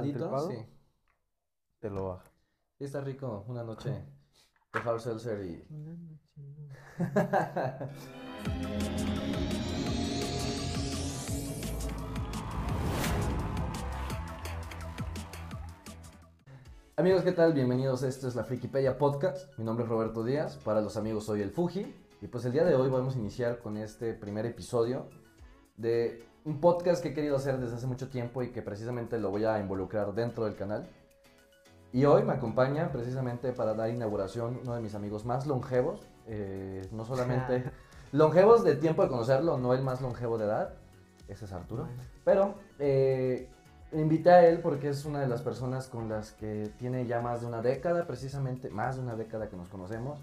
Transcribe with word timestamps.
tripado, 0.00 0.50
sí. 0.50 0.56
te 1.80 1.90
lo 1.90 2.08
baja. 2.08 2.24
Sí, 2.78 2.84
está 2.84 3.00
rico 3.00 3.44
una 3.48 3.62
noche 3.62 3.90
de 3.90 4.80
hard 4.80 5.00
seltzer 5.00 5.44
y... 5.44 5.64
Amigos, 16.96 17.24
¿qué 17.24 17.32
tal? 17.32 17.52
Bienvenidos. 17.52 18.04
Esto 18.04 18.28
es 18.28 18.36
la 18.36 18.44
Frikipedia 18.44 18.96
Podcast. 18.96 19.58
Mi 19.58 19.64
nombre 19.64 19.84
es 19.84 19.90
Roberto 19.90 20.22
Díaz. 20.22 20.58
Para 20.58 20.80
los 20.80 20.96
amigos 20.96 21.24
soy 21.24 21.42
el 21.42 21.50
Fuji. 21.50 21.92
Y 22.22 22.28
pues 22.28 22.44
el 22.44 22.52
día 22.52 22.64
de 22.64 22.76
hoy 22.76 22.88
vamos 22.88 23.16
a 23.16 23.18
iniciar 23.18 23.58
con 23.58 23.76
este 23.76 24.14
primer 24.14 24.46
episodio 24.46 25.08
de 25.76 26.24
un 26.44 26.60
podcast 26.60 27.02
que 27.02 27.08
he 27.08 27.14
querido 27.14 27.36
hacer 27.36 27.58
desde 27.58 27.76
hace 27.76 27.86
mucho 27.86 28.08
tiempo 28.08 28.42
y 28.42 28.50
que 28.50 28.62
precisamente 28.62 29.18
lo 29.18 29.30
voy 29.30 29.44
a 29.44 29.58
involucrar 29.58 30.12
dentro 30.14 30.44
del 30.44 30.54
canal. 30.54 30.86
Y 31.92 32.04
hoy 32.04 32.22
me 32.22 32.32
acompaña 32.32 32.90
precisamente 32.90 33.52
para 33.52 33.72
dar 33.74 33.88
inauguración 33.88 34.60
uno 34.62 34.74
de 34.74 34.80
mis 34.80 34.94
amigos 34.94 35.24
más 35.24 35.46
longevos. 35.46 36.06
eh, 36.26 36.86
no 36.92 37.04
solamente 37.04 37.64
longevos 38.12 38.64
de 38.64 38.76
tiempo 38.76 39.02
de 39.02 39.08
conocerlo, 39.08 39.58
no 39.58 39.72
el 39.74 39.82
más 39.82 40.00
longevo 40.00 40.36
de 40.36 40.44
edad. 40.44 40.74
Ese 41.28 41.46
es 41.46 41.52
Arturo. 41.52 41.88
Pero 42.24 42.56
eh, 42.78 43.48
invité 43.92 44.30
a 44.30 44.46
él 44.46 44.60
porque 44.60 44.88
es 44.90 45.04
una 45.06 45.20
de 45.20 45.28
las 45.28 45.40
personas 45.40 45.86
con 45.86 46.08
las 46.08 46.32
que 46.32 46.70
tiene 46.78 47.06
ya 47.06 47.20
más 47.20 47.40
de 47.40 47.46
una 47.46 47.62
década, 47.62 48.06
precisamente 48.06 48.68
más 48.68 48.96
de 48.96 49.02
una 49.02 49.16
década 49.16 49.48
que 49.48 49.56
nos 49.56 49.68
conocemos. 49.68 50.18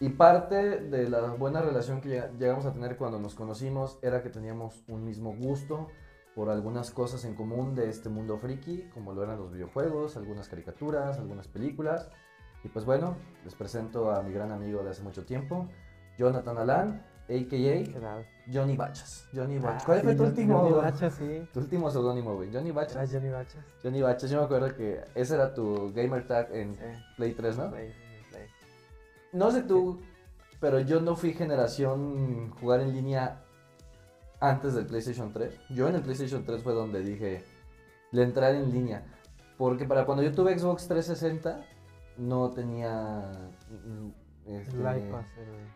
Y 0.00 0.08
parte 0.08 0.80
de 0.80 1.08
la 1.10 1.20
buena 1.32 1.60
relación 1.60 2.00
que 2.00 2.08
lleg- 2.08 2.38
llegamos 2.38 2.64
a 2.66 2.72
tener 2.72 2.96
cuando 2.96 3.18
nos 3.18 3.34
conocimos 3.34 3.98
era 4.02 4.22
que 4.22 4.30
teníamos 4.30 4.82
un 4.88 5.04
mismo 5.04 5.34
gusto 5.36 5.88
por 6.34 6.48
algunas 6.48 6.90
cosas 6.90 7.24
en 7.26 7.34
común 7.34 7.74
de 7.74 7.90
este 7.90 8.08
mundo 8.08 8.38
friki, 8.38 8.88
como 8.94 9.12
lo 9.12 9.22
eran 9.22 9.38
los 9.38 9.52
videojuegos, 9.52 10.16
algunas 10.16 10.48
caricaturas, 10.48 11.18
algunas 11.18 11.48
películas. 11.48 12.10
Y 12.64 12.68
pues 12.68 12.84
bueno, 12.86 13.16
les 13.44 13.54
presento 13.54 14.10
a 14.10 14.22
mi 14.22 14.32
gran 14.32 14.52
amigo 14.52 14.82
de 14.82 14.90
hace 14.90 15.02
mucho 15.02 15.24
tiempo, 15.26 15.68
Jonathan 16.16 16.56
Alan, 16.58 17.06
¿Qué 17.26 17.36
a.k.a. 17.46 18.24
Johnny 18.52 18.76
Bachas. 18.76 19.28
Johnny 19.32 19.58
Bachas. 19.60 19.82
Ah, 19.82 19.86
¿Cuál 19.86 19.98
sí, 20.00 20.04
fue 20.04 20.14
tu 20.16 20.22
último? 20.24 20.58
Johnny 20.62 20.72
Bachas, 20.74 21.14
sí. 21.14 21.48
Tu 21.52 21.60
último 21.60 21.88
seudónimo, 21.88 22.34
güey. 22.34 22.52
Johnny 22.52 22.70
Era 22.70 22.80
Bachas. 22.80 23.12
Johnny 23.12 23.28
Bachas. 23.30 23.64
Johnny 23.82 24.02
Bachas, 24.02 24.30
yo 24.30 24.38
me 24.40 24.44
acuerdo 24.46 24.74
que 24.74 25.00
ese 25.14 25.34
era 25.36 25.54
tu 25.54 25.92
gamer 25.94 26.26
tag 26.26 26.48
en 26.52 26.74
Sí. 26.74 26.82
Play 27.16 27.34
3, 27.34 27.56
¿no? 27.56 27.70
Play, 27.70 27.92
play. 27.92 28.09
No 29.32 29.50
sé 29.50 29.62
tú, 29.62 30.00
pero 30.60 30.80
yo 30.80 31.00
no 31.00 31.16
fui 31.16 31.32
generación 31.32 32.50
jugar 32.60 32.80
en 32.80 32.92
línea 32.92 33.42
antes 34.40 34.74
del 34.74 34.86
PlayStation 34.86 35.32
3. 35.32 35.54
Yo 35.70 35.88
en 35.88 35.94
el 35.96 36.02
PlayStation 36.02 36.44
3 36.44 36.62
fue 36.62 36.72
donde 36.72 37.00
dije, 37.02 37.44
le 38.12 38.22
entrar 38.22 38.54
en 38.54 38.70
línea. 38.72 39.04
Porque 39.58 39.84
para 39.84 40.06
cuando 40.06 40.22
yo 40.22 40.32
tuve 40.32 40.58
Xbox 40.58 40.88
360, 40.88 41.64
no 42.16 42.50
tenía... 42.50 43.30
mm, 43.86 44.08
este, 44.46 44.72
El 44.72 44.78
Live 44.82 45.10
Pass, 45.12 45.26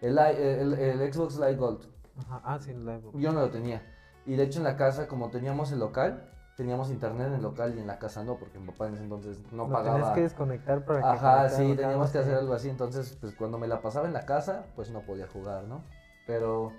el- 0.00 0.08
el, 0.08 0.14
i- 0.16 0.42
el- 0.42 1.00
el 1.02 1.12
Xbox 1.12 1.36
Live 1.36 1.56
Gold. 1.56 1.86
Ajá, 2.18 2.40
Ah, 2.44 2.58
sí, 2.58 2.70
el 2.70 2.84
Live. 2.84 3.02
Yo 3.14 3.32
no 3.32 3.40
lo 3.40 3.50
tenía. 3.50 3.82
Y 4.26 4.36
de 4.36 4.44
hecho 4.44 4.58
en 4.58 4.64
la 4.64 4.76
casa, 4.76 5.06
como 5.06 5.30
teníamos 5.30 5.70
el 5.72 5.80
local, 5.80 6.30
teníamos 6.56 6.90
internet 6.90 7.28
en 7.28 7.34
el 7.34 7.42
local 7.42 7.74
y 7.76 7.80
en 7.80 7.86
la 7.86 7.98
casa 7.98 8.22
no, 8.22 8.36
porque 8.36 8.58
mi 8.58 8.66
papá 8.68 8.86
en 8.86 8.94
ese 8.94 9.02
entonces 9.02 9.40
no 9.50 9.66
Lo 9.66 9.72
pagaba. 9.72 9.96
tenías 9.96 10.14
que 10.14 10.20
desconectar 10.22 10.84
para 10.84 11.00
que 11.00 11.06
Ajá, 11.06 11.48
sí, 11.48 11.74
teníamos 11.76 12.10
que 12.10 12.18
hacer 12.18 12.34
algo 12.34 12.54
así. 12.54 12.68
Entonces, 12.68 13.16
pues 13.20 13.34
cuando 13.34 13.58
me 13.58 13.66
la 13.66 13.80
pasaba 13.80 14.06
en 14.06 14.12
la 14.12 14.24
casa, 14.24 14.66
pues 14.76 14.90
no 14.90 15.00
podía 15.00 15.26
jugar, 15.26 15.64
¿no? 15.64 15.82
Pero, 16.26 16.72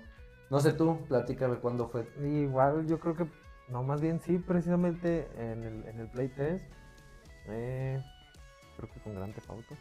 no 0.50 0.60
sé 0.60 0.72
tú, 0.72 0.98
platícame 1.08 1.56
cuándo 1.56 1.88
fue. 1.88 2.08
Igual 2.22 2.86
yo 2.86 2.98
creo 2.98 3.16
que, 3.16 3.26
no, 3.68 3.82
más 3.82 4.00
bien 4.00 4.20
sí, 4.20 4.38
precisamente 4.38 5.28
en 5.36 5.62
el, 5.62 5.88
en 5.88 6.00
el 6.00 6.08
Play 6.08 6.28
3. 6.28 6.62
Eh, 7.48 8.02
creo 8.76 8.90
que 8.90 9.00
con 9.00 9.14
Grand 9.14 9.34
Theft 9.34 9.50
Auto. 9.50 9.74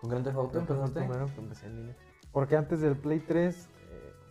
¿Con 0.00 0.10
Grand 0.10 0.24
Theft 0.24 0.36
Auto 0.36 0.58
empezaste? 0.58 1.00
primero 1.00 1.26
que 1.26 1.40
empecé 1.40 1.66
en 1.66 1.76
línea. 1.76 1.96
Porque 2.32 2.56
antes 2.56 2.80
del 2.80 2.96
Play 2.96 3.20
3 3.20 3.54
eh, 3.54 3.77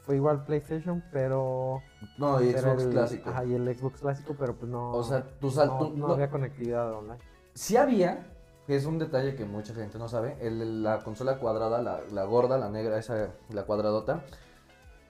fue 0.08 0.16
igual 0.16 0.46
PlayStation, 0.46 1.04
pero. 1.12 1.84
No, 2.18 2.42
y 2.42 2.54
Xbox 2.54 2.84
el- 2.84 2.90
clásico. 2.92 3.30
Ajá, 3.30 3.44
y 3.46 3.54
el 3.54 3.76
Xbox 3.78 4.00
clásico, 4.02 4.36
pero 4.40 4.56
pues 4.56 4.72
no. 4.72 4.92
O 4.94 5.04
sea, 5.04 5.22
tu 5.24 5.52
sal- 5.52 5.68
no, 5.68 5.78
tu- 5.80 5.98
no 5.98 6.08
no- 6.08 6.14
había 6.14 6.30
conectividad 6.30 6.92
online. 6.94 7.20
Sí 7.54 7.76
había, 7.76 8.26
que 8.66 8.78
es 8.78 8.86
un 8.86 8.98
detalle 9.00 9.36
que 9.36 9.44
mucha 9.44 9.74
gente 9.76 10.00
no 10.00 10.08
sabe, 10.08 10.38
el- 10.40 10.82
la 10.82 11.00
consola 11.04 11.38
cuadrada, 11.40 11.82
la, 11.82 12.00
la 12.12 12.24
gorda, 12.24 12.58
la 12.58 12.70
negra, 12.70 12.98
esa, 12.98 13.32
la 13.50 13.64
cuadradota, 13.66 14.24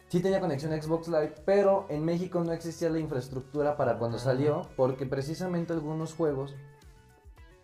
sí 0.07 0.19
tenía 0.19 0.39
conexión 0.39 0.73
a 0.73 0.81
Xbox 0.81 1.07
Live, 1.09 1.35
pero 1.45 1.85
en 1.89 2.03
México 2.03 2.43
no 2.43 2.51
existía 2.51 2.89
la 2.89 2.97
infraestructura 2.97 3.77
para 3.77 3.99
cuando 3.99 4.17
salió, 4.17 4.63
porque 4.75 5.05
precisamente 5.05 5.73
algunos 5.73 6.15
juegos 6.15 6.55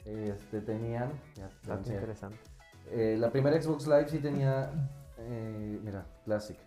este, 0.05 0.61
tenían... 0.61 1.11
ya, 1.35 1.49
interesante. 1.75 2.37
Eh, 2.91 3.15
la 3.17 3.31
primera 3.31 3.59
Xbox 3.59 3.87
Live 3.87 4.09
sí 4.09 4.19
tenía, 4.19 4.69
eh, 5.17 5.79
mira, 5.83 6.05
Classic. 6.25 6.57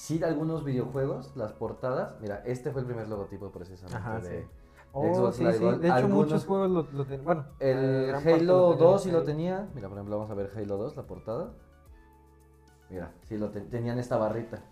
Sí, 0.00 0.22
algunos 0.24 0.64
videojuegos, 0.64 1.36
las 1.36 1.52
portadas. 1.52 2.18
Mira, 2.22 2.42
este 2.46 2.70
fue 2.70 2.80
el 2.80 2.86
primer 2.86 3.06
logotipo 3.06 3.50
precisamente 3.52 3.98
Ajá, 3.98 4.18
de 4.18 4.40
sí. 4.44 4.48
Oh, 4.92 5.14
Xbox 5.14 5.36
sí, 5.36 5.42
Live 5.44 5.58
sí. 5.58 5.64
De 5.78 5.86
hecho, 5.88 5.92
Algunos- 5.94 6.16
muchos 6.16 6.46
juegos 6.46 6.70
lo, 6.70 6.82
lo 6.90 7.04
tenían. 7.04 7.24
Bueno, 7.26 7.44
El 7.58 8.14
Halo 8.14 8.24
lo 8.24 8.70
tenían 8.70 8.78
2 8.78 9.02
sí 9.02 9.10
lo 9.10 9.22
tenía. 9.24 9.68
Mira, 9.74 9.88
por 9.88 9.98
ejemplo, 9.98 10.16
vamos 10.16 10.30
a 10.30 10.34
ver 10.34 10.50
Halo 10.56 10.78
2, 10.78 10.96
la 10.96 11.02
portada. 11.02 11.50
Mira, 12.88 13.12
sí 13.24 13.36
lo 13.36 13.50
te- 13.50 13.60
tenían 13.60 13.98
esta 13.98 14.16
barrita. 14.16 14.62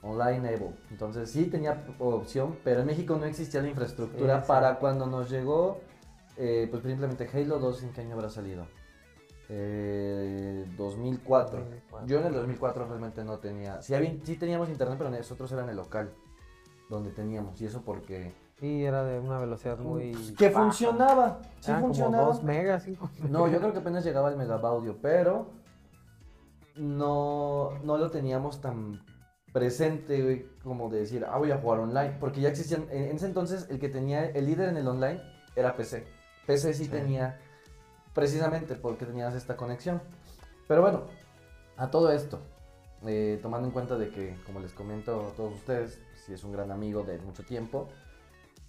Online 0.00 0.48
Able. 0.54 0.76
Entonces 0.92 1.28
sí 1.28 1.46
tenía 1.46 1.84
opción, 1.98 2.56
pero 2.62 2.80
en 2.82 2.86
México 2.86 3.16
no 3.16 3.24
existía 3.24 3.62
la 3.62 3.68
infraestructura 3.68 4.44
para 4.44 4.78
cuando 4.78 5.06
nos 5.06 5.28
llegó, 5.28 5.80
eh, 6.36 6.68
pues 6.70 6.84
simplemente 6.84 7.28
Halo 7.34 7.58
2, 7.58 7.82
¿en 7.82 7.92
qué 7.92 8.02
año 8.02 8.14
habrá 8.14 8.30
salido? 8.30 8.64
Eh, 9.54 10.64
2004. 10.78 11.58
2004. 11.58 12.06
Yo 12.08 12.20
en 12.20 12.26
el 12.26 12.32
2004 12.32 12.86
realmente 12.86 13.22
no 13.22 13.38
tenía. 13.38 13.82
Sí, 13.82 13.94
había- 13.94 14.16
sí 14.24 14.36
teníamos 14.36 14.70
internet, 14.70 14.96
pero 14.96 15.10
nosotros 15.10 15.52
era 15.52 15.62
en 15.62 15.68
el 15.68 15.76
local 15.76 16.10
donde 16.88 17.10
teníamos. 17.10 17.60
Y 17.60 17.66
eso 17.66 17.82
porque. 17.82 18.32
Sí, 18.58 18.84
era 18.84 19.04
de 19.04 19.18
una 19.20 19.38
velocidad 19.38 19.78
muy. 19.78 20.12
que 20.38 20.48
baja. 20.48 20.64
funcionaba. 20.64 21.40
Sí 21.60 21.70
Eran 21.70 21.82
funcionaba. 21.82 22.18
como 22.24 22.32
2 22.34 22.42
megas, 22.44 22.82
5 22.84 23.10
No, 23.28 23.46
yo 23.48 23.58
creo 23.58 23.72
que 23.72 23.80
apenas 23.80 24.04
llegaba 24.04 24.30
el 24.30 24.36
megabaudio, 24.36 24.96
pero 25.02 25.50
no, 26.76 27.70
no 27.84 27.98
lo 27.98 28.10
teníamos 28.10 28.60
tan 28.60 29.04
presente 29.52 30.22
güey, 30.22 30.46
como 30.62 30.88
de 30.88 31.00
decir, 31.00 31.26
ah, 31.28 31.36
voy 31.36 31.50
a 31.50 31.58
jugar 31.58 31.80
online, 31.80 32.16
porque 32.18 32.40
ya 32.40 32.48
existían, 32.48 32.86
en, 32.90 33.04
en 33.10 33.16
ese 33.16 33.26
entonces 33.26 33.66
el 33.68 33.78
que 33.78 33.90
tenía 33.90 34.24
el 34.24 34.46
líder 34.46 34.70
en 34.70 34.78
el 34.78 34.88
online 34.88 35.20
era 35.54 35.76
PC. 35.76 36.06
PC 36.46 36.72
sí, 36.72 36.84
Sí. 36.84 36.90
tenía, 36.90 37.38
precisamente 38.14 38.74
porque 38.74 39.06
tenías 39.06 39.34
esta 39.34 39.56
conexión. 39.56 40.00
Pero 40.68 40.82
bueno, 40.82 41.02
a 41.76 41.90
todo 41.90 42.12
esto, 42.12 42.40
eh, 43.06 43.38
tomando 43.42 43.66
en 43.66 43.72
cuenta 43.72 43.96
de 43.96 44.10
que, 44.10 44.36
como 44.46 44.60
les 44.60 44.72
comento 44.72 45.28
a 45.28 45.34
todos 45.34 45.54
ustedes, 45.54 46.00
si 46.24 46.32
es 46.32 46.44
un 46.44 46.52
gran 46.52 46.70
amigo 46.70 47.02
de 47.02 47.18
mucho 47.18 47.44
tiempo, 47.44 47.88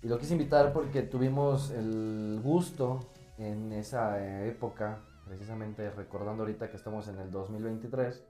y 0.02 0.08
lo 0.08 0.18
quise 0.18 0.34
invitar 0.34 0.74
porque 0.74 1.04
tuvimos 1.04 1.72
el 1.72 2.42
gusto 2.44 3.00
en 3.38 3.72
esa 3.72 4.20
eh, 4.20 4.50
época, 4.50 5.02
precisamente 5.26 5.90
recordando 5.92 6.44
ahorita 6.44 6.70
que 6.70 6.78
estamos 6.78 7.08
en 7.08 7.20
el 7.20 7.32
2023, 7.32 8.24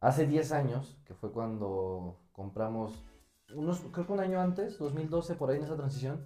hace 0.00 0.26
10 0.26 0.52
años, 0.52 0.98
que 1.04 1.14
fue 1.14 1.30
cuando 1.30 2.20
compramos, 2.32 3.04
unos, 3.54 3.80
creo 3.92 4.06
que 4.06 4.12
un 4.12 4.20
año 4.20 4.40
antes, 4.40 4.78
2012, 4.78 5.34
por 5.34 5.50
ahí 5.50 5.58
en 5.58 5.64
esa 5.64 5.76
transición, 5.76 6.24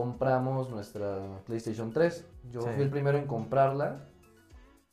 compramos 0.00 0.68
nuestra 0.68 1.40
PlayStation 1.46 1.90
3. 1.90 2.26
Yo 2.50 2.60
Sí. 2.60 2.68
fui 2.74 2.82
el 2.82 2.90
primero 2.90 3.16
en 3.16 3.26
comprarla. 3.26 4.04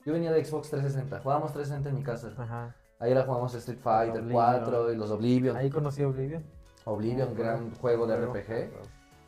Yo 0.05 0.13
venía 0.13 0.31
de 0.31 0.43
Xbox 0.45 0.69
360, 0.69 1.19
jugábamos 1.19 1.51
360 1.51 1.89
en 1.89 1.95
mi 1.95 2.03
casa. 2.03 2.31
Ajá. 2.37 2.73
Ahí 2.99 3.11
era 3.11 3.23
jugamos 3.23 3.53
Street 3.53 3.79
Fighter 3.79 4.21
Oblivion. 4.21 4.31
4 4.31 4.93
y 4.93 4.95
los 4.95 5.11
Oblivion. 5.11 5.57
Ahí 5.57 5.69
conocí 5.69 6.03
Oblivion. 6.03 6.45
Oblivion, 6.85 7.29
Oh, 7.33 7.35
gran 7.35 7.59
bueno. 7.63 7.75
juego 7.81 8.07
de. 8.07 8.15
RPG. 8.15 8.71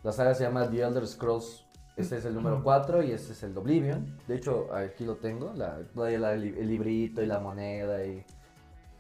La 0.04 0.14
saga 0.14 0.34
se 0.34 0.46
llama 0.46 0.70
The 0.70 0.82
Elder 0.82 1.06
Scrolls. 1.06 1.66
Este 1.98 2.18
es 2.18 2.26
el 2.26 2.36
número 2.36 2.64
4 2.64 3.04
y 3.04 3.12
este 3.12 3.34
es 3.34 3.44
el 3.44 3.58
Oblivion. 3.58 4.18
De 4.30 4.36
hecho, 4.38 4.74
aquí 4.74 5.04
lo 5.04 5.18
tengo. 5.18 5.52
La, 5.56 5.80
la- 5.94 6.34
el 6.34 6.68
librito 6.70 7.22
y 7.22 7.26
la 7.26 7.40
moneda 7.42 8.06
y 8.06 8.24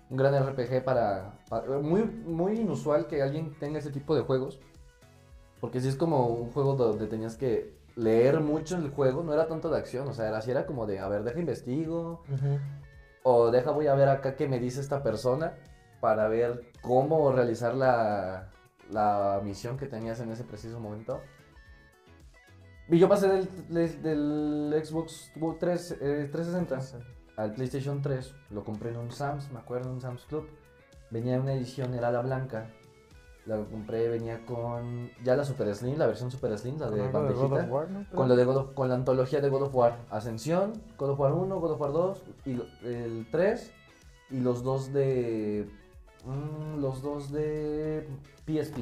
un 0.09 0.17
gran 0.17 0.33
RPG 0.35 0.83
para, 0.83 1.39
para- 1.49 1.79
muy 1.79 2.03
muy 2.03 2.59
inusual 2.59 3.07
que 3.07 3.21
alguien 3.21 3.53
tenga 3.61 3.79
ese 3.79 3.91
tipo 3.91 4.13
de 4.13 4.23
juegos. 4.23 4.59
Porque 5.59 5.79
si 5.81 5.87
es 5.87 5.95
como 5.95 6.27
un 6.27 6.51
juego 6.51 6.75
donde 6.75 7.07
tenías 7.07 7.35
que 7.37 7.73
leer 7.95 8.41
mucho 8.41 8.75
el 8.77 8.89
juego, 8.89 9.23
no 9.23 9.33
era 9.33 9.47
tanto 9.47 9.69
de 9.69 9.77
acción, 9.77 10.07
o 10.07 10.13
sea, 10.13 10.27
era 10.27 10.37
así 10.39 10.51
era 10.51 10.65
como 10.65 10.85
de, 10.85 10.99
a 10.99 11.07
ver, 11.07 11.23
deja 11.23 11.39
investigo 11.39 12.23
o 13.23 13.49
deja 13.51 13.71
voy 13.71 13.87
a 13.87 13.95
ver 13.95 14.09
acá 14.09 14.35
qué 14.35 14.47
me 14.47 14.59
dice 14.59 14.81
esta 14.81 15.01
persona 15.01 15.53
para 16.01 16.27
ver 16.27 16.61
cómo 16.81 17.31
realizar 17.31 17.73
la, 17.73 18.49
la 18.91 19.39
misión 19.43 19.77
que 19.77 19.87
tenías 19.87 20.19
en 20.19 20.31
ese 20.31 20.43
preciso 20.43 20.79
momento. 20.79 21.21
Y 22.87 22.99
yo 22.99 23.09
pasé 23.09 23.27
del, 23.27 23.49
del- 23.69 24.01
del 24.03 24.85
Xbox 24.85 25.31
3, 25.59 25.91
eh, 26.01 26.29
360 26.31 26.99
al 27.37 27.53
PlayStation 27.53 28.01
3. 28.01 28.35
Lo 28.51 28.63
compré 28.63 28.91
en 28.91 28.97
un 28.97 29.11
Sam's, 29.11 29.51
me 29.51 29.57
acuerdo, 29.59 29.89
en 29.89 29.95
un 29.95 30.01
Sam's 30.01 30.25
Club. 30.25 30.47
Venía 31.09 31.35
en 31.35 31.41
una 31.41 31.53
edición, 31.53 31.95
era 31.95 32.11
la 32.11 32.21
blanca. 32.21 32.69
La 33.45 33.57
compré, 33.57 34.09
venía 34.09 34.43
con 34.45 35.11
ya 35.23 35.35
la 35.35 35.45
Super 35.45 35.73
Slim, 35.75 35.97
la 35.99 36.07
versión 36.07 36.31
Super 36.31 36.57
Slim, 36.57 36.79
la 36.79 36.89
de 36.89 36.97
Con 37.11 37.15
algo 37.15 37.27
de 37.27 37.33
God 37.35 37.43
of 37.43 37.51
bandejita. 37.51 37.73
War, 37.73 37.89
¿no? 37.91 38.05
Con, 38.15 38.27
lo 38.27 38.35
de 38.35 38.43
God 38.45 38.57
of- 38.57 38.73
con 38.73 38.89
la 38.89 38.95
antología 38.95 39.39
de 39.39 39.49
God 39.49 39.61
of 39.63 39.75
War. 39.75 39.97
Ascensión, 40.09 40.73
God 40.97 41.09
of 41.11 41.19
War 41.19 41.31
1, 41.33 41.59
God 41.59 41.71
of 41.71 41.79
War 41.81 41.91
2, 41.91 42.23
y 42.45 42.61
el 42.83 43.27
3, 43.31 43.71
y 44.31 44.39
los 44.39 44.63
dos 44.63 44.91
de... 44.93 45.69
mm, 46.25 46.79
los 46.81 47.03
dos 47.03 47.31
de 47.31 48.07
PSP. 48.47 48.79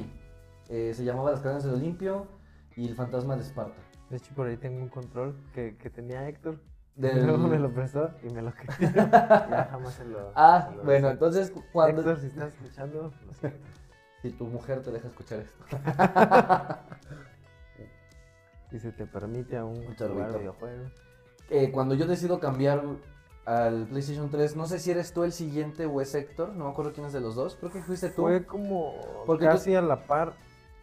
Eh, 0.70 0.94
se 0.94 1.04
llamaba 1.04 1.30
Las 1.32 1.40
Cadenas 1.40 1.64
del 1.64 1.74
Olimpio 1.74 2.26
y 2.74 2.88
El 2.88 2.94
Fantasma 2.94 3.36
de 3.36 3.42
Esparta. 3.42 3.82
De 4.08 4.16
hecho, 4.16 4.34
por 4.34 4.46
ahí 4.46 4.56
tengo 4.56 4.80
un 4.80 4.88
control 4.88 5.36
que, 5.52 5.76
que 5.76 5.90
tenía 5.90 6.26
Héctor. 6.26 6.58
Del- 6.96 7.26
Luego 7.26 7.48
me 7.48 7.58
lo 7.58 7.70
prestó 7.74 8.10
y 8.22 8.30
me 8.30 8.40
lo 8.40 8.50
quité. 8.54 8.90
ya 8.94 9.68
jamás 9.70 9.92
se 9.94 10.04
lo. 10.06 10.32
Ah, 10.34 10.68
se 10.70 10.76
lo 10.76 10.84
bueno, 10.84 11.10
entonces 11.10 11.52
cuando... 11.72 12.00
Héctor, 12.00 12.18
si 12.20 12.28
estás 12.28 12.54
escuchando, 12.54 13.12
lo 13.26 13.34
siento. 13.34 13.58
Si 14.24 14.30
tu 14.30 14.46
mujer 14.46 14.82
te 14.82 14.90
deja 14.90 15.06
escuchar 15.08 15.40
esto. 15.40 15.64
Si 18.70 18.80
se 18.80 18.90
te 18.90 19.06
permite 19.06 19.56
aún 19.58 19.76
Un 19.86 19.94
jugar 19.94 20.38
videojuegos. 20.38 20.90
Eh, 21.50 21.70
cuando 21.70 21.94
yo 21.94 22.06
decido 22.06 22.40
cambiar 22.40 22.82
al 23.44 23.86
PlayStation 23.86 24.30
3, 24.30 24.56
no 24.56 24.66
sé 24.66 24.78
si 24.80 24.90
eres 24.90 25.12
tú 25.12 25.22
el 25.24 25.32
siguiente 25.32 25.84
o 25.86 26.00
es 26.00 26.14
Héctor, 26.14 26.54
no 26.54 26.64
me 26.64 26.70
acuerdo 26.70 26.92
quién 26.94 27.06
es 27.06 27.12
de 27.12 27.20
los 27.20 27.34
dos, 27.36 27.54
creo 27.56 27.70
que 27.70 27.82
fuiste 27.82 28.08
tú. 28.08 28.22
Fue 28.22 28.44
como 28.46 28.94
Porque 29.26 29.44
tú- 29.44 29.52
casi 29.52 29.74
a 29.76 29.82
la 29.82 30.06
par. 30.06 30.32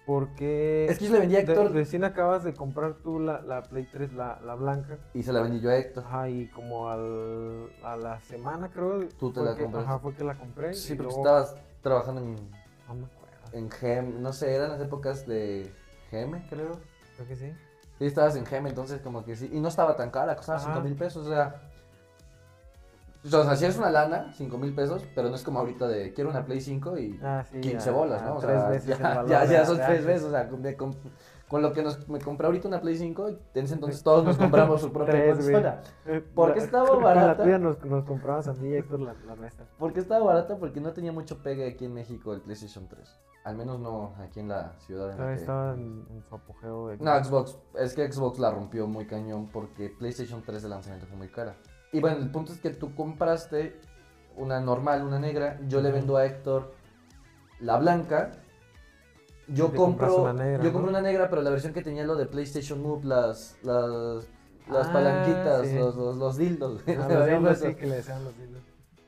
Porque. 0.05 0.85
Es 0.89 0.99
que 0.99 1.05
yo 1.07 1.13
le 1.13 1.19
vendí 1.19 1.35
a 1.35 1.39
de- 1.43 1.51
Héctor 1.51 1.71
recién 1.73 2.03
acabas 2.03 2.43
de 2.43 2.53
comprar 2.53 2.93
tú 3.03 3.19
la, 3.19 3.41
la 3.41 3.63
Play 3.63 3.87
3, 3.91 4.13
la, 4.13 4.39
la 4.45 4.53
blanca. 4.55 4.97
y 5.15 5.23
se 5.23 5.33
la 5.33 5.41
vendí 5.41 5.59
yo 5.59 5.69
a 5.71 5.75
Héctor. 5.75 6.03
Ajá, 6.05 6.29
y 6.29 6.47
como 6.49 6.87
al, 6.89 7.71
a 7.83 7.97
la 7.97 8.21
semana 8.21 8.69
creo. 8.69 9.07
Tú 9.19 9.33
te 9.33 9.41
la 9.41 9.55
que- 9.55 9.63
compraste. 9.63 9.89
Ajá, 9.89 9.99
fue 9.99 10.13
que 10.13 10.23
la 10.23 10.35
compré. 10.37 10.73
Sí, 10.75 10.95
luego- 10.95 11.17
estabas 11.17 11.55
trabajando 11.81 12.21
en, 12.21 12.35
No 12.87 12.93
me 12.93 13.05
acuerdo. 13.05 13.20
En 13.53 13.69
GEM, 13.69 14.21
no 14.21 14.33
sé, 14.33 14.53
eran 14.55 14.69
las 14.71 14.81
épocas 14.81 15.25
de 15.27 15.73
GEM, 16.09 16.47
creo. 16.49 16.79
Creo 17.15 17.27
que 17.27 17.35
sí. 17.35 17.51
Sí, 17.99 18.05
estabas 18.05 18.35
en 18.35 18.45
GEM, 18.45 18.67
entonces 18.67 19.01
como 19.01 19.23
que 19.23 19.35
sí. 19.35 19.49
Y 19.53 19.59
no 19.59 19.67
estaba 19.67 19.95
tan 19.95 20.09
cara, 20.11 20.35
costaba 20.35 20.57
Ajá. 20.59 20.67
5 20.73 20.81
mil 20.81 20.95
pesos, 20.95 21.27
o 21.27 21.29
sea... 21.29 21.67
O 23.23 23.29
sea, 23.43 23.55
sí 23.55 23.65
es 23.65 23.77
una 23.77 23.91
lana, 23.91 24.33
5 24.33 24.57
mil 24.57 24.73
pesos, 24.73 25.05
pero 25.13 25.29
no 25.29 25.35
es 25.35 25.43
como 25.43 25.59
ahorita 25.59 25.87
de 25.87 26.11
quiero 26.11 26.31
una 26.31 26.43
Play 26.43 26.59
5 26.59 26.97
y 26.97 27.19
Ah, 27.21 27.43
sí. 27.51 27.59
15 27.61 27.89
a- 27.89 27.91
bolas, 27.93 28.23
¿no? 28.23 28.33
O 28.35 28.39
tres 28.39 28.59
sea, 28.59 28.69
veces 28.69 28.89
el 28.89 28.97
ya, 28.97 29.13
valor 29.15 29.29
ya, 29.47 29.65
son 29.65 29.77
tres 29.77 30.05
veces, 30.05 30.23
o 30.23 30.31
sea, 30.31 30.49
comp- 30.49 30.95
con 31.47 31.61
lo 31.61 31.71
que 31.71 31.83
nos, 31.83 32.09
me 32.09 32.17
compré 32.17 32.47
ahorita 32.47 32.67
una 32.67 32.81
Play 32.81 32.97
5, 32.97 33.27
en 33.53 33.65
ese 33.65 33.75
entonces 33.75 34.01
todos 34.01 34.25
nos 34.25 34.37
compramos 34.37 34.81
su 34.81 34.91
propia 34.93 35.13
Tres, 35.13 35.35
consola. 35.35 35.81
Eh, 36.07 36.25
Porque 36.33 36.59
la- 36.61 36.65
estaba 36.65 36.87
con 36.87 36.97
la 37.03 37.13
barata. 37.13 37.43
tuya 37.43 37.59
nos, 37.59 37.85
nos 37.85 38.03
comprabas 38.05 38.47
a 38.47 38.53
mí 38.53 38.69
y 38.69 38.73
Héctor 38.73 39.01
la, 39.01 39.13
la 39.27 39.35
nuestra. 39.35 39.67
¿Por 39.77 39.93
qué 39.93 39.99
estaba 39.99 40.25
barata? 40.25 40.57
Porque 40.57 40.79
no 40.81 40.91
tenía 40.91 41.11
mucho 41.11 41.43
pegue 41.43 41.67
aquí 41.67 41.85
en 41.85 41.93
México 41.93 42.33
el 42.33 42.41
PlayStation 42.41 42.87
3. 42.87 43.07
Al 43.43 43.55
menos 43.55 43.79
no 43.79 44.13
aquí 44.19 44.39
en 44.39 44.49
la 44.49 44.73
ciudad 44.79 45.11
en 45.11 45.17
la 45.19 45.27
que- 45.29 45.33
estaba 45.41 45.73
en, 45.73 46.05
en 46.11 46.23
su 46.29 46.35
apogeo. 46.35 46.89
de- 46.89 46.97
No, 46.97 47.23
Xbox, 47.23 47.57
es 47.79 47.95
que 47.95 48.11
Xbox 48.11 48.37
la 48.39 48.51
rompió 48.51 48.85
muy 48.87 49.07
cañón 49.07 49.47
porque 49.51 49.89
PlayStation 49.89 50.43
3 50.43 50.61
de 50.61 50.69
lanzamiento 50.69 51.07
fue 51.07 51.17
muy 51.17 51.27
cara. 51.29 51.55
Y 51.91 51.99
bueno, 51.99 52.17
el 52.17 52.29
punto 52.31 52.53
es 52.53 52.59
que 52.59 52.69
tú 52.69 52.93
compraste 52.93 53.79
una 54.37 54.59
normal, 54.59 55.03
una 55.03 55.19
negra, 55.19 55.59
yo 55.67 55.81
le 55.81 55.91
vendo 55.91 56.17
a 56.17 56.25
Héctor 56.25 56.73
la 57.59 57.77
blanca. 57.77 58.31
Yo 59.47 59.73
compro 59.73 60.21
una 60.21 60.33
negra, 60.33 60.63
yo 60.63 60.69
¿no? 60.69 60.73
compro 60.73 60.89
una 60.91 61.01
negra, 61.01 61.29
pero 61.29 61.41
la 61.41 61.49
versión 61.49 61.73
que 61.73 61.81
tenía 61.81 62.03
lo 62.05 62.15
de 62.15 62.27
PlayStation 62.27 62.81
Move, 62.81 63.03
las 63.05 63.57
las 63.63 64.27
las 64.69 64.87
Ah, 64.87 64.93
palanquitas, 64.93 65.67
sí. 65.67 65.75
los, 65.75 65.95
los, 65.95 66.15
los 66.15 66.37
dildos. 66.37 66.81
Ah, 66.87 67.07
los 67.09 67.27
dildos, 67.27 67.57
sí, 67.57 67.75
que 67.75 67.87
le 67.87 67.95
decían 67.95 68.23
los 68.23 68.37
dildos. 68.37 68.61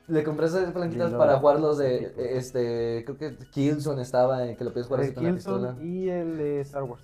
Le 0.06 0.22
compré 0.22 0.46
esas 0.46 0.70
palanquitas 0.72 1.06
Dildo 1.08 1.18
para 1.18 1.38
jugar 1.38 1.60
los 1.60 1.78
de 1.78 2.04
eh, 2.06 2.36
este, 2.36 3.04
creo 3.06 3.16
que 3.16 3.36
Killzone 3.50 4.02
estaba 4.02 4.46
en 4.46 4.56
que 4.56 4.64
lo 4.64 4.72
puedes 4.72 4.86
jugar 4.86 5.02
así 5.02 5.10
El 5.10 5.14
con 5.14 5.24
la 5.24 5.32
pistola. 5.34 5.76
y 5.82 6.08
el 6.10 6.36
de 6.36 6.60
Star 6.60 6.82
Wars. 6.82 7.02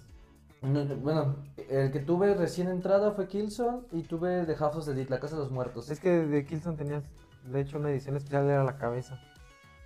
No, 0.62 0.84
no, 0.84 0.96
bueno, 0.96 1.36
el 1.70 1.90
que 1.90 2.00
tuve 2.00 2.34
recién 2.34 2.68
entrada 2.68 3.12
fue 3.12 3.26
Killzone 3.26 3.80
y 3.92 4.02
tuve 4.02 4.44
The 4.44 4.52
Half 4.52 4.76
of 4.76 4.84
the 4.84 4.92
Dead, 4.92 5.08
la 5.08 5.18
casa 5.18 5.36
de 5.36 5.40
los 5.42 5.50
muertos. 5.50 5.90
Es 5.90 5.98
que 6.00 6.10
de 6.10 6.44
Killzone 6.44 6.76
tenías, 6.76 7.02
de 7.50 7.60
hecho, 7.62 7.78
una 7.78 7.90
edición 7.90 8.16
especial 8.16 8.44
era 8.44 8.62
la 8.64 8.76
cabeza. 8.76 9.18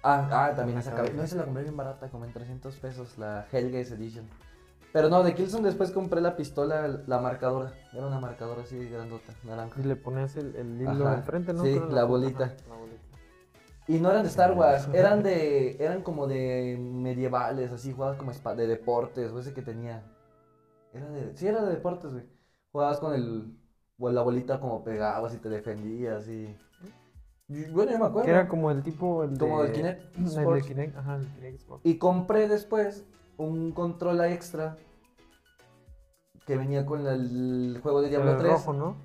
Ah, 0.02 0.28
ah, 0.32 0.52
también 0.56 0.78
esa 0.78 0.90
cabeza. 0.90 1.12
de- 1.12 1.16
No, 1.18 1.22
esa 1.22 1.36
la 1.36 1.44
compré 1.44 1.62
bien 1.62 1.76
barata, 1.76 2.08
como 2.08 2.24
en 2.24 2.32
300 2.32 2.74
pesos, 2.76 3.16
la 3.16 3.46
Hellgaze 3.52 3.94
Edition. 3.94 4.26
Pero 4.94 5.08
no, 5.08 5.24
de 5.24 5.34
Killzone 5.34 5.64
después 5.64 5.90
compré 5.90 6.20
la 6.20 6.36
pistola, 6.36 6.86
la 7.08 7.18
marcadora. 7.18 7.74
Era 7.92 8.06
una 8.06 8.20
marcadora 8.20 8.62
así 8.62 8.78
grandota, 8.88 9.32
naranja. 9.42 9.80
Y 9.80 9.82
le 9.82 9.96
ponías 9.96 10.36
el, 10.36 10.54
el 10.54 10.80
hilo 10.80 11.12
enfrente, 11.12 11.52
¿no? 11.52 11.64
sí, 11.64 11.74
la 11.74 12.02
ajá, 12.02 12.04
bolita. 12.04 12.54
la 12.68 12.76
bolita. 12.76 13.02
Y 13.88 13.98
no 13.98 14.12
eran 14.12 14.22
de 14.22 14.28
Star 14.28 14.52
Wars, 14.52 14.88
eran 14.92 15.24
de. 15.24 15.78
eran 15.80 16.02
como 16.02 16.28
de 16.28 16.78
medievales, 16.78 17.72
así, 17.72 17.92
jugabas 17.92 18.16
como 18.18 18.30
de 18.30 18.66
deportes, 18.68 19.32
o 19.32 19.40
ese 19.40 19.52
que 19.52 19.62
tenía. 19.62 20.04
Era 20.92 21.10
de. 21.10 21.36
Sí, 21.36 21.48
era 21.48 21.64
de 21.64 21.72
deportes, 21.72 22.12
güey. 22.12 22.26
Jugabas 22.70 23.00
con 23.00 23.14
el. 23.14 23.52
o 23.98 24.12
la 24.12 24.22
bolita 24.22 24.60
como 24.60 24.84
pegabas 24.84 25.34
y 25.34 25.38
te 25.38 25.48
defendías 25.48 26.28
y. 26.28 26.56
bueno, 27.72 27.90
yo 27.90 27.98
me 27.98 28.06
acuerdo. 28.06 28.26
Que 28.26 28.30
era 28.30 28.46
como 28.46 28.70
el 28.70 28.84
tipo. 28.84 29.24
El 29.24 29.36
Como 29.36 29.64
de, 29.64 29.70
del 29.70 29.76
Kinect 29.76 30.16
El 30.18 30.24
de 30.24 30.30
Sports. 30.30 30.66
Kinect, 30.68 30.96
ajá, 30.96 31.16
el 31.16 31.26
Kinect 31.34 31.56
Sports. 31.56 31.84
Y 31.84 31.98
compré 31.98 32.46
después 32.46 33.04
un 33.36 33.72
control 33.72 34.20
extra 34.24 34.76
que 36.46 36.56
venía 36.56 36.84
con 36.84 37.06
el 37.06 37.78
juego 37.82 38.02
de 38.02 38.08
Diablo 38.10 38.32
Pero 38.32 38.40
3. 38.40 38.52
rojo, 38.52 38.72
¿no? 38.74 38.96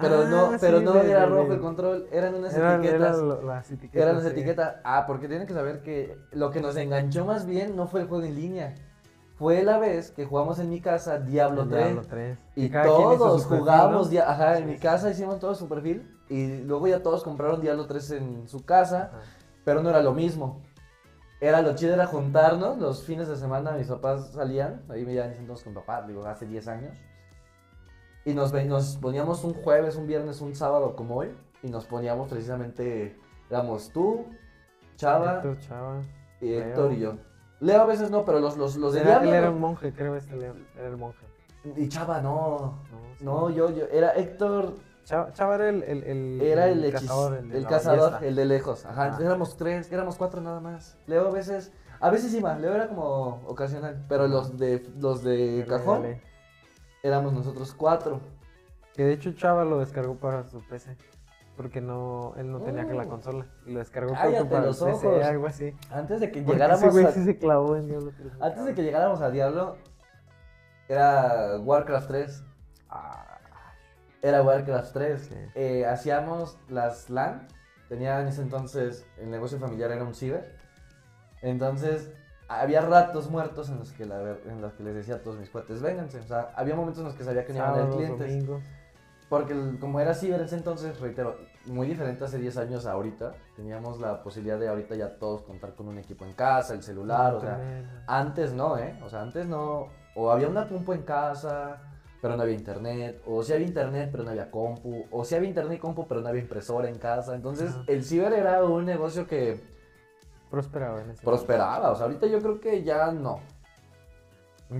Pero 0.00 0.24
no, 0.28 0.46
Ah, 0.46 0.56
pero 0.58 0.78
sí, 0.78 0.84
no 0.84 0.92
de- 0.94 1.10
era 1.10 1.20
de- 1.20 1.26
rojo 1.26 1.48
de- 1.48 1.54
el 1.56 1.60
control, 1.60 2.06
eran 2.10 2.34
unas 2.34 2.54
Eran, 2.54 2.80
etiquetas. 2.82 3.18
eran 3.18 3.46
las 3.46 3.70
etiquetas. 3.70 4.02
Eran 4.02 4.14
las 4.14 4.24
sí. 4.24 4.30
etiquetas. 4.30 4.76
Ah, 4.82 5.04
porque 5.06 5.28
tienen 5.28 5.46
que 5.46 5.52
saber 5.52 5.82
que 5.82 6.16
lo 6.32 6.50
que 6.50 6.60
nos 6.62 6.74
enganchó 6.76 7.26
más 7.26 7.44
bien 7.44 7.76
no 7.76 7.86
fue 7.86 8.00
el 8.00 8.08
juego 8.08 8.24
en 8.24 8.34
línea. 8.34 8.74
Fue 9.36 9.62
la 9.62 9.78
vez 9.78 10.10
que 10.10 10.24
jugamos 10.24 10.58
en 10.58 10.70
mi 10.70 10.80
casa 10.80 11.18
Diablo 11.18 11.62
El 11.64 11.68
3. 11.68 11.84
Diablo 11.84 12.02
3. 12.08 12.38
Y 12.56 12.68
todos 13.18 13.42
perfil, 13.46 13.58
¿no? 14.24 14.30
ajá, 14.30 14.58
en 14.58 14.64
Sí, 14.64 14.70
mi 14.72 14.78
casa 14.78 15.10
hicimos 15.10 15.38
todo 15.38 15.54
su 15.54 15.68
perfil. 15.68 16.10
Y 16.30 16.58
luego 16.62 16.86
ya 16.86 17.02
todos 17.02 17.22
compraron 17.22 17.60
Diablo 17.60 17.86
3 17.86 18.10
en 18.12 18.48
su 18.48 18.64
casa. 18.64 19.10
Ajá. 19.12 19.20
Pero 19.64 19.82
no 19.82 19.90
era 19.90 20.00
lo 20.02 20.12
mismo. 20.14 20.62
Era 21.40 21.62
lo 21.62 21.74
chido, 21.74 21.94
era 21.94 22.06
juntarnos 22.06 22.78
los 22.78 23.02
fines 23.04 23.28
de 23.28 23.36
semana. 23.36 23.72
Mis 23.72 23.86
papás 23.88 24.32
salían, 24.32 24.82
ahí 24.90 25.04
me 25.06 25.12
iban 25.14 25.32
entonces 25.32 25.64
con 25.64 25.72
papá, 25.74 26.02
digo, 26.06 26.24
hace 26.26 26.46
10 26.46 26.68
años. 26.68 26.98
Y 28.24 28.34
nos, 28.34 28.52
nos 28.52 28.96
poníamos 28.98 29.42
un 29.44 29.54
jueves, 29.54 29.96
un 29.96 30.06
viernes, 30.06 30.40
un 30.42 30.54
sábado 30.54 30.94
como 30.94 31.16
hoy. 31.16 31.34
Y 31.62 31.68
nos 31.68 31.86
poníamos 31.86 32.28
precisamente, 32.30 33.18
éramos 33.50 33.90
tú, 33.90 34.26
Chava, 34.96 35.36
Héctor 35.36 35.58
Chava. 35.60 36.00
y 36.40 36.50
Leo. 36.50 36.60
Héctor 36.68 36.92
y 36.92 36.98
yo. 37.00 37.14
Leo 37.60 37.82
a 37.82 37.86
veces 37.86 38.10
no, 38.10 38.24
pero 38.24 38.40
los, 38.40 38.56
los, 38.56 38.76
los 38.76 38.92
de 38.94 39.00
Era- 39.00 39.22
él 39.22 39.28
era 39.32 39.50
un 39.50 39.60
monje, 39.60 39.92
creo 39.92 40.16
este 40.16 40.36
Leo, 40.36 40.54
era 40.76 40.88
el 40.88 40.96
monje. 40.96 41.24
Y 41.76 41.88
Chava 41.88 42.20
no. 42.22 42.78
No, 42.90 43.00
sí. 43.18 43.24
No, 43.24 43.50
yo, 43.50 43.70
yo. 43.70 43.84
Era 43.92 44.12
Héctor, 44.14 44.74
Chava, 45.04 45.54
era 45.56 45.68
el, 45.68 45.82
el, 45.82 46.04
el, 46.04 46.40
era 46.42 46.68
el, 46.68 46.84
hechiz- 46.84 46.92
cazador, 46.92 47.36
el, 47.38 47.48
de 47.50 47.60
la 47.60 47.68
cazador, 47.68 47.98
ballesta. 48.12 48.26
el 48.26 48.36
de 48.36 48.44
lejos. 48.44 48.86
Ajá, 48.86 49.16
Ah. 49.16 49.18
éramos 49.20 49.56
tres, 49.56 49.90
éramos 49.90 50.16
cuatro 50.16 50.40
nada 50.40 50.60
más. 50.60 50.96
Leo 51.06 51.26
a 51.28 51.30
veces, 51.32 51.72
a 52.00 52.10
veces 52.10 52.32
iba, 52.34 52.56
Leo 52.58 52.74
era 52.74 52.88
como 52.88 53.42
ocasional, 53.46 54.04
pero 54.08 54.28
los 54.28 54.56
de 54.58 54.86
los 54.98 55.22
de 55.24 55.64
cajón 55.68 56.20
éramos 57.02 57.32
nosotros 57.32 57.74
cuatro. 57.74 58.20
Que 58.94 59.04
de 59.04 59.12
hecho 59.14 59.32
Chava 59.32 59.64
lo 59.64 59.78
descargó 59.78 60.14
para 60.16 60.44
su 60.44 60.60
PC. 60.68 60.96
Porque 61.56 61.80
no, 61.82 62.32
él 62.38 62.50
no 62.50 62.60
tenía 62.60 62.86
que 62.86 62.94
la 62.94 63.04
Mm. 63.04 63.08
consola. 63.08 63.46
Y 63.66 63.72
lo 63.72 63.80
descargó 63.80 64.14
Cállate 64.14 64.44
para 64.46 64.66
los 64.66 64.82
PC, 64.82 65.06
ojos. 65.06 65.22
algo 65.24 65.46
así. 65.46 65.74
Antes 65.90 66.20
de 66.20 66.30
que 66.30 66.40
Porque 66.40 66.52
llegáramos 66.54 66.84
ese 66.84 67.06
a, 67.06 67.10
sí 67.12 67.24
se 67.24 67.38
clavó 67.38 67.76
en 67.76 67.86
Diablo 67.88 68.12
3. 68.16 68.32
antes 68.40 68.64
de 68.64 68.74
que 68.74 68.82
llegáramos 68.82 69.20
a 69.20 69.30
Diablo 69.30 69.76
era 70.88 71.58
Warcraft 71.60 72.08
3. 72.08 72.44
Ah, 72.88 73.29
Era 74.22 74.42
Warcraft 74.42 74.92
3. 74.92 75.20
Sí. 75.20 75.34
Eh, 75.54 75.86
hacíamos 75.86 76.58
las 76.68 77.08
LAN. 77.10 77.48
Tenía 77.88 78.20
en 78.20 78.28
ese 78.28 78.42
entonces 78.42 79.06
el 79.18 79.30
negocio 79.30 79.58
familiar 79.58 79.90
era 79.90 80.04
un 80.04 80.14
ciber. 80.14 80.56
Entonces 81.42 82.10
había 82.48 82.80
ratos 82.82 83.30
muertos 83.30 83.68
en 83.70 83.78
los 83.78 83.92
que, 83.92 84.04
la, 84.06 84.20
en 84.46 84.60
los 84.60 84.72
que 84.74 84.82
les 84.82 84.94
decía 84.94 85.16
a 85.16 85.18
todos 85.18 85.38
mis 85.38 85.50
cuates, 85.50 85.80
vénganse. 85.80 86.18
O 86.20 86.24
sea, 86.26 86.52
había 86.56 86.74
momentos 86.74 87.00
en 87.00 87.06
los 87.06 87.14
que 87.14 87.24
sabía 87.24 87.44
que 87.46 87.52
no 87.52 87.58
iban 87.60 87.70
a 87.70 87.72
haber 87.74 87.90
clientes. 87.90 88.28
domingos. 88.28 88.62
Porque 89.28 89.52
el- 89.52 89.78
como 89.78 90.00
era 90.00 90.12
ciber 90.14 90.40
en 90.40 90.46
ese 90.46 90.56
entonces, 90.56 90.98
reitero, 91.00 91.36
muy 91.66 91.86
diferente 91.86 92.24
hace 92.24 92.38
10 92.38 92.56
años 92.56 92.84
a 92.86 92.92
ahorita. 92.92 93.32
Teníamos 93.54 94.00
la 94.00 94.22
posibilidad 94.24 94.58
de 94.58 94.68
ahorita 94.68 94.96
ya 94.96 95.18
todos 95.18 95.42
contar 95.42 95.74
con 95.74 95.86
un 95.88 95.98
equipo 95.98 96.24
en 96.24 96.32
casa, 96.32 96.74
el 96.74 96.82
celular, 96.82 97.34
o 97.34 97.40
sea, 97.40 97.56
antes 98.08 98.52
no, 98.52 98.76
¿eh? 98.76 98.98
O 99.04 99.08
sea, 99.08 99.22
antes 99.22 99.46
no. 99.46 99.86
O 100.16 100.32
había 100.32 100.48
una 100.48 100.68
compu 100.68 100.92
en 100.92 101.02
casa, 101.02 101.80
pero 102.20 102.36
no 102.36 102.42
había 102.42 102.54
internet. 102.54 103.22
O 103.26 103.42
si 103.42 103.52
había 103.52 103.66
internet, 103.66 104.08
pero 104.12 104.24
no 104.24 104.30
había 104.30 104.50
compu. 104.50 105.06
O 105.10 105.24
si 105.24 105.34
había 105.34 105.48
internet 105.48 105.78
y 105.78 105.80
compu, 105.80 106.06
pero 106.06 106.20
no 106.20 106.28
había 106.28 106.42
impresora 106.42 106.88
en 106.88 106.98
casa. 106.98 107.34
Entonces, 107.34 107.70
Ajá. 107.70 107.84
el 107.86 108.04
ciber 108.04 108.32
era 108.32 108.62
un 108.64 108.84
negocio 108.84 109.26
que 109.26 109.60
Prosperaba 110.50 111.00
en 111.00 111.10
ese 111.10 111.24
prosperaba. 111.24 111.92
O 111.92 111.94
sea, 111.94 112.06
ahorita 112.06 112.26
yo 112.26 112.40
creo 112.40 112.60
que 112.60 112.82
ya 112.82 113.12
no. 113.12 113.38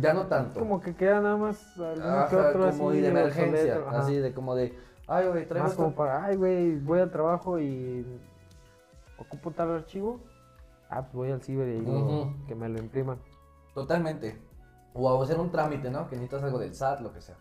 Ya 0.01 0.13
no 0.13 0.27
tanto. 0.27 0.59
Como 0.61 0.81
que 0.81 0.95
queda 0.95 1.21
nada 1.21 1.37
más 1.37 1.59
que 1.77 1.83
Ajá, 2.03 2.27
otro 2.49 2.71
como 2.71 2.91
así. 2.91 3.01
de 3.01 3.09
emergencia. 3.09 3.85
Así 3.91 4.17
de 4.17 4.33
como 4.35 4.55
de. 4.55 4.77
Ay, 5.07 5.27
güey, 5.29 5.47
traigo 5.47 5.65
Más 5.65 5.73
esto". 5.73 5.83
como 5.85 5.95
para, 5.97 6.25
ay, 6.25 6.37
güey, 6.37 6.77
voy 6.79 7.01
al 7.01 7.11
trabajo 7.11 7.59
y 7.59 8.07
ocupo 9.19 9.51
tal 9.51 9.71
archivo. 9.73 10.21
Ah, 10.89 11.03
pues 11.03 11.15
voy 11.15 11.31
al 11.31 11.43
ciber 11.43 11.69
y 11.69 11.81
Ujú. 11.81 12.33
que 12.47 12.55
me 12.55 12.69
lo 12.69 12.79
impriman. 12.79 13.19
Totalmente. 13.75 14.41
O 14.95 15.23
hacer 15.23 15.39
un 15.39 15.51
trámite, 15.51 15.91
¿no? 15.91 16.09
Que 16.09 16.17
necesitas 16.17 16.43
algo 16.43 16.59
del 16.59 16.75
SAT, 16.75 17.01
lo 17.01 17.13
que 17.13 17.21
sea. 17.21 17.37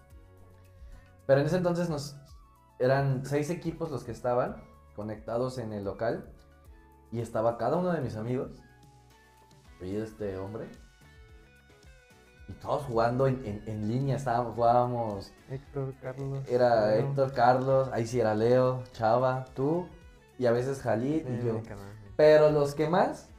Pero 1.26 1.42
en 1.42 1.48
ese 1.48 1.58
entonces 1.58 1.90
nos 1.90 2.16
eran 2.80 3.26
seis 3.26 3.50
equipos 3.50 3.92
los 3.92 4.04
que 4.04 4.12
estaban 4.12 4.64
conectados 4.96 5.58
en 5.58 5.74
el 5.74 5.84
local 5.84 6.30
y 7.12 7.20
estaba 7.22 7.58
cada 7.58 7.78
uno 7.78 7.92
de 7.92 8.02
mis 8.02 8.16
amigos 8.16 8.52
y 9.82 9.96
este 9.96 10.38
hombre 10.38 10.68
y 12.48 12.54
todos 12.54 12.84
jugando 12.84 13.28
en, 13.28 13.46
en- 13.46 13.64
en 13.68 13.88
línea 13.88 14.16
estábamos 14.16 14.56
jugábamos 14.56 15.32
Héctor, 15.50 15.94
Carlos. 16.02 16.48
era 16.48 16.88
Leo. 16.92 17.00
Héctor 17.10 17.34
Carlos 17.34 17.90
ahí 17.94 18.06
sí 18.08 18.20
era 18.20 18.34
Leo 18.36 18.84
Chava 18.94 19.46
tú 19.54 19.88
y 20.38 20.46
a 20.48 20.52
veces 20.52 20.82
Jalid 20.82 21.28
y 21.28 21.34
Eh, 21.36 21.42
yo 21.46 21.62
pero 22.18 22.50
los 22.50 22.74
que 22.76 22.90
más 22.90 23.30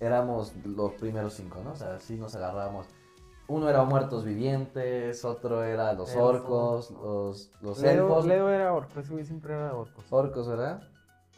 éramos 0.00 0.54
los 0.64 0.92
primeros 0.94 1.34
cinco 1.34 1.60
no 1.62 1.72
o 1.72 1.76
sea 1.76 1.98
sí 1.98 2.16
nos 2.16 2.34
agarrábamos 2.34 2.86
uno 3.48 3.68
era 3.68 3.84
muertos 3.84 4.24
vivientes 4.24 5.24
otro 5.24 5.62
era 5.62 5.92
los 5.92 6.10
Elfo. 6.10 6.24
orcos 6.24 6.90
los 6.90 7.50
los 7.60 7.78
Leo, 7.80 8.06
elfos 8.06 8.26
Leo 8.26 8.48
era 8.50 8.72
orco, 8.74 9.00
ese 9.00 9.12
güey 9.12 9.24
siempre 9.24 9.54
era 9.54 9.74
orco. 9.74 10.02
orcos 10.10 10.48
verdad 10.48 10.82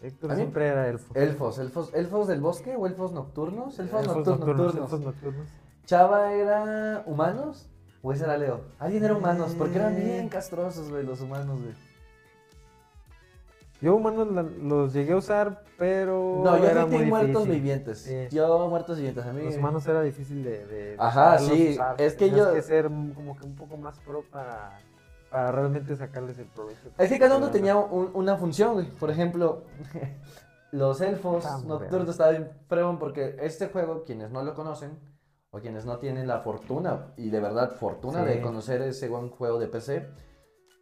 Héctor 0.01 0.35
siempre 0.37 0.69
era 0.69 0.89
elfo. 0.89 1.13
elfos 1.15 1.59
elfos 1.59 1.91
elfos 1.93 2.29
del 2.29 2.41
bosque 2.41 2.77
o 2.77 2.87
elfos 2.87 3.13
nocturnos 3.13 3.79
elfos, 3.79 4.01
Elfos 4.01 4.17
nocturnos, 4.17 4.47
nocturnos. 4.47 4.75
elfos 4.77 5.01
nocturnos. 5.01 5.49
Chava 5.87 6.33
era 6.33 7.03
humanos 7.07 7.69
o 8.03 8.13
ese 8.13 8.25
era 8.25 8.37
Leo. 8.39 8.61
Alguien 8.79 9.05
era 9.05 9.15
humanos, 9.17 9.55
porque 9.59 9.77
eran 9.79 9.97
Eh. 9.97 10.05
bien 10.05 10.29
castrosos, 10.29 10.89
güey, 10.91 11.05
los 11.05 11.21
humanos, 11.21 11.61
güey. 11.61 11.75
Yo 13.81 13.95
humanos 13.95 14.29
la- 14.33 14.43
los 14.43 14.93
llegué 14.93 15.13
a 15.13 15.17
usar, 15.17 15.63
pero. 15.79 16.41
No, 16.45 16.59
yo 16.59 16.65
era 16.69 16.85
muy 16.87 17.05
muertos 17.05 17.45
difícil. 17.45 17.51
vivientes. 17.53 17.99
Sí. 17.99 18.27
Yo 18.31 18.69
muertos 18.69 18.97
vivientes, 18.97 19.25
a 19.25 19.33
mí. 19.33 19.45
Los 19.45 19.57
humanos 19.57 19.87
era 19.87 20.03
difícil 20.03 20.43
de. 20.43 20.67
de- 20.67 20.97
Ajá, 20.99 21.39
sí, 21.39 21.71
usar. 21.75 22.01
es 22.01 22.15
que 22.15 22.27
Tenías 22.29 22.49
yo- 22.49 22.53
que 22.55 22.63
ser 22.63 22.85
como 22.87 23.37
que 23.37 23.47
un 23.47 23.55
poco 23.55 23.77
más 23.77 23.99
pro 24.01 24.23
para, 24.33 24.79
para 25.31 25.53
realmente 25.53 25.95
sacarles 25.95 26.39
el 26.39 26.47
provecho. 26.47 26.91
Es 26.99 27.09
que 27.09 27.19
cada 27.21 27.37
uno 27.37 27.51
tenía 27.51 27.77
un- 27.77 28.11
una 28.15 28.37
función, 28.37 28.73
güey. 28.75 28.87
Por 28.91 29.11
ejemplo, 29.11 29.63
los 30.73 31.01
elfos 31.01 31.45
nocturnos 31.65 31.91
real. 31.91 32.09
estaban 32.09 32.33
bien 32.37 32.51
fregón 32.69 32.99
porque 32.99 33.37
este 33.41 33.69
juego, 33.69 34.03
quienes 34.05 34.31
no 34.31 34.43
lo 34.43 34.55
conocen, 34.55 34.99
o 35.51 35.61
quienes 35.61 35.87
no 35.87 35.99
tienen 35.99 36.27
la 36.27 36.41
fortuna, 36.41 37.13
y 37.17 37.31
de 37.31 37.41
verdad 37.41 37.71
fortuna 37.77 38.23
Sí. 38.23 38.29
de 38.29 38.41
conocer 38.43 38.83
ese 38.83 39.09
buen 39.09 39.31
juego 39.31 39.59
de 39.59 39.69
PC, 39.69 40.07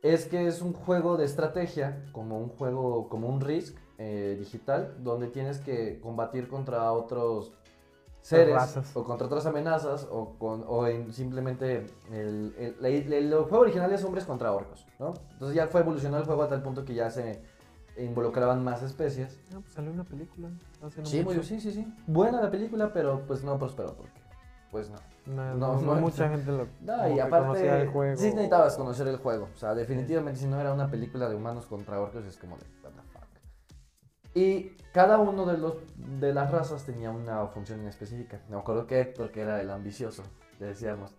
es 0.02 0.26
que 0.26 0.46
es 0.46 0.62
un 0.62 0.72
juego 0.72 1.16
de 1.16 1.24
estrategia, 1.24 2.04
como 2.12 2.38
un 2.38 2.48
juego, 2.48 3.08
como 3.08 3.28
un 3.28 3.40
Risk 3.40 3.76
eh, 3.98 4.36
digital, 4.38 4.94
donde 5.02 5.28
tienes 5.28 5.58
que 5.58 6.00
combatir 6.00 6.48
contra 6.48 6.92
otros 6.92 7.52
seres 8.20 8.54
razas. 8.54 8.90
o 8.96 9.04
contra 9.04 9.26
otras 9.26 9.46
amenazas 9.46 10.06
o, 10.10 10.34
con, 10.38 10.64
o 10.66 10.86
en 10.86 11.12
simplemente 11.12 11.86
el, 12.12 12.54
el- 12.58 12.84
el- 12.84 13.12
el 13.12 13.32
juego 13.34 13.60
original 13.60 13.92
es 13.92 14.04
hombres 14.04 14.24
contra 14.24 14.52
orcos, 14.52 14.84
¿no? 14.98 15.14
Entonces 15.32 15.54
ya 15.56 15.68
fue 15.68 15.80
evolucionando 15.80 16.18
el 16.20 16.26
juego 16.26 16.42
a 16.42 16.48
tal 16.48 16.62
punto 16.62 16.84
que 16.84 16.94
ya 16.94 17.08
se 17.10 17.40
involucraban 17.96 18.62
más 18.64 18.82
especies. 18.82 19.38
Ah, 19.54 19.58
pues 19.60 19.72
salió 19.72 19.90
una 19.92 20.04
película. 20.04 20.50
hace 20.82 21.00
no 21.00 21.06
Sí, 21.06 21.22
mucho. 21.22 21.36
muy- 21.36 21.44
sí, 21.46 21.60
sí, 21.60 21.72
sí. 21.72 21.86
Buena 22.06 22.42
la 22.42 22.50
película, 22.50 22.92
pero 22.92 23.22
pues 23.26 23.42
no 23.44 23.58
prosperó 23.58 23.94
porque, 23.94 24.20
pues 24.70 24.90
no. 24.90 24.98
No, 25.26 25.54
No, 25.54 25.80
no, 25.80 25.94
mucha 25.96 26.28
gente 26.28 26.50
lo 26.52 26.68
No, 26.80 27.08
y 27.08 27.18
aparte, 27.20 27.46
conocía 27.48 27.80
el 27.80 27.88
juego. 27.88 28.16
sí 28.16 28.26
necesitabas 28.28 28.76
conocer 28.76 29.08
el 29.08 29.16
juego. 29.16 29.48
O 29.54 29.58
sea, 29.58 29.74
definitivamente 29.74 30.38
si 30.40 30.46
no 30.46 30.60
era 30.60 30.72
una 30.72 30.88
película 30.90 31.28
de 31.28 31.34
humanos 31.34 31.66
contra 31.66 32.00
orcos 32.00 32.24
es 32.24 32.36
como 32.36 32.56
de, 32.56 32.64
what 32.82 32.92
the 32.92 33.02
fuck. 33.12 33.22
Y 34.34 34.76
cada 34.92 35.18
uno 35.18 35.44
de, 35.46 35.58
los, 35.58 35.74
de 35.96 36.32
las 36.32 36.50
razas 36.50 36.84
tenía 36.84 37.10
una 37.10 37.46
función 37.48 37.80
en 37.80 37.88
específica. 37.88 38.40
Me 38.48 38.56
acuerdo 38.56 38.86
que 38.86 39.00
Héctor, 39.00 39.30
que 39.32 39.40
era 39.42 39.60
el 39.60 39.70
ambicioso, 39.70 40.22
le 40.60 40.66
decíamos. 40.66 41.12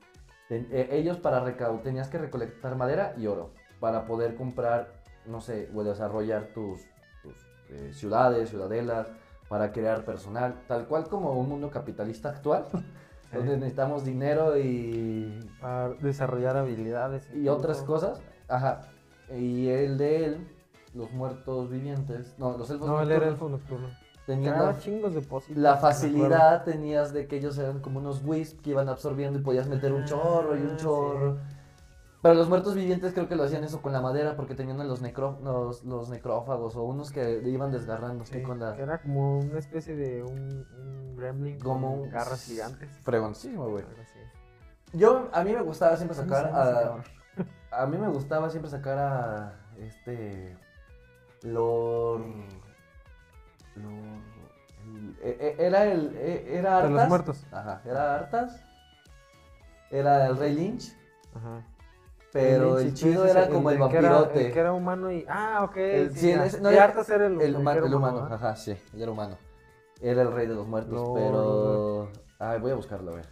ten- 0.47 0.67
eh, 0.71 0.87
ellos 0.91 1.17
para 1.17 1.39
recaudar, 1.41 1.83
tenías 1.83 2.07
que 2.07 2.17
recolectar 2.17 2.75
madera 2.75 3.13
y 3.17 3.27
oro 3.27 3.51
para 3.79 4.05
poder 4.05 4.35
comprar, 4.35 4.93
no 5.25 5.41
sé, 5.41 5.69
o 5.75 5.83
desarrollar 5.83 6.47
tus, 6.53 6.81
tus, 7.21 7.35
eh, 7.69 7.91
ciudades, 7.93 8.49
ciudadelas, 8.49 9.07
para 9.49 9.71
crear 9.71 10.03
personal, 10.05 10.63
tal 10.67 10.87
cual 10.87 11.07
como 11.07 11.31
un 11.33 11.47
mundo 11.49 11.69
capitalista 11.71 12.29
actual, 12.29 12.65
Sí. 13.31 13.37
donde 13.37 13.57
necesitamos 13.57 14.05
dinero 14.05 14.57
y 14.57 15.39
Para 15.61 15.89
desarrollar 15.95 16.55
habilidades. 16.57 17.27
y 17.33 17.47
otras 17.49 17.81
cosas. 17.81 18.21
Ajá. 18.47 18.81
Y 19.35 19.67
el 19.67 19.97
de 19.97 20.25
él, 20.25 20.47
los 20.93 21.11
muertos 21.11 21.69
vivientes, 21.69 22.35
no, 22.37 22.57
los 22.57 22.69
elfos 22.69 22.87
No, 22.87 23.01
él 23.01 23.11
era 23.11 23.27
elfo 23.27 23.49
nocturno. 23.49 23.89
tenían 24.25 24.77
chingos 24.79 25.13
de 25.13 25.21
pósitos. 25.21 25.57
la 25.61 25.75
facilidad, 25.77 26.63
tenías 26.63 27.11
de 27.13 27.27
que 27.27 27.37
ellos 27.37 27.57
eran 27.57 27.79
como 27.79 27.99
unos 27.99 28.21
wisps 28.25 28.61
que 28.61 28.69
iban 28.71 28.87
absorbiendo 28.89 29.39
y 29.39 29.41
podías 29.41 29.67
meter 29.67 29.91
un 29.93 30.03
Ah, 30.03 30.05
chorro 30.05 30.55
y 30.57 30.61
un 30.61 30.77
sí. 30.79 30.85
Pero 32.21 32.33
los 32.33 32.49
muertos 32.49 32.73
vivientes 32.73 33.13
creo 33.13 33.27
que 33.29 33.35
lo 33.35 33.43
hacían 33.43 33.63
eso 33.63 33.81
con 33.81 33.93
la 33.93 34.01
madera 34.01 34.35
porque 34.35 34.55
tenían 34.55 34.85
los, 34.87 35.01
necro, 35.01 35.37
los, 35.43 35.83
los 35.83 36.09
necrófagos 36.09 36.75
o 36.75 36.83
unos 36.83 37.11
que 37.11 37.41
iban 37.45 37.71
desgarrando 37.71 38.23
así 38.23 38.33
Sí, 38.39 38.41
con 38.41 38.59
la... 38.59 38.75
que 38.75 38.81
Era 38.81 38.99
como 39.01 39.37
una 39.39 39.59
especie 39.59 39.95
de 39.95 40.23
un, 40.23 40.65
un 40.77 41.15
gremlin 41.15 41.59
Como 41.59 41.91
con 41.91 41.99
un- 42.01 42.09
garras 42.09 42.43
gigantes. 42.45 42.89
Fregoncísimo, 43.03 43.69
güey. 43.69 43.85
Yo, 44.93 45.29
a 45.31 45.43
mí 45.43 45.53
me 45.53 45.61
gustaba 45.61 45.95
siempre 45.95 46.17
¿Cómo 46.17 46.27
sacar 46.29 46.51
a... 46.53 47.03
A 47.83 47.85
mí 47.85 47.97
me 47.97 48.07
gustaba 48.07 48.49
siempre 48.49 48.71
sacar 48.71 48.97
a 48.97 49.59
este 49.77 50.57
Lord 51.43 52.23
Lord 53.75 54.21
e- 55.21 55.55
e- 55.59 55.65
era 55.65 55.85
el 55.85 56.15
e- 56.15 56.57
era 56.57 56.81
De 56.81 56.89
los 56.89 57.07
muertos. 57.07 57.45
Ajá, 57.51 57.81
era 57.85 58.15
Artas. 58.15 58.59
Era 59.91 60.25
el 60.27 60.37
Rey 60.37 60.55
Lynch, 60.55 60.95
Ajá. 61.35 61.61
Pero 62.41 62.79
el 62.79 62.93
chido 62.93 63.23
dices 63.23 63.37
era 63.37 63.49
como 63.49 63.69
el 63.69 63.75
era- 63.77 63.85
vampirote. 63.85 64.47
el 64.47 64.53
que 64.53 64.59
era 64.59 64.73
humano 64.73 65.11
y. 65.11 65.25
Ah, 65.29 65.61
ok. 65.63 65.77
El- 65.77 66.11
sí, 66.13 66.33
sí, 66.49 66.57
no, 66.61 66.69
era- 66.69 66.83
Arthas 66.85 67.09
era 67.09 67.25
el, 67.27 67.41
el, 67.41 67.55
huma- 67.55 67.71
que 67.73 67.77
era 67.79 67.87
el 67.87 67.93
humano, 67.93 68.27
ajá, 68.31 68.55
sí, 68.55 68.75
era 68.97 69.11
humano. 69.11 69.37
Era 70.01 70.21
el 70.21 70.31
rey 70.31 70.45
de 70.47 70.53
los 70.55 70.67
muertos, 70.67 71.09
pero 71.15 72.09
ay, 72.39 72.59
voy 72.59 72.71
a 72.71 72.75
buscarlo 72.75 73.11
a 73.13 73.15
ver. 73.15 73.25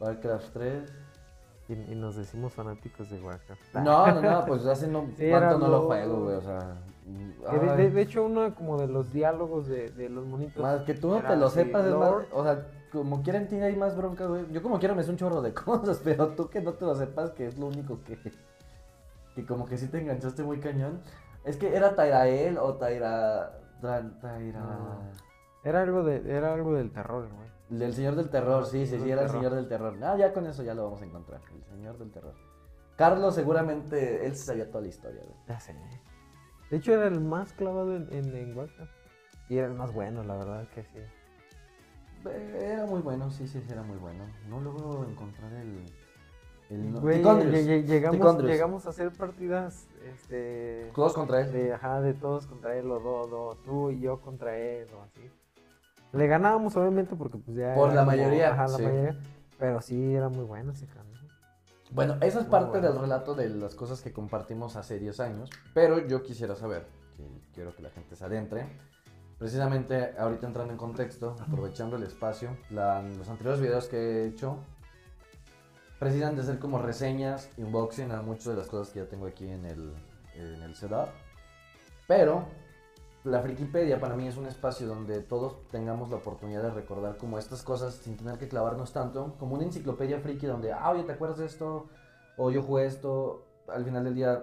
Warcraft 0.00 0.52
3. 0.52 0.92
Y, 1.68 1.72
y 1.92 1.94
nos 1.94 2.16
decimos 2.16 2.52
fanáticos 2.52 3.08
de 3.10 3.20
Warcraft. 3.20 3.74
No, 3.74 4.06
no, 4.14 4.20
no, 4.20 4.44
pues 4.44 4.66
hace 4.66 4.88
no 4.88 5.06
Sí, 5.16 5.26
era 5.26 5.50
cuánto 5.50 5.58
no 5.58 5.68
lo 5.68 5.82
juego, 5.82 6.24
güey, 6.24 6.36
o 6.36 6.40
sea, 6.40 6.58
de, 7.18 7.58
de- 7.58 7.70
ay. 7.84 7.90
de 7.90 8.02
hecho, 8.02 8.24
uno 8.24 8.54
como 8.54 8.78
de 8.78 8.86
los 8.88 9.12
diálogos 9.12 9.66
de, 9.68 9.90
de 9.90 10.08
los 10.08 10.26
monitos. 10.26 10.62
Más 10.62 10.82
que 10.82 10.94
tú 10.94 11.08
no 11.08 11.20
te 11.22 11.36
lo 11.36 11.48
sepas, 11.50 11.86
es 11.86 11.94
más, 11.94 12.10
o 12.32 12.42
sea, 12.44 12.66
como 12.92 13.22
quieren 13.22 13.48
tiene 13.48 13.64
ahí 13.66 13.76
más 13.76 13.96
bronca, 13.96 14.26
güey. 14.26 14.50
Yo 14.52 14.62
como 14.62 14.78
quiero 14.78 14.94
me 14.94 15.02
sé 15.02 15.10
un 15.10 15.16
chorro 15.16 15.40
de 15.42 15.52
cosas, 15.54 16.00
pero 16.02 16.28
tú 16.28 16.48
que 16.48 16.60
no 16.60 16.72
te 16.74 16.84
lo 16.84 16.94
sepas, 16.94 17.30
que 17.30 17.46
es 17.46 17.58
lo 17.58 17.66
único 17.66 18.00
que, 18.04 18.18
que 19.34 19.46
como 19.46 19.66
que 19.66 19.76
sí 19.78 19.88
te 19.88 19.98
enganchaste 20.00 20.42
muy 20.42 20.60
cañón. 20.60 21.00
Es 21.44 21.56
que 21.56 21.74
era 21.74 21.94
Tyrael 21.94 22.58
o 22.58 22.74
Tyra... 22.74 23.56
No. 24.60 25.00
Era 25.64 25.82
algo 25.82 26.02
de, 26.02 26.22
era 26.36 26.52
algo 26.54 26.74
del 26.74 26.90
terror, 26.90 27.28
güey. 27.34 27.48
Del 27.80 27.94
Señor 27.94 28.16
del 28.16 28.28
Terror, 28.30 28.66
sí, 28.66 28.84
sí, 28.86 28.98
sí, 28.98 29.10
era 29.10 29.22
el. 29.22 29.28
Señor 29.30 29.54
del 29.54 29.68
Terror. 29.68 29.96
Ah, 30.02 30.16
ya 30.18 30.32
con 30.32 30.44
eso 30.46 30.62
ya 30.64 30.74
lo 30.74 30.84
vamos 30.84 31.02
a 31.02 31.04
encontrar, 31.04 31.40
el 31.54 31.64
Señor 31.64 31.96
del 31.98 32.10
Terror. 32.10 32.34
Carlos 32.96 33.34
seguramente, 33.34 34.26
él 34.26 34.36
sabía 34.36 34.68
toda 34.68 34.82
la 34.82 34.88
historia, 34.88 35.22
güey. 35.22 35.36
Ya 35.48 35.60
sé. 35.60 35.74
De 36.70 36.76
hecho, 36.76 36.92
era 36.94 37.06
el 37.08 37.20
más 37.20 37.52
clavado 37.52 37.96
en, 37.96 38.08
en, 38.12 38.34
en 38.34 38.56
Warcraft. 38.56 38.92
Y 39.48 39.58
era 39.58 39.66
el 39.66 39.74
más 39.74 39.92
bueno, 39.92 40.22
la 40.22 40.36
verdad 40.36 40.68
que 40.74 40.84
sí. 40.84 40.98
Era 42.28 42.86
muy 42.86 43.00
bueno, 43.00 43.30
sí, 43.30 43.46
sí, 43.48 43.60
sí, 43.60 43.72
era 43.72 43.82
muy 43.82 43.96
bueno. 43.96 44.24
No 44.48 44.60
logro 44.60 45.04
encontrar 45.08 45.52
el... 45.54 45.80
el 46.68 46.92
no- 46.92 47.00
Güey, 47.00 47.22
llegamos, 47.84 48.42
llegamos 48.44 48.86
a 48.86 48.90
hacer 48.90 49.10
partidas 49.12 49.88
este, 50.04 50.92
Todos 50.94 51.14
contra 51.14 51.40
él. 51.40 51.52
de, 51.52 51.72
ajá, 51.72 52.00
de 52.02 52.14
todos 52.14 52.46
contra 52.46 52.76
él, 52.76 52.90
o 52.90 53.00
do, 53.00 53.26
do, 53.26 53.56
tú 53.64 53.90
y 53.90 54.00
yo 54.00 54.20
contra 54.20 54.56
él, 54.56 54.86
o 54.94 55.02
así. 55.02 55.22
Le 56.12 56.26
ganábamos, 56.26 56.76
obviamente, 56.76 57.16
porque 57.16 57.38
pues 57.38 57.56
ya. 57.56 57.74
Por 57.74 57.92
la 57.94 58.04
mayoría, 58.04 58.52
Ajá, 58.52 58.68
la 58.68 58.76
sí. 58.76 58.82
mayoría. 58.84 59.16
Pero 59.58 59.80
sí, 59.80 60.14
era 60.14 60.28
muy 60.28 60.44
bueno 60.44 60.72
ese 60.72 60.86
canal. 60.86 61.09
Bueno, 61.92 62.16
eso 62.20 62.38
es 62.40 62.46
parte 62.46 62.78
bueno. 62.78 62.88
del 62.92 63.00
relato 63.00 63.34
de 63.34 63.48
las 63.48 63.74
cosas 63.74 64.00
que 64.00 64.12
compartimos 64.12 64.76
hace 64.76 64.98
10 64.98 65.18
años, 65.20 65.50
pero 65.74 65.98
yo 66.06 66.22
quisiera 66.22 66.54
saber, 66.54 66.86
que 67.16 67.26
quiero 67.52 67.74
que 67.74 67.82
la 67.82 67.90
gente 67.90 68.14
se 68.14 68.24
adentre, 68.24 68.66
precisamente 69.38 70.14
ahorita 70.18 70.46
entrando 70.46 70.72
en 70.72 70.78
contexto, 70.78 71.34
aprovechando 71.40 71.96
el 71.96 72.04
espacio, 72.04 72.56
la- 72.70 73.02
los 73.02 73.28
anteriores 73.28 73.60
videos 73.60 73.88
que 73.88 73.96
he 73.96 74.26
hecho 74.26 74.58
precisan 75.98 76.36
de 76.36 76.42
ser 76.44 76.58
como 76.58 76.78
reseñas 76.78 77.50
unboxing 77.58 78.10
a 78.12 78.22
muchas 78.22 78.46
de 78.46 78.54
las 78.56 78.68
cosas 78.68 78.92
que 78.92 79.00
ya 79.00 79.06
tengo 79.08 79.26
aquí 79.26 79.48
en 79.48 79.66
el, 79.66 79.92
en 80.34 80.62
el 80.62 80.74
setup, 80.76 81.08
pero 82.06 82.44
la 83.24 83.42
Frikipedia 83.42 84.00
para 84.00 84.16
mí 84.16 84.26
es 84.26 84.36
un 84.36 84.46
espacio 84.46 84.86
donde 84.86 85.20
todos 85.20 85.68
tengamos 85.68 86.08
la 86.10 86.16
oportunidad 86.16 86.62
de 86.62 86.70
recordar 86.70 87.18
como 87.18 87.38
estas 87.38 87.62
cosas 87.62 87.94
sin 87.94 88.16
tener 88.16 88.38
que 88.38 88.48
clavarnos 88.48 88.92
tanto, 88.92 89.36
como 89.38 89.54
una 89.54 89.64
enciclopedia 89.64 90.20
friki 90.20 90.46
donde, 90.46 90.72
ah, 90.72 90.90
oye, 90.90 91.02
¿te 91.02 91.12
acuerdas 91.12 91.38
de 91.38 91.46
esto? 91.46 91.88
O 92.38 92.50
yo 92.50 92.62
jugué 92.62 92.86
esto. 92.86 93.46
Al 93.68 93.84
final 93.84 94.04
del 94.04 94.14
día, 94.14 94.42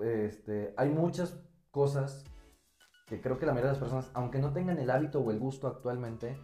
este, 0.00 0.74
hay 0.76 0.90
muchas 0.90 1.38
cosas 1.70 2.24
que 3.06 3.20
creo 3.20 3.38
que 3.38 3.46
la 3.46 3.52
mayoría 3.52 3.72
de 3.72 3.78
las 3.78 3.82
personas, 3.82 4.10
aunque 4.14 4.38
no 4.38 4.52
tengan 4.52 4.78
el 4.78 4.90
hábito 4.90 5.20
o 5.20 5.30
el 5.30 5.38
gusto 5.38 5.68
actualmente, 5.68 6.36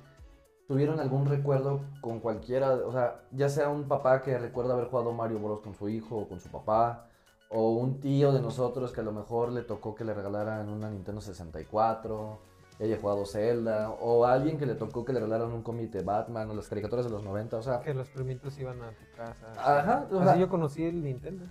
tuvieron 0.68 1.00
algún 1.00 1.26
recuerdo 1.26 1.80
con 2.00 2.20
cualquiera, 2.20 2.74
o 2.74 2.92
sea, 2.92 3.24
ya 3.32 3.48
sea 3.48 3.70
un 3.70 3.88
papá 3.88 4.22
que 4.22 4.38
recuerda 4.38 4.74
haber 4.74 4.86
jugado 4.86 5.12
Mario 5.12 5.40
Bros 5.40 5.60
con 5.60 5.74
su 5.74 5.88
hijo 5.88 6.16
o 6.16 6.28
con 6.28 6.38
su 6.38 6.48
papá, 6.48 7.09
o 7.50 7.70
un 7.72 7.98
tío 8.00 8.32
de 8.32 8.40
nosotros 8.40 8.92
que 8.92 9.00
a 9.00 9.04
lo 9.04 9.12
mejor 9.12 9.50
le 9.52 9.62
tocó 9.62 9.94
que 9.94 10.04
le 10.04 10.14
regalaran 10.14 10.68
una 10.68 10.88
Nintendo 10.88 11.20
64, 11.20 12.38
haya 12.80 12.96
jugado 12.98 13.26
Zelda, 13.26 13.90
o 13.90 14.24
alguien 14.24 14.56
que 14.56 14.64
le 14.66 14.74
tocó 14.76 15.04
que 15.04 15.12
le 15.12 15.18
regalaran 15.20 15.52
un 15.52 15.62
cómic 15.62 15.90
de 15.90 16.02
Batman 16.02 16.48
o 16.50 16.54
las 16.54 16.68
caricaturas 16.68 17.04
de 17.04 17.10
los 17.10 17.22
90, 17.24 17.56
o 17.58 17.62
sea, 17.62 17.80
Que 17.80 17.92
los 17.92 18.08
primitos 18.08 18.56
iban 18.58 18.80
a 18.82 18.90
tu 18.92 19.04
casa. 19.16 19.50
Ajá, 19.58 20.06
o 20.12 20.20
Así 20.20 20.40
yo 20.40 20.48
conocí 20.48 20.84
el 20.84 21.02
Nintendo. 21.02 21.44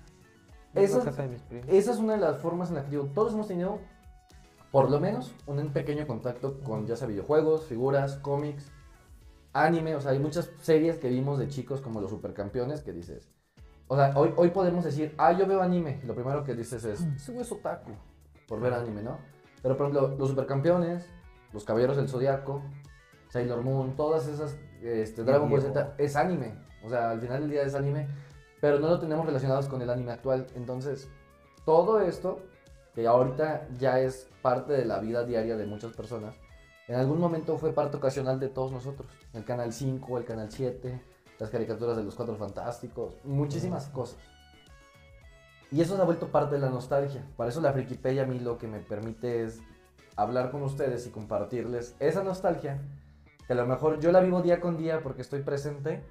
Iba 0.73 0.81
Eso- 0.83 1.01
a 1.01 1.05
casa 1.05 1.23
de 1.23 1.27
mis 1.29 1.41
primos. 1.43 1.67
esa 1.69 1.91
es 1.91 1.97
una 1.97 2.13
de 2.13 2.19
las 2.19 2.37
formas 2.37 2.69
en 2.69 2.75
las 2.75 2.85
que 2.85 2.91
digo, 2.91 3.05
todos 3.13 3.33
hemos 3.33 3.47
tenido, 3.47 3.79
por 4.71 4.89
lo 4.89 4.99
menos, 4.99 5.33
un 5.47 5.67
pequeño 5.73 6.07
contacto 6.07 6.61
con 6.61 6.85
ya 6.87 6.95
sea 6.95 7.07
videojuegos, 7.07 7.65
figuras, 7.65 8.15
cómics, 8.17 8.71
anime, 9.51 9.95
o 9.95 10.01
sea, 10.01 10.11
hay 10.11 10.19
muchas 10.19 10.49
series 10.61 10.97
que 10.97 11.09
vimos 11.09 11.37
de 11.39 11.47
chicos 11.49 11.81
como 11.81 11.99
los 12.01 12.09
supercampeones 12.11 12.81
que 12.83 12.93
dices, 12.93 13.27
o 13.89 13.95
sea, 13.95 14.13
hoy, 14.15 14.31
hoy 14.37 14.51
podemos 14.51 14.83
decir, 14.85 15.15
ah, 15.17 15.31
yo 15.33 15.47
veo 15.47 15.61
anime, 15.61 15.99
y 16.03 16.05
lo 16.05 16.13
primero 16.13 16.43
que 16.43 16.53
dices 16.53 16.83
es, 16.85 17.01
ese 17.01 17.31
güey 17.31 17.41
es 17.41 17.51
otaku, 17.51 17.91
por 18.47 18.61
ver 18.61 18.71
anime, 18.71 19.01
¿no? 19.01 19.17
Pero, 19.63 19.75
por 19.75 19.87
ejemplo, 19.87 20.15
los 20.15 20.29
supercampeones, 20.29 21.09
los 21.51 21.65
caballeros 21.65 21.97
del 21.97 22.07
zodiaco, 22.07 22.61
Sailor 23.29 23.63
Moon, 23.63 23.95
todas 23.95 24.27
esas, 24.27 24.55
este, 24.83 25.23
Dragon 25.23 25.49
Ball 25.49 25.63
Z, 25.63 25.95
es 25.97 26.15
anime, 26.15 26.53
o 26.85 26.89
sea, 26.89 27.09
al 27.09 27.19
final 27.19 27.41
del 27.41 27.49
día 27.49 27.63
es 27.63 27.73
anime, 27.73 28.07
pero 28.61 28.79
no 28.79 28.89
lo 28.89 28.99
tenemos 28.99 29.25
relacionados 29.25 29.67
con 29.67 29.81
el 29.81 29.89
anime 29.89 30.11
actual, 30.11 30.45
entonces, 30.55 31.09
todo 31.65 31.99
esto, 31.99 32.43
que 32.93 33.07
ahorita 33.07 33.69
ya 33.79 33.99
es 33.99 34.29
parte 34.43 34.73
de 34.73 34.85
la 34.85 34.99
vida 34.99 35.23
diaria 35.23 35.57
de 35.57 35.65
muchas 35.65 35.93
personas, 35.93 36.35
en 36.87 36.95
algún 36.95 37.19
momento 37.19 37.57
fue 37.57 37.73
parte 37.73 37.97
ocasional 37.97 38.39
de 38.39 38.49
todos 38.49 38.71
nosotros. 38.71 39.07
El 39.33 39.45
Canal 39.45 39.73
5, 39.73 40.17
el 40.17 40.25
Canal 40.25 40.51
7, 40.51 40.99
las 41.39 41.49
caricaturas 41.49 41.97
de 41.97 42.03
los 42.03 42.15
Cuatro 42.15 42.35
Fantásticos, 42.35 43.17
muchísimas 43.23 43.87
cosas. 43.87 44.19
Y 45.71 45.81
eso 45.81 45.95
se 45.95 46.01
ha 46.01 46.05
vuelto 46.05 46.27
parte 46.27 46.55
de 46.55 46.61
la 46.61 46.69
nostalgia. 46.69 47.23
Para 47.37 47.49
eso 47.49 47.61
la 47.61 47.71
Frikipedia 47.73 48.23
a 48.23 48.25
mí 48.25 48.39
lo 48.39 48.57
que 48.57 48.67
me 48.67 48.79
permite 48.79 49.43
es 49.43 49.61
hablar 50.15 50.51
con 50.51 50.63
ustedes 50.63 51.05
y 51.07 51.11
compartirles 51.11 51.95
esa 51.99 52.23
nostalgia, 52.23 52.81
que 53.47 53.53
a 53.53 53.55
lo 53.55 53.65
mejor 53.65 53.99
yo 53.99 54.11
la 54.11 54.19
vivo 54.19 54.41
día 54.41 54.59
con 54.59 54.77
día 54.77 55.01
porque 55.01 55.21
estoy 55.21 55.41
presente, 55.43 56.03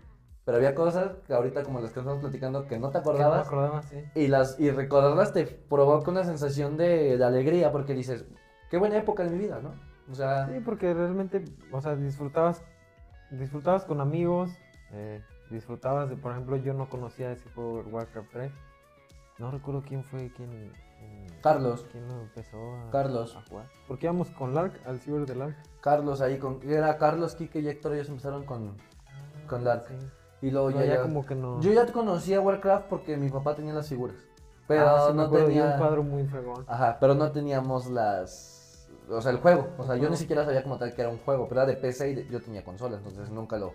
pero 0.45 0.57
había 0.57 0.75
cosas 0.75 1.11
que 1.27 1.35
ahorita 1.35 1.63
como 1.63 1.81
las 1.81 1.91
que 1.93 1.99
estamos 2.01 2.21
platicando 2.21 2.67
que 2.67 2.79
no 2.79 2.89
te 2.89 3.01
Que 3.01 3.05
no 3.05 3.11
acordabas 3.11 3.47
acordaba, 3.47 3.83
sí. 3.83 4.03
y 4.15 4.29
las 4.29 4.59
y 4.59 4.71
recordarlas 4.71 5.33
te 5.35 5.45
provoca 5.45 6.11
una 6.11 6.25
sensación 6.25 6.77
de, 6.79 7.19
de 7.19 7.25
alegría 7.25 7.71
porque 7.71 7.93
dices, 7.93 8.25
qué 8.71 8.79
buena 8.79 8.97
época 8.97 9.25
de 9.25 9.31
mi 9.31 9.39
vida, 9.39 9.61
¿no? 9.61 9.75
O 10.11 10.15
sea, 10.15 10.47
Sí, 10.47 10.61
porque 10.65 10.95
realmente, 10.95 11.45
o 11.71 11.81
sea, 11.83 11.97
disfrutabas, 11.97 12.63
disfrutabas 13.31 13.85
con 13.85 14.01
amigos, 14.01 14.51
eh, 14.93 15.23
disfrutabas 15.51 16.09
de, 16.09 16.17
por 16.17 16.33
ejemplo, 16.33 16.57
yo 16.57 16.75
no 16.75 16.89
conocía 16.89 17.33
ese 17.33 17.49
juego 17.51 17.83
de 17.83 17.91
Warcraft 17.91 18.29
3. 18.33 18.53
No 19.39 19.51
recuerdo 19.51 19.83
quién 19.87 20.03
fue 20.05 20.33
quien, 20.33 20.73
Carlos, 21.43 21.87
quién 21.93 22.09
lo 22.09 22.21
empezó 22.23 22.75
a, 22.77 22.91
Carlos. 22.91 23.37
a 23.37 23.43
jugar. 23.49 23.67
Porque 23.87 24.07
íbamos 24.07 24.31
con 24.31 24.55
Lark, 24.55 24.73
al 24.87 24.99
ciber 25.01 25.27
de 25.27 25.37
Lark. 25.37 25.57
Carlos 25.81 26.21
ahí 26.21 26.39
con 26.39 26.61
era 26.69 26.97
Carlos, 26.99 27.35
Kike 27.37 27.61
y 27.61 27.69
Héctor, 27.69 27.95
ellos 27.95 28.09
empezaron 28.09 28.45
con 28.45 28.77
Con 29.49 29.65
Lark. 29.65 29.87
Sí. 29.89 29.95
y 30.43 30.51
luego 30.51 30.71
No, 30.71 30.81
ya, 30.81 30.87
ya, 30.97 31.03
como 31.03 31.25
que 31.25 31.35
no. 31.37 31.61
yo 31.61 31.73
ya 31.73 31.87
conocía 31.93 32.41
Warcraft 32.41 32.87
porque 32.89 33.17
mi 33.17 33.31
papá 33.31 33.55
tenía 33.55 33.73
las 33.75 33.89
figuras. 33.89 34.17
Pero 34.67 34.87
Ah, 34.87 35.07
sí, 35.09 35.17
no 35.17 35.31
tenía 35.31 35.65
un 35.65 35.79
cuadro 35.79 36.03
muy 36.03 36.25
fregón. 36.27 36.65
Ajá, 36.69 36.99
pero 37.01 37.15
no 37.15 37.31
teníamos 37.31 37.87
las 37.87 38.55
o 39.11 39.23
sea, 39.23 39.31
el 39.33 39.39
juego, 39.39 39.69
o 39.79 39.85
sea, 39.87 39.97
yo 39.97 40.11
ni 40.11 40.17
siquiera 40.17 40.45
sabía 40.45 40.63
como 40.63 40.77
tal 40.77 40.93
que 40.95 41.01
era 41.01 41.11
un 41.11 41.17
juego, 41.19 41.49
pero 41.49 41.63
era 41.63 41.71
de 41.71 41.77
PC 41.79 42.11
y 42.11 42.15
de- 42.15 42.27
yo 42.29 42.43
tenía 42.43 42.63
consola, 42.63 42.99
entonces 42.99 43.31
nunca 43.31 43.57
lo 43.57 43.73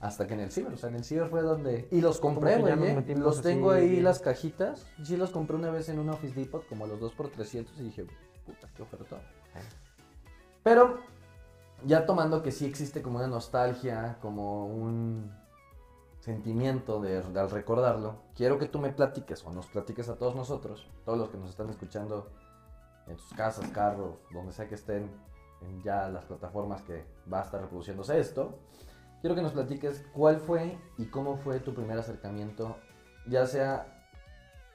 hasta 0.00 0.26
que 0.26 0.34
en 0.34 0.40
el 0.40 0.52
ciber, 0.52 0.72
o 0.72 0.76
sea, 0.76 0.90
en 0.90 0.96
el 0.96 1.04
ciber 1.04 1.28
fue 1.28 1.42
donde 1.42 1.88
y 1.90 2.00
los 2.00 2.20
compré, 2.20 2.58
güey, 2.58 2.72
¿eh? 2.72 3.16
los 3.16 3.42
tengo 3.42 3.72
así 3.72 3.80
ahí 3.80 3.88
bien. 3.90 4.04
las 4.04 4.20
cajitas, 4.20 4.86
sí 5.02 5.16
los 5.16 5.30
compré 5.30 5.56
una 5.56 5.70
vez 5.70 5.88
en 5.88 5.98
una 5.98 6.12
Office 6.12 6.38
Depot 6.38 6.66
como 6.68 6.84
a 6.84 6.88
los 6.88 7.00
2 7.00 7.12
por 7.14 7.28
300 7.30 7.78
y 7.80 7.84
dije, 7.84 8.06
puta, 8.46 8.68
qué 8.76 8.82
oferta. 8.82 9.20
Pero 10.62 11.00
ya 11.84 12.06
tomando 12.06 12.42
que 12.42 12.52
sí 12.52 12.64
existe 12.64 13.02
como 13.02 13.18
una 13.18 13.26
nostalgia, 13.26 14.18
como 14.20 14.66
un 14.66 15.32
sentimiento 16.20 17.00
de, 17.00 17.22
de 17.22 17.40
al 17.40 17.50
recordarlo, 17.50 18.22
quiero 18.36 18.58
que 18.58 18.66
tú 18.66 18.78
me 18.78 18.92
platiques 18.92 19.44
o 19.44 19.52
nos 19.52 19.66
platiques 19.66 20.08
a 20.08 20.16
todos 20.16 20.36
nosotros, 20.36 20.88
todos 21.04 21.18
los 21.18 21.28
que 21.30 21.38
nos 21.38 21.50
están 21.50 21.70
escuchando 21.70 22.30
en 23.08 23.18
sus 23.18 23.32
casas, 23.32 23.68
carros, 23.70 24.16
donde 24.32 24.52
sea 24.52 24.68
que 24.68 24.74
estén 24.74 25.10
en 25.62 25.82
ya 25.82 26.08
las 26.08 26.24
plataformas 26.24 26.82
que 26.82 27.04
va 27.32 27.40
a 27.40 27.44
estar 27.44 27.60
reproduciéndose 27.60 28.18
esto. 28.20 28.58
Quiero 29.20 29.34
que 29.34 29.42
nos 29.42 29.52
platiques 29.52 30.04
cuál 30.12 30.38
fue 30.38 30.78
y 30.96 31.06
cómo 31.06 31.36
fue 31.36 31.58
tu 31.58 31.74
primer 31.74 31.98
acercamiento, 31.98 32.76
ya 33.26 33.46
sea, 33.46 34.06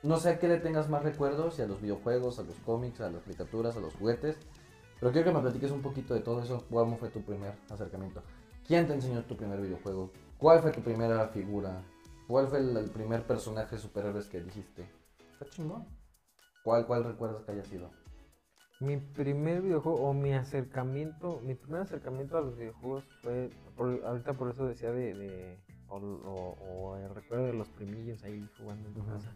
no 0.03 0.17
sé 0.17 0.31
a 0.31 0.39
qué 0.39 0.49
le 0.49 0.57
tengas 0.57 0.89
más 0.89 1.03
recuerdos, 1.03 1.55
si 1.55 1.61
a 1.61 1.67
los 1.67 1.81
videojuegos, 1.81 2.39
a 2.39 2.43
los 2.43 2.55
cómics, 2.65 2.99
a 2.99 3.09
las 3.09 3.23
caricaturas, 3.23 3.77
a 3.77 3.79
los 3.79 3.95
juguetes, 3.95 4.37
pero 4.99 5.11
quiero 5.11 5.29
que 5.29 5.35
me 5.35 5.41
platiques 5.41 5.71
un 5.71 5.81
poquito 5.81 6.13
de 6.13 6.19
todo 6.19 6.41
eso, 6.41 6.65
cómo 6.69 6.97
fue 6.97 7.09
tu 7.09 7.21
primer 7.21 7.53
acercamiento. 7.69 8.21
¿Quién 8.67 8.87
te 8.87 8.93
enseñó 8.93 9.23
tu 9.23 9.35
primer 9.35 9.61
videojuego? 9.61 10.11
¿Cuál 10.37 10.61
fue 10.61 10.71
tu 10.71 10.81
primera 10.81 11.27
figura? 11.29 11.81
¿Cuál 12.27 12.47
fue 12.47 12.59
el, 12.59 12.89
primer 12.91 13.27
personaje 13.27 13.77
superhéroes 13.77 14.27
que 14.27 14.41
dijiste? 14.41 14.89
Está 15.33 15.45
chingón. 15.49 15.85
¿Cuál, 16.63 16.85
cuál 16.87 17.03
recuerdas 17.03 17.43
que 17.43 17.51
haya 17.51 17.63
sido? 17.65 17.91
Mi 18.79 18.97
primer 18.97 19.61
videojuego 19.61 20.01
o 20.01 20.13
mi 20.13 20.33
acercamiento, 20.33 21.41
mi 21.43 21.55
primer 21.55 21.81
acercamiento 21.81 22.37
a 22.37 22.41
los 22.41 22.57
videojuegos 22.57 23.03
fue, 23.21 23.49
por- 23.75 24.03
ahorita 24.05 24.33
por 24.33 24.49
eso 24.51 24.65
decía 24.65 24.91
de, 24.91 25.13
de- 25.13 25.57
o, 25.89 25.97
o- 25.97 26.57
o 26.91 26.97
el 26.97 27.13
recuerdo 27.13 27.45
de 27.45 27.53
los 27.53 27.67
primillos 27.69 28.23
ahí 28.23 28.47
jugando 28.57 28.87
en 28.89 28.93
tu 28.95 29.05
casa. 29.05 29.31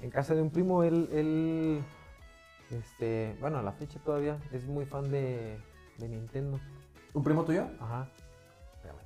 En 0.00 0.10
casa 0.10 0.34
de 0.34 0.42
un 0.42 0.50
primo, 0.50 0.84
él, 0.84 1.08
él, 1.12 1.82
este, 2.70 3.36
bueno, 3.40 3.58
a 3.58 3.62
la 3.62 3.72
fecha 3.72 3.98
todavía 4.04 4.38
es 4.52 4.64
muy 4.66 4.84
fan 4.84 5.10
de, 5.10 5.58
de 5.98 6.08
Nintendo. 6.08 6.60
¿Un 7.14 7.24
primo 7.24 7.44
tuyo? 7.44 7.66
Ajá. 7.80 8.08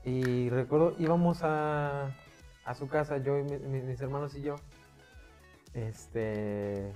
Y 0.04 0.48
recuerdo, 0.50 0.94
íbamos 0.98 1.42
a, 1.42 2.14
a 2.64 2.74
su 2.74 2.88
casa, 2.88 3.18
yo 3.18 3.38
y 3.38 3.42
mi- 3.44 3.58
mi- 3.58 3.80
mis 3.82 4.00
hermanos 4.00 4.34
y 4.34 4.42
yo. 4.42 4.56
Este. 5.74 6.92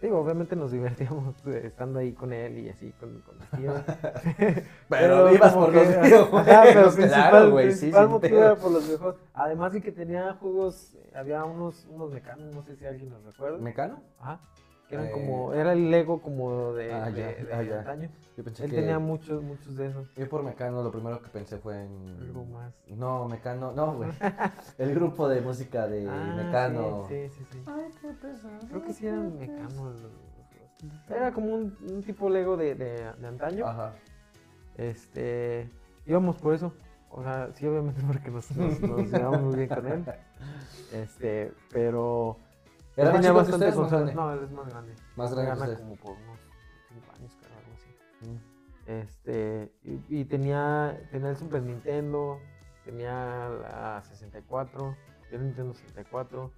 Digo, 0.00 0.18
obviamente 0.18 0.56
nos 0.56 0.72
divertíamos 0.72 1.34
estando 1.46 1.98
ahí 1.98 2.12
con 2.12 2.32
él 2.32 2.58
y 2.58 2.68
así, 2.70 2.92
con, 2.98 3.20
con 3.20 3.36
los 3.38 3.48
tíos. 3.50 3.82
Pero 4.88 5.32
ibas 5.34 5.52
como 5.52 5.66
por 5.66 5.74
que- 5.74 5.84
los 5.84 6.02
videojuegos, 6.02 6.48
Ajá, 6.48 6.62
pero 6.64 6.90
claro, 6.92 7.50
güey, 7.50 7.72
sí, 7.72 7.92
motivo 8.08 8.56
por 8.56 8.72
los 8.72 8.84
videojuegos. 8.86 9.16
Además 9.34 9.72
de 9.74 9.82
que 9.82 9.92
tenía 9.92 10.32
juegos, 10.40 10.94
eh, 10.94 11.12
había 11.14 11.44
unos, 11.44 11.86
unos 11.90 12.10
mecanos, 12.12 12.54
no 12.54 12.62
sé 12.62 12.76
si 12.76 12.86
alguien 12.86 13.10
los 13.10 13.22
recuerda. 13.24 13.58
¿Mecano? 13.58 14.02
Ajá. 14.18 14.40
Eran 14.94 15.06
Eh. 15.06 15.10
como, 15.12 15.52
era 15.54 15.72
el 15.72 15.90
Lego 15.90 16.20
como 16.20 16.72
de, 16.72 16.92
Ah, 16.92 17.10
de, 17.10 17.20
ya, 17.48 17.62
de 17.62 17.74
ah, 17.74 17.78
antaño. 17.78 18.08
Yo 18.36 18.44
pensé 18.44 18.64
Él 18.64 18.70
que... 18.70 18.76
tenía 18.76 18.98
muchos, 18.98 19.42
muchos 19.42 19.76
de 19.76 19.88
esos. 19.88 20.14
Yo 20.14 20.28
por 20.28 20.42
Mecano 20.42 20.82
lo 20.82 20.90
primero 20.90 21.20
que 21.20 21.28
pensé 21.28 21.58
fue 21.58 21.84
en... 21.84 22.18
Algo 22.20 22.44
más. 22.44 22.72
No, 22.88 23.28
Mecano, 23.28 23.72
no, 23.72 23.94
güey. 23.94 24.10
El 24.78 24.94
grupo 24.94 25.28
de 25.28 25.40
música 25.40 25.86
de 25.86 26.08
Ah, 26.08 26.34
Mecano. 26.36 27.04
Sí, 27.08 27.28
sí, 27.28 27.38
sí. 27.38 27.44
sí. 27.52 27.58
Ay, 27.66 27.90
qué 28.00 28.08
pesado. 28.08 28.58
Creo 28.68 28.82
que 28.82 28.92
sí 28.92 29.06
eran 29.06 29.38
Mecano. 29.38 29.92
Era 31.10 31.32
como 31.32 31.54
un, 31.54 31.76
un 31.90 32.02
tipo 32.02 32.30
Lego 32.30 32.56
de, 32.56 32.74
de, 32.74 33.12
de 33.18 33.26
antaño. 33.26 33.66
Ajá. 33.66 33.92
Este, 34.76 35.68
íbamos 36.06 36.36
por 36.36 36.54
eso. 36.54 36.72
O 37.10 37.22
sea, 37.22 37.50
sí, 37.54 37.66
obviamente 37.66 38.00
porque 38.06 38.30
nos, 38.30 38.50
nos, 38.56 38.80
nos 38.80 39.10
llevamos 39.10 39.42
muy 39.42 39.56
bien 39.56 39.68
con 39.68 39.86
él. 39.86 40.04
Este, 40.92 41.52
pero. 41.72 42.36
Él 42.96 43.02
¿Era 43.06 43.12
tenía 43.12 43.32
bastante 43.32 43.66
más 43.66 43.74
consola- 43.74 44.00
grande? 44.02 44.14
No, 44.14 44.32
él 44.32 44.40
es 44.44 44.50
más 44.50 44.68
grande. 44.68 44.94
Más 45.16 45.34
grande 45.34 45.50
gana 45.66 45.78
como 45.78 45.96
por 45.96 46.12
unos 46.12 46.40
5 46.88 47.12
años, 47.16 47.36
creo, 47.40 47.58
algo 47.58 47.72
así. 47.74 48.30
Mm. 48.30 48.90
Este, 48.90 49.72
y, 49.84 50.20
y 50.20 50.24
tenía, 50.24 51.00
tenía 51.10 51.30
el 51.30 51.36
Super 51.36 51.62
Nintendo, 51.62 52.38
tenía 52.84 53.48
la 53.48 54.02
64, 54.02 54.96
el 55.30 55.44
Nintendo 55.44 55.72
64, 55.74 56.50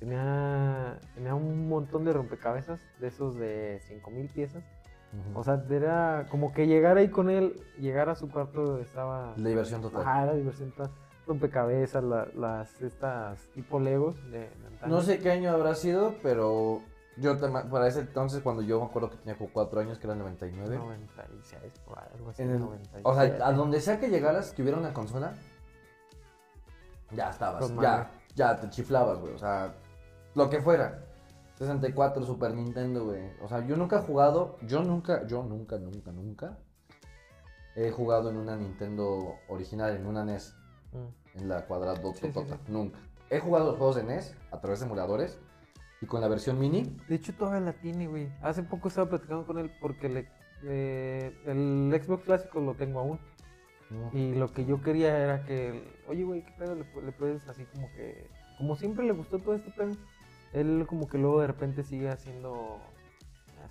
tenía, 0.00 0.98
tenía 1.14 1.34
un 1.34 1.68
montón 1.68 2.04
de 2.04 2.12
rompecabezas, 2.12 2.80
de 3.00 3.06
esos 3.08 3.36
de 3.36 3.80
5000 3.86 4.28
piezas. 4.30 4.64
O 5.34 5.42
sea, 5.44 5.64
era 5.70 6.26
como 6.30 6.52
que 6.52 6.66
llegar 6.66 6.98
ahí 6.98 7.08
con 7.08 7.30
él, 7.30 7.58
llegar 7.78 8.10
a 8.10 8.16
su 8.16 8.28
cuarto 8.28 8.78
estaba... 8.80 9.32
La 9.38 9.48
diversión 9.48 9.80
total. 9.80 10.02
Ajá, 10.02 10.24
era 10.24 10.34
diversión 10.34 10.72
total. 10.72 10.90
Rompecabezas, 11.26 12.04
la- 12.04 12.28
las, 12.36 12.80
estas 12.82 13.38
tipo 13.54 13.80
Legos 13.80 14.16
de. 14.30 14.48
No 14.86 15.00
sé 15.02 15.18
qué 15.18 15.30
año 15.32 15.50
habrá 15.50 15.74
sido, 15.74 16.14
pero 16.22 16.82
yo 17.16 17.36
para 17.70 17.88
ese 17.88 18.00
entonces, 18.00 18.42
cuando 18.42 18.62
yo 18.62 18.78
me 18.80 18.86
acuerdo 18.86 19.10
que 19.10 19.16
tenía 19.16 19.36
como 19.36 19.50
4 19.52 19.80
años, 19.80 19.98
que 19.98 20.06
era 20.06 20.12
el 20.14 20.20
99. 20.20 20.76
96, 20.78 21.72
por 21.84 21.98
ahí, 21.98 22.04
algo 22.14 22.30
así, 22.30 22.42
en 22.42 22.50
el- 22.50 22.60
97. 22.60 23.00
o 23.02 23.14
sea, 23.14 23.46
a 23.48 23.52
donde 23.52 23.80
sea 23.80 23.98
que 23.98 24.08
llegaras, 24.08 24.52
que 24.52 24.62
hubiera 24.62 24.78
una 24.78 24.92
consola, 24.92 25.34
ya 27.12 27.30
estabas, 27.30 27.72
ya, 27.80 28.10
ya 28.34 28.56
te 28.60 28.68
chiflabas, 28.70 29.18
güey. 29.18 29.34
O 29.34 29.38
sea, 29.38 29.74
lo 30.34 30.50
que 30.50 30.60
fuera. 30.60 31.02
64, 31.56 32.22
Super 32.26 32.52
Nintendo, 32.52 33.06
güey. 33.06 33.30
O 33.42 33.48
sea, 33.48 33.66
yo 33.66 33.76
nunca 33.76 33.96
he 33.96 34.02
jugado, 34.02 34.58
yo 34.66 34.82
nunca, 34.82 35.26
yo 35.26 35.42
nunca, 35.42 35.78
nunca, 35.78 36.12
nunca 36.12 36.58
he 37.74 37.90
jugado 37.90 38.28
en 38.30 38.36
una 38.36 38.56
Nintendo 38.56 39.36
original, 39.48 39.96
en 39.96 40.06
una 40.06 40.22
NES, 40.24 40.54
Mm. 40.92 41.38
en 41.38 41.48
la 41.48 41.66
cuadrado 41.66 42.12
Sí, 42.14 42.30
sí, 42.32 42.40
sí. 42.46 42.54
Nunca. 42.68 42.98
He 43.30 43.40
jugado 43.40 43.66
los 43.66 43.76
juegos 43.76 43.96
de 43.96 44.04
NES 44.04 44.36
a 44.50 44.60
través 44.60 44.80
de 44.80 44.86
emuladores 44.86 45.38
y 46.00 46.06
con 46.06 46.20
la 46.20 46.28
versión 46.28 46.58
mini. 46.58 46.96
De 47.08 47.16
hecho, 47.16 47.34
todavía 47.34 47.60
la 47.60 47.72
tiene, 47.72 48.06
güey. 48.06 48.28
Hace 48.42 48.62
poco 48.62 48.88
estaba 48.88 49.08
platicando 49.08 49.46
con 49.46 49.58
él 49.58 49.70
porque 49.80 50.08
le, 50.08 50.28
eh, 50.64 51.36
el 51.46 52.00
Xbox 52.02 52.24
clásico 52.24 52.60
lo 52.60 52.74
tengo 52.74 53.00
aún. 53.00 53.18
Y 54.12 54.34
lo 54.34 54.52
que 54.52 54.64
yo 54.64 54.82
quería 54.82 55.16
era 55.16 55.44
que, 55.44 55.80
oye, 56.08 56.24
güey, 56.24 56.44
¿qué 56.44 56.52
pedo? 56.58 56.74
Le, 56.74 56.84
le 57.02 57.12
puedes 57.12 57.48
así 57.48 57.64
como 57.66 57.88
que, 57.92 58.26
como 58.58 58.74
siempre 58.74 59.04
le 59.04 59.12
gustó 59.12 59.38
todo 59.38 59.54
este 59.54 59.70
pedo, 59.70 59.92
él 60.52 60.86
como 60.88 61.06
que 61.06 61.18
luego 61.18 61.40
de 61.40 61.46
repente 61.46 61.84
sigue 61.84 62.08
haciendo 62.08 62.80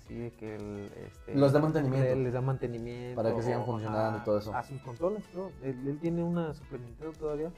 así 0.06 0.14
de 0.14 0.30
que 0.32 0.54
él, 0.54 0.90
este, 1.04 1.34
Los 1.34 1.52
da 1.52 1.60
mantenimiento. 1.60 2.06
le- 2.14 2.22
les 2.22 2.32
da 2.32 2.40
mantenimiento. 2.40 3.16
Para 3.22 3.34
que 3.34 3.42
sigan 3.42 3.64
funcionando 3.64 4.18
y 4.18 4.24
todo 4.24 4.38
eso. 4.38 4.54
A 4.54 4.62
sus 4.62 4.80
consolas, 4.82 5.22
¿no? 5.34 5.48
Él, 5.62 5.76
él 5.88 5.98
tiene 6.00 6.22
una 6.22 6.54
Super 6.54 6.80
Nintendo 6.80 7.12
todavía. 7.18 7.50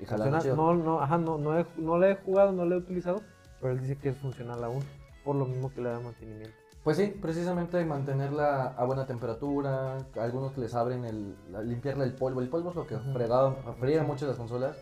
Y 0.00 0.06
Funciona- 0.06 0.40
no, 0.56 0.74
no, 0.74 1.00
ajá, 1.02 1.18
no, 1.18 1.36
no, 1.36 1.58
he, 1.58 1.66
no 1.76 1.98
la 1.98 2.10
he 2.10 2.16
jugado, 2.16 2.52
no 2.52 2.64
la 2.64 2.76
he 2.76 2.78
utilizado, 2.78 3.20
pero 3.60 3.74
él 3.74 3.80
dice 3.80 3.96
que 3.96 4.08
es 4.08 4.16
funcional 4.16 4.64
aún, 4.64 4.82
por 5.24 5.36
lo 5.36 5.44
mismo 5.44 5.70
que 5.70 5.82
le 5.82 5.90
da 5.90 6.00
mantenimiento. 6.00 6.56
Pues 6.82 6.96
sí, 6.96 7.08
precisamente 7.20 7.84
mantenerla 7.84 8.68
a 8.68 8.84
buena 8.86 9.04
temperatura, 9.04 9.98
algunos 10.18 10.52
que 10.52 10.62
les 10.62 10.74
abren 10.74 11.04
el, 11.04 11.36
limpiarle 11.68 12.04
el 12.04 12.14
polvo, 12.14 12.40
el 12.40 12.48
polvo 12.48 12.70
es 12.70 12.76
lo 12.76 12.86
que 12.86 12.96
fregaba, 12.96 13.56
Sí. 13.78 14.06
mucho 14.06 14.26
las 14.26 14.36
consolas, 14.36 14.78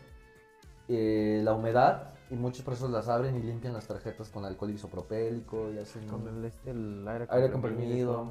Eh, 0.90 1.40
la 1.44 1.52
humedad 1.52 2.14
y 2.30 2.34
muchos 2.36 2.62
por 2.62 2.74
eso 2.74 2.88
las 2.88 3.08
abren 3.08 3.36
y 3.36 3.42
limpian 3.42 3.72
las 3.72 3.86
tarjetas 3.86 4.28
con 4.28 4.44
alcohol 4.44 4.70
isopropélico 4.70 5.70
y 5.70 5.78
hacen... 5.78 6.06
Con 6.08 6.26
el, 6.28 6.44
este, 6.44 6.70
el 6.70 7.06
aire, 7.08 7.26
Aire 7.30 7.50
comprimido. 7.50 8.30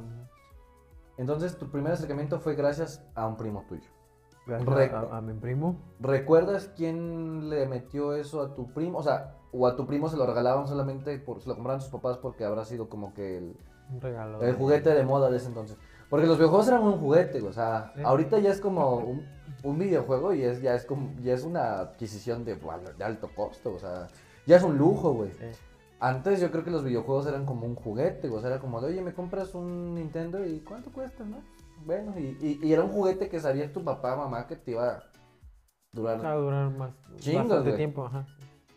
Entonces 1.17 1.57
tu 1.57 1.69
primer 1.69 1.93
acercamiento 1.93 2.39
fue 2.39 2.55
gracias 2.55 3.03
a 3.15 3.27
un 3.27 3.37
primo 3.37 3.65
tuyo. 3.67 3.89
Gracias 4.45 4.93
a, 4.93 5.17
a 5.17 5.21
mi 5.21 5.33
primo. 5.33 5.77
¿Recuerdas 5.99 6.71
quién 6.75 7.49
le 7.49 7.65
metió 7.65 8.13
eso 8.13 8.41
a 8.41 8.53
tu 8.53 8.71
primo? 8.71 8.99
O 8.99 9.03
sea, 9.03 9.35
o 9.51 9.67
a 9.67 9.75
tu 9.75 9.85
primo 9.85 10.09
se 10.09 10.17
lo 10.17 10.25
regalaban 10.25 10.67
solamente, 10.67 11.17
por, 11.19 11.41
se 11.41 11.49
lo 11.49 11.55
compraban 11.55 11.81
sus 11.81 11.91
papás 11.91 12.17
porque 12.17 12.45
habrá 12.45 12.65
sido 12.65 12.87
como 12.89 13.13
que 13.13 13.37
el, 13.37 13.57
Un 13.91 14.01
regalo. 14.01 14.41
El 14.41 14.55
juguete 14.55 14.93
de 14.93 15.03
moda 15.03 15.29
de 15.29 15.37
ese 15.37 15.47
entonces. 15.47 15.77
Porque 16.09 16.27
los 16.27 16.37
videojuegos 16.37 16.67
eran 16.69 16.83
un 16.83 16.99
juguete, 16.99 17.41
o 17.41 17.51
sea, 17.51 17.93
ahorita 18.03 18.39
ya 18.39 18.51
es 18.51 18.61
como 18.61 18.95
un, 18.97 19.25
un 19.63 19.79
videojuego 19.79 20.33
y 20.33 20.43
es 20.43 20.61
ya 20.61 20.75
es 20.75 20.85
como 20.85 21.11
ya 21.21 21.33
es 21.33 21.43
una 21.43 21.79
adquisición 21.79 22.45
de, 22.45 22.57
alto 22.99 23.29
costo, 23.35 23.73
o 23.73 23.79
sea, 23.79 24.07
ya 24.45 24.57
es 24.57 24.63
un 24.63 24.77
lujo, 24.77 25.13
güey. 25.13 25.31
Sí. 25.31 25.45
Antes 25.99 26.39
yo 26.39 26.51
creo 26.51 26.63
que 26.63 26.69
los 26.71 26.83
videojuegos 26.83 27.25
eran 27.27 27.45
como 27.45 27.65
un 27.65 27.75
juguete, 27.75 28.29
o 28.29 28.39
sea, 28.39 28.49
era 28.51 28.59
como 28.59 28.79
de, 28.81 28.87
oye, 28.87 29.01
me 29.01 29.13
compras 29.13 29.55
un 29.55 29.95
Nintendo 29.95 30.45
y 30.45 30.59
¿cuánto 30.59 30.91
cuesta, 30.91 31.23
no? 31.23 31.37
Bueno, 31.85 32.13
y, 32.17 32.37
y- 32.41 32.59
y 32.61 32.73
era 32.73 32.83
un 32.83 32.91
juguete 32.91 33.29
que 33.29 33.39
sabía 33.39 33.71
tu 33.71 33.83
papá, 33.83 34.15
mamá, 34.15 34.45
que 34.47 34.55
te 34.55 34.71
iba 34.71 34.89
a 34.89 35.03
durar. 35.91 36.23
A 36.25 36.35
durar 36.35 36.69
más 36.69 36.91
Chingos, 37.17 37.63
tiempo, 37.75 38.05
ajá. 38.05 38.27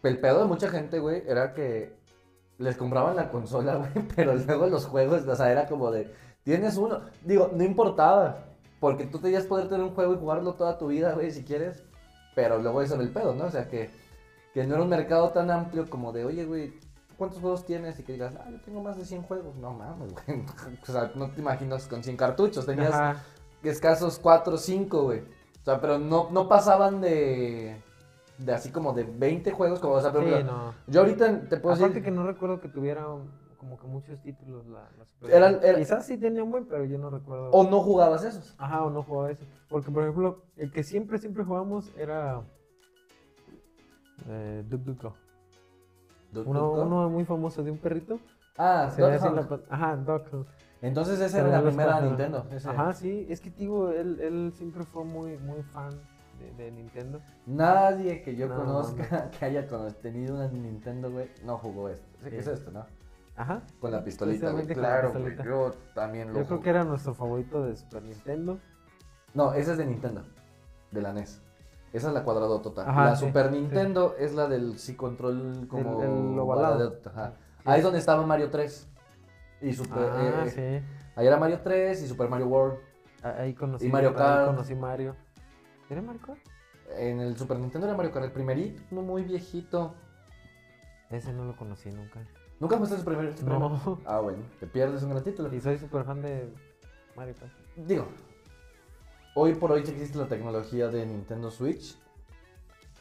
El 0.02 0.18
pedo 0.18 0.40
de 0.40 0.44
mucha 0.46 0.68
gente, 0.68 0.98
güey, 0.98 1.22
era 1.26 1.52
que 1.52 1.92
les 2.58 2.76
compraban 2.76 3.16
la 3.16 3.30
consola, 3.30 3.74
güey, 3.94 4.06
pero 4.16 4.34
luego 4.34 4.66
los 4.68 4.86
juegos, 4.86 5.26
o 5.26 5.36
sea, 5.36 5.52
era 5.52 5.66
como 5.66 5.90
de, 5.90 6.10
tienes 6.42 6.76
uno. 6.78 7.00
Digo, 7.22 7.50
no 7.54 7.62
importaba, 7.64 8.44
porque 8.80 9.04
tú 9.06 9.18
tenías 9.18 9.44
poder 9.44 9.68
tener 9.68 9.84
un 9.84 9.94
juego 9.94 10.14
y 10.14 10.18
jugarlo 10.18 10.54
toda 10.54 10.78
tu 10.78 10.88
vida, 10.88 11.12
güey, 11.12 11.30
si 11.30 11.44
quieres, 11.44 11.84
pero 12.34 12.58
luego 12.58 12.82
eso 12.82 12.94
era 12.94 13.02
el 13.04 13.10
pedo, 13.10 13.34
¿no? 13.34 13.44
O 13.44 13.50
sea, 13.50 13.68
que, 13.68 13.90
que 14.54 14.64
no 14.66 14.74
era 14.74 14.82
un 14.82 14.88
mercado 14.88 15.28
tan 15.30 15.50
amplio 15.50 15.88
como 15.90 16.12
de, 16.12 16.24
oye, 16.24 16.44
güey, 16.46 16.72
¿cuántos 17.18 17.40
juegos 17.40 17.66
tienes? 17.66 17.98
Y 18.00 18.02
que 18.02 18.14
digas, 18.14 18.34
ah, 18.40 18.48
yo 18.50 18.60
tengo 18.62 18.82
más 18.82 18.96
de 18.96 19.04
100 19.04 19.22
juegos. 19.22 19.54
No 19.56 19.72
mames, 19.72 20.12
güey. 20.14 20.42
O 20.88 20.92
sea, 20.92 21.12
no 21.14 21.30
te 21.30 21.40
imaginas 21.40 21.86
con 21.86 22.02
100 22.02 22.16
cartuchos, 22.16 22.64
tenías 22.64 22.94
Ajá. 22.94 23.22
escasos 23.62 24.18
4 24.18 24.54
o 24.54 24.58
5, 24.58 25.02
güey. 25.02 25.20
O 25.20 25.64
sea, 25.64 25.80
pero 25.80 25.98
no, 25.98 26.28
no 26.30 26.48
pasaban 26.48 27.02
de, 27.02 27.76
de 28.38 28.52
así 28.54 28.70
como 28.70 28.94
de 28.94 29.04
20 29.04 29.50
juegos, 29.52 29.78
como, 29.80 29.94
o 29.94 30.00
sea, 30.00 30.10
por 30.10 30.24
Sí, 30.24 30.42
no. 30.42 30.72
yo 30.86 31.00
ahorita 31.00 31.40
te 31.50 31.58
puedo 31.58 31.74
Aparte 31.74 31.88
decir, 31.96 32.02
que 32.04 32.10
no 32.10 32.26
recuerdo 32.26 32.60
que 32.62 32.68
tuviera 32.68 33.06
un- 33.08 33.30
como 33.60 33.78
que 33.78 33.86
muchos 33.86 34.18
títulos 34.22 34.66
la, 34.66 34.88
la 34.98 35.04
Super 35.04 35.30
Eran- 35.30 35.52
Nintendo. 35.52 35.68
era- 35.68 35.78
Quizás 35.78 36.06
sí 36.06 36.16
tenía 36.16 36.42
un 36.42 36.50
buen, 36.50 36.64
pero 36.64 36.84
yo 36.86 36.96
no 36.98 37.10
recuerdo. 37.10 37.50
o 37.50 37.62
no 37.70 37.80
jugabas 37.82 38.24
esos. 38.24 38.54
Ajá, 38.58 38.84
o 38.84 38.90
no 38.90 39.02
jugaba 39.02 39.30
eso. 39.30 39.44
Porque, 39.68 39.90
por 39.90 40.02
ejemplo, 40.02 40.42
el 40.56 40.72
que 40.72 40.82
siempre, 40.82 41.18
siempre 41.18 41.44
jugamos 41.44 41.92
era. 41.96 42.42
Eh, 44.28 44.64
Duck 44.68 44.80
Duck 44.82 45.02
Go. 45.02 45.14
Duck 46.32 46.46
Uno, 46.48 46.60
Duck 46.74 46.86
uno 46.86 47.08
muy 47.10 47.24
famoso 47.24 47.62
de 47.62 47.70
un 47.70 47.78
perrito. 47.78 48.18
Ah, 48.56 48.90
Se 48.94 49.02
Duck 49.02 49.10
la 49.34 49.60
Ajá, 49.68 49.96
Duck 49.96 50.32
Hunt. 50.32 50.46
Entonces 50.82 51.20
esa 51.20 51.40
era 51.40 51.48
la 51.48 51.62
primera 51.62 51.90
cuatro. 51.92 52.08
Nintendo. 52.08 52.46
ese. 52.50 52.68
Ajá, 52.68 52.92
sí. 52.94 53.26
Es 53.28 53.40
que, 53.40 53.50
digo, 53.50 53.90
él, 53.90 54.18
él 54.20 54.52
siempre 54.56 54.84
fue 54.84 55.04
muy, 55.04 55.36
muy 55.38 55.62
fan 55.62 55.90
de, 56.38 56.64
de 56.64 56.70
Nintendo. 56.70 57.20
Nadie 57.46 58.22
que 58.22 58.34
yo 58.36 58.48
No, 58.48 58.56
conozca 58.56 59.30
que 59.38 59.44
haya 59.44 59.66
tenido 60.00 60.34
una 60.36 60.48
Nintendo, 60.48 61.10
güey, 61.10 61.28
no 61.44 61.58
jugó 61.58 61.88
esto. 61.90 62.06
Es 62.26 62.46
esto, 62.46 62.70
¿no? 62.70 62.86
Ajá. 63.40 63.62
Con 63.80 63.90
la 63.90 64.04
pistolita, 64.04 64.50
güey. 64.50 64.66
Claro, 64.66 65.12
güey. 65.14 65.34
Yo 65.42 65.70
también 65.94 66.30
lo 66.32 66.40
Yo 66.40 66.46
creo 66.46 66.60
que 66.60 66.68
era 66.70 66.84
nuestro 66.84 67.14
favorito 67.14 67.64
de 67.64 67.74
Super 67.74 68.02
Nintendo. 68.02 68.58
No, 69.32 69.54
esa 69.54 69.72
es 69.72 69.78
de 69.78 69.86
Nintendo. 69.86 70.24
De 70.90 71.00
la 71.00 71.14
NES. 71.14 71.40
Esa 71.94 72.08
es 72.08 72.14
la 72.14 72.22
cuadradotota. 72.22 72.82
Ajá, 72.88 73.04
la 73.06 73.16
sí, 73.16 73.24
Super 73.26 73.48
sí. 73.50 73.52
Nintendo 73.58 74.14
es 74.18 74.34
la 74.34 74.46
del 74.46 74.78
sí 74.78 74.94
control 74.94 75.66
como 75.68 76.02
el 76.02 76.38
ovalado. 76.38 76.74
ovaladota, 76.74 77.10
ajá. 77.10 77.32
Ahí 77.64 77.78
es 77.78 77.82
donde 77.84 77.98
estaba 77.98 78.26
Mario 78.26 78.50
3. 78.50 78.88
Y 79.62 79.72
Super 79.72 79.98
Ah, 79.98 80.44
eh, 80.46 80.50
sí. 80.50 81.06
Ahí 81.16 81.26
era 81.26 81.38
Mario 81.38 81.60
3 81.62 82.02
y 82.02 82.06
Super 82.08 82.28
Mario 82.28 82.46
World. 82.48 82.78
Ah, 83.22 83.36
Ahí 83.38 83.54
conocí, 83.54 83.86
Y 83.86 83.90
Mario 83.90 84.10
ahí 84.10 84.14
Kart. 84.16 84.46
conocí 84.48 84.74
Mario. 84.74 85.16
¿Era 85.88 86.02
Mario 86.02 86.20
Kart? 86.20 86.38
En 86.98 87.20
el 87.20 87.36
Super 87.38 87.58
Nintendo 87.58 87.86
era 87.86 87.96
Mario 87.96 88.12
Kart, 88.12 88.26
el 88.26 88.32
primerito, 88.32 88.82
no 88.90 89.00
muy 89.00 89.22
viejito. 89.22 89.94
Ese 91.08 91.32
no 91.32 91.44
lo 91.44 91.56
conocí 91.56 91.90
nunca. 91.90 92.20
¿Nunca 92.60 92.76
su 92.86 93.04
primer? 93.04 93.32
su 93.36 93.44
primer- 93.44 93.58
No. 93.58 93.98
Ah, 94.04 94.20
bueno, 94.20 94.44
te 94.60 94.66
pierdes 94.66 95.02
un 95.02 95.10
gran 95.10 95.24
título. 95.24 95.52
Y 95.54 95.60
soy 95.60 95.78
súper 95.78 96.04
fan 96.04 96.20
de 96.20 96.52
Mario 97.16 97.34
Kart. 97.40 97.52
Digo, 97.74 98.06
hoy 99.34 99.54
por 99.54 99.72
hoy 99.72 99.80
existe 99.80 100.18
la 100.18 100.28
tecnología 100.28 100.88
de 100.88 101.06
Nintendo 101.06 101.50
Switch, 101.50 101.96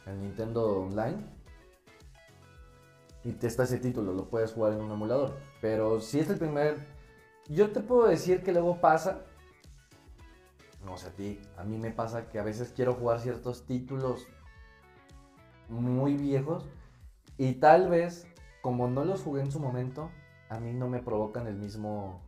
el 0.06 0.18
Nintendo 0.20 0.80
Online. 0.80 1.18
Y 3.22 3.32
te 3.32 3.48
está 3.48 3.64
ese 3.64 3.78
título, 3.78 4.14
lo 4.14 4.30
puedes 4.30 4.52
jugar 4.54 4.72
en 4.72 4.80
un 4.80 4.90
emulador. 4.90 5.36
Pero 5.60 6.00
si 6.00 6.18
es 6.20 6.30
el 6.30 6.38
primer. 6.38 6.98
Yo 7.48 7.70
te 7.70 7.80
puedo 7.80 8.06
decir 8.08 8.42
que 8.42 8.52
luego 8.52 8.80
pasa. 8.80 9.20
No 10.86 10.96
sé 10.96 11.08
a 11.08 11.10
ti, 11.10 11.38
a 11.58 11.64
mí 11.64 11.76
me 11.76 11.90
pasa 11.90 12.28
que 12.30 12.38
a 12.38 12.42
veces 12.42 12.72
quiero 12.74 12.94
jugar 12.94 13.20
ciertos 13.20 13.66
títulos 13.66 14.26
muy 15.68 16.16
viejos. 16.16 16.64
Y 17.36 17.54
tal 17.54 17.90
vez, 17.90 18.26
como 18.62 18.88
no 18.88 19.04
los 19.04 19.22
jugué 19.22 19.42
en 19.42 19.50
su 19.50 19.60
momento, 19.60 20.10
a 20.48 20.58
mí 20.60 20.72
no 20.72 20.88
me 20.88 21.00
provocan 21.00 21.46
el 21.46 21.56
mismo. 21.56 22.20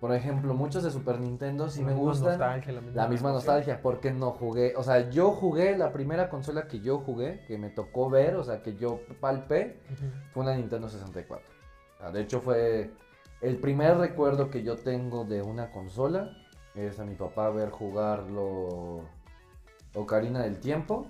Por 0.00 0.14
ejemplo, 0.14 0.52
muchos 0.52 0.82
de 0.82 0.90
Super 0.90 1.18
Nintendo 1.18 1.70
sí 1.70 1.80
La 1.80 1.86
me 1.86 1.94
gustan. 1.94 2.38
nostalgia, 2.38 2.72
la 2.72 2.80
misma, 2.82 3.02
La 3.02 3.08
misma 3.08 3.32
nostalgia, 3.32 3.80
porque 3.80 4.12
no 4.12 4.32
jugué, 4.32 4.74
o 4.76 4.82
sea, 4.82 5.08
yo 5.08 5.30
jugué 5.30 5.78
la 5.78 5.92
primera 5.92 6.28
consola 6.28 6.68
que 6.68 6.80
yo 6.80 6.98
jugué, 6.98 7.42
que 7.46 7.56
me 7.56 7.70
tocó 7.70 8.10
ver, 8.10 8.36
o 8.36 8.44
sea, 8.44 8.62
que 8.62 8.76
yo 8.76 9.00
palpé, 9.20 9.80
fue 10.32 10.42
una 10.42 10.54
Nintendo 10.54 10.88
64. 10.90 11.46
O 11.46 11.98
sea, 11.98 12.10
de 12.10 12.20
hecho 12.20 12.40
fue 12.42 12.90
el 13.40 13.56
primer 13.56 13.96
recuerdo 13.96 14.50
que 14.50 14.62
yo 14.62 14.76
tengo 14.76 15.24
de 15.24 15.40
una 15.40 15.70
consola, 15.70 16.36
es 16.74 17.00
a 17.00 17.04
mi 17.04 17.14
papá 17.14 17.48
ver 17.50 17.70
jugarlo 17.70 19.00
Ocarina 19.94 20.42
del 20.42 20.58
Tiempo 20.60 21.06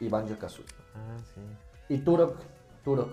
y 0.00 0.08
Banjo 0.08 0.38
Kazooie. 0.38 0.68
Ah, 0.94 1.18
sí. 1.34 1.40
Y 1.94 1.98
Turok, 1.98 2.38
Turok, 2.86 3.10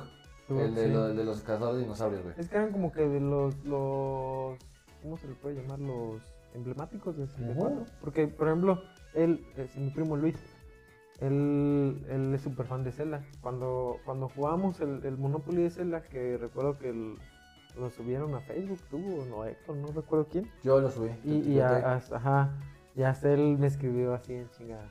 Turok, 0.47 0.62
el 0.63 0.75
de, 0.75 0.86
sí. 0.86 0.91
lo- 0.93 1.07
de 1.13 1.23
los 1.25 1.41
cazadores 1.41 1.75
de 1.77 1.81
dinosaurios, 1.83 2.23
güey. 2.23 2.36
Es 2.38 2.47
que 2.47 2.55
eran 2.55 2.71
como 2.71 2.91
que 2.91 3.01
de 3.07 3.19
los, 3.19 3.55
los. 3.65 4.57
¿Cómo 5.01 5.17
se 5.17 5.27
le 5.27 5.33
puede 5.33 5.55
llamar? 5.62 5.79
Los 5.79 6.21
emblemáticos 6.53 7.17
de 7.17 7.27
64. 7.27 7.81
Ujú. 7.81 7.86
Porque, 7.99 8.27
por 8.27 8.47
ejemplo, 8.47 8.81
él, 9.15 9.45
es 9.57 9.75
mi 9.75 9.89
primo 9.89 10.15
Luis, 10.15 10.38
él, 11.19 12.05
él 12.09 12.33
es 12.33 12.41
súper 12.41 12.65
fan 12.67 12.83
de 12.83 12.91
Zelda. 12.91 13.25
Cuando, 13.41 13.97
cuando 14.05 14.29
jugamos 14.29 14.79
el, 14.81 15.03
el 15.05 15.17
Monopoly 15.17 15.63
de 15.63 15.69
Zelda, 15.69 16.01
que 16.03 16.38
recuerdo 16.38 16.77
que 16.77 16.89
el- 16.89 17.17
lo 17.77 17.89
subieron 17.89 18.36
a 18.36 18.41
Facebook, 18.41 18.79
tú 18.91 18.97
o 19.21 19.25
no, 19.25 19.45
Héctor, 19.45 19.75
no 19.77 19.88
recuerdo 19.88 20.27
quién. 20.29 20.47
Yo 20.63 20.79
lo 20.79 20.91
subí. 20.91 21.09
Y, 21.23 21.53
y 21.53 21.59
a- 21.59 21.95
ajá, 21.95 22.51
y 22.95 23.01
hasta 23.01 23.33
él 23.33 23.57
me 23.57 23.65
escribió 23.67 24.13
así 24.13 24.33
en 24.36 24.49
chingada. 24.51 24.88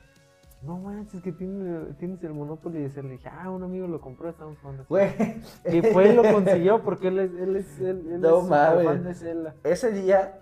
No 0.63 0.77
manches, 0.77 1.21
que 1.21 1.31
tiene- 1.33 1.93
tienes 1.99 2.23
el 2.23 2.33
Monopoly 2.33 2.81
de 2.83 2.89
Zelda. 2.89 3.09
Y 3.13 3.17
dije, 3.17 3.29
ah, 3.29 3.49
un 3.49 3.63
amigo 3.63 3.85
lo 3.87 3.99
compró, 3.99 4.29
estamos 4.29 4.57
jugando. 4.59 4.85
Zelda". 4.85 5.15
Güey. 5.65 5.77
Y 5.77 5.81
fue 5.91 6.09
y 6.09 6.13
lo 6.13 6.23
consiguió 6.23 6.81
porque 6.83 7.09
él 7.09 7.19
es, 7.19 7.31
él 7.33 7.55
es, 7.57 7.79
él, 7.79 8.07
él 8.13 8.21
No 8.21 8.41
es 8.41 8.47
fan 8.47 9.03
de 9.03 9.13
Zelda. 9.13 9.55
Ese 9.63 9.91
día 9.91 10.39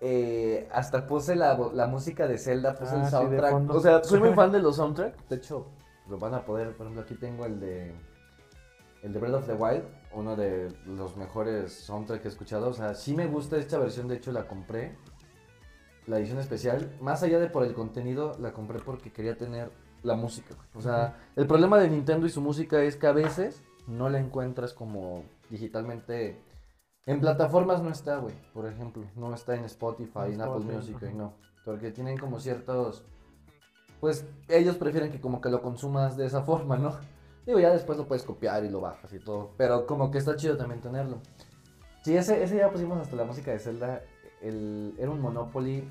eh, 0.00 0.68
hasta 0.72 1.06
puse 1.06 1.34
la, 1.34 1.56
música 1.90 2.26
de 2.28 2.38
Zelda, 2.38 2.74
puse 2.74 2.92
Ah, 2.92 2.98
el 2.98 3.02
de 3.04 3.10
soundtrack. 3.10 3.70
o 3.70 3.80
sea, 3.80 4.04
soy 4.04 4.20
muy 4.20 4.30
fan 4.34 4.52
de 4.52 4.60
los 4.60 4.76
soundtracks. 4.76 5.28
De 5.28 5.36
hecho, 5.36 5.66
lo 6.08 6.18
van 6.18 6.34
a 6.34 6.44
poder, 6.44 6.76
por 6.76 6.86
ejemplo, 6.86 7.02
aquí 7.02 7.14
tengo 7.14 7.46
el 7.46 7.58
de 7.60 7.94
el 9.02 9.12
de 9.12 9.20
Breath 9.20 9.34
of 9.34 9.46
the 9.46 9.54
Wild, 9.54 9.84
uno 10.12 10.34
de 10.36 10.72
los 10.86 11.16
mejores 11.16 11.72
soundtracks 11.72 12.22
que 12.22 12.28
he 12.28 12.30
escuchado. 12.30 12.68
O 12.68 12.72
sea, 12.72 12.94
sí 12.94 13.14
me 13.14 13.26
gusta 13.26 13.56
esta 13.56 13.78
versión, 13.78 14.08
de 14.08 14.16
hecho 14.16 14.32
la 14.32 14.46
compré. 14.46 14.96
La 16.08 16.18
edición 16.18 16.38
especial, 16.38 16.90
más 17.00 17.22
allá 17.22 17.38
de 17.38 17.48
por 17.48 17.64
el 17.64 17.74
contenido, 17.74 18.32
la 18.40 18.52
compré 18.52 18.78
porque 18.80 19.12
quería 19.12 19.36
tener 19.36 19.70
la 20.02 20.16
música. 20.16 20.54
O 20.74 20.80
sea, 20.80 21.16
el 21.36 21.46
problema 21.46 21.78
de 21.78 21.90
Nintendo 21.90 22.26
y 22.26 22.30
su 22.30 22.40
música 22.40 22.82
es 22.82 22.96
que 22.96 23.06
a 23.06 23.12
veces 23.12 23.62
no 23.86 24.08
la 24.08 24.18
encuentras 24.18 24.72
como 24.72 25.24
digitalmente. 25.50 26.40
En 27.06 27.20
plataformas 27.20 27.82
no 27.82 27.90
está, 27.90 28.16
güey. 28.16 28.34
Por 28.52 28.66
ejemplo, 28.66 29.04
no 29.16 29.34
está 29.34 29.54
en 29.54 29.64
Spotify, 29.64 30.26
En 30.26 30.34
en 30.34 30.40
Apple 30.42 30.58
Spotify, 30.60 30.76
Music, 30.76 31.10
y 31.10 31.14
no. 31.14 31.34
Porque 31.64 31.90
tienen 31.90 32.16
como 32.16 32.40
ciertos. 32.40 33.04
Pues 34.00 34.26
ellos 34.48 34.76
prefieren 34.76 35.10
que 35.10 35.20
como 35.20 35.40
que 35.40 35.50
lo 35.50 35.60
consumas 35.60 36.16
de 36.16 36.26
esa 36.26 36.42
forma, 36.44 36.76
¿no? 36.76 36.96
Digo, 37.44 37.58
ya 37.60 37.70
después 37.70 37.98
lo 37.98 38.06
puedes 38.06 38.24
copiar 38.24 38.64
y 38.64 38.70
lo 38.70 38.80
bajas 38.80 39.12
y 39.12 39.18
todo. 39.18 39.50
Pero 39.56 39.86
como 39.86 40.10
que 40.10 40.18
está 40.18 40.36
chido 40.36 40.56
también 40.56 40.80
tenerlo. 40.80 41.20
Sí, 42.02 42.16
ese, 42.16 42.42
ese 42.42 42.56
ya 42.56 42.70
pusimos 42.70 42.98
hasta 42.98 43.16
la 43.16 43.24
música 43.24 43.50
de 43.50 43.58
Zelda. 43.58 44.02
El, 44.42 44.94
era 44.98 45.10
un 45.10 45.20
Monopoly. 45.20 45.90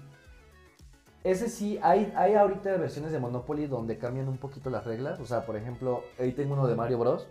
Ese 1.24 1.50
sí, 1.50 1.80
hay, 1.82 2.14
hay 2.16 2.36
ahorita 2.36 2.78
versiones 2.78 3.12
de 3.12 3.20
Monopoly 3.20 3.68
donde 3.68 3.98
cambian 3.98 4.28
un 4.30 4.38
poquito 4.38 4.70
las 4.70 4.86
reglas. 4.86 5.20
O 5.20 5.26
sea, 5.26 5.46
por 5.46 5.56
ejemplo, 5.56 6.04
ahí 6.20 6.32
tengo 6.32 6.54
uno 6.54 6.68
de 6.68 6.76
Mario 6.76 7.00
Bros. 7.00 7.28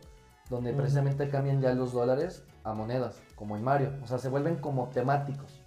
Donde 0.50 0.72
precisamente 0.72 1.28
cambian 1.28 1.60
ya 1.60 1.74
los 1.74 1.92
dólares 1.92 2.44
a 2.62 2.72
monedas, 2.72 3.20
como 3.34 3.56
en 3.56 3.64
Mario. 3.64 3.94
O 4.02 4.06
sea, 4.06 4.18
se 4.18 4.28
vuelven 4.28 4.56
como 4.56 4.88
temáticos. 4.90 5.60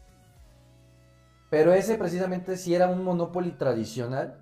Pero 1.50 1.74
ese 1.74 1.98
precisamente 1.98 2.56
sí 2.56 2.76
era 2.76 2.88
un 2.88 3.04
Monopoly 3.04 3.52
tradicional. 3.52 4.40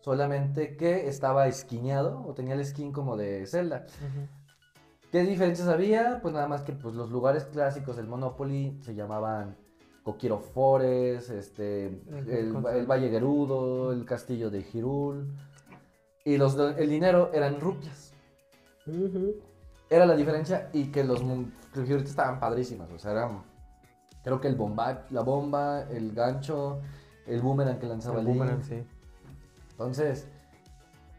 Solamente 0.00 0.76
que 0.76 1.08
estaba 1.08 1.46
esquineado 1.46 2.24
o 2.26 2.34
tenía 2.34 2.54
el 2.54 2.64
skin 2.64 2.92
como 2.92 3.16
de 3.16 3.46
Zelda. 3.46 3.86
¿Qué 5.12 5.22
diferencias 5.22 5.68
había? 5.68 6.20
Pues 6.22 6.34
nada 6.34 6.48
más 6.48 6.62
que 6.62 6.72
pues, 6.72 6.94
los 6.94 7.10
lugares 7.10 7.44
clásicos 7.44 7.96
del 7.96 8.08
Monopoly 8.08 8.78
se 8.82 8.94
llamaban 8.94 9.56
Kokiro 10.02 10.38
Forest, 10.40 11.30
este, 11.30 11.86
El 11.86 12.28
el, 12.28 12.66
el 12.74 12.86
Valle 12.86 13.08
Gerudo, 13.08 13.92
el 13.92 14.04
castillo 14.04 14.50
de 14.50 14.66
Hirul. 14.72 15.32
Y 16.24 16.36
los, 16.36 16.56
el 16.56 16.88
dinero 16.88 17.30
eran 17.32 17.60
rupias. 17.60 18.12
Era 19.88 20.06
la 20.06 20.16
diferencia 20.16 20.70
y 20.72 20.86
que 20.90 21.04
los 21.04 21.20
ahorita 21.20 22.02
estaban 22.02 22.40
padrísimas. 22.40 22.90
O 22.90 22.98
sea, 22.98 23.12
eran, 23.12 23.42
creo 24.24 24.40
que 24.40 24.48
el 24.48 24.56
bomba, 24.56 25.06
la 25.10 25.22
bomba, 25.22 25.82
el 25.90 26.12
gancho, 26.12 26.80
el 27.26 27.40
boomerang 27.40 27.78
que 27.78 27.86
lanzaba 27.86 28.20
El 28.20 28.26
Link. 28.26 28.38
boomerang, 28.38 28.64
sí. 28.64 28.82
Entonces, 29.70 30.28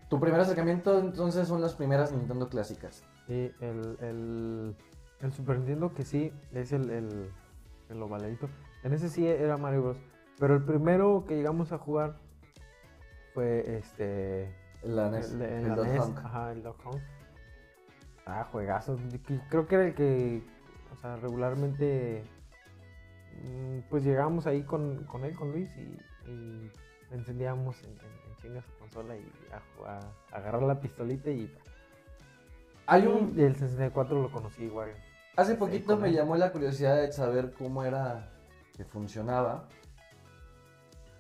tu 0.10 0.20
primer 0.20 0.40
acercamiento 0.42 1.00
entonces 1.00 1.48
son 1.48 1.62
las 1.62 1.74
primeras 1.76 2.12
Nintendo 2.12 2.50
clásicas. 2.50 3.04
Sí, 3.28 3.52
el, 3.62 3.98
el, 4.02 4.76
el 5.22 5.34
Super 5.34 5.58
Nintendo 5.58 5.94
que 5.94 6.04
sí 6.04 6.32
es 6.54 6.72
el, 6.74 6.90
el, 6.90 7.30
el 7.90 8.02
ovaladito. 8.02 8.48
En 8.84 8.94
ese 8.94 9.10
sí 9.10 9.26
era 9.28 9.58
Mario 9.58 9.82
Bros. 9.84 9.98
Pero 10.40 10.56
el 10.56 10.64
primero 10.64 11.26
que 11.28 11.36
llegamos 11.36 11.72
a 11.72 11.78
jugar 11.78 12.16
fue 13.34 13.78
este. 13.78 14.54
La 14.84 15.10
NES, 15.10 15.32
el, 15.32 15.40
de- 15.40 15.58
el 15.60 15.76
NES, 15.76 16.06
Hunt. 16.06 16.18
Ajá, 16.20 16.52
el 16.52 16.64
Dog 16.64 16.76
Hunt. 16.86 17.02
Ah, 18.26 18.44
juegazo. 18.52 18.98
Creo 19.50 19.68
que 19.68 19.76
era 19.76 19.86
el 19.86 19.96
que, 19.96 20.44
o 20.92 20.96
sea, 20.98 21.16
regularmente. 21.18 22.24
mm, 23.44 23.80
Pues 23.90 24.04
llegábamos 24.04 24.48
ahí 24.48 24.64
con, 24.64 25.06
con 25.06 25.24
él, 25.24 25.36
con 25.36 25.52
Luis, 25.52 25.70
y, 25.78 25.98
y 26.30 26.72
encendíamos 27.12 27.82
en, 27.84 27.92
en, 27.92 28.30
en 28.30 28.36
chinga 28.42 28.62
su 28.62 28.72
consola 28.80 29.16
y 29.16 29.26
a, 29.54 29.62
jugar- 29.78 30.04
a 30.32 30.36
agarrar 30.38 30.64
la 30.64 30.80
pistolita 30.82 31.30
y. 31.30 31.54
Hay 32.86 33.08
un, 33.08 33.34
Y 33.38 33.44
el 33.44 33.56
64 33.56 34.22
lo 34.22 34.30
conocí 34.32 34.64
igual. 34.64 34.90
Hace 35.38 35.56
poquito 35.56 35.96
me 35.98 36.12
llamó 36.12 36.36
la 36.36 36.52
curiosidad 36.52 36.98
de 36.98 37.12
saber 37.14 37.54
cómo 37.58 37.84
era 37.86 38.33
que 38.76 38.86
funcionaba 38.86 39.68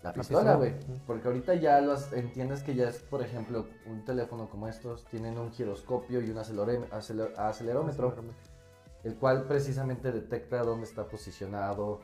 la 0.01 0.09
La 0.09 0.13
pistola, 0.13 0.55
güey. 0.55 0.75
Porque 1.07 1.27
ahorita 1.27 1.55
ya 1.55 1.79
los 1.79 2.11
entiendes 2.11 2.61
que 2.63 2.75
ya 2.75 2.89
es, 2.89 2.97
por 2.99 3.21
ejemplo, 3.21 3.67
un 3.85 4.03
teléfono 4.03 4.49
como 4.49 4.67
estos 4.67 5.05
tienen 5.05 5.37
un 5.37 5.51
giroscopio 5.51 6.19
y 6.21 6.29
un 6.29 6.37
aceler- 6.37 6.89
acelerómetro, 7.37 8.15
el 9.03 9.15
cual 9.15 9.45
precisamente 9.45 10.11
detecta 10.11 10.61
dónde 10.63 10.85
está 10.85 11.07
posicionado. 11.07 12.01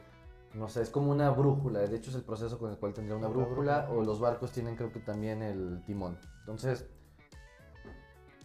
No 0.54 0.68
sé, 0.70 0.82
es 0.82 0.90
como 0.90 1.12
una 1.12 1.30
brújula. 1.30 1.80
De 1.80 1.96
hecho, 1.96 2.10
es 2.10 2.16
el 2.16 2.24
proceso 2.24 2.58
con 2.58 2.72
el 2.72 2.78
cual 2.78 2.94
tendría 2.94 3.18
una 3.18 3.28
brújula. 3.28 3.90
O 3.92 4.02
los 4.02 4.20
barcos 4.20 4.52
tienen, 4.52 4.76
creo 4.76 4.92
que 4.92 5.00
también 5.00 5.44
el 5.44 5.84
timón. 5.86 6.18
Entonces, 6.40 6.88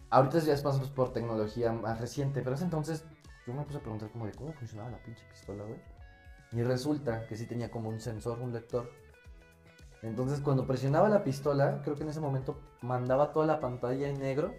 ahorita 0.09 0.39
ya 0.39 0.53
es 0.53 0.61
pues, 0.61 0.77
por 0.89 1.13
tecnología 1.13 1.71
más 1.71 1.99
reciente. 2.01 2.41
Pero 2.41 2.55
ese 2.55 2.65
entonces, 2.65 3.05
yo 3.47 3.53
me 3.53 3.63
puse 3.63 3.77
a 3.77 3.81
preguntar 3.81 4.09
como 4.11 4.25
de 4.25 4.33
cómo 4.33 4.51
funcionaba 4.53 4.91
la 4.91 4.97
pinche 5.01 5.23
pistola, 5.31 5.63
güey. 5.63 5.79
Y 6.51 6.63
resulta 6.63 7.25
que 7.27 7.35
sí 7.35 7.45
tenía 7.45 7.69
como 7.71 7.89
un 7.89 7.99
sensor, 7.99 8.39
un 8.39 8.53
lector. 8.53 8.89
Entonces, 10.01 10.39
cuando 10.39 10.67
presionaba 10.67 11.09
la 11.09 11.23
pistola, 11.23 11.81
creo 11.83 11.95
que 11.95 12.03
en 12.03 12.09
ese 12.09 12.19
momento 12.21 12.59
mandaba 12.81 13.31
toda 13.33 13.45
la 13.47 13.59
pantalla 13.59 14.07
en 14.07 14.19
negro. 14.19 14.53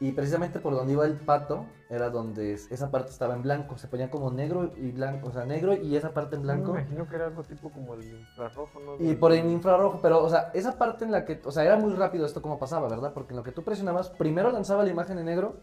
Y 0.00 0.10
precisamente 0.10 0.58
por 0.58 0.74
donde 0.74 0.94
iba 0.94 1.04
el 1.06 1.14
pato, 1.14 1.64
era 1.88 2.10
donde 2.10 2.54
es- 2.54 2.68
esa 2.72 2.90
parte 2.90 3.10
estaba 3.10 3.34
en 3.34 3.42
blanco. 3.42 3.78
Se 3.78 3.86
ponía 3.86 4.10
como 4.10 4.32
negro 4.32 4.72
y 4.76 4.90
blanco, 4.90 5.28
o 5.28 5.32
sea, 5.32 5.44
negro 5.44 5.74
y 5.74 5.94
esa 5.94 6.12
parte 6.12 6.34
en 6.34 6.42
blanco. 6.42 6.72
Me 6.72 6.80
imagino 6.80 7.08
que 7.08 7.14
era 7.14 7.26
algo 7.26 7.44
tipo 7.44 7.70
como 7.70 7.94
el 7.94 8.02
infrarrojo, 8.02 8.80
¿no? 8.80 8.96
Y 8.98 9.14
por 9.14 9.30
el 9.32 9.48
infrarrojo, 9.48 10.00
pero, 10.02 10.24
o 10.24 10.28
sea, 10.28 10.50
esa 10.54 10.76
parte 10.76 11.04
en 11.04 11.12
la 11.12 11.24
que, 11.24 11.40
o 11.44 11.52
sea, 11.52 11.64
era 11.64 11.76
muy 11.76 11.92
rápido 11.92 12.26
esto 12.26 12.42
como 12.42 12.58
pasaba, 12.58 12.88
¿verdad? 12.88 13.12
Porque 13.14 13.30
en 13.32 13.36
lo 13.36 13.42
que 13.44 13.52
tú 13.52 13.62
presionabas, 13.62 14.10
primero 14.10 14.50
lanzaba 14.50 14.82
la 14.82 14.90
imagen 14.90 15.18
en 15.18 15.26
negro, 15.26 15.54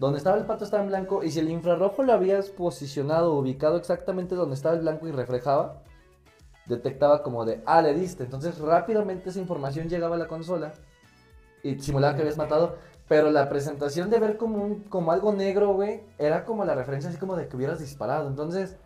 donde 0.00 0.16
estaba 0.16 0.38
el 0.38 0.46
pato 0.46 0.64
estaba 0.64 0.82
en 0.82 0.88
blanco, 0.88 1.22
y 1.22 1.30
si 1.30 1.40
el 1.40 1.50
infrarrojo 1.50 2.02
lo 2.02 2.14
habías 2.14 2.48
posicionado, 2.48 3.34
ubicado 3.34 3.76
exactamente 3.76 4.34
donde 4.34 4.54
estaba 4.54 4.74
el 4.74 4.80
blanco 4.80 5.06
y 5.06 5.12
reflejaba, 5.12 5.82
detectaba 6.64 7.22
como 7.22 7.44
de, 7.44 7.62
ah, 7.66 7.82
le 7.82 7.92
diste. 7.92 8.24
Entonces 8.24 8.58
rápidamente 8.58 9.28
esa 9.28 9.40
información 9.40 9.90
llegaba 9.90 10.16
a 10.16 10.18
la 10.18 10.26
consola 10.26 10.72
y 11.62 11.78
simulaba 11.80 12.14
que 12.14 12.22
habías 12.22 12.38
matado, 12.38 12.78
pero 13.08 13.30
la 13.30 13.50
presentación 13.50 14.08
de 14.08 14.18
ver 14.18 14.38
como, 14.38 14.64
un, 14.64 14.84
como 14.84 15.12
algo 15.12 15.34
negro, 15.34 15.74
güey, 15.74 16.00
era 16.16 16.46
como 16.46 16.64
la 16.64 16.74
referencia 16.74 17.10
así 17.10 17.18
como 17.18 17.36
de 17.36 17.46
que 17.46 17.56
hubieras 17.58 17.78
disparado. 17.78 18.26
Entonces, 18.26 18.78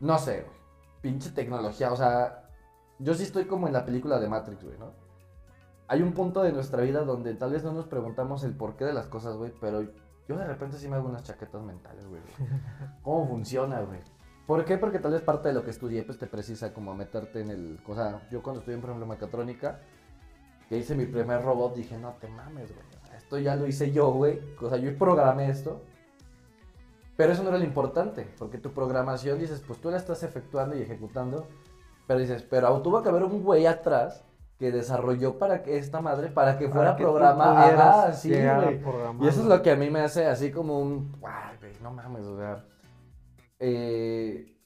no 0.00 0.18
sé, 0.18 0.40
güey. 0.40 0.56
Pinche 1.02 1.32
tecnología, 1.32 1.92
o 1.92 1.96
sea, 1.96 2.48
yo 2.98 3.12
sí 3.12 3.24
estoy 3.24 3.44
como 3.44 3.66
en 3.66 3.74
la 3.74 3.84
película 3.84 4.18
de 4.18 4.26
Matrix, 4.26 4.64
güey, 4.64 4.78
¿no? 4.78 5.03
Hay 5.88 6.02
un 6.02 6.12
punto 6.12 6.42
de 6.42 6.52
nuestra 6.52 6.82
vida 6.82 7.04
donde 7.04 7.34
tal 7.34 7.52
vez 7.52 7.62
no 7.64 7.72
nos 7.72 7.86
preguntamos 7.86 8.42
el 8.44 8.56
porqué 8.56 8.84
de 8.84 8.94
las 8.94 9.06
cosas, 9.06 9.36
güey, 9.36 9.52
pero 9.60 9.82
yo 9.82 10.36
de 10.36 10.46
repente 10.46 10.78
sí 10.78 10.88
me 10.88 10.96
hago 10.96 11.08
unas 11.08 11.24
chaquetas 11.24 11.62
mentales, 11.62 12.06
güey. 12.06 12.22
¿Cómo 13.02 13.28
funciona, 13.28 13.80
güey? 13.80 14.00
¿Por 14.46 14.64
qué? 14.64 14.78
Porque 14.78 14.98
tal 14.98 15.12
vez 15.12 15.22
parte 15.22 15.48
de 15.48 15.54
lo 15.54 15.64
que 15.64 15.70
estudié 15.70 16.02
pues 16.02 16.18
te 16.18 16.26
precisa 16.26 16.72
como 16.72 16.94
meterte 16.94 17.40
en 17.40 17.50
el... 17.50 17.80
O 17.86 17.94
sea, 17.94 18.26
yo 18.30 18.42
cuando 18.42 18.60
estudié, 18.60 18.78
por 18.78 18.90
ejemplo, 18.90 19.06
mecatrónica, 19.06 19.80
que 20.68 20.78
hice 20.78 20.94
mi 20.94 21.06
primer 21.06 21.42
robot, 21.42 21.74
dije, 21.74 21.98
no 21.98 22.12
te 22.20 22.28
mames, 22.28 22.74
güey. 22.74 22.86
Esto 23.16 23.38
ya 23.38 23.56
lo 23.56 23.66
hice 23.66 23.92
yo, 23.92 24.10
güey. 24.12 24.40
O 24.60 24.68
sea, 24.68 24.78
yo 24.78 24.96
programé 24.98 25.48
esto. 25.48 25.82
Pero 27.16 27.32
eso 27.32 27.42
no 27.42 27.50
era 27.50 27.58
lo 27.58 27.64
importante, 27.64 28.26
porque 28.38 28.58
tu 28.58 28.72
programación 28.72 29.38
dices, 29.38 29.62
pues 29.64 29.80
tú 29.80 29.90
la 29.90 29.98
estás 29.98 30.24
efectuando 30.24 30.76
y 30.76 30.82
ejecutando, 30.82 31.46
pero 32.08 32.18
dices, 32.18 32.42
pero 32.42 32.82
tuvo 32.82 33.02
que 33.02 33.08
haber 33.08 33.22
un 33.22 33.42
güey 33.42 33.66
atrás 33.66 34.24
que 34.58 34.70
desarrolló 34.70 35.38
para 35.38 35.62
que 35.62 35.78
esta 35.78 36.00
madre, 36.00 36.28
para 36.28 36.58
que 36.58 36.68
fuera 36.68 36.96
programada. 36.96 38.12
sí. 38.12 38.30
Y 38.30 38.34
eso 39.28 39.40
es 39.40 39.46
lo 39.46 39.62
que 39.62 39.72
a 39.72 39.76
mí 39.76 39.90
me 39.90 40.00
hace 40.00 40.26
así 40.26 40.50
como 40.50 40.78
un, 40.80 41.12
güey, 41.20 41.72
no 41.82 41.92
mames, 41.92 42.24
o 42.26 42.36
sea, 42.36 42.64
eh, 43.58 44.56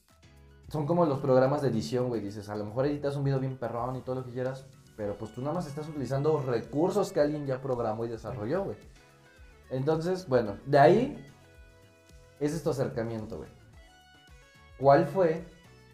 son 0.67 0.85
como 0.85 1.05
los 1.05 1.19
programas 1.19 1.61
de 1.61 1.69
edición, 1.69 2.09
güey, 2.09 2.21
dices, 2.21 2.49
a 2.49 2.55
lo 2.55 2.65
mejor 2.65 2.85
editas 2.85 3.15
un 3.15 3.23
video 3.23 3.39
bien 3.39 3.57
perrón 3.57 3.95
y 3.95 4.01
todo 4.01 4.15
lo 4.15 4.25
que 4.25 4.31
quieras, 4.31 4.67
pero 4.95 5.15
pues 5.15 5.33
tú 5.33 5.41
nada 5.41 5.53
más 5.53 5.65
estás 5.65 5.87
utilizando 5.87 6.41
recursos 6.41 7.11
que 7.11 7.21
alguien 7.21 7.45
ya 7.45 7.61
programó 7.61 8.05
y 8.05 8.09
desarrolló, 8.09 8.65
güey. 8.65 8.77
Entonces, 9.69 10.27
bueno, 10.27 10.57
de 10.65 10.79
ahí 10.79 11.31
es 12.39 12.53
este 12.53 12.69
acercamiento, 12.69 13.37
güey. 13.37 13.49
¿Cuál 14.77 15.07
fue 15.07 15.45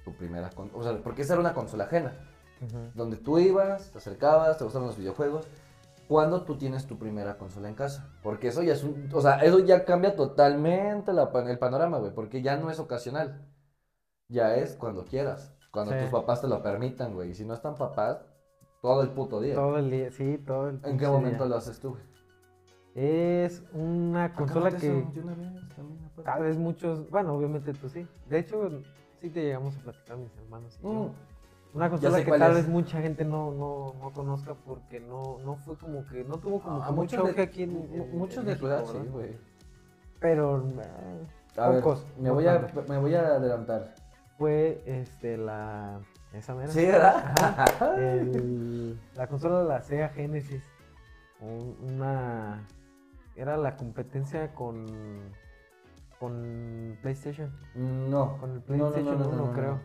tu 0.03 0.13
primera 0.13 0.49
consola? 0.49 0.79
O 0.79 0.83
sea, 0.83 1.03
porque 1.03 1.23
esa 1.23 1.33
era 1.33 1.39
una 1.39 1.53
consola 1.53 1.85
ajena, 1.85 2.13
Donde 2.93 3.17
tú 3.17 3.39
ibas, 3.39 3.91
te 3.91 3.97
acercabas, 3.97 4.57
te 4.57 4.63
gustaban 4.63 4.87
los 4.87 4.97
videojuegos. 4.97 5.47
¿Cuándo 6.07 6.43
tú 6.43 6.55
tienes 6.57 6.85
tu 6.85 6.99
primera 6.99 7.37
consola 7.37 7.67
en 7.67 7.73
casa? 7.75 8.09
Porque 8.21 8.49
eso 8.49 8.61
ya 8.61 8.73
es 8.73 8.83
un... 8.83 9.09
O 9.13 9.21
sea, 9.21 9.39
eso 9.39 9.59
ya 9.59 9.85
cambia 9.85 10.15
totalmente 10.15 11.11
la 11.13 11.31
el 11.47 11.57
panorama, 11.57 11.97
güey. 11.97 12.13
Porque 12.13 12.43
ya 12.43 12.57
no 12.57 12.69
es 12.69 12.79
ocasional. 12.79 13.41
Ya 14.29 14.55
es 14.55 14.75
cuando 14.75 15.05
quieras. 15.05 15.55
Cuando 15.71 15.93
Sí. 15.93 15.99
tus 16.01 16.09
papás 16.09 16.41
te 16.41 16.47
lo 16.47 16.61
permitan, 16.61 17.13
güey. 17.15 17.31
Y 17.31 17.33
si 17.33 17.43
no 17.43 17.53
están 17.55 17.75
papás, 17.75 18.23
todo 18.81 19.01
el 19.01 19.09
puto 19.09 19.41
día. 19.41 19.55
Todo 19.55 19.77
el 19.79 19.89
día, 19.89 20.11
sí, 20.11 20.37
todo 20.45 20.69
el 20.69 20.79
¿En 20.83 20.97
qué 20.97 21.07
momento 21.07 21.43
día. 21.43 21.49
lo 21.49 21.55
haces 21.57 21.79
tú, 21.79 21.89
güey? 21.89 22.03
Es 22.95 23.61
una 23.73 24.33
consola 24.33 24.69
que 24.69 24.77
eso 24.77 25.11
de 25.11 25.19
una 25.21 25.33
vez 25.33 25.51
también, 25.75 26.11
tal 26.23 26.43
vez 26.43 26.57
muchos, 26.57 27.09
bueno, 27.09 27.33
obviamente 27.33 27.73
tú 27.73 27.89
sí. 27.89 28.07
De 28.29 28.39
hecho, 28.39 28.69
sí 29.19 29.29
te 29.29 29.41
llegamos 29.41 29.75
a 29.75 29.79
platicar 29.81 30.17
mis 30.17 30.33
hermanos 30.37 30.79
y 30.79 30.83
yo. 30.83 31.11
Una 31.75 31.89
consola 31.89 32.23
que 32.23 32.31
tal 32.31 32.51
es. 32.51 32.55
vez 32.57 32.67
mucha 32.69 33.01
gente 33.01 33.25
no, 33.25 33.51
no, 33.51 33.93
no 34.01 34.13
conozca 34.13 34.53
porque 34.55 34.99
no, 35.01 35.37
no 35.45 35.57
fue 35.57 35.77
como 35.77 36.05
que, 36.05 36.23
no 36.23 36.37
tuvo 36.37 36.61
como 36.61 36.81
a 36.81 36.87
que 36.87 36.91
mucho 36.93 37.17
muchos 37.17 37.19
auge 37.19 37.33
de, 37.33 37.41
aquí 37.43 37.63
en, 37.63 37.73
mu- 37.73 37.85
en- 37.93 38.17
muchos 38.17 38.37
en 38.39 38.45
de 38.45 38.55
tu 38.55 38.67
sí, 38.67 39.07
güey. 39.11 39.37
Pero 40.21 40.59
eh, 40.79 41.27
A 41.57 41.69
ver, 41.69 41.83
pocos. 41.83 42.05
me 42.17 42.31
voy 42.31 42.47
a, 42.47 42.65
me 42.87 42.97
voy 42.97 43.13
a 43.13 43.19
adelantar. 43.35 43.93
fue 44.37 44.81
este, 44.85 45.35
la. 45.37 45.99
Esa 46.33 46.55
mera. 46.55 46.67
Sí, 46.71 46.85
¿verdad? 46.85 47.33
Ajá, 47.41 47.95
el- 47.97 48.97
la 49.15 49.27
consola 49.27 49.59
de 49.59 49.65
la 49.67 49.81
Sega 49.81 50.09
Genesis. 50.09 50.63
Un- 51.41 51.75
una. 51.93 52.65
Era 53.35 53.57
la 53.57 53.75
competencia 53.75 54.53
con. 54.53 54.85
Con 56.19 56.97
PlayStation. 57.01 57.51
No. 57.75 58.37
Con 58.37 58.51
el 58.51 58.63
No, 58.67 58.75
no, 58.77 58.85
no, 58.85 58.91
PlayStation 58.91 59.19
no, 59.19 59.27
1, 59.27 59.35
no, 59.37 59.45
no, 59.47 59.53
creo. 59.53 59.79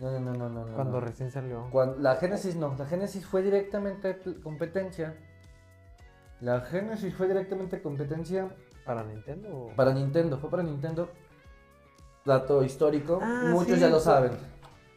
No, 0.00 0.10
no, 0.18 0.32
no, 0.32 0.48
no, 0.48 0.64
no. 0.66 0.74
Cuando 0.74 0.92
no. 0.94 1.00
recién 1.00 1.30
salió. 1.30 1.68
Cuando- 1.70 1.98
la 1.98 2.16
Genesis 2.16 2.56
no, 2.56 2.74
la 2.78 2.86
Genesis 2.86 3.26
fue 3.26 3.42
directamente 3.42 4.18
competencia. 4.42 5.14
La 6.40 6.60
Genesis 6.62 7.14
fue 7.14 7.28
directamente 7.28 7.82
competencia 7.82 8.48
¿Para 8.86 9.04
Nintendo? 9.04 9.68
para 9.76 9.92
Nintendo, 9.92 10.38
fue 10.38 10.48
para 10.50 10.62
Nintendo. 10.62 11.10
Dato 12.24 12.62
histórico, 12.64 13.18
Ah, 13.22 13.48
muchos 13.50 13.74
sí, 13.74 13.80
ya 13.80 13.88
lo 13.88 14.00
saben. 14.00 14.32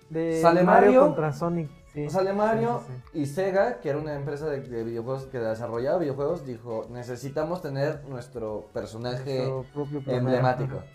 De 0.09 0.41
Sale 0.41 0.63
Mario, 0.63 0.85
Mario, 0.87 1.01
contra 1.01 1.33
Sonic. 1.33 1.69
Sí. 1.93 2.09
Sale 2.09 2.33
Mario 2.33 2.81
Sí, 2.87 2.93
sí, 3.13 3.19
y 3.19 3.25
Sega, 3.27 3.79
que 3.79 3.89
era 3.89 3.99
una 3.99 4.15
empresa 4.15 4.47
de, 4.49 4.61
de 4.61 4.83
videojuegos 4.83 5.25
que 5.25 5.37
desarrollaba 5.39 5.99
videojuegos, 5.99 6.45
dijo, 6.45 6.87
necesitamos 6.89 7.61
tener 7.61 8.03
nuestro 8.07 8.69
personaje 8.73 9.47
Nuestro 9.47 9.65
propio 9.73 9.99
primero. 9.99 10.17
emblemático. 10.19 10.77
Ajá, 10.77 10.85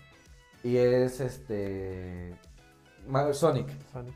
Y 0.63 0.77
es 0.77 1.19
este... 1.21 2.35
Sonic. 3.33 3.67
Sonic. 3.91 4.15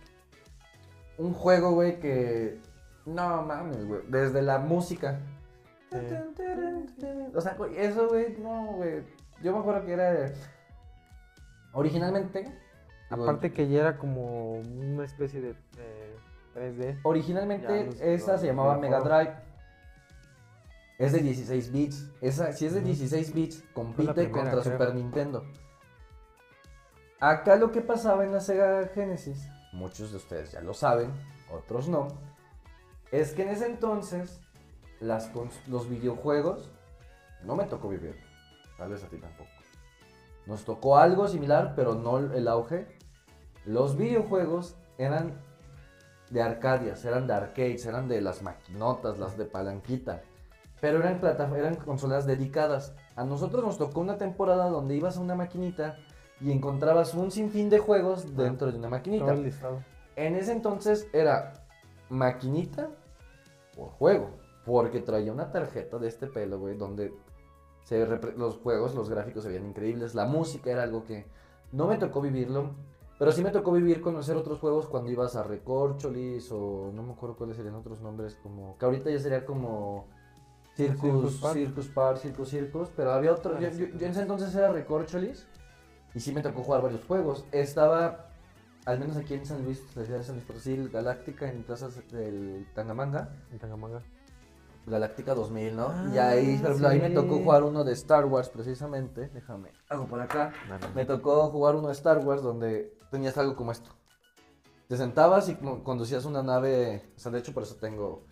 Un 1.18 1.34
juego, 1.34 1.72
güey, 1.72 2.00
que... 2.00 2.60
No 3.06 3.44
mames, 3.44 3.86
güey. 3.86 4.02
Desde 4.08 4.42
la 4.42 4.60
música. 4.60 5.20
Sí. 5.92 5.98
O 7.36 7.42
sea, 7.42 7.54
güey, 7.56 7.78
eso, 7.78 8.08
güey, 8.08 8.36
no, 8.40 8.74
güey. 8.74 9.04
Yo 9.42 9.54
me 9.54 9.60
acuerdo 9.60 9.86
que 9.86 9.94
era... 9.94 10.32
Originalmente... 11.74 12.44
digo, 12.44 13.24
Aparte 13.24 13.52
que 13.52 13.68
ya 13.68 13.82
era 13.82 13.98
como 13.98 14.56
una 14.60 15.06
especie 15.06 15.42
de 15.42 15.50
eh, 15.78 16.16
3D. 16.56 17.00
Originalmente 17.04 18.14
esa 18.14 18.38
se 18.38 18.48
llamaba 18.48 18.78
Mega. 18.78 19.02
Drive. 19.02 19.34
Es 20.98 21.12
de 21.12 21.20
16 21.20 21.72
bits. 21.72 22.12
Esa, 22.22 22.54
si 22.54 22.66
es 22.66 22.74
de 22.74 22.80
Ujú. 22.80 22.88
16 22.88 23.34
bits, 23.34 23.64
compite 23.74 24.32
contra 24.32 24.52
creo. 24.52 24.64
Super 24.64 24.96
Nintendo. 24.96 25.44
Acá 27.24 27.56
lo 27.56 27.72
que 27.72 27.80
pasaba 27.80 28.26
en 28.26 28.34
la 28.34 28.42
Sega 28.42 28.86
Genesis, 28.94 29.48
muchos 29.72 30.12
de 30.12 30.18
ustedes 30.18 30.52
ya 30.52 30.60
lo 30.60 30.74
saben, 30.74 31.10
otros 31.54 31.88
no, 31.88 32.10
es 33.14 33.32
que 33.32 33.44
en 33.44 33.48
ese 33.48 33.66
entonces 33.66 34.42
los 35.00 35.88
videojuegos 35.88 36.70
no 37.46 37.56
me 37.56 37.64
tocó 37.64 37.88
vivir. 37.88 38.22
Tal 38.78 38.90
vez 38.90 39.06
a 39.06 39.08
ti 39.08 39.16
tampoco. 39.16 39.50
Nos 40.48 40.66
tocó 40.66 40.98
algo 40.98 41.30
similar, 41.30 41.76
pero 41.78 41.96
no 41.96 42.18
el 42.18 42.46
auge. 42.46 42.88
Los 43.64 43.96
videojuegos 43.96 44.76
eran 44.98 45.40
de 46.30 46.42
arcadias, 46.42 47.06
eran 47.06 47.26
de 47.26 47.36
arcades, 47.36 47.86
eran 47.86 48.10
de 48.10 48.20
las 48.20 48.42
maquinotas, 48.42 49.18
las 49.18 49.38
de 49.38 49.46
palanquita. 49.46 50.24
Pero 50.82 51.00
eran, 51.00 51.22
eran 51.56 51.76
consolas 51.76 52.26
dedicadas. 52.26 52.94
A 53.16 53.24
nosotros 53.24 53.64
nos 53.64 53.78
tocó 53.78 54.02
una 54.02 54.18
temporada 54.18 54.68
donde 54.68 54.98
ibas 54.98 55.16
a 55.16 55.22
una 55.22 55.36
maquinita 55.36 55.96
y 56.42 56.52
encontrabas 56.52 57.14
un 57.14 57.32
sinfín 57.32 57.70
de 57.70 57.80
juegos 57.80 58.36
dentro 58.36 58.72
de 58.72 58.78
una 58.78 58.90
maquinita. 58.90 59.36
En 60.16 60.36
ese 60.36 60.52
entonces 60.52 61.08
era 61.14 61.54
maquinita 62.10 62.90
por 63.76 63.90
juego. 63.90 64.30
Porque 64.66 65.02
traía 65.02 65.32
una 65.32 65.52
tarjeta 65.52 65.98
de 65.98 66.08
este 66.08 66.28
pelo, 66.28 66.58
güey, 66.58 66.78
donde 66.78 67.14
se 67.84 68.06
los 68.38 68.58
juegos, 68.58 68.96
los 68.96 69.10
gráficos 69.10 69.44
se 69.44 69.50
veían 69.50 69.66
increíbles. 69.66 70.16
La 70.16 70.26
música 70.26 70.72
era 70.72 70.84
algo 70.84 71.04
que 71.04 71.26
no 71.72 71.88
me 71.88 71.98
tocó 71.98 72.22
vivirlo. 72.22 72.72
Pero 73.20 73.32
sí 73.32 73.44
me 73.44 73.52
tocó 73.52 73.72
vivir, 73.72 74.02
conocer 74.02 74.36
otros 74.36 74.60
juegos 74.60 74.88
cuando 74.88 75.12
ibas 75.12 75.36
a 75.36 75.44
Recorcholis 75.44 76.52
o 76.52 76.92
no 76.94 77.04
me 77.04 77.14
acuerdo 77.14 77.36
cuáles 77.36 77.58
serían 77.58 77.76
otros 77.76 78.02
nombres. 78.02 78.38
Como 78.42 78.78
que 78.78 78.86
ahorita 78.86 79.10
ya 79.12 79.20
sería 79.20 79.46
como 79.46 80.08
Circus, 80.76 81.02
Circus 81.02 81.38
Park. 81.40 81.54
Circus 81.54 81.92
Circus 82.20 82.50
Circus. 82.50 82.90
Pero 82.96 83.12
había 83.12 83.32
otro. 83.32 83.56
Ah, 83.56 83.60
yo 83.60 83.86
en 83.86 84.04
ese 84.04 84.22
entonces 84.22 84.54
era 84.56 84.72
Recorcholis. 84.72 85.48
Y 86.16 86.20
sí 86.20 86.32
me 86.34 86.42
tocó 86.42 86.64
jugar 86.64 86.82
varios 86.82 87.04
juegos. 87.06 87.46
Estaba, 87.52 88.28
al 88.86 89.00
menos 89.00 89.18
aquí 89.18 89.34
en 89.34 89.46
San 89.46 89.64
Luis, 89.64 89.82
la 89.96 90.04
ciudad 90.04 90.20
de 90.20 90.26
San 90.26 90.36
Luis 90.36 90.46
Potosí, 90.46 90.76
Galáctica 90.92 91.50
en 91.50 91.64
plazas 91.64 91.96
del 92.12 92.68
Tangamanga. 92.76 93.30
En 93.52 93.60
Tangamanga. 93.60 94.02
Galáctica 94.86 95.34
2000, 95.34 95.76
¿no? 95.78 96.14
y 96.14 96.18
Ah, 96.18 96.30
ahí, 96.32 96.58
por 96.58 96.66
ejemplo, 96.72 96.88
ahí 96.90 97.00
me 97.00 97.10
tocó 97.12 97.38
jugar 97.38 97.64
uno 97.64 97.86
de 97.86 97.94
Star 97.94 98.26
Wars 98.26 98.50
precisamente. 98.50 99.30
Déjame, 99.34 99.70
hago 99.88 100.06
por 100.08 100.20
acá. 100.20 100.52
Me 100.94 101.06
tocó 101.06 101.48
jugar 101.50 101.76
uno 101.76 101.88
de 101.88 101.94
Star 101.94 102.18
Wars 102.20 102.42
donde 102.44 102.94
tenías 103.10 103.38
algo 103.38 103.56
como 103.56 103.72
esto. 103.72 103.92
Te 104.90 104.98
sentabas 104.98 105.48
y 105.48 105.56
conducías 105.56 106.26
una 106.26 106.44
nave, 106.44 107.02
o 107.16 107.20
sea, 107.20 107.32
de 107.32 107.40
hecho 107.40 107.54
por 107.54 107.64
eso 107.64 107.76
tengo, 107.76 108.26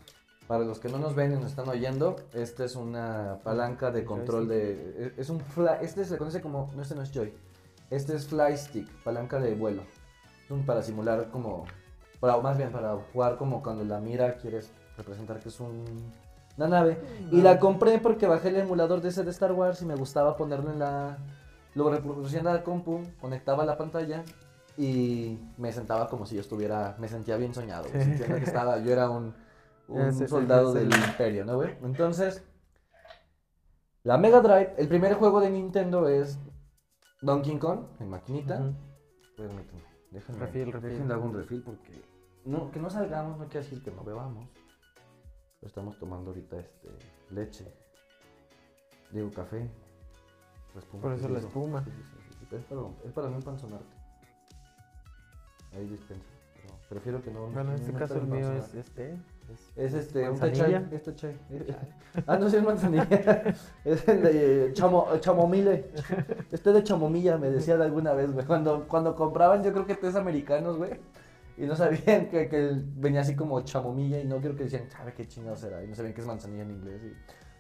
para 0.46 0.66
los 0.66 0.80
que 0.80 0.90
no 0.90 0.98
nos 1.00 1.16
ven 1.16 1.32
y 1.32 1.36
nos 1.36 1.46
están 1.52 1.70
oyendo, 1.70 2.18
esta 2.34 2.66
es 2.66 2.76
una 2.76 3.40
palanca 3.46 3.90
de 3.90 4.04
control 4.04 4.50
de, 4.50 5.14
es- 5.18 5.30
un 5.30 5.40
fly, 5.40 5.78
este 5.82 6.04
se 6.04 6.18
conoce 6.18 6.42
como, 6.42 6.70
no 6.76 6.82
este 6.82 6.94
no 6.96 7.02
es 7.02 7.12
Joy, 7.14 7.34
este 7.92 8.16
es 8.16 8.28
Fly 8.28 8.58
Stick, 8.58 8.90
palanca 9.04 9.40
de 9.40 9.54
vuelo. 9.54 9.84
Para 10.66 10.82
simular 10.82 11.30
como, 11.30 11.66
para, 12.20 12.36
más 12.38 12.58
bien 12.58 12.72
para 12.72 12.98
jugar 13.14 13.38
como 13.38 13.62
cuando 13.64 13.86
la 13.86 14.00
mira 14.02 14.36
quieres 14.36 14.70
representar 14.98 15.40
que 15.40 15.48
es 15.48 15.60
un, 15.62 15.86
una 16.58 16.68
nave. 16.68 17.00
Y 17.32 17.42
la 17.42 17.58
compré 17.60 18.00
porque 18.00 18.28
bajé 18.28 18.50
el 18.50 18.58
emulador 18.58 19.00
de 19.02 19.10
ese 19.10 19.24
de 19.24 19.32
Star 19.32 19.54
Wars 19.54 19.82
y 19.82 19.86
me 19.86 19.96
gustaba 19.96 20.36
ponerlo 20.36 20.72
en 20.72 20.80
la. 20.80 21.18
Lo 21.74 21.90
reproducía 21.90 22.40
en 22.40 22.46
la 22.46 22.64
compu, 22.64 23.02
conectaba 23.22 23.64
la 23.64 23.78
pantalla 23.78 24.24
y 24.78 25.40
me 25.58 25.72
sentaba 25.72 26.08
como 26.10 26.26
si 26.26 26.36
yo 26.36 26.42
estuviera. 26.42 26.96
Me 27.00 27.08
sentía 27.08 27.38
bien 27.38 27.54
soñado. 27.54 27.86
Sí. 27.86 28.02
sintiendo 28.02 28.36
que 28.36 28.44
estaba. 28.44 28.78
Yo 28.80 28.92
era 28.92 29.10
un, 29.10 29.34
un 29.88 30.28
soldado 30.28 30.74
del 30.74 30.92
el- 30.92 31.00
Imperio, 31.00 31.46
¿no, 31.46 31.56
güey? 31.56 31.78
Entonces. 31.82 32.44
La 34.04 34.18
Mega 34.18 34.42
Drive, 34.42 34.74
el 34.78 34.88
primer 34.88 35.14
juego 35.14 35.40
de 35.40 35.50
Nintendo 35.52 36.10
es 36.10 36.40
Donkey 37.22 37.58
Kong 37.60 37.86
en 38.00 38.10
maquinita. 38.10 38.60
Ujú. 38.60 38.74
Permítanme, 39.38 39.82
déjenme, 40.12 40.40
Refil, 40.40 40.72
refil. 40.72 40.90
déjenle 40.90 41.14
hago 41.14 41.26
un 41.26 41.34
refil 41.34 41.62
porque 41.64 42.02
no, 42.46 42.72
que 42.72 42.80
no 42.80 42.90
salgamos 42.90 43.38
no 43.38 43.46
quiere 43.48 43.66
decir 43.66 43.84
que 43.84 43.92
no 43.92 44.04
bebamos. 44.04 44.50
Pero 45.60 45.68
estamos 45.68 45.98
tomando 46.00 46.32
ahorita 46.32 46.58
este 46.58 46.90
leche. 47.30 47.72
Digo 49.12 49.30
café. 49.32 49.70
espuma 50.76 51.02
Por 51.04 51.14
eso 51.14 51.26
es 51.26 51.32
la 51.32 51.40
espuma. 51.40 51.84
Sí, 51.84 51.92
sí, 51.92 52.02
sí, 52.02 52.46
sí, 52.50 52.56
Es 52.56 52.64
para, 52.66 52.82
es 53.06 53.12
para 53.14 53.30
no 53.30 53.36
empanzonarte. 53.36 53.96
Ahí 55.74 55.88
dispensa. 55.88 56.26
pero 56.64 56.78
prefiero 56.90 57.22
que 57.22 57.32
no. 57.32 57.48
Bueno, 57.48 57.62
en 57.62 57.68
no 57.68 57.76
este 57.76 57.94
caso 57.94 58.16
el 58.16 58.28
mío 58.28 58.52
es 58.54 58.74
este. 58.74 59.18
Es 59.76 59.94
este, 59.94 60.30
un 60.30 60.40
manzanilla. 60.40 60.84
techay. 60.90 60.96
Este 60.96 61.16
chai. 61.16 61.38
Ah, 62.28 62.38
no, 62.38 62.50
sí 62.50 62.58
es 62.58 62.64
manzanilla. 62.64 63.08
es 63.86 64.08
el 64.08 64.22
de 64.22 64.72
chamo, 64.74 65.08
chamomile. 65.20 65.92
Este 66.52 66.72
de 66.72 66.84
chamomilla, 66.84 67.38
me 67.38 67.50
decían 67.50 67.82
alguna 67.82 68.14
vez, 68.14 68.32
güey. 68.32 68.46
Cuando, 68.46 68.88
cuando 68.88 69.16
compraban, 69.16 69.64
yo 69.64 69.72
creo 69.72 69.86
que 69.86 69.96
tés 69.96 70.16
americanos, 70.16 70.78
güey. 70.78 70.92
Y 71.58 71.66
no 71.66 71.76
sabían 71.76 72.28
que, 72.30 72.50
que 72.50 72.72
venía 72.96 73.22
así 73.22 73.36
como 73.36 73.62
chamomilla 73.62 74.20
y 74.20 74.26
no 74.26 74.40
creo 74.40 74.56
que 74.56 74.64
decían, 74.64 74.90
¿sabe 74.90 75.14
qué 75.14 75.28
chingados 75.28 75.60
será? 75.60 75.84
Y 75.84 75.88
no 75.88 75.96
sabían 75.96 76.14
que 76.14 76.22
es 76.22 76.28
manzanilla 76.28 76.64
en 76.64 76.72
inglés. 76.72 77.02
Y, 77.04 77.14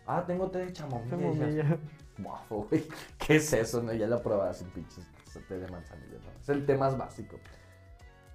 ah, 0.08 0.24
tengo 0.26 0.50
té 0.50 0.60
de 0.60 0.74
chamomilla. 0.74 1.10
Chamomilla. 1.10 1.78
Guau, 2.18 2.68
güey, 2.70 2.84
¿qué 3.18 3.38
es 3.38 3.54
eso? 3.54 3.82
No? 3.82 3.94
Ya 3.94 4.08
lo 4.08 4.22
probaba 4.22 4.54
sin 4.54 4.70
pinches 4.70 5.06
té 5.40 5.60
de 5.60 5.68
manzanilla, 5.70 6.18
¿no? 6.24 6.40
Es 6.42 6.50
el 6.50 6.66
té 6.66 6.76
más 6.76 6.98
básico. 6.98 7.38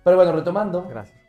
Pero 0.02 0.16
bueno, 0.16 0.32
retomando. 0.32 0.86
Gracias. 0.88 1.25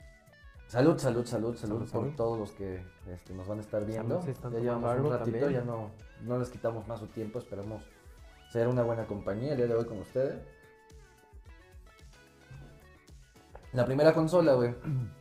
Salud, 0.68 0.98
salud, 0.98 1.26
salud, 1.26 1.56
salud, 1.56 1.58
Salud, 1.58 1.80
por 1.80 1.88
salud. 1.88 2.16
todos 2.16 2.40
los 2.40 2.52
que 2.52 2.84
este, 3.10 3.34
nos 3.34 3.48
van 3.48 3.60
a 3.60 3.62
estar 3.62 3.86
viendo. 3.86 4.20
están 4.28 4.52
ya 4.54 4.60
llevamos 4.60 5.00
un 5.00 5.12
ratito, 5.12 5.38
también. 5.40 5.52
ya 5.54 5.62
no, 5.62 5.92
no 6.24 6.38
les 6.40 6.50
quitamos 6.50 6.86
más 6.88 7.00
su 7.00 7.08
tiempo, 7.08 7.40
esperemos 7.40 7.84
ser 8.52 8.68
una 8.68 8.84
buena 8.84 9.06
compañía 9.06 9.52
el 9.52 9.58
día 9.58 9.68
de 9.68 9.76
hoy 9.76 9.86
con 9.86 10.00
ustedes. 10.00 10.36
La 13.74 13.86
primera 13.86 14.14
consola, 14.14 14.54
güey. 14.54 14.76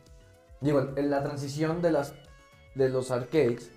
Digo, 0.61 0.81
en 0.95 1.09
la 1.09 1.23
transición 1.23 1.81
de 1.81 1.91
las 1.91 2.13
de 2.75 2.89
los 2.89 3.11
arcades 3.11 3.71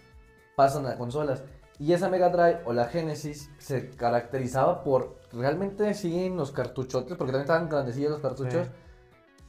pasan 0.56 0.86
a 0.86 0.96
consolas. 0.96 1.42
Y 1.78 1.92
esa 1.94 2.08
Mega 2.10 2.28
Drive 2.28 2.62
o 2.66 2.72
la 2.74 2.86
Genesis 2.86 3.50
se 3.58 3.90
caracterizaba 3.90 4.82
por 4.84 5.16
realmente 5.32 5.94
sí 5.94 6.24
en 6.26 6.36
los 6.36 6.50
cartuchotes, 6.52 7.16
porque 7.16 7.32
también 7.32 7.42
estaban 7.42 7.68
grandecillos 7.68 8.10
los 8.10 8.20
cartuchos, 8.20 8.66
Sí. 8.66 8.72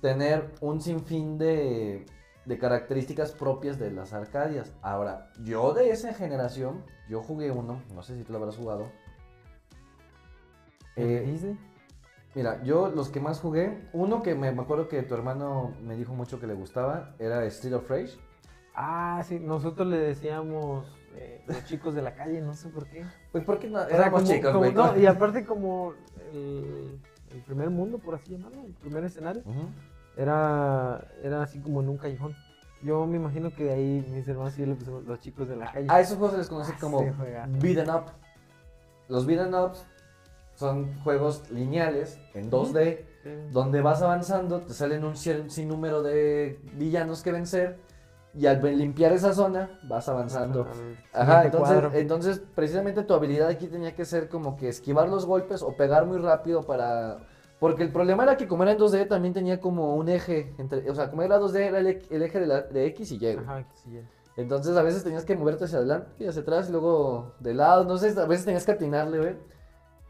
Tener 0.01 0.51
un 0.61 0.81
sinfín 0.81 1.37
de, 1.37 2.05
de 2.45 2.57
características 2.57 3.31
propias 3.31 3.77
de 3.79 3.91
las 3.91 4.13
arcadias. 4.13 4.73
Ahora, 4.81 5.29
yo 5.43 5.73
de 5.73 5.91
esa 5.91 6.13
generación, 6.13 6.83
yo 7.09 7.21
jugué 7.21 7.51
uno, 7.51 7.81
no 7.93 8.03
sé 8.03 8.17
si 8.17 8.23
tú 8.23 8.33
lo 8.33 8.39
habrás 8.39 8.57
jugado. 8.57 8.91
Eh, 10.95 11.23
¿Disney? 11.25 11.57
Mira, 12.33 12.63
yo 12.63 12.89
los 12.89 13.09
que 13.09 13.19
más 13.19 13.39
jugué, 13.39 13.89
uno 13.93 14.21
que 14.23 14.35
me, 14.35 14.51
me 14.51 14.61
acuerdo 14.61 14.87
que 14.87 15.03
tu 15.03 15.13
hermano 15.13 15.73
me 15.81 15.95
dijo 15.95 16.13
mucho 16.13 16.39
que 16.39 16.47
le 16.47 16.53
gustaba, 16.53 17.13
era 17.19 17.43
Street 17.45 17.73
of 17.75 17.89
Rage. 17.89 18.17
Ah, 18.73 19.21
sí, 19.27 19.37
nosotros 19.39 19.85
le 19.87 19.97
decíamos 19.97 20.85
eh, 21.15 21.43
los 21.45 21.65
chicos 21.65 21.93
de 21.93 22.01
la 22.01 22.15
calle, 22.15 22.39
no 22.41 22.53
sé 22.53 22.69
por 22.69 22.87
qué. 22.87 23.03
Pues 23.33 23.43
porque 23.43 23.69
no, 23.69 23.81
éramos 23.81 24.21
como- 24.21 24.33
chicos, 24.33 24.51
como- 24.53 24.71
no, 24.71 24.97
y 24.97 25.05
aparte 25.05 25.45
como 25.45 25.93
el, 26.31 26.97
el 27.31 27.41
primer 27.41 27.69
mundo, 27.69 27.97
por 27.99 28.15
así 28.15 28.31
llamarlo, 28.31 28.61
el 28.63 28.73
primer 28.75 29.03
escenario, 29.03 29.41
Ujú. 29.45 29.67
Era, 30.17 31.05
era 31.23 31.43
así 31.43 31.59
como 31.59 31.81
en 31.81 31.89
un 31.89 31.97
callejón. 31.97 32.35
Yo 32.83 33.05
me 33.05 33.17
imagino 33.17 33.53
que 33.53 33.65
de 33.65 33.73
ahí 33.73 34.05
mis 34.09 34.27
hermanos 34.27 34.57
y 34.57 34.61
yo 34.61 34.67
le 34.67 34.75
pusimos 34.75 35.03
los 35.03 35.19
chicos 35.19 35.47
de 35.47 35.55
la 35.55 35.71
calle. 35.71 35.87
A 35.89 35.99
esos 35.99 36.17
juegos 36.17 36.31
se 36.33 36.37
les 36.39 36.49
conoce 36.49 36.73
Ah, 36.75 36.77
como 36.79 36.99
beat'em 37.59 37.89
up. 37.95 38.05
Los 39.07 39.25
beat'em 39.25 39.53
ups 39.53 39.85
son 40.55 40.99
juegos 41.03 41.49
lineales 41.51 42.19
en 42.33 42.49
2D 42.49 43.05
Sí. 43.23 43.29
donde 43.51 43.81
vas 43.81 44.01
avanzando, 44.01 44.61
te 44.61 44.73
salen 44.73 45.03
un 45.05 45.15
sinnúmero 45.15 46.01
de 46.01 46.59
villanos 46.73 47.21
que 47.21 47.31
vencer 47.31 47.77
y 48.33 48.47
al 48.47 48.59
limpiar 48.75 49.13
esa 49.13 49.31
zona 49.31 49.79
vas 49.83 50.09
avanzando. 50.09 50.65
Ajá, 51.13 51.45
entonces, 51.45 51.83
entonces 51.93 52.41
precisamente 52.55 53.03
tu 53.03 53.13
habilidad 53.13 53.49
aquí 53.49 53.67
tenía 53.67 53.93
que 53.93 54.05
ser 54.05 54.27
como 54.27 54.57
que 54.57 54.69
esquivar 54.69 55.07
los 55.07 55.27
golpes 55.27 55.61
o 55.61 55.75
pegar 55.77 56.07
muy 56.07 56.17
rápido 56.17 56.63
para... 56.63 57.19
Porque 57.61 57.83
el 57.83 57.91
problema 57.91 58.23
era 58.23 58.37
que 58.37 58.47
como 58.47 58.63
era 58.63 58.71
en 58.71 58.79
2D 58.79 59.07
también 59.07 59.35
tenía 59.35 59.59
como 59.59 59.95
un 59.95 60.09
eje, 60.09 60.51
entre, 60.57 60.89
o 60.89 60.95
sea, 60.95 61.11
como 61.11 61.21
era 61.21 61.39
2D 61.39 61.57
era 61.59 61.77
el, 61.77 61.87
el 62.09 62.23
eje 62.23 62.39
de, 62.39 62.47
la- 62.47 62.61
de 62.63 62.87
X 62.87 63.11
y 63.11 63.17
Y. 63.23 63.37
Ajá, 63.37 63.61
que 63.69 63.75
sí, 63.77 63.91
ya. 63.93 64.01
Entonces 64.35 64.75
a 64.75 64.81
veces 64.81 65.03
tenías 65.03 65.25
que 65.25 65.35
moverte 65.37 65.65
hacia 65.65 65.77
adelante 65.77 66.09
y 66.17 66.25
hacia 66.27 66.41
atrás 66.41 66.69
y 66.69 66.71
luego 66.71 67.35
de 67.39 67.53
lado, 67.53 67.83
no 67.85 67.97
sé, 67.99 68.19
a 68.19 68.25
veces 68.25 68.45
tenías 68.45 68.65
que 68.65 68.71
atinarle, 68.71 69.19
güey. 69.19 69.35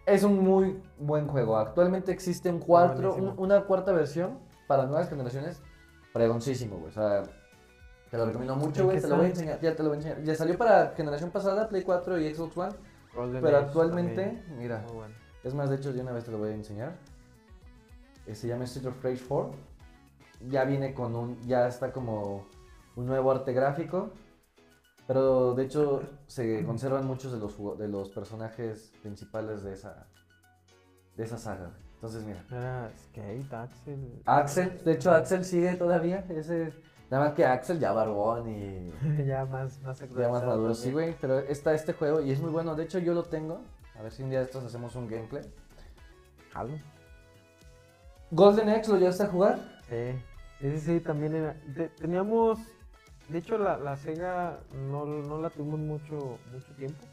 Es 0.06 0.24
un 0.24 0.39
muy 0.39 0.82
buen 0.97 1.28
juego. 1.28 1.58
Actualmente 1.58 2.14
existe 2.14 2.49
un 2.49 2.60
cuatro, 2.60 3.16
un- 3.16 3.34
una 3.38 3.66
cuarta 3.66 3.91
versión 3.91 4.39
para 4.66 4.86
nuevas 4.86 5.10
generaciones. 5.10 5.62
Pregoncísimo, 6.14 6.78
güey. 6.78 6.88
O 6.89 6.93
sea, 6.93 7.24
te 8.10 8.18
lo 8.18 8.28
recomiendo 8.28 8.56
mucho, 8.56 8.80
¿En 8.84 8.86
güey. 8.88 9.02
Te 9.02 9.08
lo 9.10 9.18
voy 9.18 9.26
a 9.26 9.30
enseñar, 9.30 9.60
ya 9.60 9.76
te 9.76 9.84
lo 9.84 9.89
voy 9.89 9.97
a 9.97 9.99
enseñar. 9.99 10.24
Ya 10.24 10.36
salió 10.36 10.58
para 10.58 10.93
generación 10.95 11.32
pasada, 11.32 11.68
Play 11.68 11.84
4 11.84 12.18
y 12.18 12.34
Xbox 12.34 12.56
One. 12.56 12.74
Golden 13.14 13.41
Pero 13.43 13.58
Age 13.58 13.66
actualmente, 13.66 14.24
también. 14.24 14.58
mira, 14.58 14.86
bueno. 14.93 15.14
es 15.43 15.54
más, 15.54 15.70
de 15.70 15.76
hecho, 15.76 15.91
de 15.91 15.99
una 15.99 16.14
vez 16.14 16.24
te 16.24 16.32
lo 16.32 16.38
voy 16.38 16.49
a 16.52 16.54
enseñar. 16.54 16.95
Eh, 18.26 18.36
Se 18.36 18.47
llama 18.47 18.65
Street 18.65 18.88
of 18.88 19.03
Rage 19.03 19.24
4. 19.28 19.51
Ya 20.49 20.63
viene 20.65 20.93
con 20.93 21.15
un. 21.15 21.39
Ya 21.47 21.67
está 21.67 21.91
como 21.91 22.47
un 22.95 23.05
nuevo 23.05 23.32
arte 23.32 23.53
gráfico. 23.53 24.11
Pero 25.07 25.53
de 25.55 25.63
hecho, 25.65 26.03
se 26.28 26.63
conservan 26.63 27.05
muchos 27.05 27.32
de 27.34 27.39
los, 27.39 27.78
de 27.78 27.88
los 27.88 28.09
personajes 28.09 28.93
principales 29.01 29.63
de 29.63 29.74
esa, 29.74 30.07
de 31.17 31.24
esa 31.24 31.38
saga. 31.38 31.72
Entonces, 31.95 32.24
mira. 32.24 32.45
Era 32.49 32.91
Skate, 32.97 33.53
Axel. 33.53 34.22
Axel, 34.26 34.82
de 34.84 34.91
hecho, 34.93 35.11
Axel 35.11 35.43
sigue 35.43 35.76
todavía. 35.76 36.26
Ese, 36.30 36.74
nada 37.09 37.26
más 37.26 37.34
que 37.34 37.45
Axel 37.45 37.80
ya 37.80 37.91
barbón 37.91 38.49
y. 38.49 38.91
ya 39.28 39.45
más, 39.45 39.82
más 39.82 39.99
Ya 39.99 40.30
más 40.30 40.43
maduro, 40.43 40.74
sí, 40.74 40.91
güey. 40.91 41.15
Pero 41.19 41.39
está 41.39 41.74
este 41.74 41.93
juego 41.93 42.22
y 42.22 42.32
es 42.32 42.39
muy 42.39 42.51
bueno. 42.51 42.76
De 42.76 42.84
hecho, 42.84 42.97
yo 42.99 43.13
lo 43.13 43.24
tengo. 43.24 43.61
A 43.99 44.01
ver 44.01 44.11
si 44.11 44.24
un 44.24 44.30
día 44.30 44.39
de 44.39 44.45
estos 44.45 44.63
hacemos 44.63 44.95
un 44.95 45.07
gameplay. 45.07 45.43
Jalo. 46.53 46.74
Golden 48.32 48.69
X, 48.69 48.88
¿lo 48.89 48.97
llevaste 48.97 49.23
a 49.23 49.27
jugar? 49.27 49.59
Sí, 49.89 50.15
ese 50.65 50.79
sí 50.79 50.99
también 51.01 51.36
era. 51.36 51.55
te- 51.75 51.89
teníamos, 51.89 52.59
de 53.29 53.38
hecho 53.39 53.57
la, 53.57 53.77
la 53.77 53.97
Sega 53.97 54.59
no, 54.89 55.05
no 55.05 55.41
la 55.41 55.49
tuvimos 55.49 55.79
mucho, 55.79 56.38
mucho 56.53 56.73
tiempo, 56.77 57.03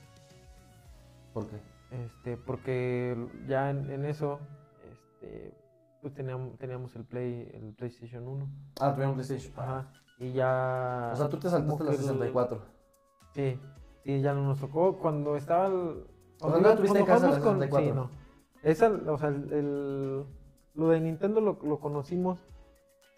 ¿Por 1.32 1.46
qué? 1.48 1.56
este, 1.90 2.36
porque 2.36 3.16
ya 3.46 3.70
en, 3.70 3.90
en 3.90 4.04
eso, 4.04 4.38
este, 4.90 5.52
pues 6.02 6.14
teníamos, 6.14 6.56
teníamos 6.58 6.94
el 6.94 7.04
Play, 7.04 7.50
el 7.54 7.74
PlayStation 7.74 8.26
1, 8.26 8.48
Ah, 8.80 8.92
tuvieron 8.92 9.14
PlayStation. 9.14 9.52
ajá, 9.56 9.90
y 10.18 10.32
ya. 10.32 11.10
O 11.12 11.16
sea, 11.16 11.28
tú 11.28 11.38
te 11.38 11.48
saltaste 11.50 11.84
la 11.84 11.90
que 11.90 11.96
el- 11.96 12.02
64. 12.02 12.62
Sí, 13.34 13.60
sí, 14.04 14.20
ya 14.20 14.34
no 14.34 14.42
nos 14.44 14.60
tocó 14.60 14.98
cuando 14.98 15.36
estaba 15.36 15.66
el. 15.66 15.72
O 15.74 15.94
sea, 15.94 16.04
cuando 16.38 16.60
no 16.60 16.66
iba- 16.68 16.76
tuviste 16.76 16.98
en 17.00 17.06
casa 17.06 17.28
la 17.28 17.38
jugamos 17.38 17.44
con- 17.44 17.60
64. 17.60 17.88
Sí, 17.88 17.92
no. 17.94 18.28
Esa, 18.62 19.12
o 19.12 19.18
sea, 19.18 19.28
el, 19.28 19.52
el- 19.52 20.24
lo 20.78 20.88
de 20.88 21.00
Nintendo 21.00 21.40
lo, 21.42 21.58
lo 21.62 21.78
conocimos 21.78 22.38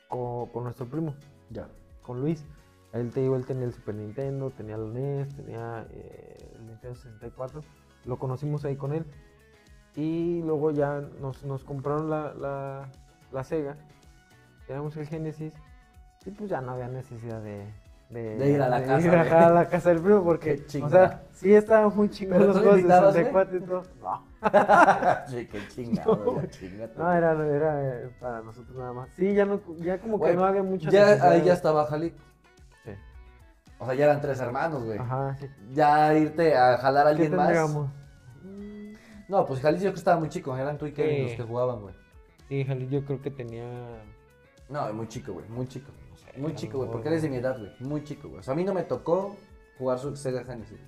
co- 0.08 0.48
con 0.52 0.64
nuestro 0.64 0.86
primo. 0.86 1.14
Ya. 1.50 1.68
con 2.02 2.20
Luis. 2.20 2.44
Él 2.92 3.12
te 3.12 3.20
digo, 3.20 3.36
él 3.36 3.46
tenía 3.46 3.66
el 3.66 3.72
Super 3.72 3.94
Nintendo, 3.94 4.50
tenía 4.50 4.74
el 4.74 4.92
NES, 4.92 5.36
tenía 5.36 5.86
eh, 5.92 6.52
el 6.56 6.66
Nintendo 6.66 6.96
64. 6.96 7.61
Lo 8.04 8.18
conocimos 8.18 8.64
ahí 8.64 8.74
con 8.76 8.92
él. 8.92 9.04
Y 9.94 10.42
luego 10.42 10.70
ya 10.72 11.00
nos, 11.20 11.44
nos 11.44 11.62
compraron 11.64 12.11
la, 12.11 12.34
la, 12.34 12.88
la 13.30 13.44
Sega. 13.44 13.76
Teníamos 14.66 14.96
el 14.96 15.06
Genesis. 15.06 15.52
Y 16.26 16.30
pues 16.32 16.50
ya 16.50 16.61
no 16.61 16.72
había 16.72 16.88
necesidad 16.88 17.40
de... 17.42 17.72
De 18.11 18.50
ir 18.50 18.61
a 18.61 18.68
la 18.68 18.80
casa, 18.82 19.00
ir 19.00 19.08
güey. 19.08 19.20
a 19.30 19.50
la 19.50 19.68
casa 19.68 19.90
del 19.90 20.00
primo 20.00 20.24
porque, 20.24 20.64
o 20.82 20.88
sea, 20.88 21.22
sí 21.32 21.54
estaban 21.54 21.94
muy 21.96 22.11
chingados 22.11 22.48
los 22.48 22.56
juegos 22.56 22.74
de 22.74 22.80
invitabas, 22.80 23.14
güey. 23.14 23.24
64 23.24 23.56
y 23.56 23.61
todo. 23.61 23.82
No, 24.02 24.30
sí, 25.28 25.46
qué 25.46 25.68
chingado, 25.68 26.42
chingate. 26.48 26.94
no, 26.98 27.12
era, 27.12 27.32
era 27.46 27.82
eh, 28.04 28.11
para 28.18 28.40
nosotros 28.42 28.76
nada 28.76 28.92
más. 28.92 29.11
Sí, 29.14 29.32
ya, 29.32 29.44
no, 29.44 29.61
ya 29.78 29.98
como 29.98 30.20
que 30.20 30.34
no 30.34 30.44
había 30.44 30.62
mucha 30.64 30.90
Ya, 30.90 31.30
ahí 31.30 31.40
de- 31.40 31.46
ya 31.46 31.52
estaba 31.52 31.86
Jalik. 31.86 32.14
Sí. 32.84 32.90
O 33.78 33.84
sea, 33.86 33.94
ya 33.94 34.04
eran 34.06 34.20
tres 34.20 34.40
hermanos, 34.40 34.82
güey. 34.84 34.98
Ajá, 34.98 35.36
sí. 35.38 35.46
Ya 35.72 36.12
irte 36.14 36.56
a 36.56 36.78
jalar 36.78 37.06
a 37.06 37.11
¿Qué 37.14 37.22
alguien 37.22 37.36
más. 37.36 37.70
No, 39.28 39.46
pues 39.46 39.61
Jalik 39.61 39.78
yo 39.78 39.82
creo 39.84 39.92
que 39.92 39.98
estaba 39.98 40.18
muy 40.18 40.28
chico. 40.28 40.56
Eran 40.56 40.76
tú 40.78 40.86
y 40.86 40.92
Kevin 40.92 41.14
Sí. 41.16 41.22
los 41.22 41.32
que 41.36 41.42
jugaban, 41.44 41.80
güey. 41.80 41.94
Sí, 42.48 42.64
Jalil, 42.64 42.90
yo 42.90 43.04
creo 43.04 43.22
que 43.22 43.30
tenía. 43.30 43.64
No, 44.68 44.92
muy 44.92 45.06
chico, 45.06 45.34
güey. 45.34 45.46
Muy 45.48 45.68
chico. 45.68 45.92
Muy 46.37 46.55
chico, 46.55 46.78
güey. 46.78 46.91
Porque 46.91 47.09
eres 47.09 47.22
de 47.22 47.28
mi 47.28 47.37
edad, 47.37 47.59
güey. 47.59 47.72
Muy 47.81 48.05
chico, 48.05 48.28
güey. 48.28 48.41
O 48.41 48.43
sea, 48.43 48.55
a 48.55 48.57
mí 48.57 48.64
no 48.64 48.74
me 48.74 48.83
tocó 48.83 49.37
jugar 49.78 49.99
su 49.99 50.14
Sega 50.16 50.45
Genesis. 50.45 50.78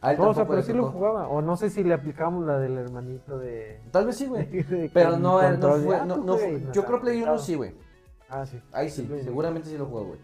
A 0.00 0.12
él 0.12 0.18
No, 0.18 0.28
o 0.30 0.34
sea, 0.34 0.46
pero 0.46 0.62
sí 0.62 0.72
lo 0.72 0.90
jugaba. 0.92 1.28
O 1.28 1.42
no 1.42 1.56
sé 1.56 1.70
si 1.70 1.82
le 1.82 1.92
aplicamos 1.94 2.46
la 2.46 2.58
del 2.58 2.78
hermanito 2.78 3.38
de. 3.38 3.80
Tal 3.90 4.06
vez 4.06 4.16
sí, 4.16 4.26
güey. 4.26 4.46
Pero 4.94 5.18
no, 5.18 5.42
eh, 5.42 5.58
no 5.58 5.72
fue. 5.72 5.96
ah, 5.96 6.04
No, 6.04 6.14
tú 6.16 6.24
no 6.24 6.36
fue- 6.38 6.62
Yo 6.72 6.84
creo 6.84 7.00
Play 7.00 7.16
1 7.16 7.22
aplicaba. 7.24 7.38
sí, 7.38 7.54
güey. 7.56 7.74
Ah, 8.28 8.46
sí. 8.46 8.62
Ahí 8.72 8.90
sí, 8.90 9.08
seguramente 9.24 9.68
sí 9.70 9.76
lo 9.76 9.86
jugó, 9.86 10.04
güey. 10.04 10.20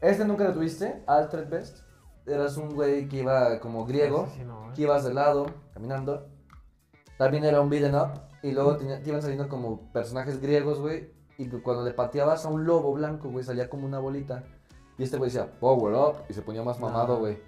Este 0.00 0.24
nunca 0.24 0.44
lo 0.44 0.54
tuviste, 0.54 1.04
Altered 1.06 1.48
Best. 1.48 1.84
Eras 2.26 2.56
un 2.56 2.74
güey 2.74 3.08
que 3.08 3.18
iba 3.18 3.60
como 3.60 3.86
griego, 3.86 4.24
Ese 4.26 4.38
sí 4.40 4.44
no, 4.44 4.70
¿eh? 4.70 4.72
que 4.74 4.82
ibas 4.82 5.04
de 5.04 5.14
lado, 5.14 5.46
caminando. 5.72 6.28
También 7.16 7.44
era 7.44 7.60
un 7.60 7.70
beat'em 7.70 7.94
up. 7.94 8.20
Y 8.42 8.52
luego 8.52 8.76
te 8.76 8.84
iban 9.08 9.20
saliendo 9.20 9.48
como 9.48 9.92
personajes 9.92 10.40
griegos, 10.40 10.80
güey. 10.80 11.12
Y 11.42 11.48
cuando 11.48 11.84
le 11.84 11.92
pateabas 11.92 12.44
a 12.44 12.48
un 12.48 12.64
lobo 12.66 12.92
blanco, 12.92 13.30
güey, 13.30 13.44
salía 13.44 13.70
como 13.70 13.86
una 13.86 13.98
bolita. 13.98 14.44
Y 14.98 15.04
este 15.04 15.16
güey 15.16 15.30
decía, 15.30 15.50
power 15.58 15.94
up. 15.94 16.14
Y 16.28 16.34
se 16.34 16.42
ponía 16.42 16.62
más 16.62 16.78
mamado, 16.78 17.14
Ah. 17.14 17.18
güey. 17.18 17.38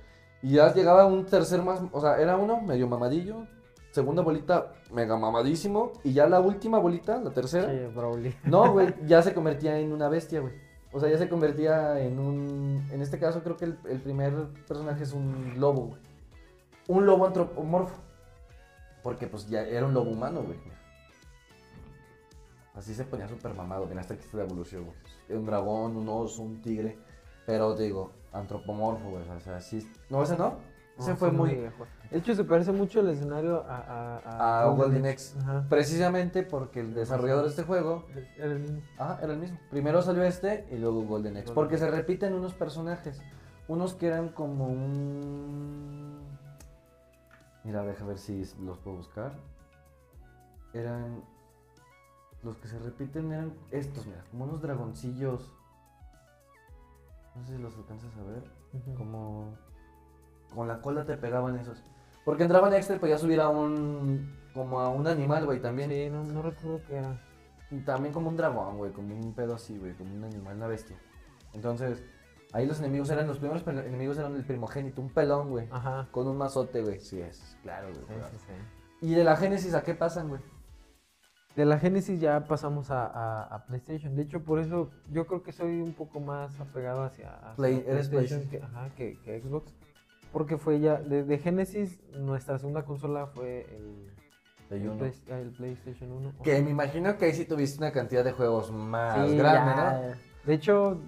Y 0.43 0.53
ya 0.55 0.73
llegaba 0.73 1.05
un 1.07 1.27
tercer 1.27 1.63
más, 1.63 1.81
o 1.93 2.01
sea, 2.01 2.19
era 2.21 2.37
uno 2.37 2.61
medio 2.63 2.89
mamadillo. 2.89 3.47
Segunda 3.91 4.23
bolita, 4.23 4.73
mega 4.91 5.17
mamadísimo. 5.19 5.93
Y 6.03 6.15
ya 6.15 6.27
la 6.27 6.41
última 6.41 6.79
bolita, 6.79 7.21
la 7.21 7.31
tercera. 7.31 7.69
Sí, 7.71 7.95
Broly. 7.95 8.35
No, 8.45 8.73
güey, 8.73 8.95
ya 9.07 9.21
se 9.21 9.35
convertía 9.35 9.79
en 9.79 9.93
una 9.93 10.09
bestia, 10.09 10.41
güey. 10.41 10.55
O 10.95 10.99
sea, 11.01 11.11
ya 11.11 11.19
se 11.19 11.29
convertía 11.29 12.01
en 12.01 12.19
un... 12.19 12.87
En 12.91 13.03
este 13.03 13.19
caso 13.19 13.43
creo 13.43 13.57
que 13.57 13.67
el, 13.67 13.79
el 13.89 14.01
primer 14.01 14.33
personaje 14.67 15.03
es 15.05 15.13
un 15.13 15.55
lobo, 15.59 15.89
güey. 15.89 16.01
Un 16.89 17.05
lobo 17.07 17.27
antropomorfo. 17.27 17.95
Porque 19.03 19.27
pues 19.27 19.49
ya 19.49 19.63
era 19.63 19.85
un 19.87 19.95
lobo 19.95 20.11
humano, 20.11 20.43
güey. 20.43 20.59
Así 22.75 22.95
se 22.95 23.05
ponía 23.05 23.29
súper 23.29 23.55
mamado. 23.55 23.87
Mira, 23.87 24.01
hasta 24.01 24.15
aquí 24.15 24.25
está 24.25 24.39
la 24.39 24.45
evolución, 24.45 24.85
güey. 24.85 25.39
Un 25.39 25.47
dragón, 25.47 25.97
un 25.97 26.09
oso, 26.09 26.43
un 26.43 26.61
tigre. 26.63 26.99
Pero 27.47 27.75
te 27.75 27.85
digo, 27.85 28.13
antropomorfo, 28.33 29.11
güey. 29.11 29.29
O 29.29 29.41
sea, 29.41 29.61
sí... 29.61 29.87
No, 30.09 30.23
ese 30.23 30.37
no. 30.37 30.57
Ese 30.99 31.11
No, 31.11 31.17
fue 31.17 31.31
muy... 31.31 31.55
viejo. 31.55 31.87
De 32.11 32.19
hecho, 32.19 32.35
se 32.35 32.45
parece 32.45 32.73
mucho 32.73 33.01
el 33.01 33.09
escenario 33.09 33.65
a. 33.67 34.21
A, 34.25 34.63
A 34.63 34.67
Golden 34.67 35.07
X. 35.07 35.35
Precisamente 35.69 36.43
porque 36.43 36.81
el 36.81 36.93
desarrollador 36.95 37.45
de 37.45 37.51
este 37.51 37.63
juego 37.63 38.05
Era 38.37 38.53
el 38.53 38.59
mismo. 38.61 38.83
Ajá, 38.99 39.19
era 39.23 39.33
el 39.33 39.39
mismo. 39.39 39.59
Primero 39.71 40.03
salió 40.03 40.23
este 40.23 40.67
y 40.71 40.77
luego 40.77 41.03
Golden 41.05 41.39
X. 41.39 41.53
Porque 41.53 41.79
se 41.79 41.91
repiten 41.91 42.35
unos 42.35 42.53
personajes. 42.53 43.23
Unos 43.69 43.95
que 43.95 44.09
eran 44.09 44.29
como 44.29 44.67
un. 44.67 46.21
Mira, 47.65 47.83
deja 47.85 48.05
ver 48.05 48.19
si 48.19 48.45
los 48.61 48.79
puedo 48.79 48.99
buscar. 48.99 49.33
Eran. 50.75 51.23
Los 52.43 52.57
que 52.57 52.69
se 52.69 52.79
repiten 52.79 53.33
eran 53.33 53.55
estos, 53.71 54.07
mira, 54.07 54.25
como 54.31 54.45
unos 54.45 54.61
dragoncillos. 54.61 55.53
No 57.35 57.45
sé 57.45 57.57
si 57.57 57.63
los 57.63 57.77
alcanzas 57.77 58.11
a 58.17 58.23
ver. 58.25 58.45
Como. 58.97 59.57
Con 60.55 60.69
la 60.69 60.81
cola 60.81 61.05
te 61.05 61.17
pegaban 61.17 61.57
esos. 61.57 61.83
Porque 62.25 62.43
entraban 62.43 62.75
extra 62.75 62.97
y 62.97 62.99
podías 62.99 63.21
subir 63.21 63.41
a 63.41 63.49
un. 63.49 64.37
Como 64.55 64.81
a 64.81 64.89
un 64.89 65.07
animal, 65.07 65.47
güey, 65.47 65.61
también. 65.61 65.91
Sí, 65.91 66.11
no, 66.11 66.25
no 66.25 66.43
recuerdo 66.43 66.81
qué 66.87 66.97
era. 66.97 67.21
Y 67.71 67.81
También 67.81 68.13
como 68.13 68.29
un 68.29 68.37
dragón, 68.37 68.77
güey, 68.77 68.93
como 68.93 69.15
un 69.15 69.33
pedo 69.33 69.55
así, 69.55 69.79
güey, 69.79 69.95
como 69.95 70.15
un 70.15 70.25
animal, 70.25 70.57
una 70.57 70.67
bestia. 70.67 70.99
Entonces, 71.55 72.05
ahí 72.53 72.67
los 72.67 72.79
enemigos 72.81 73.09
eran, 73.09 73.27
los 73.27 73.39
primeros 73.39 73.67
enemigos 73.67 74.19
eran 74.19 74.35
el 74.37 74.45
primogénito, 74.45 75.01
un 75.01 75.09
pelón, 75.09 75.49
güey, 75.49 75.69
Ajá. 75.71 76.07
con 76.11 76.29
un 76.29 76.37
mazote, 76.37 76.83
güey. 76.83 77.01
Sí, 77.01 77.23
es, 77.23 77.57
claro, 77.63 77.89
güey. 77.89 78.05
Sí, 78.05 78.13
sí, 78.31 78.37
sí. 78.47 79.07
¿Y 79.09 79.15
de 79.15 79.25
la 79.25 79.37
Génesis 79.37 79.73
a 79.73 79.83
qué 79.83 79.95
pasan, 79.95 80.29
güey? 80.29 80.43
De 81.57 81.67
la 81.67 81.79
Genesis 81.79 82.19
ya 82.21 82.45
pasamos 82.47 82.91
a, 82.91 83.05
a- 83.07 83.43
a 83.43 83.67
PlayStation. 83.67 84.17
De 84.17 84.23
hecho, 84.23 84.41
por 84.43 84.59
eso 84.59 84.91
yo 85.11 85.27
creo 85.27 85.43
que 85.43 85.53
soy 85.53 85.81
un 85.83 85.93
poco 85.93 86.19
más 86.21 86.59
apegado 86.61 87.03
hacia, 87.03 87.31
hacia 87.35 87.57
Play- 87.57 87.85
eres 87.87 88.09
PlayStation 88.09 88.49
que, 88.49 88.63
ajá, 88.63 88.89
que- 88.97 89.19
que 89.21 89.41
Xbox. 89.43 89.75
Porque 90.33 90.57
fue 90.57 90.81
ya, 90.81 90.97
de, 90.97 91.39
Genesis, 91.39 92.01
nuestra 92.15 92.59
segunda 92.59 92.85
consola 92.85 93.27
fue 93.27 93.67
el, 93.77 94.11
Play 94.71 94.81
el, 94.81 94.89
uno. 94.89 94.99
Play- 94.99 95.13
el 95.29 95.51
PlayStation 95.51 96.11
1. 96.11 96.33
Que 96.43 96.63
me 96.63 96.71
imagino 96.71 97.19
que 97.19 97.27
ahí 97.27 97.35
sí 97.35 97.45
tuviste 97.45 97.77
una 97.79 97.93
cantidad 97.93 98.25
de 98.25 98.33
juegos 98.33 98.73
más 98.73 99.29
Sí, 99.29 99.37
grande, 99.37 99.73
ya. 99.77 99.93
¿no? 100.09 100.15
De 100.47 100.55
hecho, 100.55 100.99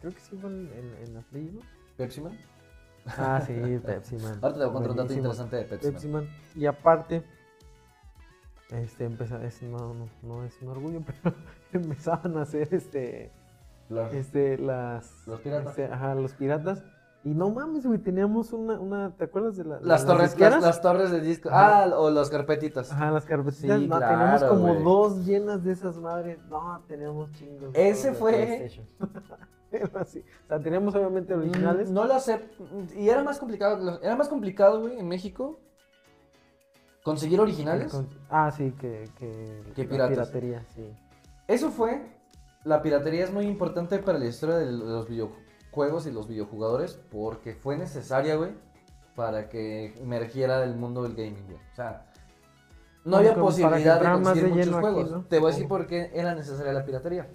creo 0.00 0.12
que 0.12 0.18
sí 0.20 0.36
fue 0.36 0.50
en, 0.50 0.68
en- 0.72 1.06
en 1.06 1.14
la 1.14 1.20
Play 1.20 1.48
1. 1.52 1.60
Pepsi 1.96 2.20
Man. 2.22 2.36
Ah, 3.06 3.40
sí, 3.46 3.52
Pepsi 3.86 4.16
Man. 4.16 4.38
Ahora 4.42 4.54
te 4.54 4.58
voy 4.60 4.68
a 4.68 4.72
contar 4.72 4.90
un 4.90 4.96
dato 4.96 5.12
interesante 5.12 5.56
de 5.56 5.64
Pepsi, 5.64 5.90
Pepsi 5.92 6.08
Man. 6.08 6.24
Man. 6.24 6.32
Y 6.56 6.66
aparte, 6.66 7.22
este 8.70 9.08
empeza- 9.08 9.42
es, 9.44 9.62
no, 9.62 9.94
no, 9.94 10.08
no 10.22 10.44
es 10.44 10.60
un 10.62 10.68
orgullo, 10.68 11.00
pero 11.22 11.34
empezaban 11.72 12.36
a 12.38 12.42
hacer 12.42 12.68
este, 12.72 13.30
este, 14.12 14.58
las... 14.58 15.26
Los 15.26 15.40
piratas. 15.40 15.68
este, 15.78 15.84
ajá, 15.92 16.14
los 16.14 16.32
piratas. 16.32 16.82
Y 17.26 17.30
no 17.30 17.48
mames, 17.48 17.86
güey, 17.86 17.98
teníamos 17.98 18.52
una, 18.52 18.78
una 18.78 19.10
¿te 19.16 19.24
acuerdas 19.24 19.56
de 19.56 19.64
la, 19.64 19.78
de 19.78 19.86
las, 19.86 20.04
torres, 20.04 20.38
las, 20.38 20.60
las 20.62 20.82
torres 20.82 21.10
de 21.10 21.22
disco. 21.22 21.48
Ajá. 21.48 21.84
Ah, 21.84 21.98
o 21.98 22.10
las 22.10 22.28
carpetitas. 22.28 22.92
Ajá, 22.92 23.10
las 23.10 23.24
carpetitas. 23.24 23.80
Sí, 23.80 23.86
no, 23.86 23.96
claro, 23.96 24.12
teníamos 24.18 24.44
como 24.44 24.74
dos 24.74 25.24
llenas 25.24 25.64
de 25.64 25.72
esas 25.72 25.96
madres. 25.96 26.38
No, 26.50 26.82
teníamos 26.86 27.32
chingos. 27.32 27.70
Ese 27.72 28.12
fue- 28.12 28.70
así. 29.94 30.18
O 30.44 30.48
sea, 30.48 30.60
teníamos 30.60 30.94
obviamente 30.94 31.32
originales. 31.34 31.90
Mm, 31.90 31.94
No 31.94 32.04
lo 32.04 32.20
sé. 32.20 32.40
Y 32.94 33.08
era 33.08 33.24
más 33.24 33.38
complicado. 33.38 33.98
Era 34.02 34.16
más 34.16 34.28
complicado, 34.28 34.82
güey, 34.82 34.98
en 34.98 35.08
México. 35.08 35.58
Conseguir 37.04 37.38
originales. 37.38 37.92
Con- 37.92 38.08
Ah, 38.30 38.50
sí, 38.50 38.72
que, 38.80 39.08
que, 39.18 39.84
piratería, 39.84 40.64
sí. 40.74 40.90
Eso 41.46 41.70
fue. 41.70 42.02
La 42.64 42.80
piratería 42.80 43.24
es 43.24 43.30
muy 43.30 43.44
importante 43.44 43.98
para 43.98 44.18
la 44.18 44.24
historia 44.24 44.56
de 44.56 44.72
los 44.72 45.06
videojuegos 45.06 46.06
y 46.06 46.12
los 46.12 46.26
videojugadores. 46.26 46.98
Porque 47.10 47.54
fue 47.54 47.76
necesaria, 47.76 48.36
güey. 48.36 48.52
Para 49.14 49.50
que 49.50 49.94
emergiera 50.00 50.64
el 50.64 50.76
mundo 50.76 51.02
del 51.02 51.14
gaming, 51.14 51.44
güey. 51.44 51.58
O 51.58 51.76
sea. 51.76 52.10
No 53.04 53.18
había 53.18 53.34
posibilidad 53.34 54.00
de 54.00 54.10
conseguir 54.10 54.44
de 54.44 54.48
muchos 54.48 54.68
aquí, 54.72 54.80
juegos. 54.80 55.10
¿no? 55.10 55.24
Te 55.26 55.38
voy 55.38 55.50
a 55.50 55.52
decir 55.52 55.68
por 55.68 55.86
qué 55.86 56.10
era 56.14 56.34
necesaria 56.34 56.72
la 56.72 56.86
piratería. 56.86 57.28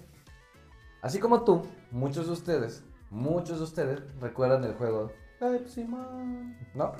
Así 1.00 1.20
como 1.20 1.44
tú, 1.44 1.62
muchos 1.92 2.26
de 2.26 2.32
ustedes, 2.32 2.82
muchos 3.08 3.58
de 3.58 3.64
ustedes 3.64 4.20
recuerdan 4.20 4.64
el 4.64 4.74
juego 4.74 5.12
Pepsi 5.38 5.84
Man, 5.84 6.58
¿no? 6.74 6.92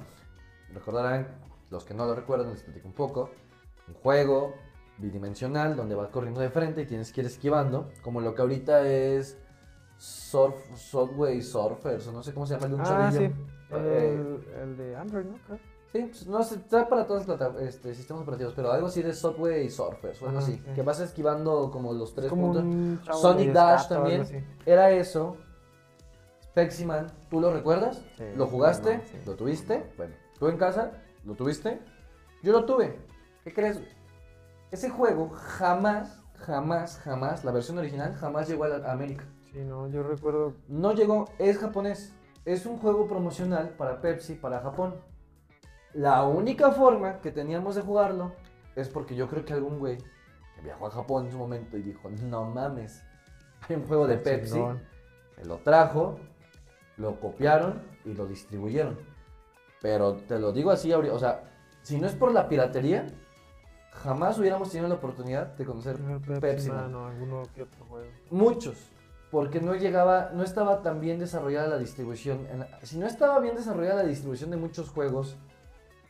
Recordarán, 0.72 1.26
los 1.70 1.84
que 1.84 1.94
no 1.94 2.04
lo 2.06 2.14
recuerdan, 2.14 2.50
les 2.50 2.62
platico 2.62 2.88
un 2.88 2.94
poco. 2.94 3.30
Un 3.88 3.94
juego 3.94 4.54
bidimensional 4.98 5.76
donde 5.76 5.94
vas 5.94 6.08
corriendo 6.10 6.40
de 6.40 6.50
frente 6.50 6.82
y 6.82 6.86
tienes 6.86 7.12
que 7.12 7.22
ir 7.22 7.26
esquivando, 7.26 7.90
como 8.02 8.20
lo 8.20 8.34
que 8.34 8.42
ahorita 8.42 8.86
es 8.86 9.38
Surf, 9.96 10.54
Subway 10.76 11.42
Surfers, 11.42 12.06
o 12.08 12.12
no 12.12 12.22
sé 12.22 12.32
cómo 12.34 12.46
se 12.46 12.54
llama 12.54 12.66
el 12.66 12.70
de 12.72 12.74
un 12.76 12.80
Ah, 12.82 12.84
chavillo. 13.10 13.18
sí. 13.18 13.34
Eh, 13.72 14.18
El, 14.52 14.58
el 14.62 14.76
de 14.76 14.96
Android, 14.96 15.24
¿no? 15.26 15.38
Creo. 15.46 15.58
Sí, 15.92 16.02
pues, 16.08 16.26
no 16.28 16.42
sé, 16.44 16.54
está 16.56 16.88
para 16.88 17.04
todos 17.06 17.26
los 17.26 17.40
este, 17.60 17.94
sistemas 17.94 18.22
operativos, 18.22 18.52
pero 18.54 18.70
algo 18.70 18.86
así 18.86 19.02
de 19.02 19.12
Subway 19.12 19.68
Surfers 19.70 20.22
o 20.22 20.26
algo 20.26 20.38
Ajá, 20.38 20.46
así, 20.46 20.56
sí. 20.64 20.72
que 20.74 20.82
vas 20.82 21.00
esquivando 21.00 21.70
como 21.72 21.92
los 21.92 22.14
tres 22.14 22.28
como 22.28 22.52
puntos. 22.52 23.16
Sonic 23.20 23.52
Dash 23.52 23.88
también. 23.88 24.46
Era 24.64 24.90
eso. 24.92 25.36
Spexyman, 26.44 27.06
¿tú 27.28 27.40
lo 27.40 27.52
recuerdas? 27.52 28.02
Sí, 28.16 28.24
¿Lo 28.36 28.46
jugaste? 28.46 28.98
no, 28.98 29.02
sí. 29.04 29.18
¿Lo 29.26 29.34
tuviste? 29.36 29.92
Bueno, 29.96 30.14
¿tú 30.38 30.48
en 30.48 30.56
casa? 30.58 30.92
¿Lo 31.24 31.34
tuviste? 31.34 31.80
Yo 32.42 32.52
lo 32.52 32.64
tuve. 32.64 32.98
¿Qué 33.44 33.52
crees? 33.52 33.80
Ese 34.70 34.88
juego 34.88 35.30
jamás, 35.30 36.22
jamás, 36.36 36.98
jamás, 37.00 37.44
la 37.44 37.52
versión 37.52 37.78
original 37.78 38.14
jamás 38.14 38.48
llegó 38.48 38.64
a, 38.64 38.68
la- 38.68 38.88
a 38.88 38.92
América. 38.92 39.24
Sí, 39.52 39.58
no, 39.64 39.88
yo 39.88 40.02
recuerdo. 40.02 40.54
No 40.68 40.92
llegó, 40.92 41.26
es 41.38 41.58
japonés. 41.58 42.14
Es 42.44 42.64
un 42.66 42.78
juego 42.78 43.06
promocional 43.06 43.70
para 43.70 44.00
Pepsi, 44.00 44.34
para 44.34 44.60
Japón. 44.60 44.94
La 45.92 46.24
única 46.24 46.70
forma 46.70 47.20
que 47.20 47.32
teníamos 47.32 47.74
de 47.74 47.82
jugarlo 47.82 48.32
es 48.76 48.88
porque 48.88 49.16
yo 49.16 49.28
creo 49.28 49.44
que 49.44 49.52
algún 49.52 49.78
güey 49.80 49.98
que 50.54 50.62
viajó 50.62 50.86
a 50.86 50.90
Japón 50.90 51.26
en 51.26 51.32
su 51.32 51.38
momento 51.38 51.76
y 51.76 51.82
dijo, 51.82 52.08
no 52.28 52.44
mames, 52.44 53.02
hay 53.68 53.76
un 53.76 53.84
juego 53.86 54.06
de 54.06 54.16
Pepsi, 54.16 54.58
se 55.36 55.44
lo 55.44 55.58
trajo, 55.58 56.18
lo 56.96 57.18
copiaron 57.20 57.82
y 58.04 58.14
lo 58.14 58.26
distribuyeron. 58.26 58.98
Pero 59.80 60.14
te 60.14 60.38
lo 60.38 60.52
digo 60.52 60.70
así, 60.70 60.92
o 60.92 61.18
sea, 61.18 61.42
si 61.82 61.98
no 61.98 62.06
es 62.06 62.14
por 62.14 62.32
la 62.32 62.48
piratería, 62.48 63.06
jamás 63.92 64.38
hubiéramos 64.38 64.70
tenido 64.70 64.88
la 64.88 64.96
oportunidad 64.96 65.46
de 65.56 65.64
conocer 65.64 65.96
Pepsi, 65.96 66.40
Pepsi 66.40 66.68
Man 66.68 66.92
Man. 66.92 66.94
o 66.94 67.06
alguno 67.06 67.42
que 67.54 67.62
otro 67.62 67.84
juego. 67.86 68.06
Muchos, 68.30 68.76
porque 69.30 69.60
no 69.60 69.74
llegaba, 69.74 70.30
no 70.34 70.42
estaba 70.42 70.82
tan 70.82 71.00
bien 71.00 71.18
desarrollada 71.18 71.68
la 71.68 71.78
distribución. 71.78 72.46
en 72.50 72.60
la- 72.60 72.80
si 72.82 72.98
no 72.98 73.06
estaba 73.06 73.40
bien 73.40 73.54
desarrollada 73.56 74.02
la 74.02 74.08
distribución 74.08 74.50
de 74.50 74.56
muchos 74.58 74.90
juegos 74.90 75.36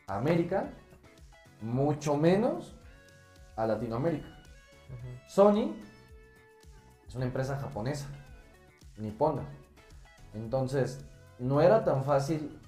a 0.07 0.17
América, 0.17 0.69
mucho 1.61 2.17
menos 2.17 2.75
a 3.55 3.67
Latinoamérica. 3.67 4.27
Sony 5.27 5.73
es 7.07 7.15
una 7.15 7.25
empresa 7.25 7.55
japonesa, 7.57 8.07
nipona. 8.97 9.43
Entonces, 10.33 11.05
no 11.39 11.61
era 11.61 11.83
tan 11.83 12.03
fácil 12.03 12.59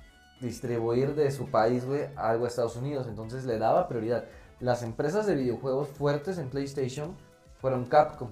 distribuir 0.44 1.16
de 1.16 1.32
su 1.32 1.50
país, 1.50 1.86
güey, 1.86 2.10
algo 2.16 2.46
a 2.46 2.48
Estados 2.48 2.76
Unidos. 2.76 3.08
Entonces 3.08 3.46
le 3.46 3.58
daba 3.58 3.88
prioridad. 3.88 4.26
Las 4.60 4.84
empresas 4.84 5.26
de 5.26 5.36
videojuegos 5.36 5.88
fuertes 5.90 6.38
en 6.38 6.50
PlayStation 6.50 7.16
fueron 7.60 7.86
Capcom, 7.86 8.30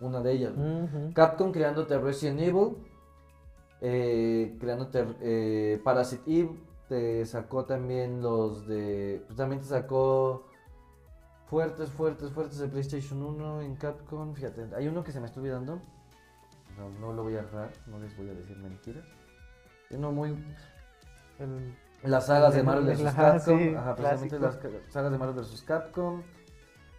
una 0.00 0.20
de 0.20 0.32
ellas. 0.32 0.52
Capcom 1.14 1.52
creándote 1.52 1.98
Resident 1.98 2.40
Evil, 2.40 2.76
eh, 3.80 4.56
creándote 4.58 5.04
eh, 5.20 5.80
Parasite 5.84 6.22
Eve, 6.26 6.56
te 6.88 7.24
sacó 7.24 7.64
también 7.64 8.20
los 8.20 8.66
de... 8.66 9.22
Pues 9.26 9.36
también 9.36 9.60
te 9.60 9.68
sacó 9.68 10.46
fuertes, 11.46 11.88
fuertes, 11.90 12.30
fuertes 12.30 12.58
de 12.58 12.68
PlayStation 12.68 13.22
1 13.22 13.62
en 13.62 13.76
Capcom. 13.76 14.34
Fíjate, 14.34 14.66
hay 14.74 14.88
uno 14.88 15.04
que 15.04 15.12
se 15.12 15.20
me 15.20 15.26
está 15.26 15.40
olvidando. 15.40 15.80
No, 16.76 16.90
no 17.00 17.12
lo 17.12 17.22
voy 17.22 17.36
a 17.36 17.40
agarrar, 17.40 17.70
no 17.86 17.98
les 17.98 18.16
voy 18.16 18.28
a 18.28 18.34
decir 18.34 18.56
mentiras. 18.56 19.04
Uno 19.90 20.12
muy... 20.12 20.36
El- 21.40 21.74
Las 22.10 22.26
sagas 22.26 22.54
de 22.54 22.62
Marvel 22.62 22.86
vs. 22.96 23.12
Capcom. 23.14 23.58
sí, 23.58 23.74
Ajá, 23.74 23.94
precisamente 23.96 24.38
las 24.38 24.58
sagas 24.88 25.12
de 25.12 25.18
Marvel 25.18 25.36
vs. 25.36 25.62
Capcom. 25.66 26.22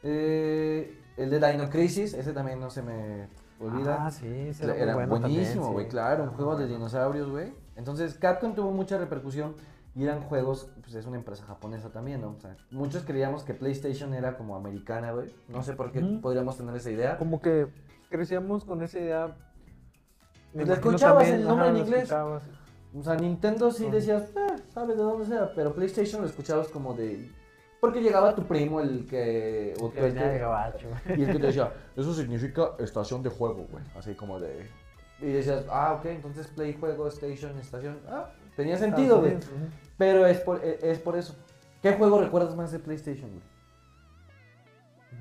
Eh, 0.03 0.97
el 1.17 1.29
de 1.29 1.39
Dino 1.51 1.69
Crisis, 1.69 2.13
ese 2.13 2.33
también 2.33 2.59
no 2.59 2.69
se 2.69 2.81
me 2.81 3.27
olvida. 3.59 4.05
Ah, 4.05 4.11
sí, 4.11 4.27
ese 4.27 4.63
Era, 4.81 4.93
bueno 4.95 5.09
buenísimo, 5.19 5.71
güey, 5.71 5.85
sí. 5.85 5.91
claro, 5.91 6.23
un 6.23 6.29
juego 6.31 6.55
de 6.55 6.67
dinosaurios, 6.67 7.29
güey. 7.29 7.53
Entonces, 7.75 8.15
Capcom 8.15 8.53
tuvo 8.55 8.71
mucha 8.71 8.97
repercusión 8.97 9.55
y 9.95 10.03
eran 10.03 10.21
juegos, 10.21 10.69
pues 10.81 10.95
es 10.95 11.05
una 11.05 11.17
empresa 11.17 11.45
japonesa 11.45 11.89
también, 11.91 12.21
¿no? 12.21 12.29
O 12.31 12.39
sea, 12.39 12.55
muchos 12.71 13.03
creíamos 13.03 13.43
que 13.43 13.53
PlayStation 13.53 14.13
era 14.13 14.37
como 14.37 14.55
americana, 14.55 15.11
güey. 15.11 15.33
No 15.47 15.61
sé 15.63 15.73
por 15.73 15.91
qué 15.91 16.01
podríamos 16.21 16.57
tener 16.57 16.75
esa 16.75 16.89
idea. 16.91 17.17
Como 17.17 17.41
que 17.41 17.67
crecíamos 18.09 18.65
con 18.65 18.81
esa 18.81 18.99
idea. 18.99 19.35
Me 20.53 20.65
Pues 20.65 20.77
escuchabas 20.79 21.23
también, 21.23 21.41
el 21.41 21.47
nombre 21.47 21.69
en 21.69 21.77
inglés. 21.77 22.03
escuchabas. 22.03 22.43
O 22.97 23.03
sea, 23.03 23.15
Nintendo 23.15 23.71
sí 23.71 23.89
decías, 23.89 24.23
eh, 24.35 24.55
sabes 24.73 24.97
de 24.97 25.03
dónde 25.03 25.25
sea, 25.25 25.53
pero 25.55 25.73
PlayStation 25.73 26.21
lo 26.21 26.27
escuchabas 26.27 26.67
como 26.67 26.93
de... 26.93 27.31
Porque 27.79 28.01
llegaba 28.01 28.35
tu 28.35 28.43
primo, 28.43 28.79
el 28.81 29.07
que... 29.07 29.73
o 29.81 29.87
el 29.95 30.13
que- 30.13 30.37
gabacho. 30.39 30.87
Y 31.07 31.23
el 31.23 31.31
que 31.31 31.39
te 31.39 31.47
decía, 31.47 31.71
eso 31.95 32.13
significa 32.13 32.71
estación 32.79 33.23
de 33.23 33.29
juego, 33.29 33.65
güey. 33.71 33.83
Así 33.97 34.13
como 34.13 34.39
de... 34.39 34.69
Y 35.19 35.25
decías, 35.31 35.65
ah, 35.69 35.93
ok, 35.99 36.05
entonces 36.07 36.47
play, 36.47 36.73
juego, 36.79 37.07
station, 37.07 37.57
estación. 37.59 37.99
Ah, 38.09 38.29
tenía 38.55 38.77
sentido, 38.77 39.19
güey. 39.19 39.37
Pero 39.97 40.25
es 40.25 40.39
por, 40.39 40.63
e- 40.65 40.79
es 40.81 40.99
por 40.99 41.15
eso. 41.15 41.35
¿Qué 41.81 41.93
juego 41.93 42.19
recuerdas 42.19 42.55
más 42.55 42.71
de 42.71 42.79
PlayStation, 42.79 43.29
güey? 43.29 43.41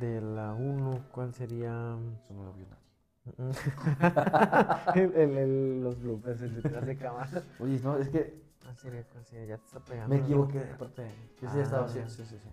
De 0.00 0.20
la 0.22 0.54
1, 0.54 1.04
¿cuál 1.12 1.34
sería? 1.34 1.68
Eso 1.68 2.34
no 2.34 2.44
lo 2.44 2.52
vio 2.54 2.64
nadie. 2.66 2.79
el, 4.94 5.12
el- 5.14 5.38
el- 5.38 5.82
los 5.82 6.00
bloopers, 6.00 6.40
el 6.42 6.62
detrás 6.62 6.86
de 6.86 6.96
cámara. 6.96 7.42
Oye, 7.58 7.80
no, 7.82 7.96
es 7.98 8.08
que. 8.08 8.40
¿Cuál 8.62 8.76
sería? 8.76 9.04
Ya 9.46 9.56
te 9.58 9.64
está 9.66 9.80
pegando. 9.80 10.14
me 10.14 10.20
equivoqué. 10.22 10.60
Aparte, 10.74 11.10
yo 11.40 11.48
sí 11.50 11.56
ya 11.56 11.62
estaba 11.62 11.82
Ah. 11.82 11.86
así. 11.86 12.00
Sí, 12.08 12.24
sí, 12.24 12.36
sí. 12.38 12.48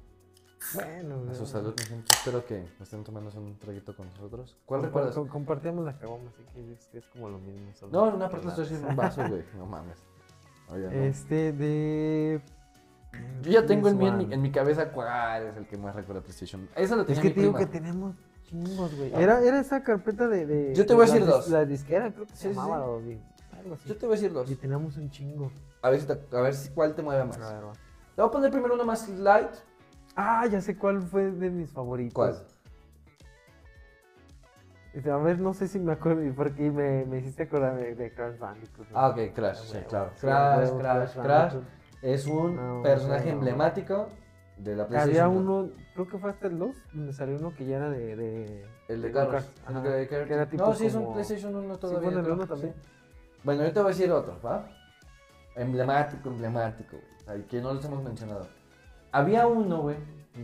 Bueno, 0.74 1.24
A 1.30 1.34
su 1.36 1.45
salud, 1.45 1.74
mi 1.78 1.86
gente. 1.86 2.11
Espero 2.13 2.43
que 2.45 2.68
estén 2.82 3.03
tomando 3.03 3.30
un 3.39 3.57
traguito 3.59 3.95
con 3.95 4.07
nosotros. 4.07 4.57
¿Cuál 4.65 4.82
Compa- 4.82 4.86
recuerdas? 4.86 5.15
com- 5.15 5.28
compartíamos 5.28 5.86
las 5.86 5.95
caguamas, 5.97 6.34
así 6.34 6.43
que 6.53 6.74
es, 6.74 6.88
que 6.88 6.97
es 6.97 7.07
como 7.09 7.30
lo 7.30 7.38
mismo. 7.39 7.72
No, 7.91 8.09
en 8.09 8.15
una 8.15 8.28
parte 8.30 8.43
que 8.45 8.49
estoy 8.49 8.65
haciendo 8.65 8.88
un 8.88 8.95
vaso, 8.95 9.22
güey. 9.30 9.43
No 9.55 9.65
mames. 9.68 9.97
Oye, 10.70 10.84
no. 10.86 10.91
Este 10.91 11.53
de. 11.53 12.41
Yo 13.43 13.51
ya 13.51 13.65
tengo 13.65 13.88
en 13.88 13.97
mi, 13.97 14.34
en 14.34 14.41
mi 14.41 14.51
cabeza 14.51 14.91
cuál 14.91 15.43
es 15.47 15.57
el 15.57 15.65
que 15.68 15.78
más 15.78 15.95
recuerda 15.95 16.22
PlayStation. 16.22 16.68
Esa 16.76 16.95
lo 16.95 17.01
Es 17.01 17.07
tenía 17.07 17.22
que 17.22 17.28
mi 17.30 17.34
te 17.36 17.41
digo 17.41 17.53
prima. 17.53 17.72
que 17.72 17.78
tenemos 17.80 18.15
chingos, 18.48 18.95
güey. 18.95 19.14
Era, 19.14 19.41
era 19.41 19.60
esa 19.60 19.84
carpeta 19.84 20.28
de. 20.28 20.45
de 20.45 20.76
Yo 20.76 20.86
te 20.86 20.93
voy 20.95 21.04
a 21.04 21.06
de 21.08 21.14
decir 21.14 21.28
la 21.30 21.36
dos. 21.36 21.50
La 21.50 21.66
disquera, 21.66 22.12
creo 22.12 22.26
que 22.26 22.32
Sí, 22.36 22.38
se 22.43 22.50
sí, 22.50 22.56
llamaba. 22.56 22.86
sí. 23.06 23.22
algo 23.60 23.74
así. 23.76 23.89
Yo 23.89 23.98
te 23.98 24.06
voy 24.06 24.14
a 24.16 24.18
decir 24.20 24.34
dos. 24.34 24.50
Y 24.52 24.56
teníamos 24.56 24.98
un 24.98 25.10
chingo. 25.12 25.52
A 25.82 25.89
ver, 25.91 26.02
si 26.02 26.08
te- 26.08 26.36
a 26.38 26.41
ver 26.41 26.54
si 26.56 26.70
cuál 26.72 26.95
te 26.95 27.02
mueve 27.04 27.24
más. 27.24 27.38
A 27.39 27.54
ver, 27.54 27.66
va. 27.68 27.74
Te 27.74 28.22
voy 28.22 28.28
a 28.30 28.32
poner 28.32 28.52
primero 28.52 28.74
uno 28.74 28.84
más 28.86 29.08
light. 29.10 29.52
Ah, 30.16 30.45
ya 30.48 30.60
sé 30.62 30.76
cuál 30.76 31.02
fue 31.04 31.30
de 31.32 31.50
mis 31.52 31.72
favoritos. 31.72 32.14
¿Cuál? 32.16 32.43
Este, 34.93 35.12
A 35.12 35.18
ver, 35.18 35.39
no 35.39 35.54
sé 35.54 35.68
si 35.68 35.78
me 35.80 35.91
acuerdo, 35.93 36.22
porque 36.36 36.72
me, 36.72 37.06
me 37.06 37.20
hiciste 37.20 37.43
acordar 37.43 37.76
de, 37.76 37.93
de 37.93 38.12
Crash 38.14 38.39
Bandicoot. 38.39 38.89
¿no? 38.89 38.98
Ah, 38.98 39.10
ok, 39.10 39.34
Crash, 39.36 39.58
Ah, 39.60 39.64
sí, 39.64 39.74
huevo. 39.78 39.88
claro. 39.89 40.12
Crash, 40.20 40.72
Crash, 40.80 41.14
Crash. 41.22 41.54
Es 42.02 42.26
un 42.26 42.56
No, 42.56 42.82
personaje 42.84 43.28
no. 43.28 43.34
emblemático 43.34 44.08
de 44.58 44.76
la 44.76 44.84
Había 44.84 44.99
PlayStation. 45.03 45.38
uno, 45.38 45.70
creo 45.93 46.08
que 46.08 46.18
fue 46.18 46.30
hasta 46.32 46.47
el 46.47 46.58
2, 46.58 46.76
donde 46.93 47.14
salió 47.14 47.38
uno 47.38 47.53
que 47.53 47.66
ya 47.66 47.78
era 47.78 47.89
de. 47.89 48.16
de 48.16 48.66
El 48.88 49.01
de 49.01 49.08
de 49.10 49.14
carros. 49.14 49.43
go-kart. 49.45 49.70
el 49.70 49.78
Ajá, 49.78 49.89
de 49.89 50.08
que 50.08 50.16
era 50.34 50.49
tipo 50.49 50.64
no, 50.66 50.74
sí, 50.74 50.86
es 50.88 50.95
un 50.95 51.14
PlayStation 51.14 51.55
1 51.55 51.74
Sí, 51.76 51.80
todavía. 51.80 52.01
fue 52.01 52.12
en 52.12 52.18
el 52.20 52.24
creo, 52.24 52.36
1 52.36 52.47
también. 52.47 52.74
sí. 52.74 52.80
Bueno, 53.43 53.62
ahorita 53.62 53.82
voy 53.82 53.91
a 53.91 53.93
decir 53.95 54.12
otro, 54.12 54.39
¿va? 54.43 54.68
Emblemático, 55.55 56.30
emblemático, 56.30 56.97
güey. 57.28 57.43
Que 57.47 57.62
no 57.62 57.74
los 57.74 57.84
hemos 57.86 58.03
mencionado. 58.03 58.47
Había 59.12 59.47
uno, 59.47 59.82
güey. 59.82 59.97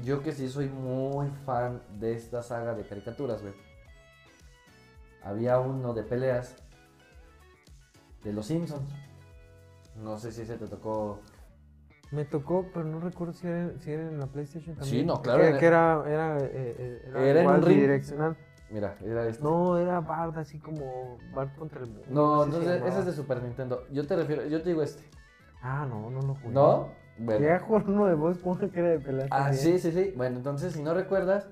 Yo 0.04 0.22
que 0.24 0.32
sí 0.32 0.50
soy 0.50 0.70
muy 0.70 1.28
fan 1.46 1.82
de 2.00 2.14
esta 2.14 2.42
saga 2.42 2.74
de 2.74 2.86
caricaturas, 2.86 3.42
güey. 3.42 3.54
Había 5.24 5.60
uno 5.60 5.94
de 5.94 6.04
peleas 6.04 6.56
de 8.24 8.34
los 8.34 8.46
Simpsons. 8.48 8.92
No 10.02 10.18
sé 10.18 10.32
si 10.32 10.42
ese 10.42 10.58
te 10.58 10.68
tocó. 10.68 11.20
Me 12.14 12.26
tocó, 12.26 12.68
pero 12.74 12.86
no 12.86 13.00
recuerdo 13.00 13.34
si 13.34 13.48
era, 13.48 13.72
si 13.80 13.92
era 13.92 14.04
en 14.04 14.20
la 14.20 14.28
PlayStation 14.28 14.76
también. 14.76 15.02
Sí, 15.02 15.06
no, 15.06 15.22
claro, 15.22 15.42
Que, 15.42 15.48
era- 15.50 15.58
que 15.60 15.66
era, 15.66 16.04
era, 16.08 16.38
eh, 16.42 17.02
era, 17.08 17.24
Era 17.26 17.42
en 17.42 17.50
un 17.50 17.62
ring. 17.64 17.76
bidireccional. 17.78 18.38
Mira, 18.70 18.96
era 19.04 19.28
este. 19.28 19.44
No, 19.44 19.78
era 19.78 20.00
Bard, 20.00 20.38
así 20.38 20.60
como 20.60 21.18
Bard 21.34 21.50
contra 21.56 21.80
el 21.82 21.88
mundo. 21.88 22.06
No, 22.10 22.44
sé 22.46 22.52
si 22.52 22.56
entonces 22.58 22.82
se 22.82 22.88
ese 22.90 23.00
es 23.00 23.06
de 23.08 23.12
Super 23.14 23.42
Nintendo. 23.42 23.86
Yo 23.92 24.06
te 24.06 24.16
refiero, 24.16 24.46
yo 24.46 24.62
te 24.62 24.70
digo 24.70 24.82
este. 24.84 25.04
Ah, 25.62 25.86
no, 25.90 26.10
no 26.12 26.22
lo 26.22 26.36
jugué. 26.36 26.54
¿No? 26.54 26.90
Llegué 27.18 27.52
a 27.54 27.60
jugar 27.60 27.84
uno 27.88 28.06
de 28.08 28.16
Bob 28.16 28.32
Esponja 28.32 28.70
que 28.70 28.80
era 28.80 28.90
de 28.90 29.00
peleas. 29.00 29.28
Ah, 29.32 29.46
también. 29.46 29.64
sí, 29.64 29.80
sí, 29.80 29.92
sí. 29.92 30.14
Bueno, 30.16 30.38
entonces 30.38 30.74
si 30.74 30.82
no 30.82 30.94
recuerdas, 30.94 31.48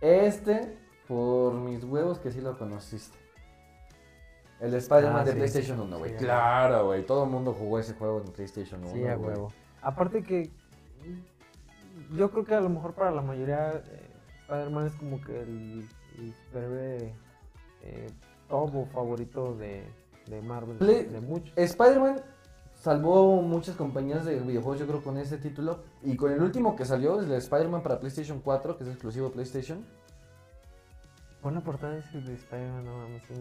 este, 0.00 0.78
por 1.08 1.54
mis 1.54 1.82
huevos 1.84 2.18
que 2.18 2.30
sí 2.30 2.40
lo 2.40 2.56
conociste. 2.58 3.18
El 4.60 4.74
Spider-Man 4.74 5.16
Ah, 5.20 5.24
de 5.24 5.32
sí, 5.32 5.36
PlayStation 5.38 5.76
sí, 5.78 5.82
1, 5.84 5.96
sí, 5.96 6.00
güey. 6.02 6.16
claro, 6.16 6.86
güey. 6.86 7.04
Todo 7.06 7.24
el 7.24 7.30
mundo 7.30 7.54
jugó 7.54 7.78
ese 7.78 7.94
juego 7.94 8.18
en 8.24 8.30
PlayStation 8.32 8.82
1. 8.84 8.92
Sí, 8.92 9.06
a 9.06 9.16
huevo. 9.16 9.50
Aparte 9.82 10.22
que 10.22 10.50
yo 12.16 12.30
creo 12.30 12.44
que 12.44 12.54
a 12.54 12.60
lo 12.60 12.68
mejor 12.68 12.94
para 12.94 13.10
la 13.10 13.22
mayoría 13.22 13.72
eh, 13.72 14.10
Spider-Man 14.42 14.86
es 14.86 14.94
como 14.94 15.20
que 15.20 15.40
el, 15.40 15.88
el 16.18 16.34
superhéroe 16.34 17.14
eh, 17.82 18.10
favorito 18.92 19.54
de, 19.54 19.84
de 20.26 20.42
Marvel, 20.42 20.78
de 20.78 21.20
muchos. 21.20 21.52
Spider-Man 21.56 22.20
salvó 22.74 23.42
muchas 23.42 23.76
compañías 23.76 24.24
de 24.24 24.40
videojuegos, 24.40 24.80
yo 24.80 24.86
creo, 24.86 25.02
con 25.02 25.18
ese 25.18 25.38
título. 25.38 25.80
Y 26.02 26.16
con 26.16 26.32
el 26.32 26.42
último 26.42 26.74
que 26.74 26.84
salió, 26.84 27.20
el 27.20 27.28
de 27.28 27.36
Spider-Man 27.36 27.82
para 27.82 28.00
PlayStation 28.00 28.40
4, 28.40 28.76
que 28.76 28.84
es 28.84 28.90
exclusivo 28.90 29.28
de 29.28 29.34
PlayStation. 29.34 29.84
Buena 31.42 31.62
portada 31.62 31.96
ese 31.96 32.20
de 32.20 32.34
Spider-Man, 32.34 32.84
no 32.84 32.98
mames. 32.98 33.22
sí. 33.28 33.34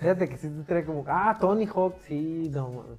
Fíjate 0.00 0.28
que 0.28 0.36
sí 0.38 0.48
te 0.48 0.62
trae 0.64 0.84
como, 0.84 1.04
ah, 1.06 1.36
Tony 1.40 1.66
Hawk, 1.66 1.96
sí, 2.06 2.50
no 2.52 2.68
mames. 2.68 2.98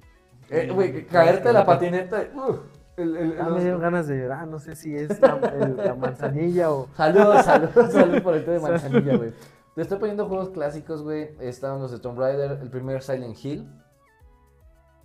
Eh, 0.50 0.70
güey, 0.72 0.92
Sí, 1.00 1.04
caerte 1.04 1.52
la 1.52 1.60
sí. 1.60 1.66
patineta. 1.66 2.24
uf, 2.34 2.58
el- 2.96 3.16
el- 3.16 3.36
los- 3.36 3.52
me 3.54 3.60
dieron 3.60 3.80
ganas 3.80 4.06
de 4.06 4.16
llorar, 4.18 4.46
no 4.46 4.58
sé 4.58 4.76
si 4.76 4.94
es 4.94 5.20
la, 5.20 5.36
la 5.76 5.94
manzanilla 5.94 6.70
o... 6.70 6.88
Saludos, 6.96 7.44
saludos, 7.44 7.92
saludos 7.92 8.20
por 8.22 8.34
el 8.34 8.44
té 8.44 8.52
de 8.52 8.60
manzanilla, 8.60 9.16
güey. 9.16 9.32
Te 9.74 9.82
estoy 9.82 9.98
poniendo 9.98 10.28
juegos 10.28 10.50
clásicos, 10.50 11.02
güey. 11.02 11.30
Estaban 11.40 11.80
los 11.80 11.90
de 11.90 11.98
Tomb 11.98 12.18
Raider, 12.18 12.58
el 12.62 12.70
primer 12.70 13.02
Silent 13.02 13.36
Hill. 13.44 13.68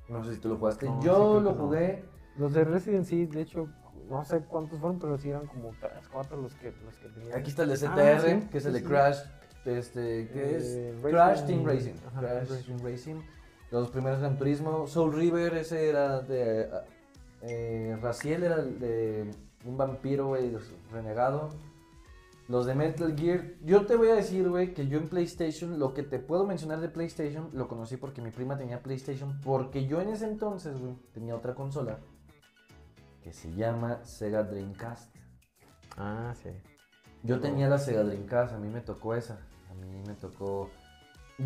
No 0.08 0.24
sé 0.24 0.36
si 0.36 0.40
tú 0.40 0.50
lo 0.50 0.58
jugaste. 0.58 0.86
No, 0.88 1.02
sí 1.02 1.08
Yo 1.08 1.40
lo 1.40 1.52
no. 1.54 1.58
jugué. 1.58 2.04
Los 2.38 2.54
de 2.54 2.64
Resident 2.64 3.12
Evil, 3.12 3.30
de 3.32 3.42
hecho, 3.42 3.68
no 4.10 4.24
sé 4.24 4.40
cuántos 4.42 4.80
fueron, 4.80 5.00
pero 5.00 5.18
sí 5.18 5.30
eran 5.30 5.46
como 5.48 5.72
3, 5.80 5.92
4 6.12 6.38
los 6.42 6.54
que, 6.56 6.72
los 6.86 6.96
que 6.98 7.10
tenían. 7.10 7.38
Aquí 7.40 7.50
está 7.50 7.64
el 7.64 7.70
de 7.70 7.76
Ah, 7.88 7.96
CTR, 7.96 8.22
sí, 8.42 8.48
que 8.50 8.58
es 8.60 8.66
el 8.66 8.72
sí, 8.74 8.80
de 8.80 8.80
sí. 8.80 8.86
Crash. 8.86 9.18
Este, 9.66 10.22
Eh, 10.22 10.56
es 10.56 11.02
Racing- 11.04 11.12
Crash 11.12 11.46
Team 11.46 11.66
Racing. 11.66 11.94
ajá, 12.08 12.20
Crash 12.22 12.48
Team 12.48 12.64
Team 12.78 12.80
Racing. 12.92 13.16
Los 13.72 13.90
primeros 13.90 14.20
Gran 14.20 14.38
Turismo. 14.38 14.88
Soul 14.88 15.14
River, 15.14 15.56
ese 15.56 15.90
era 15.90 16.22
de. 16.22 16.70
Eh, 17.42 17.98
Raziel 18.02 18.44
era 18.44 18.58
de 18.58 19.30
un 19.66 19.78
vampiro, 19.78 20.28
güey, 20.28 20.56
renegado. 20.92 21.50
Los 22.48 22.66
de 22.66 22.74
Metal 22.74 23.16
Gear. 23.16 23.44
Yo 23.64 23.86
te 23.86 23.96
voy 23.96 24.10
a 24.10 24.16
decir, 24.16 24.50
güey, 24.50 24.74
que 24.74 24.88
yo 24.88 24.98
en 24.98 25.08
PlayStation, 25.08 25.78
lo 25.78 25.94
que 25.94 26.02
te 26.02 26.18
puedo 26.18 26.48
mencionar 26.48 26.80
de 26.80 26.90
PlayStation, 26.90 27.50
lo 27.54 27.68
conocí 27.68 27.96
porque 27.98 28.24
mi 28.24 28.32
prima 28.32 28.58
tenía 28.58 28.82
PlayStation. 28.82 29.40
Porque 29.42 29.86
yo 29.86 30.02
en 30.02 30.10
ese 30.10 30.26
entonces, 30.26 30.80
güey, 30.80 30.96
tenía 31.14 31.36
otra 31.36 31.54
consola 31.54 32.00
que 33.22 33.34
se 33.34 33.54
llama 33.54 34.04
Sega 34.04 34.44
Dreamcast. 34.44 35.16
Ah, 35.96 36.34
sí. 36.42 36.50
Yo 37.22 37.40
tenía 37.40 37.68
la 37.68 37.78
Sega 37.78 38.04
Dreamcast, 38.04 38.54
a 38.54 38.58
mí 38.58 38.70
me 38.70 38.82
tocó 38.82 39.14
esa. 39.14 39.40
A 39.70 39.74
mí 39.76 40.02
me 40.08 40.16
tocó. 40.16 40.72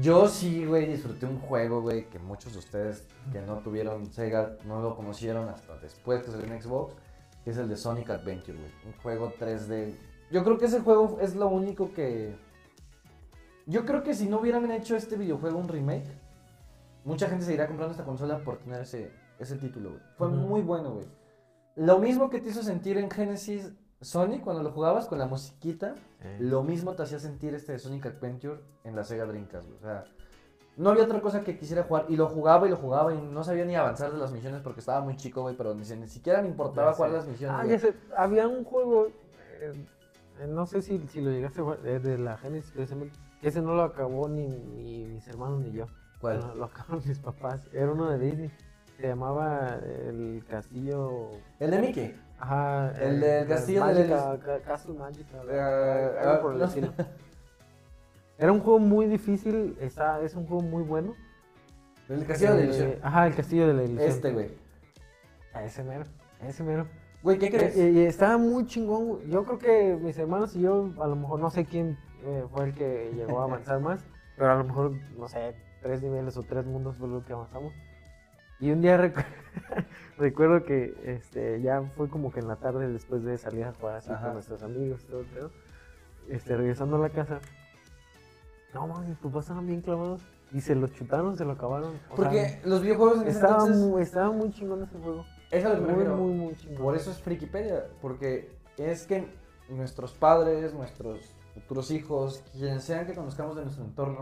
Yo 0.01 0.27
sí, 0.27 0.65
güey, 0.65 0.87
disfruté 0.87 1.27
un 1.27 1.39
juego, 1.39 1.81
güey, 1.81 2.09
que 2.09 2.17
muchos 2.17 2.53
de 2.53 2.59
ustedes 2.59 3.07
que 3.31 3.41
no 3.41 3.59
tuvieron 3.59 4.11
Sega 4.11 4.57
no 4.65 4.81
lo 4.81 4.95
conocieron 4.95 5.49
hasta 5.49 5.77
después 5.77 6.23
que 6.23 6.31
salió 6.31 6.51
en 6.51 6.61
Xbox, 6.61 6.95
que 7.43 7.51
es 7.51 7.57
el 7.57 7.69
de 7.69 7.77
Sonic 7.77 8.09
Adventure, 8.09 8.57
güey. 8.57 8.71
Un 8.87 8.93
juego 9.01 9.31
3D. 9.39 9.93
Yo 10.31 10.43
creo 10.43 10.57
que 10.57 10.65
ese 10.65 10.79
juego 10.79 11.19
es 11.21 11.35
lo 11.35 11.47
único 11.47 11.93
que. 11.93 12.35
Yo 13.67 13.85
creo 13.85 14.01
que 14.01 14.15
si 14.15 14.27
no 14.27 14.39
hubieran 14.39 14.69
hecho 14.71 14.95
este 14.95 15.15
videojuego 15.15 15.59
un 15.59 15.67
remake, 15.67 16.09
mucha 17.05 17.29
gente 17.29 17.45
se 17.45 17.53
iría 17.53 17.67
comprando 17.67 17.91
esta 17.91 18.03
consola 18.03 18.43
por 18.43 18.57
tener 18.57 18.81
ese, 18.81 19.11
ese 19.37 19.57
título, 19.57 19.91
güey. 19.91 20.01
Fue 20.17 20.27
muy 20.27 20.61
bueno, 20.61 20.93
güey. 20.93 21.05
Lo 21.75 21.99
mismo 21.99 22.31
que 22.31 22.41
te 22.41 22.49
hizo 22.49 22.63
sentir 22.63 22.97
en 22.97 23.11
Genesis 23.11 23.71
Sonic 24.03 24.41
cuando 24.43 24.63
lo 24.63 24.71
jugabas 24.71 25.07
con 25.07 25.17
la 25.19 25.25
musiquita, 25.27 25.95
lo 26.39 26.63
mismo 26.63 26.93
te 26.93 27.03
hacía 27.03 27.19
sentir 27.19 27.53
este 27.55 27.73
de 27.73 27.79
Sonic 27.79 28.05
Adventure 28.05 28.59
en 28.83 28.95
la 28.95 29.03
Sega 29.03 29.25
Dreamcast, 29.25 29.65
güey. 29.67 29.77
O 29.79 29.81
sea, 29.81 30.03
no 30.77 30.89
había 30.89 31.03
otra 31.03 31.21
cosa 31.21 31.43
que 31.43 31.57
quisiera 31.57 31.83
jugar. 31.83 32.05
Y 32.09 32.15
lo 32.15 32.27
jugaba 32.27 32.65
y 32.67 32.69
lo 32.69 32.77
jugaba 32.77 33.13
y 33.13 33.21
no 33.21 33.43
sabía 33.43 33.65
ni 33.65 33.75
avanzar 33.75 34.11
de 34.11 34.17
las 34.17 34.31
misiones 34.31 34.61
porque 34.61 34.79
estaba 34.79 35.01
muy 35.01 35.15
chico, 35.17 35.41
güey. 35.41 35.55
Pero 35.55 35.73
ni, 35.75 35.83
ni 35.83 36.07
siquiera 36.07 36.41
me 36.41 36.47
importaba 36.47 36.91
Ya 36.91 36.95
jugar 36.95 37.11
sé. 37.11 37.17
las 37.17 37.27
misiones. 37.27 37.55
Ah, 37.57 37.63
güey. 37.63 37.71
ya 37.75 37.79
sé, 37.79 37.93
había 38.17 38.47
un 38.47 38.63
juego, 38.63 39.07
eh, 39.07 39.85
eh, 40.39 40.47
no 40.47 40.65
sé 40.65 40.81
si, 40.81 40.99
si 41.09 41.21
lo 41.21 41.29
llegaste 41.31 41.61
a 41.61 41.63
jugar, 41.63 41.79
eh, 41.85 41.99
de 41.99 42.17
la 42.17 42.37
Genesis 42.37 42.71
precisamente, 42.71 43.15
que 43.41 43.47
ese 43.49 43.61
no 43.61 43.75
lo 43.75 43.83
acabó 43.83 44.27
ni, 44.27 44.47
ni 44.47 45.05
mis 45.05 45.27
hermanos 45.27 45.61
ni 45.61 45.71
yo. 45.71 45.85
¿Cuál? 46.19 46.39
Lo, 46.39 46.55
lo 46.55 46.65
acabaron 46.65 47.01
mis 47.05 47.19
papás. 47.19 47.67
Era 47.73 47.91
uno 47.91 48.09
de 48.09 48.17
Disney. 48.17 48.51
Se 48.97 49.07
llamaba 49.07 49.79
El 50.07 50.43
Castillo. 50.47 51.29
El 51.59 51.71
de 51.71 51.79
Mickey. 51.79 52.15
Ajá. 52.43 52.91
El 52.99 53.23
eh, 53.23 53.25
del 53.27 53.47
Castillo 53.47 53.85
de 53.85 54.07
Ca- 54.09 54.59
Castle 54.65 54.93
Magica. 54.95 55.37
Eh, 55.49 56.11
ah. 56.25 56.41
Era 58.37 58.51
un 58.51 58.59
juego 58.59 58.79
muy 58.79 59.05
difícil, 59.05 59.77
está, 59.79 60.19
es 60.21 60.35
un 60.35 60.45
juego 60.45 60.61
muy 60.61 60.83
bueno. 60.83 61.15
El 62.09 62.25
Castillo 62.25 62.55
de 62.55 62.57
la 62.57 62.61
Eh, 62.61 62.65
Ilusión. 62.65 62.93
Ajá, 63.01 63.27
el 63.27 63.35
Castillo 63.35 63.67
de 63.67 63.73
la 63.73 63.83
Ilusión. 63.83 64.09
Este, 64.09 64.31
güey. 64.33 64.51
A 65.53 65.63
ese 65.63 65.83
mero, 65.83 66.03
a 66.41 66.47
ese 66.49 66.63
mero. 66.63 66.85
Güey, 67.21 67.39
¿qué 67.39 67.49
crees? 67.49 67.77
Eh, 67.77 67.91
Y, 67.91 67.99
estaba 68.01 68.37
muy 68.37 68.65
chingón. 68.65 69.07
güey. 69.07 69.29
Yo 69.29 69.45
creo 69.45 69.59
que 69.59 69.97
mis 70.01 70.17
hermanos 70.17 70.53
y 70.57 70.61
yo, 70.61 70.89
a 70.99 71.07
lo 71.07 71.15
mejor 71.15 71.39
no 71.39 71.49
sé 71.49 71.63
quién 71.63 71.97
eh, 72.25 72.43
fue 72.51 72.65
el 72.65 72.73
que 72.73 73.13
llegó 73.15 73.39
a 73.39 73.43
avanzar 73.45 73.79
más, 73.79 74.03
pero 74.35 74.51
a 74.51 74.55
lo 74.55 74.65
mejor, 74.65 74.91
no 75.17 75.29
sé, 75.29 75.55
tres 75.81 76.01
niveles 76.01 76.35
o 76.35 76.43
tres 76.43 76.65
mundos 76.65 76.97
fue 76.97 77.07
lo 77.07 77.23
que 77.23 77.31
avanzamos. 77.31 77.71
Y 78.63 78.71
un 78.71 78.81
día 78.81 78.97
recu- 78.97 79.25
recuerdo 80.17 80.63
que 80.63 80.95
este, 81.03 81.61
ya 81.61 81.81
fue 81.81 82.07
como 82.07 82.31
que 82.31 82.39
en 82.39 82.47
la 82.47 82.55
tarde, 82.55 82.87
después 82.87 83.21
de 83.25 83.37
salir 83.37 83.65
a 83.65 83.73
jugar 83.73 83.97
así 83.97 84.09
Ajá. 84.09 84.23
con 84.27 84.33
nuestros 84.35 84.63
amigos 84.63 85.01
y 85.03 85.07
todo 85.07 85.19
el 85.19 85.25
pedo, 85.25 85.51
este, 86.29 86.55
regresando 86.55 86.95
a 86.95 86.99
la 86.99 87.09
casa, 87.09 87.41
no 88.73 88.87
mames, 88.87 89.09
mis 89.09 89.17
papás 89.17 89.41
estaban 89.43 89.67
bien 89.67 89.81
clavados 89.81 90.21
y 90.53 90.61
se 90.61 90.75
lo 90.75 90.87
chutaron, 90.87 91.35
se 91.35 91.43
lo 91.43 91.51
acabaron. 91.51 91.93
o 92.09 92.15
Porque 92.15 92.47
sea, 92.47 92.61
los 92.63 92.81
videojuegos 92.81 93.17
en 93.23 93.27
ese 93.27 93.31
estaba, 93.31 93.53
entonces. 93.63 93.77
muy, 93.85 94.01
estaba 94.01 94.31
muy 94.31 94.51
chingón 94.51 94.83
ese 94.83 94.97
juego. 94.97 95.25
Es 95.51 95.65
a 95.65 95.73
lo 95.73 95.85
que 95.85 95.91
Muy, 95.93 96.05
muy, 96.05 96.31
muy 96.33 96.55
chingón. 96.55 96.77
Por 96.83 96.95
eso 96.95 97.11
es 97.11 97.21
Frikipedia, 97.21 97.83
porque 98.01 98.49
es 98.77 99.05
que 99.05 99.27
nuestros 99.67 100.13
padres, 100.13 100.73
nuestros 100.73 101.35
futuros 101.53 101.91
hijos, 101.91 102.41
quien 102.53 102.79
sean 102.79 103.05
que 103.05 103.13
conozcamos 103.13 103.57
de 103.57 103.63
nuestro 103.63 103.83
entorno, 103.83 104.21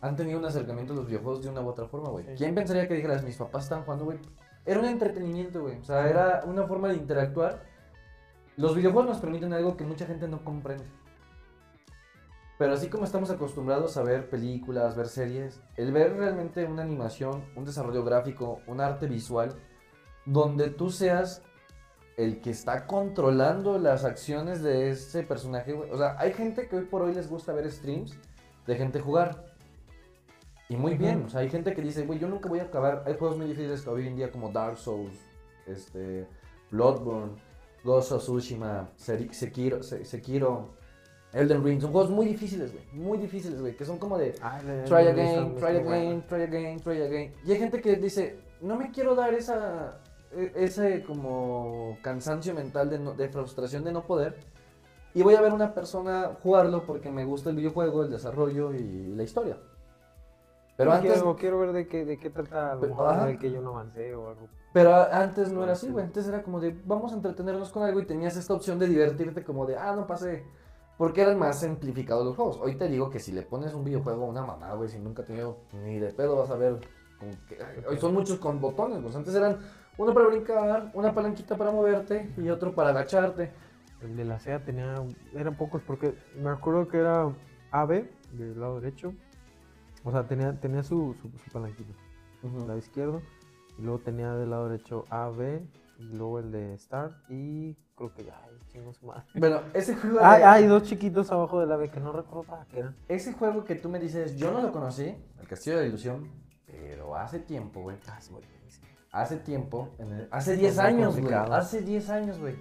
han 0.00 0.16
tenido 0.16 0.38
un 0.38 0.44
acercamiento 0.44 0.92
a 0.92 0.96
los 0.96 1.06
videojuegos 1.06 1.42
de 1.42 1.50
una 1.50 1.60
u 1.60 1.68
otra 1.68 1.86
forma, 1.86 2.10
güey. 2.10 2.24
Sí. 2.24 2.34
¿Quién 2.36 2.54
pensaría 2.54 2.86
que 2.86 2.94
dijeras, 2.94 3.22
mis 3.22 3.36
papás 3.36 3.64
estaban 3.64 3.84
jugando, 3.84 4.04
güey? 4.04 4.18
Era 4.64 4.80
un 4.80 4.86
entretenimiento, 4.86 5.62
güey. 5.62 5.78
O 5.78 5.84
sea, 5.84 6.08
era 6.08 6.42
una 6.46 6.64
forma 6.66 6.88
de 6.88 6.94
interactuar. 6.94 7.62
Los 8.56 8.74
videojuegos 8.74 9.08
nos 9.10 9.18
permiten 9.18 9.52
algo 9.52 9.76
que 9.76 9.84
mucha 9.84 10.06
gente 10.06 10.28
no 10.28 10.44
comprende. 10.44 10.84
Pero 12.58 12.72
así 12.74 12.88
como 12.88 13.04
estamos 13.04 13.30
acostumbrados 13.30 13.96
a 13.96 14.02
ver 14.02 14.28
películas, 14.28 14.96
ver 14.96 15.06
series, 15.06 15.62
el 15.76 15.92
ver 15.92 16.16
realmente 16.16 16.64
una 16.64 16.82
animación, 16.82 17.44
un 17.54 17.64
desarrollo 17.64 18.04
gráfico, 18.04 18.60
un 18.66 18.80
arte 18.80 19.06
visual, 19.06 19.54
donde 20.26 20.70
tú 20.70 20.90
seas 20.90 21.42
el 22.16 22.40
que 22.40 22.50
está 22.50 22.88
controlando 22.88 23.78
las 23.78 24.04
acciones 24.04 24.60
de 24.60 24.90
ese 24.90 25.22
personaje, 25.22 25.72
güey. 25.72 25.88
O 25.92 25.96
sea, 25.96 26.16
hay 26.18 26.32
gente 26.32 26.66
que 26.66 26.76
hoy 26.76 26.84
por 26.84 27.02
hoy 27.02 27.14
les 27.14 27.30
gusta 27.30 27.52
ver 27.52 27.70
streams 27.70 28.18
de 28.66 28.74
gente 28.74 28.98
jugar. 28.98 29.47
Y 30.68 30.76
muy 30.76 30.96
bien, 30.98 31.24
o 31.24 31.28
sea, 31.30 31.40
hay 31.40 31.48
gente 31.48 31.72
que 31.72 31.80
dice, 31.82 32.04
güey, 32.04 32.18
yo 32.18 32.28
nunca 32.28 32.48
voy 32.48 32.58
a 32.60 32.64
acabar. 32.64 33.02
Hay 33.06 33.14
juegos 33.16 33.36
muy 33.38 33.46
difíciles 33.46 33.86
hoy 33.86 34.06
en 34.06 34.16
día 34.16 34.30
como 34.30 34.50
Dark 34.50 34.76
Souls, 34.76 35.18
este, 35.66 36.26
Bloodborne, 36.70 37.32
Ghost 37.84 38.12
of 38.12 38.22
Tsushima, 38.22 38.90
Sekiro, 38.96 39.82
Se- 39.82 40.04
Sekiro, 40.04 40.68
Elden 41.32 41.64
Ring. 41.64 41.80
Son 41.80 41.90
juegos 41.92 42.10
muy 42.10 42.26
difíciles, 42.26 42.72
güey. 42.72 42.84
Muy 42.92 43.16
difíciles, 43.18 43.60
güey. 43.60 43.76
Que 43.76 43.84
son 43.86 43.98
como 43.98 44.18
de, 44.18 44.34
Ah, 44.42 44.60
try 44.84 45.06
again, 45.08 45.54
try 45.56 45.76
again, 45.78 46.26
try 46.28 46.42
again, 46.42 46.80
try 46.80 47.02
again. 47.02 47.32
Y 47.46 47.52
hay 47.52 47.58
gente 47.58 47.80
que 47.80 47.96
dice, 47.96 48.38
no 48.60 48.76
me 48.76 48.90
quiero 48.90 49.14
dar 49.14 49.32
esa, 49.32 50.00
e- 50.32 50.52
ese 50.54 51.02
como 51.02 51.96
cansancio 52.02 52.52
mental 52.54 52.90
de, 52.90 52.98
no- 52.98 53.14
de 53.14 53.28
frustración 53.30 53.84
de 53.84 53.92
no 53.92 54.04
poder. 54.06 54.36
Y 55.14 55.22
voy 55.22 55.34
a 55.34 55.40
ver 55.40 55.54
una 55.54 55.72
persona 55.72 56.32
jugarlo 56.42 56.84
porque 56.84 57.10
me 57.10 57.24
gusta 57.24 57.48
el 57.48 57.56
videojuego, 57.56 58.02
el 58.04 58.10
desarrollo 58.10 58.74
y 58.74 59.06
la 59.16 59.22
historia. 59.22 59.56
Pero 60.78 60.92
antes, 60.92 61.12
quiero, 61.12 61.36
quiero 61.36 61.58
ver 61.58 61.72
de 61.72 61.86
qué, 61.88 62.04
de 62.04 62.18
qué 62.18 62.30
trata 62.30 62.72
a 62.72 62.74
lo 62.76 62.82
mejor 62.88 63.38
que 63.38 63.50
yo 63.50 63.60
no 63.60 63.70
avancé 63.70 64.14
o 64.14 64.28
algo. 64.28 64.48
pero 64.72 64.94
antes 64.94 65.50
no 65.52 65.64
era 65.64 65.74
Sí. 65.74 65.86
así, 65.86 65.92
güey. 65.92 66.04
Antes 66.04 66.26
era 66.28 66.42
como 66.42 66.60
de, 66.60 66.74
vamos 66.86 67.12
a 67.12 67.16
entretenernos 67.16 67.70
con 67.72 67.82
algo 67.82 67.98
y 68.00 68.06
tenías 68.06 68.36
esta 68.36 68.54
opción 68.54 68.78
de 68.78 68.86
divertirte 68.86 69.42
como 69.44 69.66
de, 69.66 69.76
ah, 69.76 69.94
no 69.96 70.06
pasé. 70.06 70.44
Porque 70.96 71.22
eran 71.22 71.38
más 71.38 71.60
simplificados 71.60 72.24
los 72.24 72.36
juegos. 72.36 72.58
Hoy 72.60 72.76
te 72.76 72.88
digo 72.88 73.10
que 73.10 73.18
si 73.18 73.32
le 73.32 73.42
pones 73.42 73.74
un 73.74 73.84
videojuego 73.84 74.24
a 74.24 74.28
una 74.28 74.42
mamá, 74.46 74.72
güey, 74.74 74.88
si 74.88 74.98
nunca 74.98 75.22
ha 75.22 75.24
tenido 75.24 75.58
ni 75.72 75.98
de 75.98 76.12
pedo 76.12 76.36
vas 76.36 76.50
a 76.50 76.56
ver. 76.56 76.78
que- 77.48 77.58
hoy 77.88 77.98
son 77.98 78.14
muchos 78.14 78.38
con 78.38 78.60
botones, 78.60 79.00
pues 79.02 79.16
antes 79.16 79.34
eran 79.34 79.58
uno 79.96 80.14
para 80.14 80.28
brincar, 80.28 80.92
una 80.94 81.12
palanquita 81.12 81.56
para 81.56 81.72
moverte 81.72 82.32
y 82.36 82.48
otro 82.48 82.72
para 82.72 82.90
agacharte. 82.90 83.50
El 84.00 84.16
de 84.16 84.24
la 84.24 84.38
SEA 84.38 84.62
tenía, 84.62 84.94
eran 85.34 85.56
pocos 85.56 85.82
porque 85.84 86.14
me 86.36 86.50
acuerdo 86.50 86.86
que 86.86 86.98
era 86.98 87.28
AB 87.72 88.08
del 88.34 88.60
lado 88.60 88.80
derecho. 88.80 89.12
O 90.08 90.10
sea, 90.10 90.26
tenía, 90.26 90.58
tenía 90.58 90.82
su, 90.82 91.14
su, 91.20 91.28
su 91.28 91.50
palanquita 91.52 91.92
lado 92.66 92.78
izquierdo. 92.78 93.20
Y 93.78 93.82
luego 93.82 93.98
tenía 93.98 94.32
del 94.34 94.50
lado 94.50 94.68
derecho 94.68 95.04
AB. 95.10 95.60
Y 95.98 96.02
luego 96.16 96.38
el 96.38 96.50
de 96.50 96.78
Start. 96.78 97.12
Y 97.28 97.76
creo 97.94 98.14
que 98.14 98.24
ya, 98.24 98.40
ay, 98.44 98.56
chingo 98.72 98.92
su 98.94 99.04
madre. 99.06 99.24
Bueno, 99.34 99.60
ese 99.74 99.94
juego, 99.96 100.18
Hay, 100.22 100.38
de- 100.38 100.44
hay 100.44 100.66
dos 100.66 100.84
chiquitos 100.84 101.30
abajo 101.30 101.60
del 101.60 101.70
AB 101.72 101.90
que 101.90 102.00
no 102.00 102.12
recuerdo 102.12 102.44
para 102.44 102.64
qué 102.66 102.78
eran. 102.80 102.96
ese 103.08 103.32
juego 103.34 103.64
que 103.64 103.74
tú 103.74 103.88
me 103.90 103.98
dices, 103.98 104.36
yo 104.36 104.50
no 104.52 104.62
lo 104.62 104.72
conocí, 104.72 105.14
el 105.40 105.46
Castillo 105.48 105.76
de 105.76 105.82
la 105.82 105.88
Ilusión, 105.88 106.30
pero 106.66 107.14
hace 107.16 107.40
tiempo, 107.40 107.82
güey. 107.82 107.96
Hace 109.12 109.36
tiempo, 109.38 109.90
en 109.98 110.12
el- 110.12 110.28
hace 110.30 110.56
10 110.56 110.76
Muy 110.76 110.84
años, 110.84 111.20
güey. 111.20 111.34
Hace 111.34 111.82
10 111.82 112.08
años, 112.10 112.38
güey. 112.38 112.56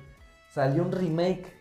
Salió 0.50 0.84
un 0.84 0.92
remake. 0.92 1.54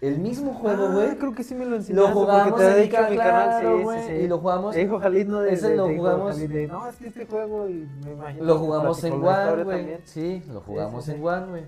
El 0.00 0.18
mismo 0.18 0.52
juego, 0.54 0.90
güey. 0.92 1.08
Ah, 1.10 1.16
creo 1.18 1.34
que 1.34 1.42
sí 1.42 1.54
me 1.54 1.64
lo 1.64 1.76
enseñaste. 1.76 1.94
lo 2.08 2.14
porque 2.14 2.32
jugamos 2.32 2.60
te 2.60 2.76
en 2.76 2.82
mi 2.82 2.88
canal, 2.90 3.14
claro, 3.14 3.78
sí, 3.78 3.82
güey. 3.84 4.00
sí, 4.02 4.06
sí. 4.08 4.12
Y 4.14 4.28
lo 4.28 4.38
jugamos. 4.38 4.74
Te 4.74 4.80
dijo 4.80 4.98
Jalid, 5.00 5.26
¿no? 5.26 5.40
De- 5.40 5.52
Ese 5.52 5.68
de- 5.70 5.76
lo 5.76 5.86
jugamos- 5.88 6.38
de, 6.38 6.66
no, 6.66 6.88
es 6.88 6.96
que 6.96 7.06
este 7.08 7.26
juego, 7.26 7.68
y 7.68 7.88
me 8.04 8.12
imagino. 8.12 8.44
Lo 8.44 8.58
jugamos 8.58 9.04
en 9.04 9.12
One, 9.14 9.64
güey. 9.64 9.98
Sí, 10.04 10.42
lo 10.48 10.60
jugamos 10.60 11.04
sí, 11.04 11.12
sí. 11.12 11.16
en 11.16 11.26
One, 11.26 11.46
güey. 11.46 11.64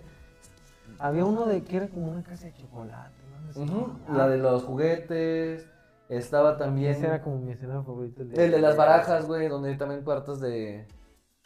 Había 0.98 1.24
uno 1.24 1.46
de 1.46 1.62
que 1.62 1.76
era 1.76 1.88
como 1.88 2.10
una 2.10 2.22
casa 2.22 2.46
de 2.46 2.52
chocolate. 2.54 3.14
¿no? 3.56 3.98
Ah, 4.08 4.14
La 4.16 4.28
de 4.28 4.38
los 4.38 4.64
juguetes. 4.64 5.66
Estaba 6.08 6.56
también. 6.56 6.92
Ese 6.92 7.06
era 7.06 7.22
como 7.22 7.38
mi 7.38 7.52
escena 7.52 7.82
favorita. 7.82 8.22
El 8.22 8.50
de 8.50 8.60
las 8.60 8.76
barajas, 8.76 9.26
güey, 9.26 9.48
donde 9.48 9.74
también 9.76 10.02
cuartos 10.02 10.40
de. 10.40 10.86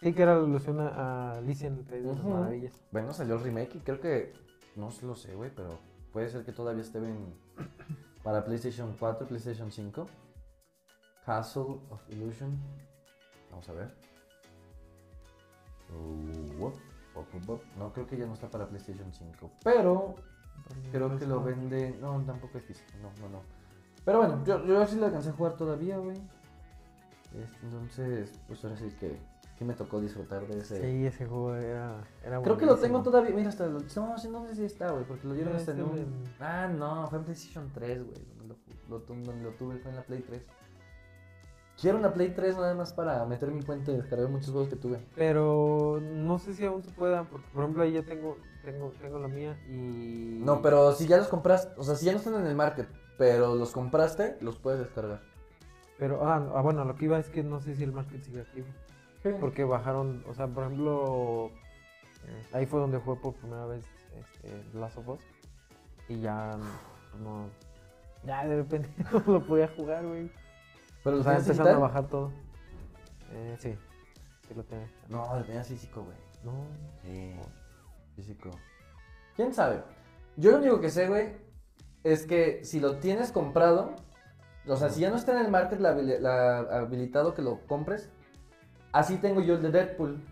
Sí, 0.00 0.12
que 0.12 0.22
era 0.22 0.34
la 0.36 0.44
alusión 0.44 0.80
a, 0.80 1.32
Alicia 1.32 1.68
en 1.68 1.78
el 1.78 1.84
País 1.84 2.04
de 2.04 2.14
las. 2.14 2.24
Maravillas. 2.24 2.72
Bueno, 2.90 3.12
salió 3.12 3.34
el 3.34 3.40
remake 3.40 3.76
y 3.76 3.80
creo 3.80 4.00
que. 4.00 4.32
No 4.76 4.88
lo 5.02 5.14
sé, 5.14 5.34
güey, 5.34 5.50
pero 5.54 5.78
puede 6.12 6.28
ser 6.28 6.44
que 6.44 6.52
todavía 6.52 6.82
esté 6.82 6.98
en. 6.98 7.34
Para 8.22 8.44
PlayStation 8.44 8.94
4, 8.98 9.26
PlayStation 9.26 9.70
5. 9.70 10.06
Castle 11.26 11.80
of 11.90 12.00
Illusion. 12.10 12.56
Vamos 13.50 13.68
a 13.68 13.72
ver. 13.72 13.94
Uh. 15.90 16.72
No, 17.78 17.92
creo 17.92 18.06
que 18.06 18.16
ya 18.16 18.26
no 18.26 18.34
está 18.34 18.48
para 18.48 18.66
PlayStation 18.66 19.12
5. 19.12 19.50
Pero 19.62 20.14
creo 20.90 21.18
que 21.18 21.26
lo 21.26 21.42
vende. 21.42 21.96
No, 22.00 22.22
tampoco 22.24 22.58
es 22.58 22.64
físico. 22.64 22.90
No, 23.02 23.10
no, 23.20 23.28
no. 23.28 23.42
Pero 24.04 24.18
bueno, 24.18 24.42
yo, 24.44 24.64
yo 24.64 24.86
sí 24.86 24.96
lo 24.96 25.06
alcancé 25.06 25.30
a 25.30 25.32
jugar 25.32 25.56
todavía, 25.56 25.98
güey. 25.98 26.16
Este, 27.34 27.66
Entonces, 27.66 28.40
pues 28.46 28.64
ahora 28.64 28.76
sí 28.76 28.90
que 28.98 29.18
sí 29.59 29.64
me 29.64 29.74
tocó 29.74 30.00
disfrutar 30.00 30.46
de 30.46 30.59
ese. 30.61 30.80
Sí, 30.80 31.07
ese 31.07 31.26
juego 31.26 31.55
era, 31.55 32.03
era 32.24 32.40
Creo 32.42 32.57
que 32.57 32.66
lo 32.66 32.76
tengo 32.76 33.03
todavía. 33.03 33.34
Mira, 33.34 33.48
hasta 33.48 33.66
lo. 33.66 33.80
No, 33.80 34.16
no 34.30 34.46
sé 34.48 34.55
si 34.55 34.64
está, 34.64 34.90
güey, 34.90 35.05
porque 35.05 35.26
lo 35.26 35.34
dieron 35.34 35.55
Ah, 35.55 35.57
hasta 35.57 35.72
en 35.72 35.78
está 35.78 35.90
un. 35.90 35.98
en- 35.98 36.24
Ah, 36.40 36.68
no, 36.68 37.07
fue 37.09 37.18
en 37.18 37.24
PlayStation 37.24 37.70
3, 37.72 38.03
güey. 38.05 38.16
Donde 38.38 38.55
lo, 38.88 38.98
lo 38.98 39.42
lo 39.42 39.50
tuve, 39.50 39.78
fue 39.78 39.90
en 39.90 39.96
la 39.96 40.03
Play 40.03 40.20
3. 40.22 40.42
Quiero 41.80 41.98
una 41.98 42.12
Play 42.12 42.30
3 42.34 42.57
nada 42.57 42.74
más 42.74 42.92
para 42.92 43.24
meter 43.26 43.50
mi 43.50 43.62
cuenta 43.62 43.90
y 43.90 43.96
descargar 43.96 44.28
muchos 44.28 44.50
juegos 44.50 44.68
que 44.68 44.76
tuve. 44.76 45.00
Pero 45.16 46.00
no 46.00 46.38
sé 46.38 46.55
si 46.55 46.64
aún 46.64 46.82
se 46.82 46.90
pueda, 46.92 47.24
porque 47.24 47.46
por 47.53 47.62
ejemplo 47.64 47.82
ahí 47.82 47.92
ya 47.92 48.05
tengo, 48.05 48.36
tengo, 48.62 48.92
tengo 49.00 49.18
la 49.18 49.26
mía 49.26 49.59
y... 49.68 50.38
No, 50.44 50.62
pero 50.62 50.92
si 50.92 51.07
ya 51.09 51.16
los 51.16 51.26
compraste, 51.28 51.72
o 51.80 51.82
sea, 51.82 51.96
si 51.96 52.07
ya 52.07 52.12
no 52.12 52.18
están 52.18 52.34
en 52.36 52.46
el 52.46 52.55
market, 52.55 52.86
pero 53.18 53.57
los 53.57 53.72
compraste, 53.72 54.36
los 54.40 54.59
puedes 54.59 54.78
descargar. 54.80 55.22
Pero, 55.98 56.24
ah, 56.24 56.53
ah, 56.55 56.61
bueno, 56.62 56.84
lo 56.84 56.94
que 56.94 57.07
iba 57.07 57.18
es 57.18 57.28
que 57.28 57.42
no 57.42 57.61
sé 57.61 57.74
si 57.74 57.82
el 57.82 57.92
market 57.92 58.22
sigue 58.22 58.42
activo. 58.42 58.66
Porque 59.40 59.64
bajaron, 59.64 60.24
o 60.28 60.34
sea, 60.34 60.48
por 60.48 60.64
ejemplo, 60.64 61.50
eh, 62.26 62.46
ahí 62.52 62.66
fue 62.66 62.80
donde 62.80 62.98
jugué 62.98 63.20
por 63.20 63.34
primera 63.34 63.66
vez 63.66 63.84
este, 64.18 64.64
Last 64.74 64.98
of 64.98 65.08
Us. 65.08 65.20
Y 66.08 66.20
ya 66.20 66.50
pues, 67.10 67.22
no. 67.22 67.48
Ya 68.24 68.46
de 68.46 68.56
repente 68.56 68.90
no 69.12 69.32
lo 69.32 69.46
podía 69.46 69.68
jugar, 69.68 70.04
güey. 70.06 70.30
Pero 71.04 71.14
O 71.14 71.18
los 71.18 71.24
sea, 71.24 71.38
empezando 71.38 71.70
a 71.70 71.78
bajar 71.78 72.08
todo. 72.08 72.32
Eh, 73.32 73.56
sí, 73.58 73.78
sí 74.46 74.54
lo 74.54 74.64
tenía. 74.64 74.90
No, 75.08 75.36
lo 75.36 75.44
tenías 75.44 75.68
físico, 75.68 76.02
güey. 76.02 76.16
No. 76.42 76.52
Sí, 77.02 77.36
físico. 78.16 78.50
¿Quién 79.36 79.54
sabe? 79.54 79.82
Yo 80.36 80.50
lo 80.52 80.58
único 80.58 80.80
que 80.80 80.90
sé, 80.90 81.08
güey, 81.08 81.36
es 82.02 82.26
que 82.26 82.64
si 82.64 82.80
lo 82.80 82.96
tienes 82.96 83.30
comprado, 83.30 83.94
o 84.66 84.76
sea, 84.76 84.88
si 84.88 85.00
ya 85.00 85.10
no 85.10 85.16
está 85.16 85.32
en 85.32 85.44
el 85.44 85.50
market 85.50 85.78
la 85.78 86.58
habilitado 86.58 87.34
que 87.34 87.42
lo 87.42 87.64
compres, 87.66 88.10
así 88.93 89.16
tengo 89.16 89.40
yo 89.40 89.55
el 89.55 89.62
de 89.62 89.70
Deadpool, 89.70 90.22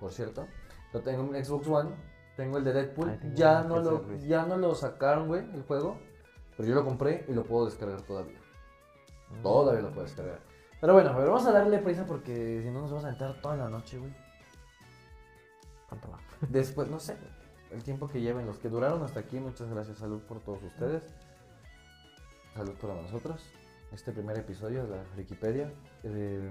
por 0.00 0.12
cierto. 0.12 0.46
Lo 0.92 1.00
tengo 1.00 1.34
en 1.34 1.44
Xbox 1.44 1.68
One, 1.68 1.90
tengo 2.36 2.58
el 2.58 2.64
de 2.64 2.72
Deadpool. 2.72 3.18
Ya 3.34 3.62
no, 3.62 3.80
lo, 3.80 4.16
ya 4.18 4.46
no 4.46 4.56
lo 4.56 4.74
sacaron, 4.74 5.28
güey, 5.28 5.42
el 5.52 5.62
juego, 5.62 5.98
pero 6.56 6.68
yo 6.68 6.74
lo 6.74 6.84
compré 6.84 7.24
y 7.28 7.34
lo 7.34 7.44
puedo 7.44 7.66
descargar 7.66 8.02
todavía. 8.02 8.38
Todavía 9.42 9.82
lo 9.82 9.90
puedo 9.90 10.04
descargar. 10.04 10.40
Pero 10.80 10.92
bueno, 10.92 11.10
a 11.10 11.18
ver, 11.18 11.26
vamos 11.26 11.46
a 11.46 11.52
darle 11.52 11.78
prisa 11.78 12.04
porque 12.06 12.60
si 12.62 12.70
no 12.70 12.82
nos 12.82 12.90
vamos 12.90 13.04
a 13.04 13.10
entrar 13.10 13.40
toda 13.40 13.56
la 13.56 13.68
noche, 13.68 13.98
güey. 13.98 14.14
¿Cuánto 15.88 16.10
va? 16.10 16.18
Después, 16.48 16.88
no 16.88 17.00
sé, 17.00 17.16
el 17.72 17.82
tiempo 17.82 18.08
que 18.08 18.20
lleven, 18.20 18.46
los 18.46 18.58
que 18.58 18.68
duraron 18.68 19.02
hasta 19.02 19.20
aquí, 19.20 19.38
muchas 19.38 19.68
gracias, 19.68 19.98
salud 19.98 20.20
por 20.22 20.40
todos 20.40 20.62
ustedes. 20.62 21.02
Salud 22.54 22.74
para 22.80 22.94
nosotros. 22.94 23.42
Este 23.92 24.12
primer 24.12 24.38
episodio 24.38 24.84
de 24.84 24.96
la 24.96 25.04
Wikipedia. 25.16 25.70
Eh, 26.04 26.50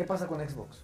¿Qué 0.00 0.06
pasa 0.06 0.26
con 0.26 0.40
Xbox? 0.40 0.82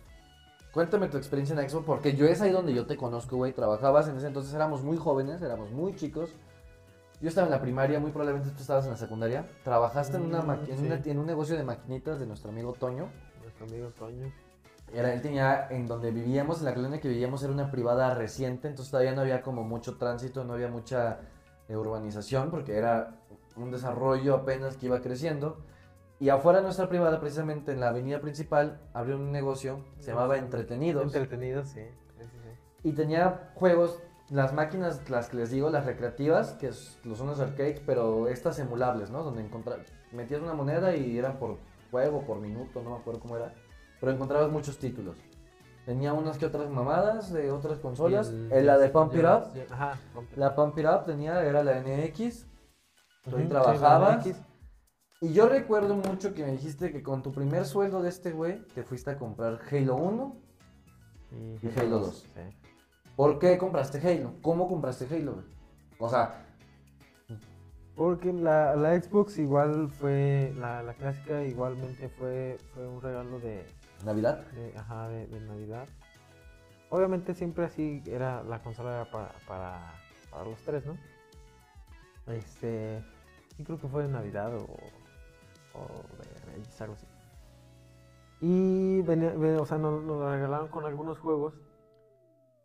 Cuéntame 0.75 1.09
tu 1.09 1.17
experiencia 1.17 1.59
en 1.59 1.71
Xbox, 1.71 1.87
porque 1.87 2.15
yo 2.15 2.27
es 2.27 2.43
ahí 2.43 2.51
donde 2.51 2.75
yo 2.75 2.85
te 2.85 2.99
conozco, 2.99 3.37
güey. 3.39 3.55
Trabajabas 3.55 4.09
en 4.09 4.19
ese 4.19 4.27
entonces, 4.27 4.53
éramos 4.53 4.83
muy 4.83 4.99
jóvenes, 4.99 5.41
éramos 5.41 5.71
muy 5.71 5.97
chicos. 5.97 6.29
Yo 7.23 7.31
estaba 7.31 7.47
en 7.47 7.51
la 7.53 7.63
primaria, 7.63 7.99
muy 7.99 8.11
probablemente 8.11 8.51
tú 8.51 8.61
estabas 8.61 8.85
en 8.85 8.91
la 8.91 8.99
secundaria. 8.99 9.49
Trabajaste 9.65 10.19
en, 10.19 10.25
una 10.25 10.43
Mm, 10.43 10.51
maqui- 10.51 10.69
en, 10.69 10.79
sí. 10.79 10.85
una- 10.85 10.97
en 11.03 11.19
un 11.19 11.25
negocio 11.25 11.57
de 11.57 11.65
maquinitas 11.65 12.21
de 12.21 12.27
nuestro 12.27 12.51
amigo 12.51 12.75
Toño. 12.75 13.09
Nuestro 13.43 13.65
amigo 13.65 13.89
Toño. 13.99 14.31
Era, 14.93 15.15
él 15.15 15.23
tenía, 15.23 15.67
en 15.71 15.87
donde 15.87 16.11
vivíamos, 16.11 16.59
en 16.59 16.67
la 16.67 16.75
colonia 16.75 17.01
que 17.01 17.09
vivíamos, 17.09 17.43
era 17.43 17.55
una 17.55 17.71
privada 17.71 18.13
reciente, 18.15 18.69
entonces 18.69 18.91
todavía 18.91 19.13
no 19.15 19.23
había 19.23 19.41
como 19.41 19.65
mucho 19.65 19.97
tránsito, 19.97 20.45
no 20.45 20.53
había 20.53 20.69
mucha 20.69 21.21
eh, 21.71 21.77
urbanización, 21.79 22.51
porque 22.51 22.77
era 22.77 23.15
un 23.57 23.71
desarrollo 23.71 24.35
apenas 24.35 24.77
que 24.77 24.85
iba 24.85 25.01
creciendo. 25.01 25.57
Y 26.19 26.31
afuera 26.31 26.59
de 26.61 26.65
nuestra 26.65 26.89
privada, 26.89 27.21
precisamente 27.21 27.73
en 27.73 27.81
la 27.81 27.89
avenida 27.89 28.21
principal, 28.21 28.81
abrió 28.95 29.17
un 29.17 29.33
negocio, 29.33 29.85
se 29.99 30.13
llamaba 30.13 30.39
Entretenidos, 30.39 31.05
Entretenidos, 31.05 31.69
sí. 31.69 31.81
sí, 32.19 32.89
y 32.89 32.93
tenía 32.93 33.51
juegos, 33.55 34.01
las 34.31 34.55
máquinas, 34.55 35.09
las 35.11 35.29
que 35.29 35.37
les 35.37 35.51
digo, 35.51 35.69
las 35.71 35.85
recreativas, 35.85 36.53
que 36.55 36.73
son 36.73 37.27
los 37.27 37.41
arcades, 37.41 37.81
pero 37.85 38.29
estas 38.29 38.59
emulables, 38.59 39.11
¿no? 39.11 39.23
Donde 39.23 39.47
metías 40.13 40.41
una 40.41 40.55
moneda 40.55 40.97
y 40.97 41.19
eran 41.19 41.39
por 41.39 41.59
juego, 41.91 42.23
por 42.23 42.39
minuto, 42.41 42.81
no 42.83 42.91
me 42.91 42.97
acuerdo 42.97 43.21
cómo 43.21 43.37
era, 43.37 43.53
pero 44.01 44.13
encontrabas 44.13 44.51
muchos 44.51 44.79
títulos. 44.79 45.19
Tenía 45.85 46.13
unas 46.15 46.39
que 46.39 46.47
otras 46.47 46.69
mamadas 46.71 47.33
de 47.33 47.53
otras 47.53 47.79
consolas, 47.79 48.29
el- 48.31 48.53
eh, 48.53 48.63
la 48.63 48.79
de 48.79 48.89
Pump 48.89 49.15
It 49.15 49.25
Up, 49.25 49.73
Ajá, 49.73 49.99
la 50.35 50.55
Pump 50.55 50.77
It 50.79 50.87
Up 50.87 51.05
tenía, 51.05 51.45
era 51.45 51.63
la 51.63 51.79
NX, 51.79 52.47
Ujú, 53.27 53.37
sí, 53.43 53.49
trabajabas. 53.49 54.27
Y 55.21 55.33
yo 55.33 55.49
recuerdo 55.49 55.95
mucho 55.97 56.35
que 56.35 56.45
me 56.45 56.53
dijiste 56.53 56.93
que 56.93 57.03
con 57.03 57.23
tu 57.23 57.33
primer 57.33 57.65
sueldo 57.65 58.03
de 58.03 58.11
este 58.11 58.33
güey, 58.33 58.63
te 58.75 58.83
fuiste 58.83 59.11
a 59.11 59.19
comprar 59.19 59.61
Halo 59.71 59.97
1. 59.97 60.37
Y 61.63 61.81
Halo 61.81 62.01
2. 62.01 62.17
Sí. 62.35 62.41
¿Por 63.17 63.39
qué 63.39 63.57
compraste 63.57 63.99
Halo? 63.99 64.35
¿Cómo 64.43 64.69
compraste 64.69 65.07
Halo, 65.11 65.35
güey? 65.35 65.45
O 65.99 66.11
sea, 66.11 66.45
Porque 67.95 68.31
la, 68.31 68.77
la 68.77 69.01
Xbox 69.01 69.39
igual 69.39 69.89
fue, 69.89 70.53
la, 70.59 70.83
la 70.83 70.93
clásica 70.93 71.43
igualmente 71.45 72.11
fue, 72.11 72.59
fue 72.75 72.87
un 72.87 73.01
regalo 73.01 73.41
de, 73.41 73.65
Navidad. 74.05 74.47
de, 74.53 74.77
ajá, 74.77 75.09
de, 75.09 75.27
de 75.29 75.41
Navidad. 75.41 75.89
Obviamente 76.91 77.33
siempre 77.33 77.65
así 77.65 78.03
era, 78.07 78.43
la 78.43 78.63
consola 78.63 78.97
era 78.97 79.11
para, 79.11 79.33
para, 79.49 79.95
para 80.31 80.45
los 80.45 80.61
tres, 80.61 80.85
¿no? 80.85 80.99
Este, 82.27 83.03
sí 83.57 83.65
creo 83.65 83.81
que 83.81 83.89
fue 83.89 84.03
de 84.03 84.11
Navidad 84.11 84.55
o, 84.55 84.67
o 85.77 86.23
de 86.23 86.53
Reyes, 86.53 86.81
algo 86.81 86.95
así. 86.95 87.07
Y 88.41 89.03
venía, 89.03 89.31
ve- 89.31 89.57
o 89.57 89.65
sea, 89.67 89.79
nos, 89.79 90.03
nos 90.03 90.21
la 90.23 90.33
regalaron 90.33 90.69
con 90.69 90.85
algunos 90.85 91.19
juegos. 91.19 91.55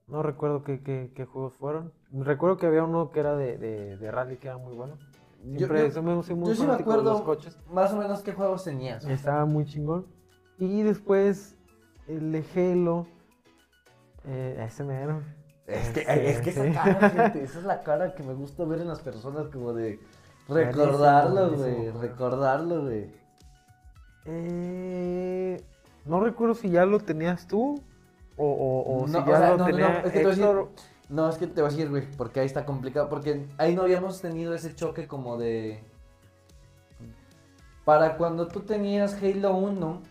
No 0.08 0.22
recuerdo 0.24 0.64
qué, 0.64 0.82
qué- 0.84 1.12
qué 1.16 1.26
juegos 1.26 1.54
fueron. 1.54 1.94
Recuerdo 2.12 2.58
que 2.58 2.66
había 2.68 2.84
uno 2.84 3.12
que 3.12 3.22
era 3.22 3.36
de, 3.36 3.58
de, 3.58 3.98
de 3.98 4.12
rally 4.12 4.38
que 4.38 4.48
era 4.50 4.58
muy 4.58 4.74
bueno. 4.76 4.98
Siempre 5.58 5.80
yo- 5.80 5.86
sí 6.58 6.62
me 6.62 6.68
fanático 6.68 6.92
de 6.92 6.98
los 7.04 7.20
acuerdo 7.22 7.24
coches. 7.26 7.58
más 7.72 7.94
o 7.94 7.98
menos 7.98 8.22
qué 8.22 8.34
juegos 8.34 8.64
tenías. 8.64 9.06
Estaba 9.06 9.46
muy 9.46 9.66
chingón. 9.66 10.06
Y 10.58 10.82
después 10.84 11.58
el 12.08 12.32
de 12.32 12.44
Halo. 12.56 13.08
Eh, 14.26 14.58
ese. 14.62 15.24
Es 15.66 15.90
que, 15.90 16.02
Este, 16.02 16.30
es 16.30 16.42
que 16.42 16.50
esa 16.50 16.66
sí. 16.66 16.72
cara, 16.74 17.10
gente, 17.10 17.44
esa 17.44 17.60
es 17.60 17.66
la 17.66 17.82
cara 17.82 18.14
que 18.14 18.24
me 18.24 18.34
gusta 18.34 18.66
ver 18.66 18.82
en 18.82 18.88
las 18.90 19.00
personas, 19.00 19.48
como 19.48 19.74
de 19.74 20.00
recordarlo, 20.48 21.52
güey, 21.52 21.90
recordarlo, 21.92 22.82
güey. 22.84 23.12
Eh, 24.26 25.62
no 26.06 26.20
recuerdo 26.20 26.56
si 26.56 26.70
ya 26.70 26.86
lo 26.86 27.00
tenías 27.00 27.48
tú 27.48 27.82
o, 28.38 28.46
o- 28.46 29.04
o 29.04 29.08
si 29.08 29.14
No, 29.14 29.26
ya 29.26 29.34
o 29.34 29.38
sea, 29.38 29.50
lo 29.52 29.58
no, 29.58 29.64
no, 29.64 29.66
tenía 29.66 29.90
no, 29.90 29.98
es 29.98 30.04
que 30.04 30.10
te 30.12 30.24
voy 30.24 30.34
a 30.34 30.36
decir-. 30.36 30.68
No, 31.10 31.30
es 31.30 31.38
que 31.38 31.48
te 31.48 31.62
voy 31.62 31.68
a 31.70 31.72
decir, 31.74 31.90
güey, 31.90 32.12
porque 32.18 32.40
ahí 32.40 32.46
está 32.46 32.66
complicado, 32.66 33.10
porque 33.10 33.46
ahí 33.58 33.76
no 33.76 33.82
habíamos 33.82 34.22
tenido 34.22 34.54
ese 34.54 34.74
choque 34.76 35.08
como 35.08 35.38
de... 35.38 35.84
Para 37.84 38.16
cuando 38.16 38.48
tú 38.48 38.62
tenías 38.62 39.16
Halo 39.22 39.56
1, 39.56 40.02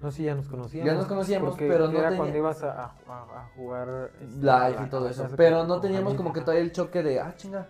No 0.00 0.10
sé 0.10 0.16
si 0.18 0.24
ya 0.24 0.34
nos 0.34 0.48
conocíamos. 0.48 0.86
Ya 0.86 0.94
nos 0.94 1.06
conocíamos, 1.06 1.54
pero 1.56 1.86
no 1.86 1.92
era 1.98 2.08
tenía- 2.10 2.16
cuando 2.18 2.36
ibas 2.36 2.62
a, 2.62 2.84
a- 2.86 3.48
jugar 3.56 4.10
este, 4.20 4.36
live 4.40 4.76
y 4.86 4.90
todo 4.90 5.08
eso, 5.08 5.28
pero 5.36 5.64
no 5.66 5.80
teníamos 5.80 6.14
como 6.14 6.32
que 6.32 6.40
todavía 6.40 6.62
el 6.62 6.72
choque 6.72 7.02
de, 7.02 7.20
ah, 7.20 7.32
chinga. 7.36 7.68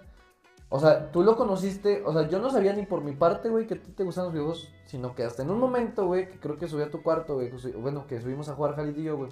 O 0.72 0.78
sea, 0.78 1.10
tú 1.10 1.22
lo 1.24 1.36
conociste, 1.36 2.02
o 2.06 2.12
sea, 2.12 2.28
yo 2.28 2.38
no 2.38 2.48
sabía 2.48 2.72
ni 2.72 2.86
por 2.86 3.02
mi 3.02 3.12
parte, 3.12 3.48
güey, 3.48 3.66
que 3.66 3.74
a 3.74 3.82
ti 3.82 3.90
te 3.90 4.04
gustan 4.04 4.24
los 4.24 4.32
videojuegos, 4.32 4.72
sino 4.86 5.16
que 5.16 5.24
hasta 5.24 5.42
en 5.42 5.50
un 5.50 5.58
momento, 5.58 6.06
güey, 6.06 6.28
que 6.28 6.38
creo 6.38 6.56
que 6.56 6.68
subí 6.68 6.82
a 6.82 6.90
tu 6.90 7.02
cuarto, 7.02 7.34
güey, 7.34 7.50
bueno, 7.76 8.06
que 8.06 8.20
subimos 8.20 8.48
a 8.48 8.54
jugar 8.54 8.76
Jalid 8.76 8.96
y 8.96 9.02
yo, 9.02 9.16
güey. 9.16 9.30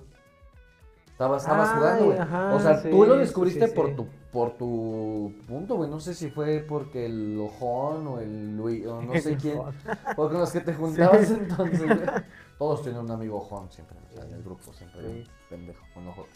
Estabas, 1.07 1.43
estabas 1.43 1.70
Ay, 1.70 1.78
jugando, 1.78 2.05
güey. 2.07 2.18
O 2.57 2.61
sea, 2.61 2.78
sí, 2.78 2.91
tú 2.91 3.05
lo 3.05 3.16
descubriste 3.16 3.68
sí, 3.68 3.74
por 3.74 3.95
tu 3.95 4.07
por 4.32 4.57
tu 4.57 5.32
punto, 5.47 5.76
güey. 5.76 5.91
No 5.91 6.01
sé 6.01 6.14
si 6.14 6.30
fue 6.30 6.64
porque 6.68 7.07
el 7.07 7.39
Ojón 7.41 8.07
o 8.07 8.20
el 8.20 8.57
Luis, 8.57 8.86
o 8.86 9.03
no 9.03 9.14
sé 9.14 9.36
quién. 9.41 9.59
O 9.59 10.28
con 10.28 10.39
los 10.39 10.53
que 10.53 10.61
te 10.61 10.74
juntabas 10.74 11.30
entonces, 11.30 11.84
güey. 11.84 12.01
Todos 12.59 12.82
tienen 12.82 13.01
un 13.01 13.11
amigo 13.11 13.39
Ojón 13.39 13.70
siempre, 13.70 13.97
o 14.09 14.12
sea, 14.12 14.24
en 14.24 14.34
el 14.34 14.43
grupo 14.43 14.72
siempre. 14.72 15.07
un. 15.09 15.24
Pendejo 15.49 15.84
con 15.95 16.07
ojos. 16.09 16.26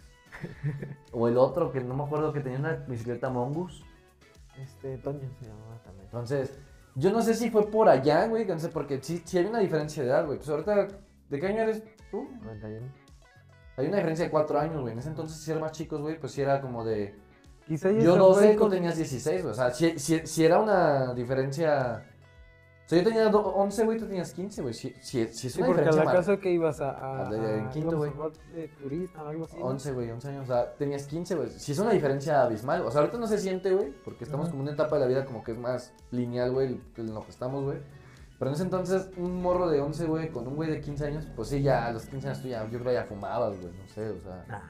O 1.12 1.28
el 1.28 1.36
otro 1.36 1.70
que 1.70 1.80
no 1.80 1.94
me 1.94 2.04
acuerdo 2.04 2.32
que 2.32 2.40
tenía 2.40 2.58
una 2.58 2.72
bicicleta 2.88 3.28
Mongoose. 3.28 3.84
Este, 4.60 4.98
Toño 4.98 5.28
se 5.40 5.46
llamaba 5.46 5.80
también. 5.82 6.04
Entonces, 6.06 6.58
yo 6.94 7.10
no 7.10 7.22
sé 7.22 7.34
si 7.34 7.50
fue 7.50 7.70
por 7.70 7.88
allá, 7.88 8.26
güey, 8.26 8.44
no 8.46 8.58
sé, 8.58 8.68
porque 8.68 9.00
sí, 9.02 9.22
sí 9.24 9.38
hay 9.38 9.46
una 9.46 9.60
diferencia 9.60 10.02
de 10.02 10.08
edad, 10.10 10.26
güey. 10.26 10.38
Pues 10.38 10.48
ahorita, 10.50 10.88
¿de 11.30 11.40
qué 11.40 11.46
año 11.46 11.62
eres 11.62 11.82
tú? 12.10 12.28
91. 12.42 12.86
Hay 13.78 13.86
una 13.86 13.96
diferencia 13.96 14.26
de 14.26 14.30
cuatro 14.30 14.58
años, 14.60 14.80
güey. 14.82 14.92
En 14.92 14.98
ese 14.98 15.08
entonces, 15.08 15.38
si 15.38 15.50
eran 15.50 15.62
más 15.62 15.72
chicos, 15.72 16.00
güey, 16.00 16.18
pues 16.20 16.32
sí 16.32 16.42
era 16.42 16.60
como 16.60 16.84
de... 16.84 17.14
Quizá 17.66 17.90
Yo 17.92 18.12
se 18.12 18.18
12, 18.18 18.40
fue 18.44 18.52
tú 18.54 18.58
con- 18.60 18.70
tenías 18.70 18.96
16, 18.96 19.42
güey. 19.42 19.52
O 19.52 19.54
sea, 19.54 19.70
si, 19.70 19.98
si, 19.98 20.26
si 20.26 20.44
era 20.44 20.58
una 20.58 21.14
diferencia... 21.14 22.04
Sea, 22.94 23.02
yo 23.02 23.08
tenía 23.08 23.28
do- 23.28 23.40
11, 23.54 23.84
güey, 23.84 23.98
tú 23.98 24.06
tenías 24.06 24.32
15, 24.32 24.62
güey. 24.62 24.74
Si, 24.74 24.90
si, 25.00 25.26
si 25.28 25.46
es 25.46 25.52
Sí, 25.54 25.60
una 25.60 25.66
porque 25.68 25.80
a 25.82 25.84
diferencia 25.84 25.98
la 26.00 26.04
mar- 26.04 26.14
casa 26.16 26.36
que 26.38 26.50
ibas 26.52 26.80
a. 26.80 26.90
a, 26.90 27.26
A 27.26 27.30
de- 27.30 27.58
en 27.58 27.66
a- 27.66 27.70
quinto, 27.70 27.90
a 27.90 27.94
güey. 27.98 28.12
de 28.54 28.68
turista 28.68 29.22
o 29.22 29.28
algo 29.28 29.44
así. 29.44 29.56
¿no? 29.58 29.64
11, 29.66 29.92
güey, 29.92 30.10
11 30.10 30.28
años. 30.28 30.44
O 30.44 30.46
sea, 30.46 30.74
tenías 30.74 31.06
15, 31.06 31.34
güey. 31.34 31.48
Si 31.50 31.72
es 31.72 31.78
una 31.78 31.90
diferencia 31.92 32.42
abismal. 32.42 32.82
O 32.86 32.90
sea, 32.90 33.00
ahorita 33.00 33.18
no 33.18 33.26
se 33.26 33.38
siente, 33.38 33.72
güey, 33.74 33.92
porque 34.04 34.24
estamos 34.24 34.44
Ajá. 34.46 34.50
como 34.52 34.62
en 34.62 34.68
una 34.68 34.74
etapa 34.74 34.96
de 34.96 35.00
la 35.02 35.06
vida 35.08 35.24
como 35.24 35.42
que 35.42 35.52
es 35.52 35.58
más 35.58 35.92
lineal, 36.10 36.52
güey, 36.52 36.80
en 36.96 37.14
lo 37.14 37.24
que 37.24 37.30
estamos, 37.30 37.64
güey. 37.64 37.78
Pero 38.38 38.50
en 38.50 38.54
ese 38.56 38.64
entonces, 38.64 39.08
un 39.16 39.40
morro 39.40 39.68
de 39.70 39.80
11, 39.80 40.04
güey, 40.06 40.28
con 40.30 40.48
un 40.48 40.56
güey 40.56 40.68
de 40.68 40.80
15 40.80 41.06
años, 41.06 41.26
pues 41.36 41.48
sí, 41.48 41.62
ya 41.62 41.86
a 41.86 41.92
los 41.92 42.06
15 42.06 42.26
años 42.28 42.42
tú 42.42 42.48
ya, 42.48 42.68
yo 42.68 42.78
creo 42.80 42.92
ya 42.92 43.04
fumabas, 43.04 43.52
güey, 43.60 43.72
no 43.72 43.86
sé, 43.86 44.10
o 44.10 44.18
sea. 44.20 44.44
Nah, 44.48 44.60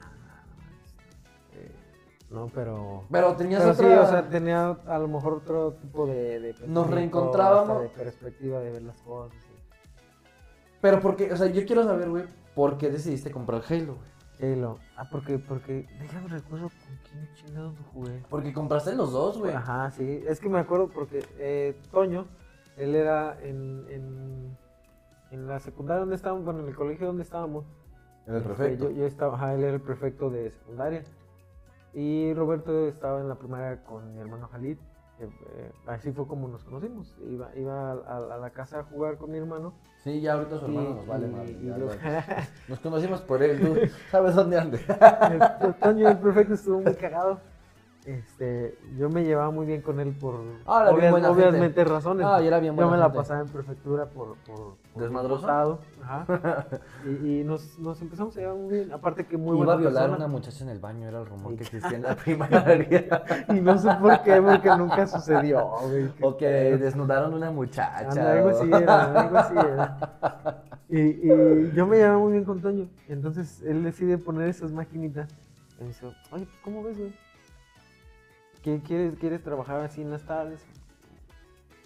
no, 2.33 2.47
pero. 2.47 3.03
Pero 3.11 3.35
tenías 3.35 3.61
Pero 3.61 3.73
otra... 3.73 3.87
sí, 3.87 3.93
o 3.93 4.05
sea, 4.07 4.27
tenía 4.27 4.71
a 4.87 4.97
lo 4.97 5.07
mejor 5.07 5.33
otro 5.33 5.73
tipo 5.73 6.07
de. 6.07 6.39
de 6.39 6.53
pensamiento, 6.53 6.85
reencontrábamos. 6.85 7.83
De 7.83 7.89
perspectiva 7.89 8.59
de 8.59 8.71
ver 8.71 8.81
las 8.81 8.99
cosas. 9.01 9.37
sí. 9.43 9.53
Pero 10.81 10.99
porque, 10.99 11.31
o 11.31 11.37
sea, 11.37 11.47
yo 11.47 11.63
quiero 11.65 11.83
saber, 11.83 12.09
güey, 12.09 12.25
¿por 12.55 12.77
qué 12.79 12.89
decidiste 12.89 13.29
comprar 13.31 13.61
Halo, 13.69 13.95
güey? 13.95 14.53
Halo. 14.53 14.79
Ah, 14.97 15.07
porque, 15.11 15.37
porque. 15.37 15.87
Déjame 15.99 16.27
recuerdo 16.27 16.69
con 16.69 16.97
quién 17.07 17.29
chingados 17.35 17.75
jugué. 17.93 18.23
Porque 18.29 18.51
compraste 18.51 18.95
los 18.95 19.11
dos, 19.11 19.37
güey. 19.37 19.53
Ajá, 19.53 19.91
sí. 19.91 20.23
Es 20.27 20.39
que 20.39 20.49
me 20.49 20.57
acuerdo 20.57 20.89
porque 20.89 21.23
eh, 21.37 21.79
Toño, 21.91 22.25
él 22.77 22.95
era 22.95 23.37
en, 23.43 23.85
en, 23.89 24.57
en 25.29 25.47
la 25.47 25.59
secundaria 25.59 25.99
donde 25.99 26.15
estábamos, 26.15 26.45
bueno, 26.45 26.61
en 26.61 26.67
el 26.67 26.75
colegio 26.75 27.05
donde 27.05 27.21
estábamos. 27.23 27.63
El 28.25 28.37
este, 28.37 28.49
perfecto. 28.49 28.89
Yo, 28.89 28.97
yo 28.97 29.05
estaba, 29.05 29.35
ajá, 29.35 29.53
él 29.53 29.63
era 29.63 29.73
el 29.73 29.81
prefecto 29.81 30.31
de 30.31 30.49
secundaria. 30.49 31.03
Y 31.93 32.33
Roberto 32.33 32.87
estaba 32.87 33.19
en 33.21 33.29
la 33.29 33.35
primaria 33.35 33.83
con 33.83 34.13
mi 34.13 34.19
hermano 34.19 34.47
Jalid. 34.51 34.77
eh, 35.19 35.71
así 35.85 36.11
fue 36.11 36.27
como 36.27 36.47
nos 36.47 36.63
conocimos. 36.63 37.15
Iba, 37.29 37.49
iba 37.55 37.91
a, 37.91 37.93
a- 37.93 38.35
a 38.35 38.37
la 38.37 38.49
casa 38.49 38.79
a 38.79 38.83
jugar 38.83 39.17
con 39.17 39.31
mi 39.31 39.37
hermano. 39.37 39.73
Sí, 40.03 40.19
ya 40.21 40.33
ahorita 40.33 40.57
su 40.59 40.65
hermano 40.65 40.89
y- 40.89 40.93
nos 40.95 41.07
vale 41.07 41.27
lo- 41.27 41.87
Nos 42.67 42.79
conocimos 42.79 43.21
por 43.21 43.41
él, 43.43 43.59
tú 43.61 43.75
sabes 44.11 44.35
dónde 44.35 44.57
ande. 44.59 44.79
El- 45.61 45.73
Toño, 45.75 46.09
el 46.09 46.17
prefecto, 46.17 46.55
estuvo 46.55 46.81
muy 46.81 46.95
cagado. 46.95 47.39
Este, 48.05 48.77
yo 48.97 49.09
me 49.09 49.23
llevaba 49.23 49.49
muy 49.49 49.65
bien 49.65 49.81
con 49.81 49.99
él 50.01 50.11
por 50.13 50.35
Ah, 50.65 50.89
obvias- 50.91 51.13
obviamente 51.25 51.85
razones. 51.85 52.25
Ah, 52.29 52.41
y 52.41 52.47
era 52.47 52.59
bien 52.59 52.75
Yo 52.75 52.89
me 52.89 52.97
la 52.97 53.03
gente. 53.05 53.17
pasaba 53.17 53.39
en 53.41 53.47
prefectura 53.47 54.05
por, 54.07 54.35
por, 54.45 54.75
por 54.93 55.03
¿Desmadroso? 55.03 55.79
Ajá. 56.03 56.25
y, 57.05 57.39
y 57.39 57.43
nos, 57.45 57.79
nos 57.79 58.01
empezamos 58.01 58.35
a 58.35 58.41
llevar 58.41 58.55
muy 58.57 58.73
bien. 58.73 58.91
Aparte 58.91 59.25
que 59.25 59.37
muy 59.37 59.57
Iba 59.57 59.73
a 59.73 59.77
violar 59.77 60.03
a 60.03 60.05
persona. 60.07 60.17
una 60.25 60.27
muchacha 60.27 60.63
en 60.65 60.69
el 60.71 60.79
baño, 60.79 61.07
era 61.07 61.21
el 61.21 61.25
rumor 61.27 61.55
que 61.55 61.63
existía 61.63 61.95
en 61.97 62.03
la 62.03 62.15
primaria. 62.23 63.23
Y 63.49 63.61
no 63.61 63.77
sé 63.77 63.89
por 64.01 64.21
qué, 64.23 64.41
porque 64.41 64.69
nunca 64.77 65.07
sucedió, 65.07 65.65
güey. 65.87 66.11
o 66.21 66.35
que 66.35 66.45
desnudaron 66.45 67.33
una 67.33 67.51
muchacha. 67.51 68.09
Anda, 68.09 68.31
algo 68.33 68.49
así 68.49 68.67
era, 68.69 69.21
algo 69.21 69.37
así 69.37 69.53
era. 69.57 70.63
Y, 70.89 70.99
y 70.99 71.71
yo 71.73 71.87
me 71.87 71.97
llevaba 71.97 72.19
muy 72.19 72.33
bien 72.33 72.43
con 72.43 72.61
Toño. 72.61 72.89
Entonces 73.07 73.61
él 73.65 73.81
decide 73.83 74.17
poner 74.17 74.49
esas 74.49 74.73
maquinitas. 74.73 75.29
Y 75.79 75.83
me 75.83 75.87
dice, 75.87 76.05
oye, 76.31 76.45
¿cómo 76.63 76.83
ves, 76.83 76.97
güey? 76.97 77.13
¿Qué 78.63 78.81
¿Quieres, 78.81 79.15
¿Quieres 79.19 79.43
trabajar 79.43 79.81
así 79.81 80.01
en 80.01 80.09
las 80.11 80.23
tardes? 80.25 80.61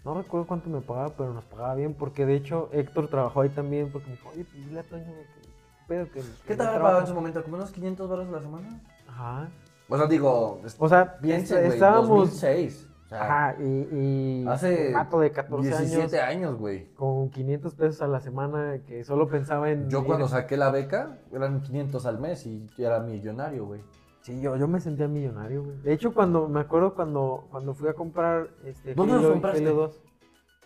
No 0.06 0.14
recuerdo 0.14 0.48
cuánto 0.48 0.70
me 0.70 0.80
pagaba, 0.80 1.10
pero 1.18 1.34
nos 1.34 1.44
pagaba 1.46 1.76
bien. 1.76 1.94
Porque 1.94 2.26
de 2.26 2.36
hecho 2.36 2.70
Héctor 2.72 3.08
trabajó 3.10 3.42
ahí 3.42 3.50
también. 3.50 3.92
Porque 3.92 4.08
me 4.10 4.16
dijo, 4.16 4.30
oye, 4.30 4.46
pues 4.46 4.66
dile 4.66 4.80
a 4.80 4.84
Toño 4.84 5.04
que, 5.06 5.50
pero 5.88 6.06
que, 6.06 6.22
¿Qué 6.22 6.24
te 6.48 6.56
trabaja". 6.56 6.80
pagado 6.82 7.02
en 7.02 7.08
su 7.08 7.14
momento? 7.16 7.44
¿Como 7.44 7.58
unos 7.58 7.72
500 7.72 8.10
baros 8.10 8.28
a 8.28 8.32
la 8.32 8.42
semana? 8.42 8.82
Ajá. 9.08 9.50
O 9.90 9.98
sea, 9.98 10.06
digo, 10.08 10.62
O 10.80 10.90
sea, 10.90 11.18
piensen, 11.18 11.58
est- 11.58 11.66
güey, 11.66 11.78
estábamos. 11.78 12.10
2006. 12.10 12.88
O 13.06 13.10
sea, 13.10 13.24
Ajá, 13.24 13.56
y, 13.62 14.44
y 14.44 14.46
Hace 14.50 14.88
un 14.90 14.94
vato 14.96 15.20
de 15.22 15.32
14 15.32 15.70
17 15.70 16.20
años 16.20 16.58
güey. 16.58 16.94
con 16.94 17.30
500 17.30 17.74
pesos 17.74 18.02
a 18.02 18.08
la 18.08 18.20
semana 18.20 18.80
que 18.86 19.06
solo 19.06 19.30
pensaba 19.30 19.72
en... 19.72 19.90
Yo 19.90 20.04
cuando 20.06 20.28
saqué 20.28 20.58
la 20.58 20.72
beca, 20.72 21.18
eran 21.32 21.62
500 21.62 22.06
al 22.06 22.20
mes 22.20 22.46
y 22.46 22.68
era 22.78 23.00
millonario, 23.00 23.66
güey. 23.66 23.80
Sí, 24.28 24.42
yo, 24.42 24.58
yo 24.58 24.68
me 24.68 24.82
sentía 24.82 25.08
millonario, 25.08 25.64
güey. 25.64 25.78
De 25.78 25.94
hecho, 25.94 26.14
cuando 26.14 26.50
me 26.50 26.60
acuerdo 26.60 26.94
cuando, 26.94 27.48
cuando 27.50 27.74
fui 27.74 27.88
a 27.88 27.94
comprar 27.94 28.50
este 28.66 28.94
¿Dónde 28.94 29.14
los 29.14 29.32
compraste? 29.32 29.60
Halo 29.66 29.74
2 29.76 30.02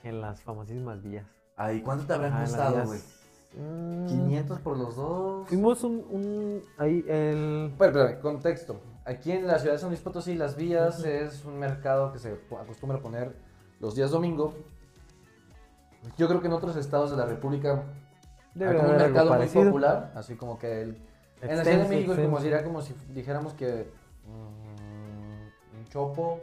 en 0.03 0.19
las 0.19 0.41
famosísimas 0.41 1.03
vías. 1.03 1.27
Ay, 1.57 1.81
¿cuánto 1.83 2.07
te 2.07 2.13
en 2.15 2.21
las 2.23 2.49
costado, 2.49 2.85
güey? 2.87 2.99
Mm, 3.55 4.07
500 4.07 4.59
por 4.61 4.77
los 4.77 4.95
dos. 4.95 5.47
Fuimos 5.47 5.83
un, 5.83 6.03
un 6.09 6.61
ahí 6.79 7.05
el 7.07 7.71
Pero, 7.77 7.93
pero, 7.93 8.19
contexto. 8.19 8.81
Aquí 9.05 9.31
en 9.31 9.45
la 9.45 9.59
ciudad 9.59 9.75
de 9.75 9.79
San 9.79 9.89
Luis 9.89 10.01
Potosí, 10.01 10.33
Las 10.33 10.55
Vías 10.55 11.05
es 11.05 11.45
un 11.45 11.59
mercado 11.59 12.11
que 12.13 12.17
se 12.17 12.31
po- 12.31 12.57
acostumbra 12.57 12.97
a 12.97 13.01
poner 13.03 13.35
los 13.79 13.93
días 13.93 14.09
domingo. 14.09 14.55
Yo 16.17 16.27
creo 16.27 16.41
que 16.41 16.47
en 16.47 16.53
otros 16.53 16.75
estados 16.77 17.11
de 17.11 17.17
la 17.17 17.27
República 17.27 17.83
debe 18.55 18.71
hay 18.71 18.77
como 18.77 18.89
un 18.89 18.97
mercado 18.97 19.29
muy 19.29 19.37
parecido. 19.37 19.65
popular, 19.65 20.11
así 20.15 20.35
como 20.35 20.57
que 20.57 20.81
el, 20.81 20.97
en 21.41 21.57
la 21.57 21.63
Ciudad 21.63 21.77
de 21.77 21.81
Extenso, 21.81 21.89
México 21.89 22.13
es 22.13 22.19
como 22.25 22.39
sería 22.39 22.63
como 22.63 22.81
si 22.81 22.95
dijéramos 23.09 23.53
que 23.53 23.91
mm, 24.27 25.77
un 25.79 25.85
chopo 25.87 26.39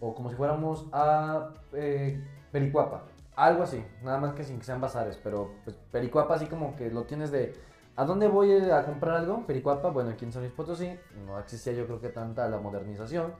o 0.00 0.14
como 0.14 0.30
si 0.30 0.36
fuéramos 0.36 0.86
a 0.92 1.50
eh, 1.72 2.22
Pericuapa, 2.52 3.04
algo 3.34 3.62
así, 3.62 3.84
nada 4.02 4.18
más 4.18 4.34
que 4.34 4.44
sin 4.44 4.58
que 4.58 4.64
sean 4.64 4.80
bazares, 4.80 5.18
pero 5.22 5.50
pues, 5.64 5.76
Pericuapa 5.90 6.34
así 6.34 6.46
como 6.46 6.76
que 6.76 6.90
lo 6.90 7.04
tienes 7.04 7.30
de 7.30 7.54
¿a 7.96 8.04
dónde 8.04 8.28
voy 8.28 8.52
a 8.70 8.84
comprar 8.84 9.16
algo? 9.16 9.46
Pericuapa, 9.46 9.88
bueno, 9.90 10.10
aquí 10.10 10.24
en 10.24 10.32
San 10.32 10.42
Luis 10.42 10.52
Potosí 10.54 10.90
no 11.26 11.38
existía 11.38 11.72
yo 11.72 11.86
creo 11.86 12.00
que 12.00 12.08
tanta 12.10 12.48
la 12.48 12.58
modernización. 12.58 13.32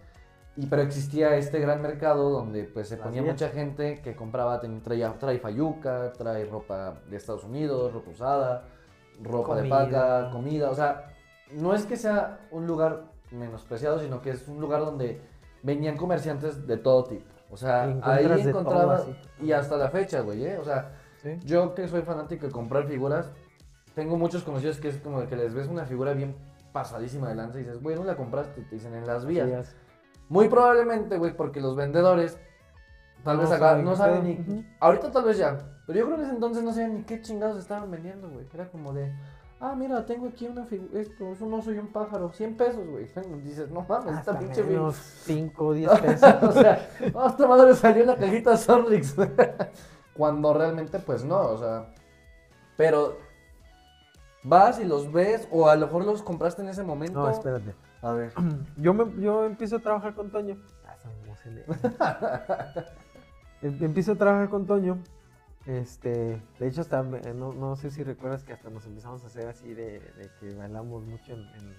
Y 0.59 0.69
pero 0.69 0.81
existía 0.81 1.37
este 1.37 1.61
gran 1.61 1.83
mercado 1.83 2.31
donde 2.31 2.65
pues 2.65 2.89
se 2.89 2.97
ponía 2.97 3.21
mucha 3.33 3.51
gente 3.51 4.01
que 4.01 4.17
compraba, 4.17 4.59
ten- 4.59 4.83
traía, 4.83 5.13
trae 5.19 5.39
fayuca, 5.39 6.13
trae 6.15 6.47
ropa 6.47 6.95
de 7.11 7.17
Estados 7.19 7.45
Unidos, 7.45 7.93
ropa 7.93 8.11
usada, 8.11 8.65
ropa 9.23 9.57
de 9.57 9.69
paca, 9.69 10.31
comida, 10.31 10.71
o 10.71 10.75
sea, 10.75 11.13
no 11.53 11.75
es 11.75 11.87
que 11.87 11.97
sea 11.97 12.41
un 12.51 12.67
lugar 12.67 13.05
menospreciado, 13.31 13.99
sino 13.99 14.23
que 14.23 14.31
es 14.31 14.47
un 14.49 14.61
lugar 14.61 14.81
donde 14.81 15.21
venían 15.63 15.97
comerciantes 15.97 16.67
de 16.67 16.77
todo 16.77 17.05
tipo. 17.05 17.25
O 17.51 17.57
sea, 17.57 17.85
ahí 18.03 18.53
todo 18.53 18.91
así. 18.91 19.17
y 19.41 19.53
hasta 19.53 19.77
la 19.77 19.89
fecha, 19.89 20.21
güey, 20.21 20.45
¿eh? 20.45 20.59
O 20.59 20.65
sea, 20.65 20.93
Sí. 21.23 21.39
Yo 21.45 21.75
que 21.75 21.89
soy 21.89 22.03
fanático 22.03 22.47
de 22.47 22.53
comprar 22.53 22.87
figuras, 22.87 23.31
tengo 23.95 24.17
muchos 24.17 24.43
conocidos 24.45 24.79
que 24.79 24.89
es 24.89 24.99
como 24.99 25.21
de 25.21 25.27
que 25.27 25.37
les 25.37 25.55
ves 25.55 25.67
una 25.67 25.87
figura 25.87 26.13
bien 26.13 26.37
pasadísima 26.73 27.29
de 27.31 27.35
lanza 27.37 27.59
y 27.59 27.63
dices, 27.63 27.83
güey, 27.83 27.97
¿no 27.97 28.05
la 28.05 28.17
compraste? 28.17 28.63
Te 28.63 28.75
dicen 28.77 28.95
en 28.95 29.07
las 29.07 29.25
vías. 29.25 29.75
Muy 30.29 30.49
probablemente, 30.49 31.17
güey, 31.17 31.35
porque 31.35 31.61
los 31.61 31.75
vendedores 31.75 32.39
tal 33.25 33.37
No 33.37 33.43
vez 33.43 33.53
acá 33.53 33.71
saben 33.71 33.85
no 33.85 33.97
saben 33.97 34.25
ni. 34.25 34.33
Ujú. 34.39 34.65
Ahorita 34.81 35.11
tal 35.11 35.25
vez 35.25 35.39
ya. 35.39 35.59
Pero 35.87 35.99
yo 36.01 36.05
creo 36.07 36.17
que 36.17 36.23
en 36.23 36.27
ese 36.29 36.35
entonces 36.35 36.65
no 36.65 36.73
sabían 36.73 36.95
ni 36.95 37.03
qué 37.05 37.21
chingados 37.21 37.59
estaban 37.59 37.91
vendiendo, 37.91 38.29
güey. 38.29 38.47
Era 38.53 38.69
como 38.71 38.93
de. 38.93 39.13
Ah, 39.61 39.75
mira, 39.75 40.05
tengo 40.05 40.27
aquí 40.29 40.47
una 40.47 40.65
figura. 40.65 41.01
Esto 41.01 41.33
es 41.33 41.41
un 41.41 41.55
oso 41.55 41.73
y 41.73 41.79
un 41.79 41.89
pájaro. 41.93 42.31
100 42.33 42.57
pesos, 42.57 42.87
güey. 42.87 43.09
Dices, 43.45 43.71
no 43.71 43.87
mames, 43.89 44.19
esta 44.19 44.39
pinche 44.39 44.63
figura. 44.63 44.79
menos 44.81 44.97
5 44.97 45.65
o 45.67 45.73
10 45.73 46.01
pesos. 46.01 46.35
o 46.43 46.53
sea, 46.53 46.89
oh, 47.15 47.29
esta 47.29 47.47
madre 47.47 47.75
salió 47.75 48.03
en 48.03 48.09
la 48.09 48.17
cajita 48.17 48.57
Sonrix. 48.57 49.15
Cuando 50.17 50.53
realmente, 50.53 50.99
pues 50.99 51.25
no, 51.25 51.41
o 51.41 51.59
sea. 51.59 51.87
Pero 52.77 53.17
vas 54.43 54.79
y 54.81 54.85
los 54.85 55.11
ves, 55.13 55.49
o 55.51 55.69
a 55.69 55.77
lo 55.77 55.87
mejor 55.87 56.05
los 56.05 56.23
compraste 56.23 56.63
en 56.63 56.69
ese 56.69 56.83
momento. 56.83 57.21
No, 57.21 57.31
espérate. 57.31 57.75
A 58.03 58.13
ver. 58.13 58.33
Yo, 58.77 58.93
me, 58.93 59.21
yo 59.23 59.45
empiezo 59.45 59.77
a 59.77 59.79
trabajar 59.81 60.15
con 60.15 60.31
Toño. 60.31 60.57
Ah, 60.85 60.95
Em- 63.63 63.83
Empiezo 63.85 64.13
a 64.13 64.17
trabajar 64.17 64.49
con 64.51 64.67
Toño. 64.67 64.99
Este, 65.67 66.41
de 66.61 66.69
hecho, 66.69 66.81
hasta, 66.83 67.03
no, 67.03 67.53
no 67.53 67.75
sé 67.77 67.91
si 67.91 68.05
recuerdas 68.05 68.45
que 68.45 68.53
hasta 68.53 68.71
nos 68.71 68.87
empezamos 68.87 69.25
a 69.25 69.27
hacer 69.27 69.49
así 69.49 69.75
de, 69.75 69.99
de 70.01 70.31
que 70.39 70.55
bailamos 70.55 71.03
mucho 71.05 71.33
en, 71.33 71.41
en- 71.41 71.77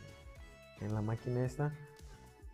en 0.81 0.93
la 0.93 1.01
máquina 1.01 1.43
esta. 1.45 1.71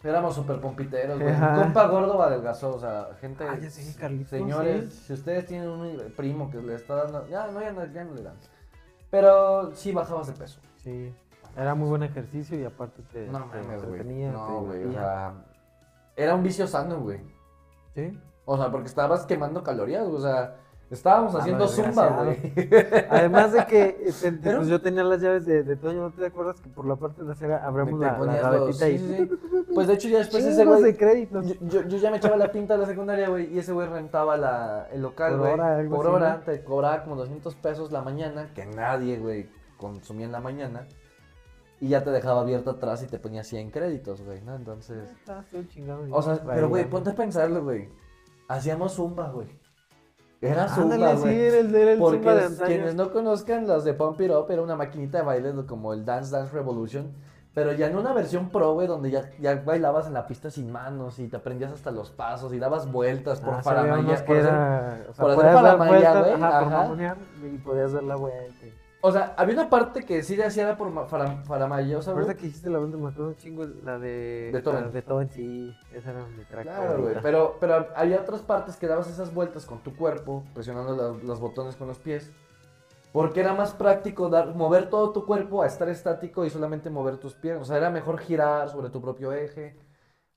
Éramos 0.04 0.36
súper 0.36 0.60
pompiteros, 0.62 1.20
güey. 1.20 1.34
Compa 1.34 1.88
gordo 1.88 2.22
adelgazó, 2.22 2.76
o 2.76 2.80
sea, 2.80 3.10
gente. 3.20 3.46
Ah, 3.48 3.58
ya 3.58 3.70
sé, 3.70 3.98
Carlitos, 3.98 4.30
Señores, 4.30 4.94
sí. 4.94 5.04
si 5.08 5.14
ustedes 5.14 5.46
tienen 5.46 5.70
un 5.70 6.14
primo 6.16 6.50
que 6.52 6.58
le 6.62 6.76
está 6.76 6.96
dando. 7.06 7.28
Ya, 7.30 7.48
no, 7.48 7.62
ya 7.62 7.72
no, 7.72 7.86
ya 7.86 8.04
no 8.04 8.14
le 8.14 8.22
dan. 8.24 8.36
Pero 9.10 9.74
sí 9.76 9.92
bajabas 9.92 10.28
de 10.28 10.34
peso. 10.34 10.60
Sí, 10.78 11.14
era 11.58 11.74
muy 11.74 11.88
buen 11.88 12.04
ejercicio 12.04 12.60
y 12.60 12.66
aparte 12.66 13.02
te, 13.12 13.28
No 13.28 13.46
te 13.46 13.62
mames, 13.62 13.86
güey. 13.86 14.04
No, 14.28 14.62
güey. 14.62 14.86
O 14.86 14.92
sea, 14.92 15.34
era 16.16 16.36
un 16.36 16.44
vicio 16.44 16.68
sano, 16.68 17.00
güey. 17.00 17.22
Sí. 17.96 18.20
O 18.46 18.58
sea, 18.58 18.70
porque 18.72 18.88
estabas 18.88 19.26
quemando 19.26 19.64
calorías, 19.64 20.06
o 20.06 20.20
sea, 20.22 20.58
estábamos 20.94 21.36
Ah, 21.36 21.40
haciendo 21.40 21.66
no, 21.66 21.70
zumba, 21.70 22.24
güey. 22.24 22.54
Además 23.10 23.52
de 23.52 23.66
que 23.66 24.12
te- 24.22 24.32
te- 24.32 24.32
Pero- 24.38 24.58
pues 24.60 24.70
yo 24.70 24.82
tenía 24.82 25.04
las 25.04 25.22
llaves 25.22 25.46
de, 25.46 25.64
de 25.64 25.76
Toño, 25.76 26.02
¿no 26.02 26.12
te 26.12 26.26
acuerdas 26.26 26.62
que 26.62 26.70
por 26.70 26.86
la 26.86 26.96
parte 26.96 27.24
de 27.24 27.32
acera 27.32 27.66
abrimos 27.66 28.00
la, 28.00 28.18
la 28.18 28.36
gavetita 28.40 28.90
y 28.90 28.98
sí, 29.00 29.08
sí, 29.18 29.28
sí. 29.28 29.64
Pues 29.74 29.88
de 29.88 29.94
hecho 29.94 30.08
ya 30.08 30.20
después 30.20 30.44
ese 30.46 30.64
güey. 30.66 30.84
de 30.84 30.96
créditos? 30.98 31.46
Yo, 31.48 31.56
yo, 31.62 31.82
yo 31.88 31.98
ya 31.98 32.12
me 32.12 32.18
echaba 32.18 32.38
la 32.38 32.52
pinta 32.52 32.76
de 32.76 32.82
la 32.82 32.86
secundaria, 32.86 33.28
güey, 33.30 33.54
y 33.54 33.60
ese 33.60 33.74
güey 33.74 33.88
rentaba 33.88 34.38
la, 34.38 34.88
el 34.92 35.02
local, 35.02 35.32
Por 35.32 35.40
güey. 35.42 35.54
hora, 35.54 35.76
algo 35.78 35.96
Por 35.96 36.06
así, 36.08 36.16
hora, 36.16 36.34
¿no? 36.36 36.40
te 36.42 36.64
cobraba 36.64 37.04
como 37.04 37.16
200 37.18 37.56
pesos 37.56 37.92
la 37.92 38.02
mañana, 38.02 38.50
que 38.54 38.66
nadie, 38.66 39.18
güey, 39.18 39.50
consumía 39.78 40.26
en 40.26 40.32
la 40.32 40.40
mañana. 40.40 40.88
Y 41.82 41.90
ya 41.90 42.02
te 42.04 42.12
dejaba 42.12 42.42
abierto 42.42 42.70
atrás 42.70 43.04
y 43.04 43.08
te 43.08 43.20
ponía 43.20 43.44
100 43.44 43.72
créditos, 43.72 44.22
güey, 44.22 44.42
¿no? 44.42 44.56
Entonces... 44.56 45.10
Ah, 45.28 45.42
estoy 45.44 45.68
chingado. 45.68 46.06
O 46.12 46.22
sea, 46.22 46.40
pero, 46.46 46.70
güey, 46.70 46.86
ponte 46.90 47.10
a 47.10 47.14
pensarlo, 47.16 47.62
güey. 47.64 47.90
Hacíamos 48.48 48.94
zumba, 48.94 49.30
güey. 49.32 49.48
Era 50.46 50.68
zumba, 50.68 50.96
Ándale, 50.96 51.16
sí, 51.18 51.22
güey. 51.24 51.40
era 51.42 51.58
el, 51.60 51.76
era 51.76 51.92
el 51.94 52.00
Porque 52.00 52.18
Zumba 52.18 52.34
de 52.36 52.40
es- 52.42 52.46
antaño. 52.48 52.68
quienes 52.68 52.96
no 52.96 53.12
conozcan 53.12 53.68
las 53.68 53.84
de 53.84 53.94
Pump 53.94 54.20
It 54.22 54.32
Up, 54.32 54.48
era 54.52 54.62
una 54.62 54.76
maquinita 54.76 55.20
de 55.20 55.24
baile 55.24 55.54
como 55.66 55.94
el 55.94 56.04
Dance 56.06 56.36
Dance 56.36 56.52
Revolution, 56.54 57.12
pero 57.54 57.72
ya 57.72 57.88
en 57.88 57.96
una 57.98 58.14
versión 58.14 58.50
pro, 58.50 58.74
güey, 58.74 58.88
donde 58.88 59.12
ya, 59.12 59.30
ya 59.40 59.56
bailabas 59.64 60.08
en 60.08 60.14
la 60.14 60.28
pista 60.28 60.50
sin 60.50 60.72
manos 60.72 61.20
y 61.20 61.28
te 61.28 61.38
aprendías 61.38 61.72
hasta 61.72 61.92
los 61.92 62.10
pasos 62.12 62.52
y 62.54 62.60
dabas 62.60 62.92
vueltas 62.92 63.40
por 63.42 63.54
Ah, 63.54 63.62
sí, 63.64 63.70
había 63.70 63.96
que 64.18 64.24
por 64.24 64.38
hacer- 64.38 64.50
era, 64.50 64.98
o 65.10 65.14
sea, 65.14 65.22
por 65.24 65.32
hacer 65.32 65.36
podías 65.36 65.54
dar 65.54 65.64
faramaya, 65.78 65.88
vueltas, 65.92 66.20
güey, 66.20 66.34
ajá, 66.34 66.60
por 66.60 66.68
ajá. 66.74 66.78
mamonear, 66.84 67.18
y 67.44 67.58
podías 67.60 67.94
dar 67.94 68.04
la 68.04 68.16
vuelta. 68.16 68.66
O 69.06 69.12
sea, 69.12 69.34
había 69.38 69.56
una 69.56 69.70
parte 69.70 70.04
que 70.06 70.24
sí 70.24 70.38
le 70.38 70.46
hacía 70.46 70.64
era 70.64 70.78
por 70.78 70.90
ma- 70.90 71.06
faram- 71.08 71.44
faramayosa, 71.44 72.14
güey. 72.14 72.24
Ahorita 72.24 72.40
que 72.40 72.48
hiciste 72.48 72.70
la 72.70 72.80
banda 72.80 72.98
me 72.98 73.10
acuerdo 73.10 73.28
un 73.32 73.36
chingo 73.36 73.66
la 73.84 74.00
de 74.00 74.50
Beethoven. 74.54 74.80
la 74.80 74.88
de 74.88 74.94
Beethoven, 74.94 75.30
sí, 75.30 75.76
esa 75.94 76.12
era 76.12 76.26
mi 76.26 76.46
track 76.46 76.64
Claro, 76.64 77.02
güey, 77.02 77.16
pero, 77.22 77.58
pero 77.60 77.88
había 77.98 78.22
otras 78.22 78.42
partes 78.42 78.78
que 78.78 78.88
dabas 78.88 79.10
esas 79.10 79.34
vueltas 79.34 79.66
con 79.66 79.80
tu 79.80 79.94
cuerpo, 79.96 80.46
presionando 80.54 80.96
las- 80.96 81.22
los 81.22 81.40
botones 81.42 81.76
con 81.76 81.88
los 81.90 82.00
pies. 82.00 82.32
Porque 83.12 83.42
era 83.42 83.54
más 83.54 83.74
práctico 83.74 84.30
dar, 84.30 84.56
mover 84.56 84.90
todo 84.90 85.12
tu 85.12 85.26
cuerpo 85.26 85.62
a 85.64 85.68
estar 85.68 85.88
estático 85.90 86.46
y 86.46 86.50
solamente 86.50 86.90
mover 86.90 87.18
tus 87.18 87.34
pies. 87.36 87.58
O 87.62 87.66
sea, 87.66 87.78
era 87.78 87.90
mejor 87.92 88.18
girar 88.20 88.70
sobre 88.70 88.90
tu 88.90 89.02
propio 89.02 89.34
eje. 89.34 89.78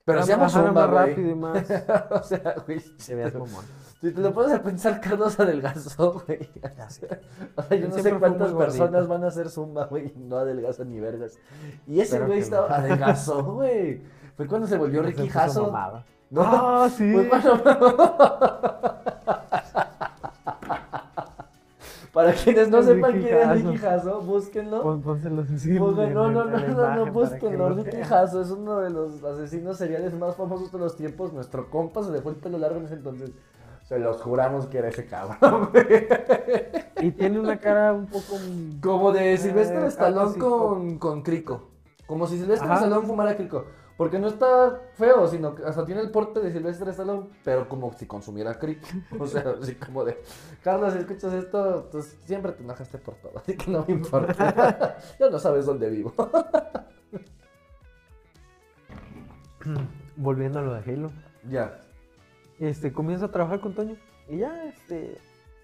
Pero 0.04 0.20
hacíamos 0.20 0.54
más 0.54 0.90
rápido 0.90 1.30
y 1.30 1.34
más 1.34 1.56
o 2.10 2.22
sea, 2.22 2.54
güey. 2.66 2.80
se 2.98 3.14
veía 3.14 3.30
mamón. 3.30 3.64
Si 4.00 4.12
te 4.12 4.20
lo 4.20 4.32
pones 4.32 4.52
a 4.52 4.62
pensar, 4.62 5.00
Carlos 5.02 5.38
adelgazó, 5.40 6.22
güey. 6.26 6.48
Ya 6.76 6.88
sé. 6.90 7.08
O 7.56 7.62
sea, 7.62 7.76
yo 7.78 7.88
no 7.88 7.94
sé 7.94 8.10
fue 8.10 8.18
cuántas 8.18 8.52
personas 8.52 9.08
van 9.08 9.24
a 9.24 9.28
hacer 9.28 9.48
zumba, 9.48 9.86
güey, 9.86 10.12
y 10.14 10.18
no 10.18 10.36
adelgazan 10.36 10.90
ni 10.90 11.00
vergas. 11.00 11.38
Y 11.86 12.00
ese 12.00 12.20
güey 12.20 12.40
estaba 12.40 12.68
no. 12.68 12.74
adelgazó, 12.76 13.42
güey. 13.44 14.02
Fue 14.36 14.46
cuando 14.46 14.66
se 14.66 14.76
volvió 14.76 15.02
Se 15.02 15.08
Ricky 15.08 15.30
mamada. 15.62 16.04
No, 16.28 16.42
Ah, 16.44 16.90
sí. 16.90 17.12
Fue 17.12 17.28
cuando- 17.28 17.62
Para 22.12 22.32
quienes 22.32 22.70
no 22.70 22.82
sepan 22.82 23.12
Ricky 23.12 23.26
quién 23.26 23.50
es. 23.50 23.64
Ricky 23.64 23.86
Hasso, 23.86 24.20
búsquenlo. 24.22 24.82
Pon- 24.82 25.02
Pónselos 25.02 25.50
encima. 25.50 25.80
Pongan- 25.86 26.14
no, 26.14 26.30
no, 26.30 26.44
no, 26.46 26.58
no, 26.58 26.94
no, 27.06 27.12
búsquenlo. 27.12 27.68
lo 27.70 27.74
Ricky. 27.82 27.98
Hasso 28.00 28.40
es 28.40 28.50
uno 28.50 28.78
de 28.80 28.88
los 28.90 29.22
asesinos 29.22 29.76
seriales 29.76 30.14
más 30.14 30.34
famosos 30.34 30.72
de 30.72 30.78
los 30.78 30.96
tiempos. 30.96 31.32
Nuestro 31.34 31.68
compa 31.70 32.02
se 32.02 32.10
dejó 32.12 32.30
el 32.30 32.36
pelo 32.36 32.56
largo 32.58 32.78
en 32.78 32.86
ese 32.86 32.94
entonces. 32.94 33.32
Se 33.88 33.98
los 34.00 34.20
juramos 34.20 34.66
que 34.66 34.78
era 34.78 34.88
ese 34.88 35.06
cabrón, 35.06 35.70
güey. 35.72 36.06
Y 37.00 37.10
tiene 37.12 37.38
una 37.38 37.56
cara 37.58 37.92
un 37.92 38.06
poco. 38.06 38.36
Como 38.82 39.12
de 39.12 39.34
Eh, 39.34 39.38
Silvestre 39.38 39.76
algo 39.76 39.88
Stallone 39.88 40.38
con, 40.38 40.98
con 40.98 41.22
Crico. 41.22 41.70
Como 42.06 42.26
si 42.26 42.36
Silvestre 42.38 42.66
Ajá. 42.66 42.76
Stallone 42.84 43.06
fumara 43.06 43.36
Crico. 43.36 43.64
Porque 43.96 44.18
no 44.18 44.26
está 44.26 44.78
feo, 44.94 45.26
sino 45.26 45.54
que 45.54 45.64
hasta 45.64 45.86
tiene 45.86 46.02
el 46.02 46.10
porte 46.10 46.40
de 46.40 46.52
Silvestre 46.52 46.90
Stallone, 46.90 47.28
pero 47.44 47.66
como 47.68 47.92
si 47.94 48.06
consumiera 48.06 48.58
Crico. 48.58 48.86
O 49.20 49.26
sea, 49.26 49.54
así 49.62 49.74
como 49.76 50.04
de, 50.04 50.20
Carlos, 50.62 50.92
si 50.92 50.98
escuchas 50.98 51.32
esto, 51.32 51.88
pues 51.90 52.18
siempre 52.24 52.52
te 52.52 52.62
enojaste 52.64 52.98
por 52.98 53.14
todo, 53.14 53.38
así 53.38 53.56
que 53.56 53.70
no 53.70 53.84
me 53.86 53.94
importa. 53.94 54.96
ya 55.18 55.30
no 55.30 55.38
sabes 55.38 55.64
dónde 55.64 55.88
vivo. 55.88 56.12
Volviendo 60.16 60.58
a 60.58 60.62
lo 60.62 60.74
de 60.74 60.92
Halo. 60.92 61.10
ya. 61.48 61.80
Este, 62.58 62.92
comienzo 62.92 63.26
a 63.26 63.30
trabajar 63.30 63.60
con 63.60 63.74
Toño. 63.74 63.96
Y 64.28 64.38
ya, 64.38 64.64
este. 64.64 65.18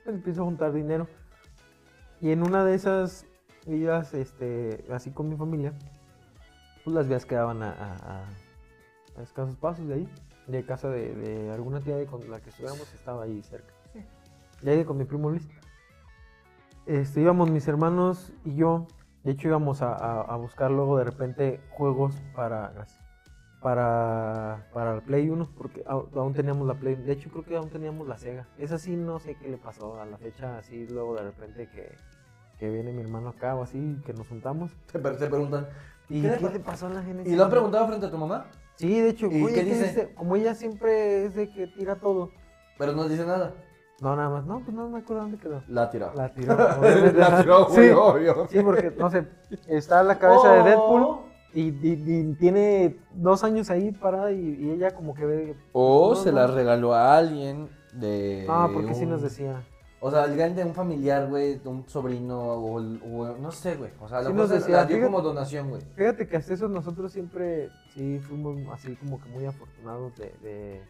Pues 0.04 0.16
empiezo 0.16 0.42
a 0.42 0.44
juntar 0.44 0.72
dinero. 0.72 1.06
Y 2.20 2.30
en 2.30 2.42
una 2.42 2.64
de 2.64 2.74
esas 2.74 3.26
idas, 3.66 4.14
este, 4.14 4.84
así 4.92 5.10
con 5.10 5.28
mi 5.28 5.36
familia, 5.36 5.72
pues 6.84 6.94
las 6.94 7.08
vías 7.08 7.24
quedaban 7.24 7.62
a, 7.62 7.70
a- 7.70 7.96
a- 8.22 8.28
a 9.18 9.22
escasos 9.22 9.56
pasos 9.56 9.86
de 9.88 9.94
ahí. 9.94 10.08
De 10.46 10.64
casa 10.64 10.88
de, 10.90 11.14
de 11.14 11.52
alguna 11.52 11.80
tía 11.80 11.96
de 11.96 12.06
con 12.06 12.28
la 12.28 12.40
que 12.40 12.50
estudiamos, 12.50 12.92
estaba 12.94 13.22
ahí 13.24 13.42
cerca. 13.42 13.72
Y 14.62 14.68
ahí 14.68 14.84
con 14.84 14.98
mi 14.98 15.04
primo 15.04 15.30
Luis. 15.30 15.48
Este, 16.86 17.20
íbamos 17.20 17.48
mis 17.50 17.66
hermanos 17.68 18.32
y 18.44 18.56
yo. 18.56 18.86
De 19.22 19.30
hecho, 19.32 19.46
íbamos 19.48 19.82
a 19.82 20.34
buscar 20.36 20.72
luego 20.72 20.98
de 20.98 21.04
repente 21.04 21.60
juegos 21.70 22.20
para. 22.34 22.72
Para, 23.62 24.66
para 24.74 24.94
el 24.96 25.02
Play 25.02 25.30
1, 25.30 25.48
porque 25.56 25.84
aún 25.86 26.32
teníamos 26.34 26.66
la 26.66 26.74
Play. 26.74 26.96
De 26.96 27.12
hecho, 27.12 27.30
creo 27.30 27.44
que 27.44 27.56
aún 27.56 27.70
teníamos 27.70 28.08
la 28.08 28.18
Sega. 28.18 28.48
Esa 28.58 28.76
sí, 28.78 28.96
no 28.96 29.18
sé 29.20 29.36
qué 29.36 29.48
le 29.48 29.56
pasó 29.56 30.00
a 30.00 30.04
la 30.06 30.18
fecha. 30.18 30.58
Así, 30.58 30.86
luego 30.88 31.14
de 31.14 31.22
repente 31.22 31.68
que, 31.70 31.94
que 32.58 32.68
viene 32.68 32.92
mi 32.92 33.02
hermano 33.02 33.28
acá 33.28 33.54
o 33.54 33.62
así, 33.62 34.00
que 34.04 34.12
nos 34.14 34.26
juntamos. 34.26 34.72
Te, 34.90 34.98
te 34.98 35.26
preguntan. 35.28 35.68
¿Y 36.08 36.22
¿Qué 36.22 36.28
qué, 36.28 36.34
le 36.34 36.40
pa- 36.48 36.52
le 36.54 36.60
pasó 36.60 36.86
a 36.86 36.90
la 36.90 37.02
Genesis? 37.02 37.32
¿Y 37.32 37.36
lo 37.36 37.44
han 37.44 37.50
preguntado 37.50 37.86
frente 37.86 38.06
a 38.06 38.10
tu 38.10 38.18
mamá? 38.18 38.46
Sí, 38.74 39.00
de 39.00 39.10
hecho, 39.10 39.26
¿Y 39.30 39.42
oye, 39.44 39.54
qué 39.54 39.60
¿qué 39.60 39.64
dice? 39.70 39.84
dice? 39.86 40.14
Como 40.14 40.34
ella 40.34 40.54
siempre 40.56 41.26
es 41.26 41.34
de 41.36 41.48
que 41.52 41.68
tira 41.68 41.94
todo. 41.96 42.30
Pero 42.78 42.92
no 42.94 43.08
dice 43.08 43.24
nada. 43.24 43.54
No, 44.00 44.16
nada 44.16 44.28
más. 44.28 44.44
No, 44.44 44.58
pues 44.58 44.74
no 44.76 44.88
me 44.88 44.98
acuerdo 44.98 45.22
dónde 45.22 45.38
quedó. 45.38 45.62
La 45.68 45.88
tiró. 45.88 46.12
La 46.14 46.34
tiró. 46.34 46.56
La 47.14 47.40
tiró, 47.42 47.66
sí, 47.68 47.74
güey, 47.76 47.92
obvio. 47.92 48.48
sí, 48.50 48.60
porque, 48.60 48.90
no 48.90 49.08
sé, 49.08 49.28
está 49.68 50.02
la 50.02 50.18
cabeza 50.18 50.52
de 50.54 50.62
Deadpool 50.64 51.02
Oh. 51.04 51.31
Y, 51.54 51.68
y- 51.68 52.02
y 52.06 52.34
tiene 52.34 52.96
dos 53.14 53.44
años 53.44 53.70
ahí 53.70 53.92
parada 53.92 54.32
y, 54.32 54.56
y 54.60 54.70
ella 54.70 54.94
como 54.94 55.14
que 55.14 55.24
ve... 55.26 55.56
O 55.72 56.10
No, 56.10 56.14
se 56.16 56.30
no. 56.30 56.36
la 56.38 56.46
regaló 56.46 56.94
a 56.94 57.16
alguien 57.16 57.68
de. 57.94 58.46
Ah, 58.48 58.68
porque 58.72 58.94
sí 58.94 59.04
nos 59.06 59.22
decía. 59.22 59.62
O 60.04 60.10
sea, 60.10 60.24
alguien 60.24 60.56
de 60.56 60.64
un 60.64 60.74
familiar, 60.74 61.28
güey, 61.28 61.58
de 61.60 61.68
un 61.68 61.88
sobrino 61.88 62.40
o, 62.40 62.76
o 62.76 63.36
no 63.38 63.52
sé, 63.52 63.76
güey. 63.76 63.90
O 64.00 64.08
sea, 64.08 64.24
Sí 64.24 64.32
nos 64.32 64.50
decía, 64.50 64.76
la 64.78 64.84
dio 64.86 64.96
fíjate- 64.96 65.06
como 65.12 65.20
donación, 65.22 65.68
güey. 65.70 65.82
Fíjate 65.94 66.26
que 66.26 66.36
hasta 66.38 66.54
eso 66.54 66.68
nosotros 66.68 67.12
siempre 67.12 67.68
sí 67.94 68.18
fuimos 68.18 68.56
así 68.72 68.96
como 68.96 69.20
que 69.20 69.28
muy 69.28 69.44
afortunados 69.46 70.16
de, 70.16 70.32
de- 70.42 70.82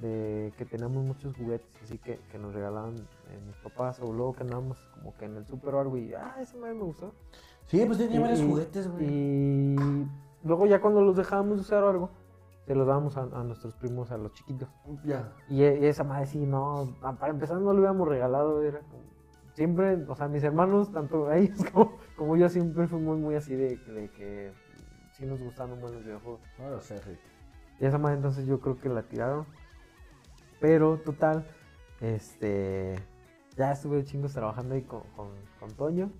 de 0.00 0.52
que 0.56 0.64
teníamos 0.64 1.04
muchos 1.04 1.34
juguetes 1.36 1.66
así 1.82 1.98
que, 1.98 2.18
que 2.30 2.38
nos 2.38 2.54
regalaban 2.54 2.94
eh, 2.96 3.38
mis 3.46 3.56
papás 3.56 3.98
o 4.00 4.10
luego 4.12 4.32
que 4.34 4.42
andábamos 4.42 4.78
como 4.94 5.14
que 5.16 5.26
en 5.26 5.36
el 5.36 5.46
super 5.46 5.74
algo 5.74 5.96
y 5.98 6.14
ah, 6.14 6.36
ese 6.40 6.56
madre 6.56 6.74
me 6.74 6.84
gustó. 6.84 7.12
Sí, 7.66 7.84
pues 7.84 7.98
tenía 7.98 8.20
varios 8.20 8.42
juguetes, 8.42 8.88
güey. 8.90 9.04
Y 9.08 9.76
luego 10.44 10.66
ya 10.66 10.80
cuando 10.80 11.02
los 11.02 11.16
dejábamos 11.16 11.56
de 11.56 11.60
usar 11.62 11.82
o 11.82 11.88
algo, 11.88 12.10
se 12.66 12.74
los 12.74 12.86
dábamos 12.86 13.16
a, 13.16 13.22
a 13.22 13.44
nuestros 13.44 13.74
primos, 13.76 14.10
a 14.10 14.18
los 14.18 14.32
chiquitos. 14.32 14.68
Ya. 15.04 15.32
Y, 15.48 15.62
e- 15.62 15.78
y 15.80 15.86
esa 15.86 16.04
madre 16.04 16.26
sí, 16.26 16.46
no, 16.46 16.96
para 17.00 17.32
empezar 17.32 17.58
no 17.58 17.72
lo 17.72 17.78
habíamos 17.78 18.08
regalado, 18.08 18.62
era 18.62 18.80
como, 18.80 19.02
siempre, 19.54 19.94
o 20.08 20.14
sea, 20.14 20.28
mis 20.28 20.42
hermanos, 20.44 20.92
tanto 20.92 21.30
ellos 21.32 21.58
como, 21.72 21.96
como 22.16 22.36
yo, 22.36 22.48
siempre 22.48 22.86
fuimos 22.86 23.18
muy 23.18 23.34
así 23.34 23.54
de, 23.54 23.76
de 23.76 24.10
que 24.10 24.52
sí 25.12 25.26
nos 25.26 25.40
gustan 25.40 25.72
un 25.72 25.80
buen 25.80 25.94
los 25.94 26.04
videojuegos. 26.04 26.40
No 26.58 26.70
lo 26.70 26.80
sé, 26.80 27.00
Rick. 27.00 27.18
Y 27.80 27.86
esa 27.86 27.98
madre 27.98 28.16
entonces 28.16 28.46
yo 28.46 28.60
creo 28.60 28.78
que 28.78 28.88
la 28.88 29.02
tiraron. 29.02 29.44
Pero 30.60 30.98
total, 30.98 31.46
este. 32.00 32.94
Ya 33.56 33.72
estuve 33.72 34.04
chingos 34.04 34.32
trabajando 34.32 34.74
ahí 34.74 34.82
con, 34.82 35.02
con, 35.16 35.28
con 35.60 35.70
Toño. 35.72 36.10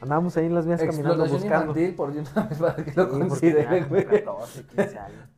Andábamos 0.00 0.36
ahí 0.36 0.46
en 0.46 0.54
las 0.54 0.66
vías 0.66 0.82
caminando 0.82 1.26
buscando. 1.26 1.46
infantil 1.72 1.94
por 1.94 2.10
una 2.10 2.46
vez 2.48 2.58
para 2.58 2.76
que 2.76 2.92
lo 2.92 3.04
Sí, 3.12 3.18
consideren, 3.28 3.88
güey. 3.88 4.24
como 4.24 4.38
14, 4.40 4.64
15 4.66 4.98
años. 4.98 5.28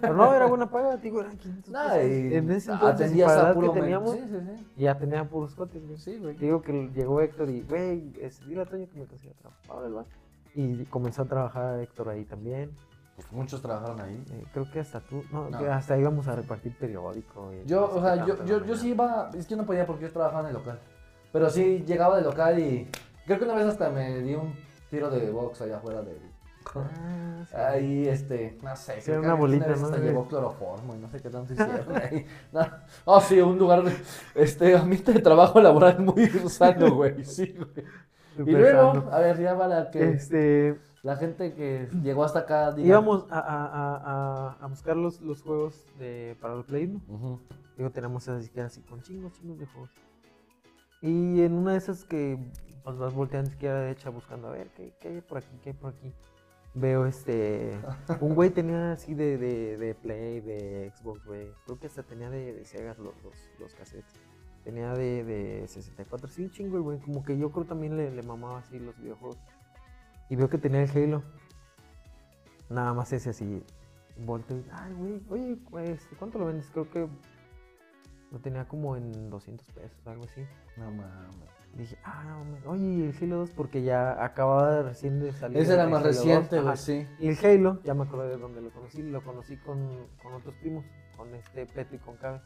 Pero 0.00 0.14
no, 0.14 0.34
era 0.34 0.46
buena 0.46 0.70
paga, 0.70 0.96
digo, 0.96 1.20
eran 1.20 1.36
500 1.38 1.70
No, 1.72 1.78
pesos. 1.88 2.04
y 2.04 2.34
En 2.34 2.50
ese 2.50 2.72
entonces, 2.72 3.00
atendías 3.06 3.30
a 3.36 3.54
puro 3.54 3.72
que 3.72 3.80
teníamos, 3.80 4.12
Sí, 4.12 4.22
sí, 4.28 4.36
sí. 4.56 4.66
ya 4.76 4.98
tenía 4.98 5.24
puros 5.28 5.54
cotes, 5.54 5.86
güey. 5.86 5.98
Sí, 5.98 6.18
güey. 6.18 6.36
Digo 6.36 6.60
que 6.62 6.90
llegó 6.94 7.20
Héctor 7.20 7.48
y, 7.50 7.62
güey, 7.62 8.12
dile 8.46 8.62
a 8.62 8.66
Toño 8.66 8.86
que 8.92 8.98
me 9.00 9.06
consiga 9.06 9.32
trabajo. 9.40 9.94
Va. 9.94 10.04
Y 10.54 10.84
comenzó 10.86 11.22
a 11.22 11.24
trabajar 11.26 11.80
Héctor 11.80 12.08
ahí 12.10 12.24
también. 12.24 12.70
Pues 13.16 13.30
muchos 13.32 13.60
trabajaron 13.62 14.00
ahí. 14.00 14.22
Eh, 14.32 14.44
creo 14.52 14.70
que 14.70 14.80
hasta 14.80 15.00
tú, 15.00 15.22
no, 15.30 15.48
No. 15.50 15.58
que 15.58 15.68
hasta 15.68 15.96
íbamos 15.98 16.26
a 16.26 16.34
repartir 16.34 16.74
periódico. 16.76 17.52
y 17.52 17.66
Yo, 17.66 17.82
no 17.82 17.88
sé 17.92 17.98
o 17.98 18.02
sea, 18.02 18.26
yo, 18.26 18.44
yo, 18.46 18.64
yo 18.64 18.76
sí 18.76 18.88
iba, 18.90 19.30
es 19.34 19.46
que 19.46 19.50
yo 19.52 19.56
no 19.58 19.66
podía 19.66 19.86
porque 19.86 20.04
yo 20.04 20.12
trabajaba 20.12 20.40
en 20.42 20.46
el 20.48 20.54
local. 20.54 20.78
Pero 21.32 21.48
sí 21.50 21.84
llegaba 21.86 22.16
del 22.16 22.24
local 22.24 22.58
y 22.58 22.88
creo 23.30 23.38
que 23.38 23.44
una 23.44 23.54
vez 23.54 23.66
hasta 23.66 23.90
me 23.90 24.20
di 24.22 24.34
un 24.34 24.52
tiro 24.90 25.08
de 25.08 25.30
box 25.30 25.60
allá 25.62 25.76
afuera 25.76 26.02
de... 26.02 26.18
Ah, 26.74 27.44
sí. 27.48 27.56
Ahí, 27.56 28.08
este, 28.08 28.58
no 28.62 28.74
sé. 28.76 28.96
Sí, 29.00 29.02
creo 29.06 29.20
que 29.20 29.26
una 29.28 29.34
bolita, 29.34 29.66
vez 29.68 29.80
¿no? 29.80 29.86
Hasta 29.86 29.98
Sí. 29.98 30.04
llevó 30.04 30.26
cloroformo 30.26 30.94
y 30.96 30.98
no 30.98 31.08
sé 31.08 31.20
qué 31.22 31.30
tanto 31.30 31.52
hicieron 31.54 31.96
ahí. 31.96 32.26
No. 32.52 32.60
Oh, 33.04 33.20
sí, 33.20 33.40
un 33.40 33.56
lugar, 33.56 33.84
este, 34.34 34.76
ambiente 34.76 35.12
de 35.12 35.20
trabajo 35.20 35.60
laboral 35.60 36.00
muy 36.00 36.26
sano, 36.48 36.94
güey, 36.96 37.24
sí, 37.24 37.54
güey. 37.56 37.86
Y 38.48 38.50
luego, 38.52 38.94
sano. 38.94 39.12
a 39.12 39.20
ver, 39.20 39.38
ya 39.40 39.56
para 39.56 39.90
que 39.92 40.10
Este, 40.10 40.76
la 41.02 41.14
gente 41.16 41.54
que 41.54 41.88
llegó 42.02 42.24
hasta 42.24 42.40
acá 42.40 42.72
diga... 42.72 42.88
íbamos 42.88 43.26
a, 43.30 43.38
a, 43.38 43.66
a, 43.66 43.96
a, 43.96 44.56
a 44.60 44.66
buscar 44.66 44.96
los, 44.96 45.20
los 45.20 45.42
juegos 45.42 45.86
de, 46.00 46.36
para 46.40 46.54
el 46.54 46.64
Play, 46.64 46.88
¿no? 46.88 47.00
Ujú. 47.14 47.40
Digo, 47.78 47.90
tenemos 47.90 48.28
así 48.28 48.48
que 48.50 48.60
así 48.60 48.82
con 48.82 49.00
chingos, 49.02 49.32
chingos 49.34 49.58
de 49.58 49.66
juegos. 49.66 49.90
Y 51.00 51.40
en 51.42 51.54
una 51.54 51.72
de 51.72 51.78
esas 51.78 52.04
que 52.04 52.38
pues, 52.84 52.98
vas 52.98 53.14
volteando 53.14 53.50
izquierda 53.50 53.78
a 53.78 53.82
derecha 53.82 54.10
buscando 54.10 54.48
a 54.48 54.52
ver 54.52 54.68
qué, 54.76 54.92
qué 55.00 55.08
hay 55.08 55.20
por 55.20 55.38
aquí, 55.38 55.58
qué 55.62 55.70
hay 55.70 55.76
por 55.76 55.94
aquí. 55.94 56.12
Veo 56.74 57.06
este. 57.06 57.78
Un 58.20 58.34
güey 58.34 58.50
tenía 58.50 58.92
así 58.92 59.14
de, 59.14 59.38
de, 59.38 59.76
de 59.76 59.94
Play, 59.94 60.40
de 60.40 60.92
Xbox, 60.96 61.24
güey. 61.24 61.52
Creo 61.66 61.78
que 61.78 61.86
hasta 61.88 62.02
tenía 62.02 62.30
de, 62.30 62.52
de 62.52 62.64
Sega 62.64 62.94
los, 62.98 63.14
los, 63.22 63.34
los 63.58 63.74
cassettes. 63.74 64.14
Tenía 64.64 64.92
de, 64.92 65.24
de 65.24 65.66
64, 65.66 66.28
sí, 66.28 66.42
un 66.42 66.50
chingo, 66.50 66.76
el 66.76 66.82
güey. 66.82 66.98
Como 67.00 67.24
que 67.24 67.36
yo 67.36 67.50
creo 67.50 67.64
también 67.64 67.96
le, 67.96 68.10
le 68.10 68.22
mamaba 68.22 68.58
así 68.58 68.78
los 68.78 68.96
videojuegos. 68.98 69.38
Y 70.28 70.36
veo 70.36 70.48
que 70.48 70.58
tenía 70.58 70.82
el 70.82 70.90
Halo. 70.90 71.22
Nada 72.68 72.94
más 72.94 73.12
ese 73.12 73.30
así. 73.30 73.64
Volteo 74.18 74.58
y, 74.58 74.64
ay, 74.70 74.92
güey, 74.92 75.22
oye, 75.30 75.56
pues, 75.70 76.06
¿cuánto 76.18 76.38
lo 76.38 76.46
vendes? 76.46 76.70
Creo 76.70 76.88
que 76.90 77.08
lo 78.30 78.38
tenía 78.38 78.68
como 78.68 78.96
en 78.96 79.28
200 79.28 79.66
pesos, 79.72 80.06
algo 80.06 80.24
así. 80.24 80.46
No 80.76 80.90
mames. 80.90 81.49
Dije, 81.74 81.96
ah, 82.04 82.24
no, 82.26 82.44
mames. 82.44 82.66
oye, 82.66 82.82
¿y 82.84 83.02
el 83.02 83.14
Halo 83.22 83.36
2? 83.38 83.50
Porque 83.52 83.82
ya 83.82 84.22
acababa 84.24 84.70
de 84.76 84.82
recién 84.82 85.20
de 85.20 85.32
salir. 85.32 85.58
Ese 85.58 85.74
era 85.74 85.86
más 85.86 86.00
Halo 86.00 86.08
2. 86.08 86.16
reciente, 86.16 86.60
güey, 86.60 86.76
sí. 86.76 87.06
Y 87.18 87.28
el 87.28 87.38
Halo, 87.44 87.80
ya 87.84 87.94
me 87.94 88.02
acordé 88.04 88.28
de 88.28 88.36
dónde 88.38 88.60
lo 88.60 88.70
conocí. 88.70 89.02
Lo 89.02 89.22
conocí 89.22 89.56
con, 89.58 89.88
con 90.22 90.34
otros 90.34 90.54
primos, 90.56 90.84
con 91.16 91.32
este 91.34 91.66
Peto 91.66 91.94
y 91.94 91.98
con 91.98 92.16
Cabe. 92.16 92.40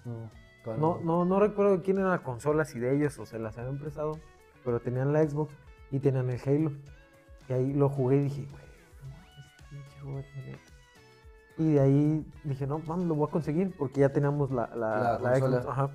Con- 0.65 0.79
No, 0.81 1.01
no, 1.03 1.25
no 1.25 1.41
recuerdo 1.41 1.83
quién 1.83 1.99
era 1.99 2.11
la 2.11 2.23
consola, 2.23 2.65
si 2.65 2.79
de 2.79 2.95
ellos 2.97 3.19
o 3.19 3.27
se 3.27 3.39
las 3.39 3.57
habían 3.59 3.79
prestado, 3.79 4.19
pero 4.65 4.81
tenían 4.81 5.13
la 5.13 5.23
Xbox 5.27 5.55
y 5.91 5.99
tenían 6.01 6.29
el 6.31 6.41
Halo. 6.47 6.73
Y 7.49 7.53
ahí 7.53 7.73
lo 7.73 7.89
jugué 7.89 8.17
y 8.17 8.21
dije, 8.25 8.47
güey, 10.03 10.15
no 10.15 10.19
este 10.21 10.41
pinche 10.43 10.61
Y 11.59 11.73
de 11.75 11.81
ahí 11.81 12.27
dije, 12.45 12.67
no, 12.67 12.79
mames, 12.81 13.07
lo 13.07 13.15
voy 13.15 13.29
a 13.29 13.31
conseguir 13.31 13.75
porque 13.77 14.01
ya 14.01 14.11
teníamos 14.11 14.51
la, 14.51 14.69
la, 14.77 15.19
La. 15.19 15.37
Xbox. 15.37 15.67
Ajá. 15.67 15.91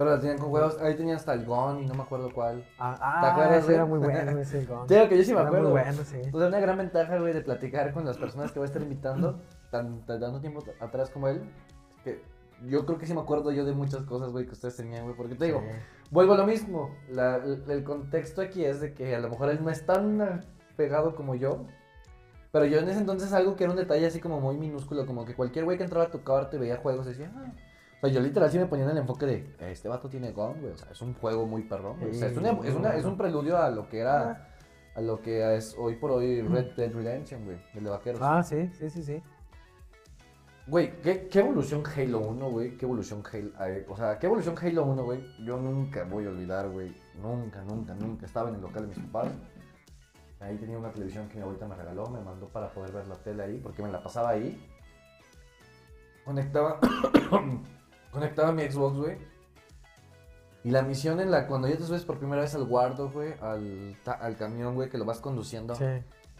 Pero 0.00 0.12
la 0.12 0.18
tenían 0.18 0.38
con 0.38 0.48
juegos, 0.48 0.80
ahí 0.80 0.96
tenían 0.96 1.16
hasta 1.18 1.34
el 1.34 1.44
Gon 1.44 1.82
y 1.82 1.84
no 1.84 1.92
me 1.92 2.00
acuerdo 2.04 2.32
cuál. 2.32 2.64
Ah, 2.78 3.18
¿Te 3.20 3.26
acuerdas, 3.26 3.68
era 3.68 3.84
muy 3.84 3.98
bueno 3.98 4.40
ese. 4.40 4.66
Te 4.88 4.94
digo 4.94 5.08
que 5.10 5.18
yo 5.18 5.22
sí 5.24 5.34
me 5.34 5.40
Era 5.40 5.48
acuerdo. 5.48 5.68
muy 5.68 5.72
bueno, 5.82 5.92
sí. 6.04 6.24
Sea, 6.24 6.46
una 6.48 6.58
gran 6.58 6.78
ventaja, 6.78 7.18
güey, 7.18 7.34
de 7.34 7.42
platicar 7.42 7.92
con 7.92 8.06
las 8.06 8.16
personas 8.16 8.50
que 8.50 8.58
voy 8.60 8.64
a 8.64 8.68
estar 8.68 8.80
invitando, 8.80 9.38
tan, 9.70 10.00
tan 10.06 10.40
tiempo 10.40 10.64
atrás 10.80 11.10
como 11.10 11.28
él, 11.28 11.42
que 12.02 12.22
yo 12.66 12.86
creo 12.86 12.96
que 12.98 13.04
sí 13.04 13.12
me 13.12 13.20
acuerdo 13.20 13.52
yo 13.52 13.66
de 13.66 13.74
muchas 13.74 14.02
cosas, 14.04 14.30
güey, 14.32 14.46
que 14.46 14.52
ustedes 14.52 14.74
tenían, 14.74 15.04
güey, 15.04 15.14
porque 15.14 15.34
te 15.34 15.44
digo, 15.44 15.60
Sí. 15.60 15.76
vuelvo 16.10 16.32
a 16.32 16.38
lo 16.38 16.46
mismo, 16.46 16.96
la- 17.10 17.36
el, 17.36 17.62
el 17.68 17.84
contexto 17.84 18.40
aquí 18.40 18.64
es 18.64 18.80
de 18.80 18.94
que 18.94 19.14
a 19.14 19.20
lo 19.20 19.28
mejor 19.28 19.50
él 19.50 19.62
no 19.62 19.68
es 19.68 19.84
tan 19.84 20.46
pegado 20.78 21.14
como 21.14 21.34
yo, 21.34 21.66
pero 22.52 22.64
yo 22.64 22.78
en 22.78 22.88
ese 22.88 23.00
entonces 23.00 23.34
algo 23.34 23.54
que 23.54 23.64
era 23.64 23.70
un 23.74 23.78
detalle 23.78 24.06
así 24.06 24.18
como 24.18 24.40
muy 24.40 24.56
minúsculo, 24.56 25.04
como 25.04 25.26
que 25.26 25.34
cualquier 25.34 25.66
güey 25.66 25.76
que 25.76 25.84
entraba 25.84 26.06
a 26.06 26.10
tu 26.10 26.24
cuarto 26.24 26.56
y 26.56 26.60
veía 26.60 26.78
juegos 26.78 27.04
decía, 27.04 27.30
ah. 27.36 27.52
O 28.02 28.06
sea, 28.06 28.10
yo 28.14 28.20
literal 28.20 28.50
sí 28.50 28.58
me 28.58 28.64
ponía 28.66 28.84
en 28.86 28.92
el 28.92 28.98
enfoque 28.98 29.26
de, 29.26 29.70
este 29.72 29.88
vato 29.88 30.08
tiene 30.08 30.32
Gon, 30.32 30.58
güey, 30.60 30.72
o 30.72 30.76
sea, 30.78 30.90
es 30.90 31.00
un 31.02 31.12
juego 31.14 31.46
muy 31.46 31.62
perrón, 31.62 31.98
güey. 32.00 32.12
O 32.12 32.14
sea, 32.14 32.28
es, 32.28 32.36
una- 32.36 32.50
es, 32.66 32.74
una- 32.74 32.96
es 32.96 33.04
un 33.04 33.16
preludio 33.18 33.58
a 33.58 33.68
lo 33.70 33.88
que 33.90 33.98
era, 33.98 34.48
a 34.94 35.00
lo 35.02 35.20
que 35.20 35.56
es 35.56 35.76
hoy 35.78 35.96
por 35.96 36.12
hoy 36.12 36.40
Red 36.40 36.72
Dead 36.76 36.92
Redemption, 36.92 37.44
güey, 37.44 37.58
el 37.74 37.84
de 37.84 37.90
vaqueros. 37.90 38.20
Ah, 38.22 38.42
sí, 38.42 38.68
sí, 38.78 38.88
sí, 38.88 39.02
sí. 39.02 39.22
Güey, 40.66 40.98
¿qué, 41.02 41.26
qué 41.28 41.40
evolución 41.40 41.82
Halo 41.94 42.20
1, 42.20 42.50
güey, 42.50 42.76
qué 42.76 42.86
evolución 42.86 43.22
Halo, 43.30 43.50
eh, 43.66 43.84
o 43.88 43.96
sea, 43.96 44.18
qué 44.18 44.26
evolución 44.26 44.54
Halo 44.60 44.84
1, 44.84 45.04
güey, 45.04 45.20
yo 45.44 45.58
nunca 45.58 46.04
voy 46.04 46.24
a 46.24 46.28
olvidar, 46.30 46.68
güey, 46.70 46.94
nunca, 47.20 47.62
nunca, 47.64 47.92
nunca, 47.94 48.24
estaba 48.24 48.48
en 48.48 48.54
el 48.54 48.60
local 48.62 48.88
de 48.88 48.94
mis 48.94 49.04
papás, 49.10 49.32
ahí 50.38 50.56
tenía 50.56 50.78
una 50.78 50.90
televisión 50.90 51.28
que 51.28 51.36
mi 51.36 51.42
abuelita 51.42 51.66
me 51.66 51.74
regaló, 51.74 52.06
me 52.08 52.20
mandó 52.20 52.48
para 52.48 52.70
poder 52.70 52.92
ver 52.92 53.06
la 53.08 53.16
tele 53.16 53.42
ahí, 53.42 53.58
porque 53.62 53.82
me 53.82 53.90
la 53.90 54.02
pasaba 54.02 54.30
ahí, 54.30 54.58
conectaba, 56.24 56.78
conectaba 58.12 58.52
mi 58.52 58.62
Xbox, 58.68 58.96
güey, 58.98 59.18
y 60.62 60.70
la 60.70 60.82
misión 60.82 61.20
en 61.20 61.30
la, 61.30 61.46
cuando 61.46 61.68
ya 61.68 61.76
te 61.76 61.84
subes 61.84 62.04
por 62.04 62.18
primera 62.18 62.42
vez 62.42 62.54
al 62.54 62.64
guardo, 62.64 63.10
güey, 63.10 63.34
al, 63.40 63.96
al 64.20 64.36
camión, 64.36 64.74
güey, 64.74 64.88
que 64.90 64.98
lo 64.98 65.04
vas 65.06 65.20
conduciendo, 65.20 65.74
Sí. 65.74 65.84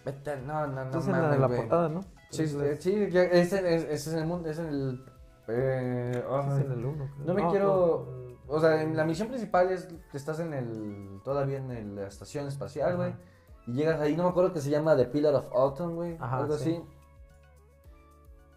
vete, 0.05 0.37
no, 0.43 0.67
no, 0.67 0.85
no, 0.85 1.01
en 1.01 1.13
la 1.13 1.19
mames, 1.23 1.41
la 1.41 1.47
güey. 1.47 1.61
portada, 1.61 1.89
¿no? 1.89 2.01
Sí, 2.31 2.47
sí, 2.47 2.57
sí, 2.79 3.09
ya, 3.11 3.23
ese, 3.25 3.59
es, 3.75 3.85
ese 3.85 3.95
es 4.11 4.13
el 4.15 4.27
mundo, 4.27 4.49
es 4.51 4.59
en 4.59 4.67
el... 4.67 5.05
eh, 5.49 6.25
es 6.25 6.65
en 6.65 6.73
el 6.73 6.85
1. 6.85 7.11
No 7.25 7.35
me 7.35 7.49
quiero- 7.49 8.07
O 8.47 8.61
sea, 8.61 8.83
en 8.83 8.97
la 8.97 9.05
misión 9.05 9.29
principal 9.29 9.71
es 9.71 9.89
que 10.11 10.17
estás 10.17 10.39
en 10.41 10.53
el... 10.55 11.21
Todavía 11.25 11.59
en 11.59 11.71
el- 11.73 11.95
la 11.97 12.07
estación 12.07 12.47
espacial, 12.47 12.97
güey. 12.97 13.15
Y 13.67 13.73
llegas 13.73 14.01
ahí, 14.01 14.17
no 14.17 14.25
me 14.25 14.29
acuerdo 14.31 14.53
que 14.53 14.61
se 14.61 14.71
llama 14.71 14.97
The 14.97 15.07
Pillar 15.07 15.35
of 15.35 15.47
Autumn, 15.55 15.95
güey. 15.97 16.17
Ajá, 16.21 16.39
Algo 16.39 16.57
sí. 16.57 16.71
así. 16.71 16.85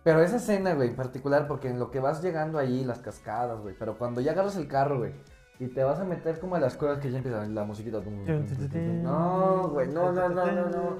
Pero 0.03 0.21
esa 0.21 0.35
escena, 0.35 0.73
güey, 0.73 0.89
en 0.89 0.95
particular, 0.95 1.47
porque 1.47 1.69
en 1.69 1.79
lo 1.79 1.89
que 1.89 1.99
vas 1.99 2.21
llegando 2.21 2.59
ahí, 2.59 2.83
las 2.83 2.99
cascadas, 2.99 3.59
güey. 3.61 3.75
Pero 3.77 3.97
cuando 3.97 4.19
ya 4.21 4.31
agarras 4.33 4.57
el 4.57 4.67
carro, 4.67 4.97
güey. 4.99 5.13
Y 5.59 5.67
te 5.67 5.83
vas 5.83 5.99
a 5.99 6.03
meter 6.03 6.39
como 6.39 6.55
a 6.55 6.59
las 6.59 6.75
cuevas 6.75 6.99
que 6.99 7.09
ya 7.11 7.17
empieza 7.19 7.45
la 7.45 7.63
musiquita. 7.63 7.99
No, 8.01 9.69
güey, 9.69 9.87
no, 9.87 10.11
no, 10.11 10.27
no, 10.29 10.45
no, 10.51 10.69
no. 10.69 10.97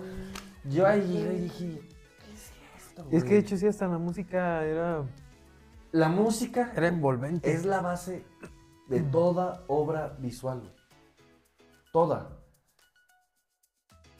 Yo 0.69 0.87
ahí 0.87 1.01
llegué 1.01 1.33
y 1.33 1.41
dije, 1.41 1.81
¿qué 2.23 2.33
es 2.33 2.51
esto, 2.77 3.05
Y 3.11 3.15
es 3.17 3.23
que 3.23 3.29
güey? 3.29 3.41
de 3.41 3.45
hecho 3.45 3.57
sí, 3.57 3.67
hasta 3.67 3.87
la 3.87 3.97
música 3.97 4.63
era, 4.63 5.03
La 5.91 6.07
música 6.07 6.71
era 6.75 6.87
envolvente. 6.87 7.51
es 7.51 7.65
la 7.65 7.81
base 7.81 8.23
de 8.87 9.01
toda 9.01 9.63
obra 9.67 10.15
visual. 10.19 10.59
güey. 10.59 10.71
Toda. 11.91 12.29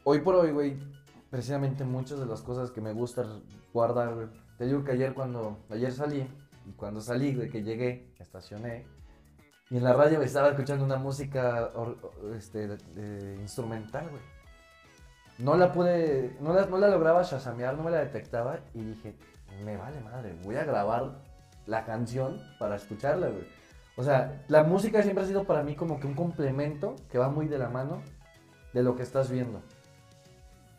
Hoy 0.04 0.20
por 0.20 0.36
hoy, 0.36 0.52
güey, 0.52 0.78
precisamente 1.30 1.86
muchas 1.86 2.20
de 2.20 2.26
las 2.26 2.42
cosas 2.42 2.72
que 2.72 2.82
me 2.82 2.92
gusta 2.92 3.24
guardar, 3.72 4.16
güey. 4.16 4.28
Te 4.58 4.66
digo 4.66 4.84
que 4.84 4.92
ayer 4.92 5.14
cuando, 5.14 5.60
ayer 5.70 5.92
salí, 5.92 6.28
y 6.66 6.72
cuando 6.74 7.02
salí, 7.02 7.36
güey, 7.36 7.50
que 7.50 7.64
llegué, 7.64 8.14
estacioné, 8.20 8.86
y 9.70 9.78
en 9.78 9.84
la 9.84 9.94
radio 9.94 10.20
me 10.20 10.26
estaba 10.26 10.50
escuchando 10.50 10.86
una 10.86 10.98
música 10.98 11.72
este, 12.38 12.68
de- 12.68 12.78
de- 12.78 13.42
instrumental, 13.42 14.08
güey. 14.10 14.22
No 15.40 15.56
la 15.58 15.72
pude, 15.72 16.38
no 16.40 16.54
la, 16.54 16.66
no 16.68 16.78
la 16.78 16.90
lograba 16.90 17.24
shazamear, 17.24 17.76
no 17.76 17.84
me 17.84 17.92
la 17.92 18.00
detectaba, 18.00 18.60
y 18.74 18.84
dije, 18.84 19.16
me 19.66 19.78
vale 19.78 20.00
madre, 20.02 20.36
voy 20.44 20.56
a 20.58 20.64
grabar 20.64 21.20
la 21.66 21.86
canción 21.86 22.40
para 22.60 22.76
escucharla, 22.76 23.28
güey. 23.30 23.48
O 23.96 24.04
sea, 24.04 24.44
la 24.48 24.64
música 24.64 25.02
siempre 25.02 25.24
ha 25.24 25.28
sido 25.28 25.44
para 25.46 25.64
mí 25.64 25.76
como 25.76 26.00
que 26.00 26.08
un 26.08 26.14
complemento 26.16 26.96
que 27.12 27.18
va 27.18 27.30
muy 27.30 27.48
de 27.48 27.58
la 27.58 27.70
mano 27.70 28.02
de 28.74 28.84
lo 28.84 28.96
que 28.96 29.04
estás 29.04 29.30
viendo. 29.32 29.62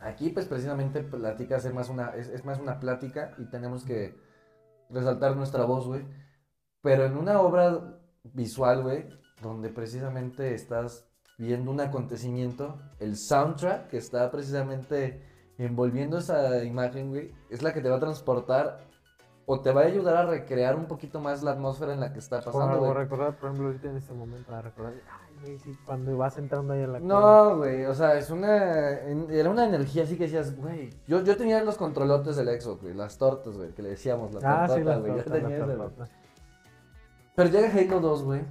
Aquí, 0.05 0.28
pues 0.28 0.47
precisamente 0.47 1.02
plática 1.02 1.56
es 1.56 1.72
más 1.72 1.89
una, 1.89 2.10
es, 2.10 2.28
es 2.28 2.44
más 2.44 2.59
una 2.59 2.78
plática 2.78 3.32
y 3.39 3.47
tenemos 3.47 3.85
que 3.85 4.14
resaltar 4.90 5.35
nuestra 5.35 5.64
voz, 5.64 5.86
güey. 5.86 6.05
Pero 6.82 7.06
en 7.06 7.16
una 7.16 7.40
obra 7.40 7.98
visual, 8.22 8.82
güey, 8.82 9.09
donde 9.40 9.70
precisamente 9.70 10.55
estás 10.55 11.09
viendo 11.39 11.70
un 11.70 11.81
acontecimiento, 11.81 12.78
el 13.01 13.16
soundtrack 13.16 13.89
que 13.89 13.97
está 13.97 14.31
precisamente 14.31 15.24
envolviendo 15.56 16.18
esa 16.18 16.62
imagen, 16.64 17.09
güey, 17.09 17.32
es 17.48 17.62
la 17.62 17.72
que 17.72 17.81
te 17.81 17.89
va 17.89 17.97
a 17.97 18.01
transportar 18.01 18.85
o 19.47 19.60
te 19.60 19.72
va 19.72 19.82
a 19.82 19.85
ayudar 19.85 20.16
a 20.16 20.26
recrear 20.26 20.76
un 20.76 20.86
poquito 20.86 21.18
más 21.20 21.43
la 21.43 21.52
atmósfera 21.52 21.94
en 21.94 22.01
la 22.01 22.12
que 22.12 22.18
está 22.18 22.40
pasando, 22.40 22.78
güey. 22.78 22.93
recordar, 22.93 23.36
por 23.36 23.51
ejemplo, 23.51 23.68
ahorita 23.68 23.89
en 23.89 23.97
este 23.97 24.12
momento, 24.12 24.47
para 24.47 24.62
recordar, 24.62 24.94
güey, 25.40 25.59
sí, 25.59 25.77
cuando 25.85 26.16
vas 26.16 26.36
entrando 26.39 26.73
ahí 26.73 26.82
a 26.82 26.86
la. 26.86 27.01
No, 27.01 27.56
güey, 27.59 27.85
o 27.86 27.94
sea, 27.94 28.16
es 28.19 28.31
una. 28.31 29.01
en- 29.01 29.31
Era 29.31 29.51
una 29.51 29.66
energía 29.66 30.05
así 30.05 30.16
que 30.16 30.24
decías, 30.24 30.56
güey. 30.56 30.90
Yo, 31.06 31.23
yo 31.23 31.36
tenía 31.36 31.62
los 31.62 31.77
controlotes 31.77 32.36
del 32.36 32.48
Xbox, 32.61 32.82
güey, 32.82 32.94
las 32.94 33.19
tortas, 33.19 33.56
güey, 33.56 33.70
que 33.73 33.82
le 33.82 33.90
decíamos, 33.90 34.32
la 34.35 34.65
Ah, 34.65 34.69
sí, 34.69 34.82
las 34.82 35.01
güey. 35.01 35.12
yo 35.12 35.16
tortas, 35.24 35.43
las 35.43 35.51
tenía 35.51 35.77
tortas. 35.77 36.11
Pero 37.36 37.51
llega 37.51 37.69
Halo 37.73 38.01
2, 38.01 38.23
güey. 38.23 38.43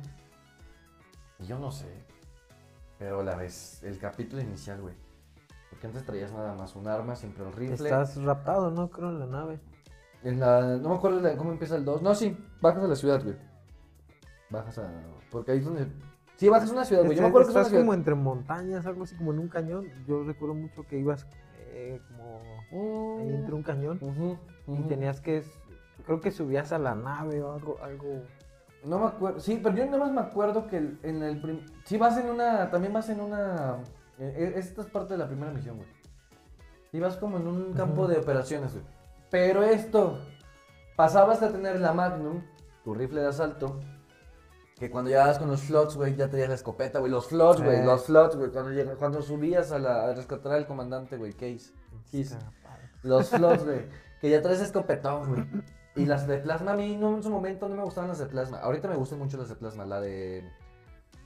Y 1.40 1.46
yo 1.46 1.58
no 1.60 1.72
sé. 1.72 1.88
Pero 3.00 3.24
la 3.24 3.36
vez, 3.36 3.82
el 3.84 3.98
capítulo 3.98 4.42
inicial, 4.42 4.82
güey. 4.82 4.94
Porque 5.70 5.88
antes 5.88 6.06
traías 6.06 6.32
nada 6.32 6.54
más 6.54 6.76
un 6.76 6.88
arma, 6.88 7.16
siempre 7.16 7.44
un 7.44 7.52
rifle. 7.54 7.76
Estás 7.76 8.16
raptado, 8.22 8.72
¿no? 8.72 8.90
Creo 8.90 9.10
en 9.10 9.20
la 9.20 9.26
nave. 9.26 9.60
En 10.24 10.40
la, 10.40 10.62
no 10.78 10.90
me 10.90 10.96
acuerdo 10.96 11.20
de 11.20 11.36
cómo 11.36 11.52
empieza 11.52 11.76
el 11.76 11.84
2. 11.84 12.02
No, 12.02 12.14
sí, 12.16 12.38
bajas 12.62 12.84
a 12.84 12.88
la 12.88 12.96
ciudad, 12.96 13.22
güey. 13.24 13.36
Bajas 14.50 14.78
a. 14.78 14.90
Porque 15.32 15.52
ahí 15.52 15.58
es 15.60 15.66
donde. 15.66 15.88
Sí, 16.44 16.50
bajas 16.50 16.72
una 16.72 16.84
ciudad, 16.84 17.06
güey. 17.06 17.16
Yo 17.16 17.22
me 17.24 17.30
acuerdo 17.30 17.48
que 17.48 17.52
es 17.52 17.56
una 17.56 17.62
Estás 17.68 17.80
como 17.80 17.94
entre 17.94 18.16
montañas, 18.16 18.86
algo 18.86 19.04
así 19.04 19.16
como 19.16 19.32
en 19.32 19.40
un 19.40 19.48
cañón. 19.48 19.88
Yo 20.06 20.26
recuerdo 20.26 20.56
mucho 20.56 20.84
que 20.86 21.00
ibas 21.00 21.26
eh, 21.72 22.02
como 22.10 23.20
ahí 23.22 23.34
entre 23.34 23.56
un 23.56 23.64
cañón 23.64 23.98
y 24.68 24.82
tenías 24.90 25.22
que, 25.22 25.44
subías 26.06 26.22
que 26.22 26.32
subías 26.32 26.74
a 26.74 26.80
la 26.80 26.96
nave 26.96 27.42
o 27.42 27.54
algo, 27.54 27.78
algo. 27.82 28.24
No 28.84 29.00
me 29.00 29.06
acuerdo. 29.06 29.40
Sí, 29.40 29.58
pero 29.64 29.74
yo 29.74 29.86
nada 29.86 30.00
más 30.00 30.12
me 30.12 30.20
acuerdo 30.20 30.68
que 30.68 30.76
en 31.04 31.24
el. 31.24 31.40
prim- 31.42 31.66
Sí, 31.86 31.98
vas 31.98 32.18
en 32.18 32.28
una. 32.30 32.70
También 32.70 32.92
vas 32.92 33.08
en 33.08 33.22
una. 33.22 33.78
eh, 34.20 34.34
eh, 34.36 34.54
Esta 34.58 34.82
es 34.82 34.88
parte 34.88 35.14
de 35.14 35.20
la 35.20 35.28
primera 35.28 35.50
misión, 35.54 35.78
güey. 35.78 35.88
Sí, 36.92 37.00
vas 37.00 37.16
como 37.16 37.38
en 37.38 37.48
un 37.48 37.72
campo 37.72 38.06
de 38.06 38.18
operaciones, 38.18 38.74
güey. 38.74 38.84
Pero 39.32 39.64
esto. 39.64 40.20
Pasabas 40.98 41.42
a 41.42 41.54
tener 41.54 41.80
la 41.80 41.94
Magnum, 41.94 42.42
tu 42.84 42.94
rifle 42.94 43.22
de 43.22 43.28
asalto. 43.28 43.80
Que 44.80 44.90
cuando 44.90 45.10
llegabas 45.12 45.38
con 45.40 45.48
los 45.50 45.62
flots, 45.62 45.96
güey, 45.96 46.16
ya 46.16 46.30
tenías 46.30 46.50
la 46.50 46.56
escopeta, 46.56 47.00
güey. 47.00 47.12
Los 47.12 47.28
flots, 47.28 47.62
güey. 47.62 47.78
Eh. 47.80 47.86
Los 47.86 48.06
flots, 48.06 48.36
güey. 48.36 48.50
Cuando, 48.52 48.98
cuando 48.98 49.22
subías 49.22 49.72
a, 49.72 49.80
la, 49.80 50.06
a 50.10 50.14
rescatar 50.14 50.52
al 50.54 50.66
comandante, 50.66 51.16
güey, 51.18 51.32
Case. 51.34 51.72
Kiss. 52.12 52.38
Los 53.04 53.30
flots, 53.30 53.64
güey. 53.66 53.82
Que 54.24 54.30
ya 54.30 54.42
traes 54.42 54.62
escopetón, 54.62 55.28
güey. 55.28 55.44
Y 55.98 56.06
las 56.06 56.26
de 56.28 56.38
plasma, 56.38 56.72
a 56.72 56.76
mí 56.78 56.96
no, 56.96 57.14
en 57.18 57.22
su 57.22 57.30
momento 57.30 57.68
no 57.68 57.76
me 57.76 57.84
gustaban 57.84 58.08
las 58.10 58.20
de 58.20 58.26
plasma. 58.26 58.60
Ahorita 58.60 58.88
me 58.88 58.96
gustan 58.96 59.20
mucho 59.20 59.36
las 59.38 59.50
de 59.50 59.56
plasma. 59.56 59.86
La 59.86 60.00
de. 60.00 60.50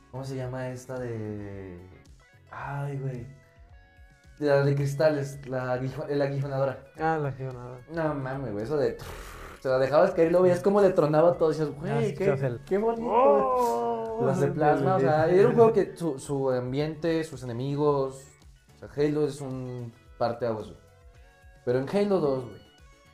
¿Cómo 0.09 0.23
se 0.25 0.35
llama 0.35 0.69
esta 0.69 0.97
de. 0.99 1.79
Ay, 2.49 2.97
güey. 2.97 3.27
La 4.39 4.63
de 4.65 4.73
cristales, 4.75 5.39
la, 5.47 5.73
aguijo- 5.79 6.07
la 6.07 6.25
aguijonadora. 6.25 6.83
Ah, 6.97 7.19
la 7.21 7.31
geonada. 7.33 7.77
No 7.93 8.13
mames, 8.15 8.51
güey. 8.51 8.63
Eso 8.63 8.77
de. 8.77 8.97
Se 9.61 9.69
la 9.69 9.79
dejabas 9.79 10.11
caer 10.11 10.27
y 10.29 10.31
lo 10.31 10.41
veías 10.41 10.61
como 10.61 10.81
le 10.81 10.91
tronaba 10.91 11.33
todo. 11.37 11.49
Y 11.51 11.53
decías, 11.57 11.69
Ah, 11.69 11.95
güey, 11.95 12.13
qué, 12.15 12.25
qué 12.65 12.77
bonito. 12.77 13.09
¡Oh! 13.11 14.23
Las 14.25 14.39
de 14.39 14.47
plasma, 14.47 14.95
o 14.95 14.99
sea, 14.99 15.29
era 15.29 15.47
un 15.49 15.55
juego 15.55 15.73
que 15.73 15.95
su, 15.95 16.17
su 16.19 16.49
ambiente, 16.51 17.23
sus 17.23 17.43
enemigos. 17.43 18.23
O 18.75 18.79
sea, 18.79 18.89
Halo 18.95 19.25
es 19.27 19.41
un 19.41 19.91
parteaguas, 20.17 20.67
güey. 20.67 20.79
Pero 21.65 21.79
en 21.79 21.89
Halo 21.89 22.19
2, 22.19 22.43
güey, 22.45 22.57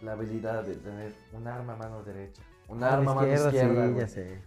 la 0.02 0.12
habilidad 0.14 0.64
de 0.64 0.76
tener 0.76 1.14
un 1.34 1.48
arma 1.48 1.74
a 1.74 1.76
mano 1.78 2.04
derecha, 2.04 2.42
un 2.68 2.84
arma 2.84 3.12
a 3.12 3.16
mano 3.16 3.34
izquierda, 3.34 3.88
sí, 3.88 3.96
ya 4.00 4.08
sé. 4.08 4.42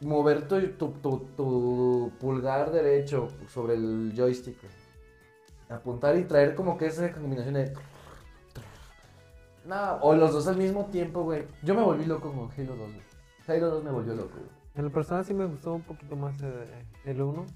mover 0.00 0.48
tu, 0.48 0.60
tu, 0.72 0.88
tu- 1.00 1.26
tu 1.36 2.12
pulgar 2.18 2.72
derecho 2.72 3.28
sobre 3.48 3.74
el 3.74 4.12
joystick, 4.16 4.58
güey. 4.60 4.72
apuntar 5.68 6.16
y 6.16 6.24
traer 6.24 6.54
como 6.54 6.76
que 6.76 6.86
esa 6.86 7.10
combinación 7.12 7.54
de. 7.54 7.72
No, 9.66 9.96
o 10.00 10.14
los 10.14 10.32
dos 10.32 10.46
al 10.48 10.56
mismo 10.56 10.84
tiempo, 10.86 11.22
güey. 11.24 11.46
Yo 11.62 11.74
me 11.74 11.82
volví 11.82 12.04
loco 12.06 12.30
con 12.32 12.50
Halo 12.50 12.76
2, 12.76 12.78
güey. 12.78 13.02
Halo 13.58 13.70
2 13.70 13.84
me 13.84 13.90
volvió 13.90 14.14
loco, 14.14 14.30
güey. 14.34 14.50
En 14.74 14.84
lo 14.84 14.92
personal 14.92 15.24
sí 15.24 15.32
me 15.34 15.46
gustó 15.46 15.74
un 15.74 15.82
poquito 15.82 16.14
más 16.16 16.34
eh, 16.42 16.84
Halo 17.06 17.28
1. 17.28 17.46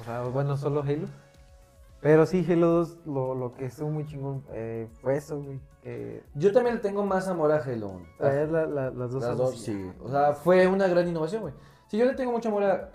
O 0.00 0.04
sea, 0.04 0.22
bueno, 0.24 0.56
solo 0.56 0.82
Halo. 0.82 1.06
Pero 2.00 2.26
sí, 2.26 2.46
Halo 2.48 2.68
2, 2.68 2.98
lo, 3.06 3.34
lo 3.34 3.54
que 3.54 3.64
estuvo 3.66 3.88
muy 3.90 4.04
chingón 4.06 4.44
eh, 4.52 4.88
fue 5.00 5.16
eso, 5.16 5.40
güey. 5.40 5.60
Yo 6.34 6.52
también 6.52 6.76
le 6.76 6.80
tengo 6.82 7.04
más 7.04 7.28
amor 7.28 7.50
a 7.52 7.56
Halo 7.56 7.88
1. 7.88 8.06
traer 8.18 8.50
la- 8.50 8.66
la- 8.66 8.90
las 8.90 9.10
dos 9.10 9.22
Las 9.22 9.58
sí. 9.58 9.90
O 10.02 10.08
sea, 10.10 10.32
fue 10.34 10.66
una 10.66 10.86
gran 10.88 11.08
innovación, 11.08 11.42
güey. 11.42 11.54
Si 11.88 11.96
yo 11.98 12.04
le 12.04 12.14
tengo 12.14 12.32
mucho 12.32 12.48
amor 12.48 12.64
a. 12.64 12.90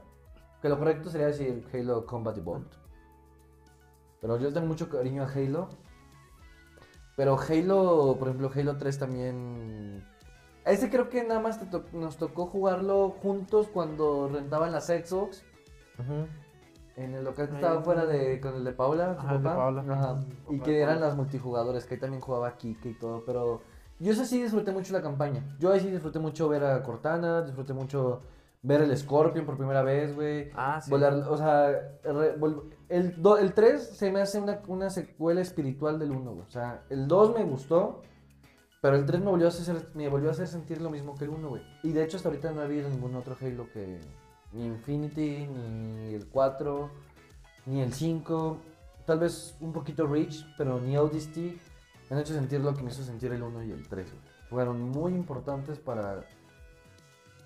Que 0.62 0.70
lo 0.70 0.78
correcto 0.78 1.10
sería 1.10 1.28
decir 1.28 1.66
Halo 1.74 2.06
Combat 2.06 2.38
Evolved. 2.38 2.68
Pero 4.22 4.38
yo 4.38 4.48
le 4.50 4.54
tengo 4.54 4.68
mucho 4.68 4.90
cariño 4.90 5.24
a 5.24 5.28
Halo. 5.28 5.70
Pero 7.20 7.38
Halo, 7.38 8.16
por 8.18 8.30
ejemplo, 8.30 8.50
Halo 8.56 8.78
3 8.78 8.98
también. 8.98 10.06
Ese 10.64 10.90
creo 10.90 11.10
que 11.10 11.22
nada 11.26 11.42
más 11.42 11.60
te 11.60 11.66
to- 11.66 11.84
nos 11.92 12.16
tocó 12.16 12.46
jugarlo 12.46 13.10
juntos 13.22 13.68
cuando 13.74 14.30
rentaban 14.32 14.72
las 14.72 14.86
Xbox. 14.86 15.44
Ujú. 16.00 16.28
En 16.96 17.16
el 17.16 17.26
local 17.26 17.50
que 17.50 17.56
Ahí. 17.58 17.62
estaba 17.62 17.82
fuera 17.82 18.06
de. 18.06 18.40
con 18.40 18.56
el 18.56 18.64
de 18.64 18.72
Paula, 18.72 19.16
su 19.16 19.20
Ajá, 19.20 19.32
el 19.36 19.38
de 19.40 19.44
papá. 19.50 19.56
Paula. 19.58 19.86
Ajá. 19.90 20.16
Y 20.50 20.54
papá 20.60 20.64
que 20.66 20.80
eran 20.80 21.02
las 21.02 21.18
multijugadores, 21.18 21.84
que 21.86 21.96
ahí 21.96 22.00
también 22.00 22.22
jugaba 22.22 22.56
Kike 22.56 22.88
y 22.92 22.94
todo, 22.94 23.26
pero 23.26 23.60
yo 24.00 24.14
ese 24.14 24.26
sí 24.26 24.42
disfruté 24.42 24.72
mucho 24.72 24.94
la 24.94 25.02
campaña. 25.02 25.44
Yo 25.60 25.74
ahí 25.74 25.82
sí 25.82 25.92
disfruté 25.92 26.20
mucho 26.20 26.48
ver 26.48 26.64
a 26.64 26.82
Cortana, 26.84 27.42
disfruté 27.42 27.74
mucho 27.74 28.22
ver 28.62 28.82
el 28.84 28.96
Scorpion 28.98 29.46
por 29.46 29.58
primera 29.58 29.82
vez, 29.84 30.16
güey. 30.16 30.52
Ah, 30.56 30.80
sí. 30.82 30.90
Volar, 30.90 31.16
o 31.16 31.36
sea, 31.36 31.68
re- 32.02 32.38
vol- 32.40 32.64
el, 32.90 33.22
do- 33.22 33.38
el 33.38 33.54
3 33.54 33.82
se 33.82 34.12
me 34.12 34.20
hace 34.22 34.40
una, 34.40 34.62
una 34.68 34.90
secuela 34.90 35.42
espiritual 35.42 35.98
del 36.00 36.12
1, 36.12 36.32
güey. 36.34 36.48
O 36.48 36.52
sea, 36.52 36.84
el 36.90 37.08
2 37.08 37.36
me 37.36 37.44
gustó, 37.44 38.02
pero 38.82 38.96
el 38.96 39.06
3 39.06 39.22
me 39.22 39.30
volvió 39.30 39.48
a 39.48 39.50
hacer, 39.50 39.90
me 39.94 40.10
volvió 40.10 40.30
a 40.30 40.32
hacer 40.34 40.48
sentir 40.48 40.82
lo 40.82 40.90
mismo 40.90 41.16
que 41.16 41.26
el 41.26 41.30
1, 41.32 41.50
güey. 41.50 41.62
Y 41.84 41.92
de 41.92 42.04
hecho 42.04 42.18
hasta 42.18 42.30
ahorita 42.30 42.52
no 42.52 42.62
ha 42.62 42.66
habido 42.66 42.90
ningún 42.90 43.16
otro 43.16 43.36
Halo 43.40 43.68
que... 43.72 44.00
Ni 44.52 44.66
Infinity, 44.66 45.46
ni 45.46 46.16
el 46.16 46.28
4, 46.28 46.90
ni 47.68 47.82
el 47.82 47.94
5. 47.94 48.58
Tal 49.06 49.20
vez 49.20 49.56
un 49.60 49.72
poquito 49.72 50.08
Reach, 50.08 50.44
pero 50.58 50.80
ni 50.82 50.98
ODST 50.98 51.38
me 51.38 52.16
han 52.16 52.20
hecho 52.20 52.34
sentir 52.34 52.60
lo 52.62 52.74
que 52.74 52.82
me 52.82 52.90
hizo 52.90 53.04
sentir 53.04 53.32
el 53.32 53.44
1 53.44 53.64
y 53.66 53.72
el 53.72 53.88
3, 53.88 54.12
güey. 54.12 54.24
Fueron 54.50 54.82
muy 54.82 55.14
importantes 55.14 55.78
para... 55.78 56.26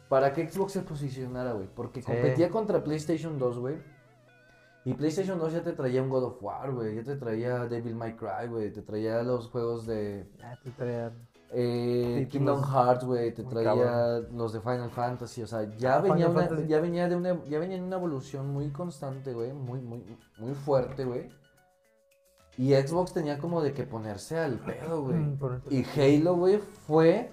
Para 0.08 0.32
que 0.32 0.48
Xbox 0.50 0.74
se 0.74 0.82
posicionara, 0.82 1.54
güey. 1.54 1.68
Porque 1.76 2.02
Sí. 2.02 2.06
competía 2.12 2.50
contra 2.50 2.84
PlayStation 2.84 3.38
2, 3.40 3.60
güey. 3.60 3.76
Y 4.86 4.94
PlayStation 4.96 5.40
2 5.40 5.54
ya 5.54 5.64
te 5.64 5.72
traía 5.74 6.02
un 6.02 6.10
God 6.10 6.24
of 6.26 6.44
War, 6.44 6.72
güey. 6.72 6.96
Ya 6.96 7.04
te 7.04 7.16
traía 7.16 7.66
Devil 7.68 7.96
May 7.96 8.16
Cry, 8.16 8.48
güey. 8.50 8.72
Te 8.72 8.82
traía 8.82 9.24
los 9.24 9.48
juegos 9.50 9.86
de 9.86 10.30
Ah, 10.44 10.58
tú 10.62 10.72
traías- 10.72 11.14
eh, 11.52 12.28
Kingdom 12.30 12.62
Hearts, 12.64 13.06
güey. 13.06 13.34
Te 13.34 13.44
traía 13.44 13.74
cabrón. 13.74 14.28
los 14.38 14.52
de 14.54 14.60
Final 14.60 14.90
Fantasy. 14.90 15.42
O 15.44 15.48
sea, 15.48 15.64
ya 15.78 15.96
Ah, 15.96 16.00
venía 16.02 16.28
una, 16.28 16.66
ya 16.66 16.82
venía 16.82 17.08
de 17.08 17.16
una, 17.16 17.42
ya 17.46 17.60
venía 17.60 17.78
en 17.78 17.84
una 17.84 17.96
evolución 17.96 18.48
muy 18.52 18.72
constante, 18.72 19.34
güey. 19.34 19.54
Muy, 19.54 19.80
muy, 19.80 20.04
muy 20.38 20.54
fuerte, 20.54 21.06
güey. 21.06 21.30
Y 22.58 22.74
Xbox 22.76 23.14
tenía 23.14 23.38
como 23.40 23.62
de 23.62 23.74
que 23.74 23.84
ponerse 23.84 24.38
al 24.38 24.60
pedo, 24.60 25.04
güey. 25.04 25.18
Mm. 25.18 25.38
Y 25.70 25.86
Halo, 26.00 26.36
güey, 26.36 26.58
fue 26.58 27.32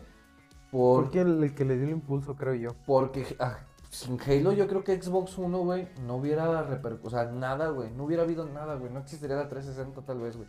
por 0.70 1.02
Porque 1.04 1.20
el, 1.22 1.42
el 1.42 1.54
que 1.54 1.64
le 1.64 1.74
dio 1.76 1.84
el 1.86 1.90
impulso, 1.90 2.36
creo 2.36 2.54
yo. 2.54 2.70
porque 2.86 3.26
ah, 3.40 3.58
sin 3.90 4.18
Halo 4.20 4.52
yo 4.52 4.66
creo 4.68 4.82
que 4.84 5.00
Xbox 5.02 5.36
1, 5.36 5.58
güey, 5.58 5.88
no 6.06 6.16
hubiera 6.16 6.62
repercutido, 6.62 7.08
o 7.08 7.10
sea, 7.10 7.30
nada, 7.30 7.68
güey, 7.68 7.90
no 7.90 8.04
hubiera 8.04 8.22
habido 8.22 8.46
nada, 8.46 8.76
güey, 8.76 8.90
no 8.92 9.00
existiría 9.00 9.36
la 9.36 9.48
360 9.48 10.00
tal 10.02 10.20
vez, 10.20 10.36
güey. 10.36 10.48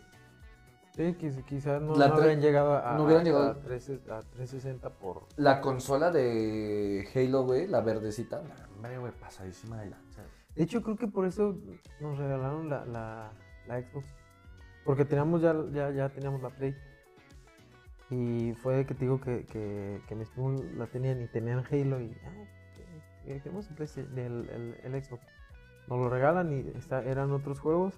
Sí, 0.94 1.02
quiz- 1.18 1.44
quizás 1.44 1.80
no, 1.82 1.94
no 1.96 2.04
habrían 2.04 2.40
llegado 2.40 2.76
a, 2.76 2.94
no 2.96 3.04
hubieran 3.04 3.22
a- 3.22 3.24
llegado- 3.24 3.50
a 3.50 3.60
3, 3.60 3.90
a 4.10 4.20
360 4.20 4.90
por... 4.90 5.26
La 5.36 5.60
consola 5.60 6.10
de 6.10 7.08
Halo, 7.14 7.44
güey, 7.44 7.66
la 7.66 7.80
verdecita, 7.80 8.42
hombre, 8.76 8.98
güey, 8.98 9.12
pasadísima 9.12 9.80
de 9.80 9.90
lanza. 9.90 10.22
De 10.54 10.62
hecho, 10.62 10.82
creo 10.82 10.96
que 10.96 11.08
por 11.08 11.26
eso 11.26 11.56
nos 12.00 12.18
regalaron 12.18 12.68
la, 12.68 12.84
la, 12.84 13.32
la 13.66 13.80
Xbox. 13.80 14.06
Porque 14.84 15.04
teníamos 15.04 15.40
ya, 15.40 15.54
ya, 15.72 15.90
ya 15.90 16.08
teníamos 16.10 16.42
la 16.42 16.50
Play. 16.50 16.76
Y 18.10 18.52
fue 18.62 18.84
que 18.84 18.94
te 18.94 19.04
digo 19.06 19.18
que, 19.20 19.46
que, 19.46 20.02
que 20.06 20.14
mis 20.14 20.28
primos 20.28 20.60
la 20.76 20.86
tenían 20.86 21.22
y 21.22 21.26
tenían 21.28 21.64
Halo 21.70 22.00
y... 22.00 22.14
Ah, 22.26 22.44
queremos 23.24 23.68
el, 23.70 24.18
el, 24.18 24.48
el- 24.50 24.76
el 24.94 25.04
Xbox. 25.04 25.24
Nos 25.88 25.98
lo 25.98 26.08
regalan 26.08 26.52
y 26.52 26.68
está, 26.78 27.02
eran 27.04 27.32
otros 27.32 27.58
juegos. 27.60 27.94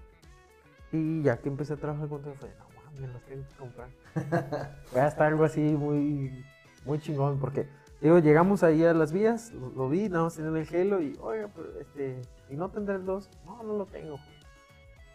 Y 0.93 1.23
ya 1.23 1.39
que 1.39 1.49
empecé 1.49 1.75
a 1.75 1.77
trabajar 1.77 2.09
con 2.09 2.23
todo, 2.23 2.35
fue, 2.35 2.49
no 2.59 2.67
mames, 2.85 3.13
los 3.13 3.23
tengo 3.25 3.45
que 3.49 3.55
comprar. 3.57 3.89
fue 4.87 5.01
hasta 5.01 5.27
algo 5.27 5.45
así 5.45 5.61
muy, 5.61 6.45
muy 6.85 6.99
chingón 6.99 7.39
porque... 7.39 7.69
Digo, 8.01 8.19
llegamos 8.19 8.63
ahí 8.63 8.85
a 8.85 8.93
las 8.93 9.13
vías, 9.13 9.53
lo, 9.53 9.71
lo 9.71 9.89
vi, 9.89 10.11
nada 10.11 10.25
más 10.25 10.35
tenían 10.35 10.57
el 10.57 10.69
Halo 10.69 11.01
y, 11.01 11.17
oiga, 11.23 11.49
pero 11.55 11.81
este, 11.81 12.21
¿y 12.51 12.57
no 12.57 12.69
tendrá 12.71 12.97
el 12.97 13.07
2? 13.07 13.31
No, 13.47 13.63
no 13.63 13.79
lo 13.79 13.87
tengo. 13.87 14.19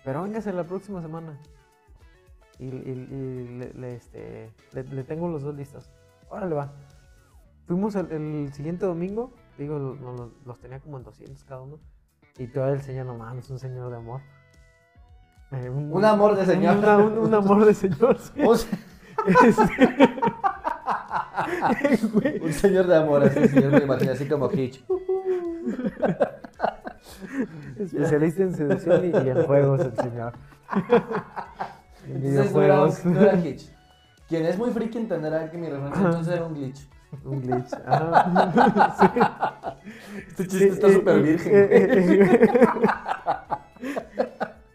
Pero 0.04 0.24
véngase 0.24 0.52
la 0.54 0.64
próxima 0.64 1.00
semana. 1.02 1.38
Y, 2.58 2.66
y- 2.66 2.68
y 3.12 3.48
le, 3.60 3.74
le, 3.74 3.96
este, 3.96 4.52
le, 4.74 4.84
le 4.86 5.04
tengo 5.04 5.28
los 5.30 5.44
dos 5.44 5.54
listos. 5.56 5.92
Órale, 6.30 6.56
va. 6.56 6.74
Fuimos 7.68 7.94
el, 7.96 8.12
el 8.12 8.54
siguiente 8.54 8.88
domingo, 8.88 9.34
digo, 9.60 9.78
los, 9.78 10.32
los 10.46 10.60
tenía 10.60 10.80
como 10.80 10.98
en 10.98 11.04
200 11.04 11.44
cada 11.44 11.62
uno. 11.62 11.78
Y 12.38 12.48
todavía 12.48 12.76
el 12.76 12.82
señor, 12.82 13.06
no 13.06 13.16
mames, 13.18 13.50
un 13.50 13.60
señor 13.60 13.92
de 13.92 13.98
amor. 13.98 14.22
Eh, 15.52 15.70
Un 15.70 16.04
amor 16.06 16.36
de 16.36 16.46
señor. 16.46 16.78
una- 16.78 16.98
un, 16.98 17.18
un 17.18 17.34
amor 17.34 17.66
de 17.66 17.74
señor, 17.74 18.18
sí. 18.18 18.42
Un, 18.44 18.58
se- 18.58 18.78
Este, 21.84 22.40
un 22.44 22.54
señor 22.54 22.88
de 22.88 22.96
amor, 22.96 23.24
así, 23.24 23.48
señor, 23.50 23.72
me 23.74 23.80
imagino, 23.84 24.12
así 24.14 24.28
como 24.28 24.50
Hitch. 24.52 24.84
Especialista 27.80 28.44
en 28.44 28.56
seducción 28.56 29.06
y, 29.06 29.10
y 29.10 29.30
en 29.30 29.44
juegos, 29.46 29.82
el 29.82 29.96
señor. 29.96 30.34
en 32.08 32.36
no 32.54 32.62
era, 32.62 32.78
no 33.06 33.22
era. 33.22 33.42
Quien 34.28 34.46
es 34.46 34.58
muy 34.58 34.70
friki 34.72 34.98
entenderá 35.00 35.50
que 35.50 35.58
mi 35.58 35.68
referencia 35.70 36.06
entonces 36.06 36.34
era 36.34 36.46
un 36.46 36.54
glitch. 36.54 36.88
Un 37.26 37.42
glitch. 37.42 37.74
Ajá. 37.86 39.76
Este 40.28 40.48
chiste 40.48 40.68
está 40.70 40.88
Eh, 40.88 40.94
súper 40.94 41.18
eh, 41.18 41.22
virgen. 41.22 41.56
eh, 41.56 41.68
eh, 41.72 42.50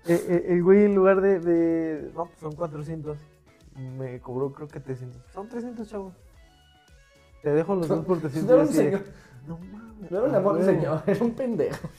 eh, 0.07 0.27
eh, 0.29 0.45
El 0.49 0.63
güey 0.63 0.85
en 0.85 0.95
lugar 0.95 1.21
de, 1.21 1.39
de- 1.41 2.11
No, 2.15 2.27
pues 2.27 2.39
son 2.41 2.53
400. 2.55 3.17
Me 3.99 4.21
cobró 4.21 4.53
creo 4.53 4.69
que 4.69 4.81
300. 4.81 5.21
Son 5.33 5.49
300, 5.49 5.89
chavos. 5.89 6.13
Te 7.43 7.51
dejo 7.51 7.75
los 7.75 7.89
dos 7.89 8.05
por 8.05 8.19
300. 8.21 8.49
No 8.49 8.55
era 8.57 8.63
un 8.69 8.73
señor. 8.75 9.01
No 9.47 9.59
mames. 9.59 10.11
No 10.11 10.19
era 10.19 10.29
un 10.29 10.35
amor 10.35 10.59
de 10.59 10.65
huevo". 10.67 10.73
señor, 10.81 11.03
era 11.07 11.25
un 11.25 11.31
pendejo. 11.33 11.89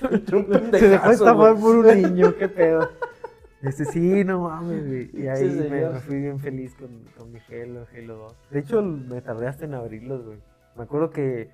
Era 0.00 0.36
un 0.36 0.70
Se 0.72 0.88
dejó 0.88 1.10
estafar 1.10 1.54
por 1.56 1.76
un 1.76 1.86
niño, 2.02 2.34
qué 2.36 2.48
pedo. 2.48 2.88
Este, 3.62 3.84
sí, 3.86 4.24
no 4.24 4.42
mames, 4.42 4.86
güey. 4.86 5.10
Y 5.14 5.26
ahí 5.26 5.68
me, 5.70 6.00
fui 6.00 6.16
bien 6.20 6.38
feliz 6.38 6.74
con, 6.76 6.88
con 7.16 7.32
mi 7.32 7.40
Halo, 7.50 7.86
Halo 7.92 8.16
2. 8.16 8.34
De 8.50 8.58
hecho, 8.60 8.82
me 8.82 9.20
tardé 9.20 9.48
hasta 9.48 9.64
en 9.64 9.74
abrirlos, 9.74 10.24
güey. 10.24 10.38
Me 10.76 10.84
acuerdo 10.84 11.10
que 11.10 11.50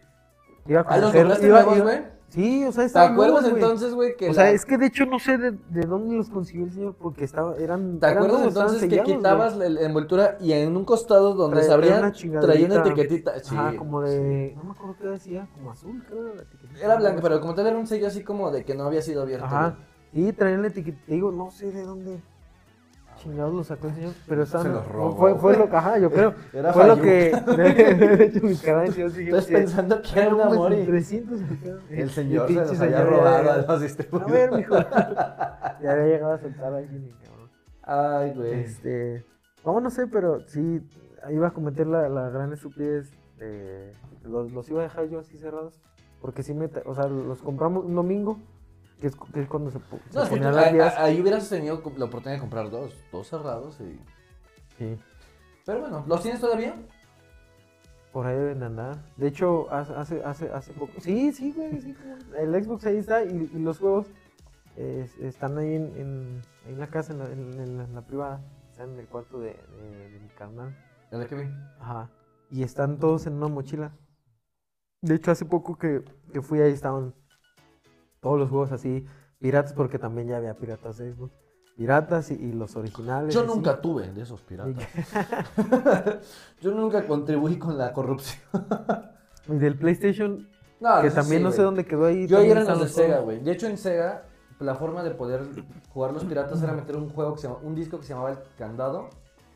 iba 0.66 0.80
a 0.80 0.84
¿Ah, 0.86 0.98
los 0.98 1.12
conocer- 1.14 1.44
iba- 1.46 1.62
nuevos, 1.62 1.82
güey? 1.82 2.14
Sí, 2.28 2.64
o 2.64 2.72
sea, 2.72 2.82
¿Te 2.82 2.86
estaban 2.88 3.12
acuerdas 3.12 3.32
nuevos, 3.42 3.50
güey. 3.52 3.62
entonces, 3.62 3.94
güey, 3.94 4.16
que 4.16 4.28
O 4.28 4.34
sea, 4.34 4.44
la- 4.44 4.50
es 4.50 4.64
que 4.66 4.76
de 4.76 4.86
hecho 4.86 5.06
no 5.06 5.18
sé 5.20 5.38
de, 5.38 5.52
de 5.52 5.80
dónde 5.86 6.16
los 6.16 6.28
consiguió 6.30 6.64
el 6.66 6.72
señor 6.72 6.94
porque 7.00 7.24
estaba, 7.24 7.54
eran. 7.56 8.00
¿Te 8.00 8.06
acuerdas 8.06 8.42
entonces 8.48 8.88
que 8.90 9.02
quitabas 9.02 9.56
la 9.56 9.66
envoltura 9.82 10.36
y 10.40 10.52
en 10.52 10.76
un 10.76 10.84
costado 10.84 11.34
donde 11.34 11.62
se 11.62 11.72
abría 11.72 12.12
traía 12.40 12.66
una 12.66 12.76
etiquetita? 12.80 13.38
Sí. 13.38 13.54
Ajá, 13.56 13.76
como 13.76 14.00
de. 14.02 14.52
No 14.56 14.64
me 14.64 14.70
acuerdo 14.72 14.96
qué 15.00 15.06
decía, 15.08 15.48
como 15.54 15.70
azul, 15.70 16.02
creo. 16.08 16.34
La 16.34 16.42
etiquetita. 16.42 16.84
Era 16.84 16.96
blanca, 16.96 17.20
pero 17.22 17.40
como 17.40 17.54
tal 17.54 17.66
era 17.68 17.78
un 17.78 17.86
sello 17.86 18.08
así 18.08 18.22
como 18.24 18.50
de 18.50 18.64
que 18.64 18.74
no 18.74 18.84
había 18.84 19.00
sido 19.02 19.22
abierto. 19.22 19.46
Ajá. 19.46 19.78
Y 20.14 20.32
traían 20.32 20.62
la 20.62 20.68
etiqueta. 20.68 20.98
te 21.06 21.12
Digo, 21.12 21.30
no 21.32 21.50
sé 21.50 21.70
de 21.70 21.82
dónde 21.82 22.20
chingados 23.24 23.54
lo 23.54 23.64
sacó 23.64 23.88
el 23.88 23.94
señor, 23.94 24.12
pero 24.28 24.42
estaban. 24.42 24.72
los 24.72 24.88
robó. 24.88 25.16
Fue, 25.16 25.34
fue 25.36 25.56
lo 25.56 25.68
que, 25.68 25.76
ajá, 25.76 25.98
yo 25.98 26.10
creo. 26.10 26.34
Era 26.52 26.72
fue 26.72 26.86
lo 26.86 27.00
que. 27.00 27.30
De, 27.56 27.94
de 27.94 28.24
hecho, 28.24 28.40
yo 28.40 29.08
dije. 29.10 29.28
Estás 29.30 29.46
pensando 29.46 30.02
que 30.02 30.20
era 30.20 30.34
un 30.34 30.40
amor 30.40 30.72
y 30.72 30.84
300 30.84 31.40
acá. 31.42 31.78
el 31.90 32.06
Y 32.06 32.10
señor 32.10 32.48
se 32.48 32.54
pinche 32.54 32.70
los 32.72 32.80
había 32.80 33.04
robado 33.04 33.50
a 33.50 33.56
los 33.58 33.68
A 33.68 33.78
distribuidores. 33.78 34.32
ver, 34.32 34.52
mijo. 34.52 34.74
Ya 35.82 35.92
había 35.92 36.06
llegado 36.06 36.32
a 36.32 36.38
soltar 36.38 36.72
a 36.72 36.76
alguien 36.78 37.12
cabrón. 37.24 37.50
Ay, 37.82 38.32
güey. 38.34 38.60
Este. 38.60 39.24
No, 39.64 39.80
no 39.80 39.90
sé, 39.90 40.06
pero 40.06 40.40
sí. 40.46 40.80
Iba 41.30 41.48
a 41.48 41.52
cometer 41.52 41.86
la, 41.86 42.08
la 42.08 42.30
gran 42.30 42.52
estupidez 42.52 43.10
de. 43.38 43.92
Los, 44.24 44.52
los 44.52 44.68
iba 44.70 44.80
a 44.80 44.84
dejar 44.84 45.08
yo 45.08 45.20
así 45.20 45.38
cerrados. 45.38 45.80
Porque 46.20 46.42
sí 46.42 46.52
me. 46.54 46.70
O 46.84 46.94
sea, 46.94 47.06
los 47.06 47.40
compramos 47.42 47.84
un 47.84 47.94
domingo. 47.94 48.38
Que 49.00 49.08
es, 49.08 49.16
que 49.16 49.40
es 49.42 49.48
cuando 49.48 49.70
se, 49.70 49.78
No, 49.78 50.24
ponían 50.28 50.54
las 50.54 50.66
ahí, 50.66 50.72
vías. 50.74 50.94
ahí 50.98 51.20
hubieras 51.20 51.48
tenido 51.48 51.82
la 51.96 52.04
oportunidad 52.04 52.32
de 52.36 52.40
comprar 52.40 52.70
dos, 52.70 52.94
dos 53.12 53.26
cerrados 53.28 53.78
y... 53.80 53.98
Sí. 54.78 54.98
Pero 55.66 55.80
bueno, 55.80 56.04
¿los 56.06 56.22
tienes 56.22 56.40
todavía? 56.40 56.74
Por 58.12 58.26
ahí 58.26 58.36
deben 58.36 58.60
de 58.60 58.66
andar. 58.66 58.96
De 59.16 59.26
hecho, 59.26 59.70
hace, 59.72 59.92
hace, 59.94 60.22
hace, 60.24 60.50
hace 60.50 60.72
poco. 60.72 60.92
Sí, 61.00 61.32
sí, 61.32 61.52
güey. 61.52 61.80
Sí, 61.80 61.96
el 62.38 62.64
Xbox 62.64 62.86
ahí 62.86 62.96
está 62.98 63.24
y, 63.24 63.50
y 63.52 63.58
los 63.58 63.78
juegos 63.78 64.06
eh, 64.76 65.08
están 65.20 65.58
ahí 65.58 65.74
en, 65.74 65.96
en, 65.96 66.42
ahí 66.66 66.72
en 66.74 66.80
la 66.80 66.86
casa, 66.86 67.12
en 67.12 67.18
la, 67.18 67.24
en- 67.26 67.60
en 67.60 67.76
la- 67.78 67.84
en 67.84 67.94
la 67.94 68.02
privada. 68.02 68.40
Están 68.70 68.90
en 68.90 69.00
el 69.00 69.06
cuarto 69.08 69.40
de, 69.40 69.48
de- 69.80 70.10
de 70.10 70.20
mi 70.20 70.28
carnal. 70.28 70.76
¿El 71.10 71.20
de 71.20 71.26
que 71.26 71.34
vi? 71.34 71.48
Ajá. 71.80 72.08
Y 72.50 72.62
están 72.62 72.98
todos 72.98 73.26
en 73.26 73.34
una 73.34 73.48
mochila. 73.48 73.92
De 75.00 75.16
hecho, 75.16 75.30
hace 75.32 75.44
poco 75.44 75.76
que, 75.76 76.04
que 76.32 76.40
fui 76.40 76.60
ahí 76.60 76.72
estaban 76.72 77.14
todos 78.24 78.40
los 78.40 78.50
juegos 78.50 78.72
así, 78.72 79.06
piratas, 79.38 79.72
porque 79.74 80.00
también 80.00 80.26
ya 80.26 80.38
había 80.38 80.54
piratas 80.56 80.96
de 80.98 81.12
Xbox. 81.12 81.32
Piratas 81.76 82.30
y, 82.30 82.34
y 82.34 82.52
los 82.52 82.74
originales. 82.76 83.34
Yo 83.34 83.40
así. 83.42 83.48
nunca 83.48 83.80
tuve 83.80 84.10
de 84.12 84.22
esos 84.22 84.40
piratas. 84.42 84.84
Yo 86.60 86.72
nunca 86.72 87.06
contribuí 87.06 87.58
con 87.58 87.78
la 87.78 87.92
corrupción. 87.92 88.40
Y 89.46 89.56
del 89.58 89.76
PlayStation, 89.78 90.48
No, 90.80 91.02
que 91.02 91.10
también 91.10 91.40
sí, 91.40 91.44
no 91.44 91.52
sé 91.52 91.60
dónde 91.60 91.84
quedó 91.84 92.06
ahí. 92.06 92.26
Yo 92.26 92.38
ahí 92.38 92.48
también 92.48 92.66
eran 92.66 92.78
los 92.78 92.96
de 92.96 93.02
Sega, 93.02 93.18
güey. 93.18 93.40
De 93.40 93.52
hecho, 93.52 93.66
en 93.66 93.76
Sega, 93.76 94.22
la 94.58 94.74
forma 94.74 95.02
de 95.02 95.10
poder 95.10 95.42
jugar 95.90 96.14
los 96.14 96.24
piratas 96.24 96.62
era 96.62 96.72
meter 96.72 96.96
un 96.96 97.10
juego 97.10 97.34
que 97.34 97.42
se 97.42 97.48
llama, 97.48 97.60
un 97.62 97.74
disco 97.74 97.98
que 97.98 98.04
se 98.04 98.14
llamaba 98.14 98.30
El 98.30 98.38
Candado. 98.56 99.10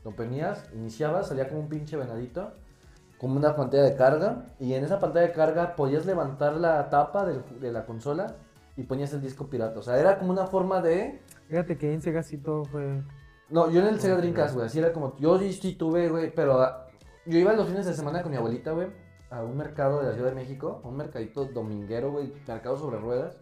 Lo 0.05 0.11
ponías, 0.15 0.69
iniciabas, 0.75 1.29
salía 1.29 1.49
como 1.49 1.61
un 1.61 1.69
pinche 1.71 1.97
venadito, 1.97 2.53
como 3.19 3.37
una 3.39 3.57
pantalla 3.57 3.85
de 3.85 3.97
carga. 3.97 4.45
Y 4.61 4.75
en 4.75 4.85
esa 4.85 4.99
pantalla 4.99 5.27
de 5.29 5.33
carga 5.33 5.75
podías 5.75 6.05
levantar 6.05 6.59
la 6.59 6.91
tapa 6.91 7.25
del- 7.25 7.43
de 7.59 7.73
la 7.73 7.87
consola 7.87 8.37
y 8.79 8.85
ponías 8.85 9.13
el 9.13 9.21
disco 9.21 9.51
pirata. 9.51 9.81
O 9.81 9.83
sea, 9.83 9.99
era 9.99 10.19
como 10.19 10.31
una 10.31 10.47
forma 10.47 10.81
de. 10.81 11.21
Fíjate 11.49 11.77
que 11.77 11.93
en 11.93 12.01
Sega 12.01 12.23
sí 12.23 12.39
todo 12.39 12.65
fue. 12.65 13.03
No, 13.51 13.71
yo 13.71 13.81
en 13.81 13.89
el 13.89 14.01
Sega. 14.01 14.17
Dreamcast, 14.17 14.55
güey, 14.55 14.67
así 14.67 14.79
era 14.79 14.93
como, 14.93 15.17
yo 15.19 15.37
sí, 15.39 15.53
sí 15.53 15.75
tuve, 15.75 16.09
güey, 16.09 16.33
pero 16.33 16.61
ah, 16.63 16.87
yo 17.27 17.39
iba 17.39 17.53
los 17.55 17.67
fines 17.67 17.87
de 17.87 17.95
semana 17.95 18.23
con 18.23 18.31
mi 18.31 18.37
abuelita, 18.37 18.71
güey, 18.71 18.89
a 19.31 19.43
un 19.43 19.57
mercado 19.57 20.01
de 20.01 20.09
la 20.09 20.15
Ciudad 20.15 20.29
de 20.29 20.37
México, 20.37 20.81
a 20.85 20.89
un 20.89 20.97
mercadito 20.97 21.47
dominguero, 21.47 22.13
güey, 22.13 22.33
mercado 22.47 22.77
sobre 22.77 22.99
ruedas. 22.99 23.41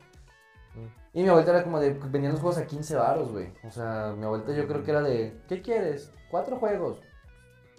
Y 1.13 1.23
mi 1.23 1.29
abuelita 1.29 1.53
era 1.53 1.65
como 1.65 1.81
de, 1.81 1.91
venían 2.11 2.33
los 2.33 2.41
juegos 2.41 2.59
a 2.59 2.67
15 2.67 2.97
varos, 2.97 3.33
güey. 3.33 3.53
O 3.65 3.71
sea, 3.71 4.15
mi 4.17 4.25
abuelita 4.25 4.55
yo 4.55 4.67
creo 4.67 4.83
que 4.83 4.91
era 4.91 5.03
de, 5.03 5.43
¿qué 5.49 5.61
quieres? 5.61 6.13
Cuatro 6.31 6.57
juegos. 6.57 7.01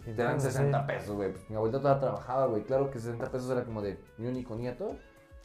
Te 0.03 0.13
dan 0.13 0.39
60 0.39 0.85
pesos, 0.85 1.15
güey. 1.15 1.33
Mi 1.49 1.55
abuelita 1.55 1.81
toda 1.81 1.99
trabajaba, 1.99 2.45
güey. 2.47 2.63
Claro 2.63 2.89
que 2.89 2.99
60 2.99 3.31
pesos 3.31 3.49
era 3.51 3.63
como 3.65 3.81
de 3.81 3.99
mi 4.17 4.27
único 4.27 4.55
nieto. 4.55 4.95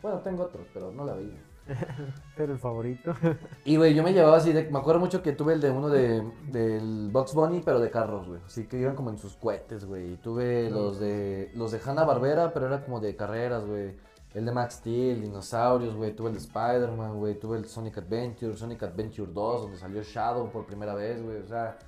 Bueno, 0.01 0.20
tengo 0.20 0.44
otros, 0.44 0.66
pero 0.72 0.90
no 0.93 1.05
la 1.05 1.14
veía. 1.14 1.52
Pero 2.36 2.52
el 2.52 2.59
favorito. 2.59 3.14
Y, 3.64 3.76
güey, 3.76 3.94
yo 3.94 4.02
me 4.02 4.12
llevaba 4.12 4.36
así 4.39 4.52
de... 4.52 4.68
Me 4.70 4.78
acuerdo 4.78 5.01
mucho 5.01 5.22
que 5.22 5.32
tuve 5.32 5.52
el 5.55 5.60
de 5.60 5.70
uno 5.70 5.89
de... 5.89 6.22
Del 6.51 7.10
Box 7.12 7.34
Bunny, 7.34 7.60
pero 7.64 7.78
de 7.80 7.90
carros, 7.90 8.26
güey. 8.28 8.40
Así 8.44 8.66
que 8.66 8.78
iban 8.78 8.97
como 8.97 9.10
en 9.10 9.18
sus 9.18 9.36
cohetes, 9.36 9.84
güey. 9.84 10.14
Y 10.14 10.16
tuve 10.16 10.68
los 10.70 10.98
de... 10.98 11.51
Los 11.55 11.70
de 11.72 11.80
Hanna-Barbera, 11.84 12.52
pero 12.52 12.66
era 12.66 12.84
como 12.84 12.98
de 13.01 13.14
carreras, 13.14 13.64
güey. 13.64 13.97
El 14.34 14.47
de 14.47 14.52
Max 14.52 14.74
Steel, 14.74 15.20
dinosaurios, 15.22 15.94
güey. 15.94 16.16
Tuve 16.16 16.28
el 16.30 16.34
de 16.34 16.40
Spider-Man, 16.40 17.18
güey. 17.18 17.39
Tuve 17.39 17.59
el 17.59 17.66
Sonic 17.66 17.98
Adventure, 17.98 18.56
Sonic 18.56 18.82
Adventure 18.82 19.30
2, 19.32 19.62
donde 19.62 19.76
salió 19.78 20.02
Shadow 20.02 20.51
por 20.51 20.66
primera 20.66 20.94
vez, 20.94 21.22
güey. 21.22 21.39
O 21.39 21.47
sea... 21.47 21.78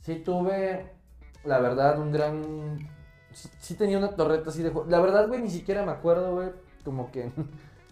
Sí 0.00 0.16
tuve... 0.24 0.92
La 1.44 1.60
verdad, 1.60 1.98
un 2.00 2.10
gran... 2.10 2.78
Sí, 3.32 3.48
sí 3.60 3.74
tenía 3.74 3.98
una 3.98 4.10
torreta 4.16 4.50
así 4.50 4.62
de... 4.62 4.72
jue- 4.72 4.86
La 4.88 5.00
verdad, 5.00 5.28
güey, 5.28 5.40
ni 5.42 5.50
siquiera 5.50 5.84
me 5.84 5.92
acuerdo, 5.92 6.34
güey. 6.34 6.48
Como 6.84 7.10
que... 7.12 7.30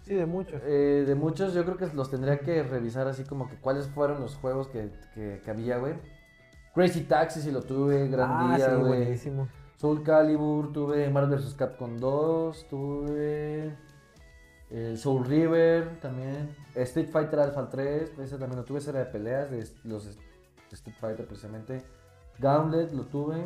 Sí, 0.07 0.15
de 0.15 0.25
muchos. 0.25 0.61
Eh, 0.63 1.03
de 1.05 1.15
muchos, 1.15 1.53
yo 1.53 1.65
creo 1.65 1.75
que 1.75 1.87
los 1.87 2.09
tendría 2.09 2.39
que 2.39 2.63
revisar 2.63 3.07
así 3.07 3.25
como 3.25 3.49
que 3.49 3.57
cuáles 3.57 3.87
fueron 3.87 4.21
los 4.21 4.35
juegos 4.35 4.69
que, 4.69 4.89
que, 5.13 5.41
que 5.43 5.51
había, 5.51 5.77
güey. 5.79 5.95
Crazy 6.73 7.01
Taxi 7.01 7.41
si 7.41 7.51
lo 7.51 7.61
tuve, 7.61 8.07
Gran 8.07 8.31
ah, 8.31 8.55
Día, 8.55 8.69
sí, 8.69 8.75
güey. 8.75 8.87
buenísimo. 8.99 9.49
Soul 9.75 10.03
Calibur, 10.03 10.71
tuve 10.71 11.09
Marvel 11.09 11.37
vs. 11.37 11.55
Capcom 11.55 11.97
2, 11.97 12.67
tuve 12.69 13.75
el 14.69 14.97
Soul 14.97 15.25
River 15.25 15.99
también. 15.99 16.55
Street 16.73 17.09
Fighter 17.09 17.39
Alpha 17.39 17.69
3, 17.69 18.17
ese 18.19 18.37
también 18.37 18.59
lo 18.59 18.63
tuve, 18.63 18.79
ese 18.79 18.91
era 18.91 18.99
de 18.99 19.05
peleas 19.07 19.51
de 19.51 19.67
los 19.83 20.07
Street 20.71 20.95
Fighter 20.97 21.27
precisamente. 21.27 21.83
Gauntlet 22.39 22.93
lo 22.93 23.03
tuve. 23.03 23.43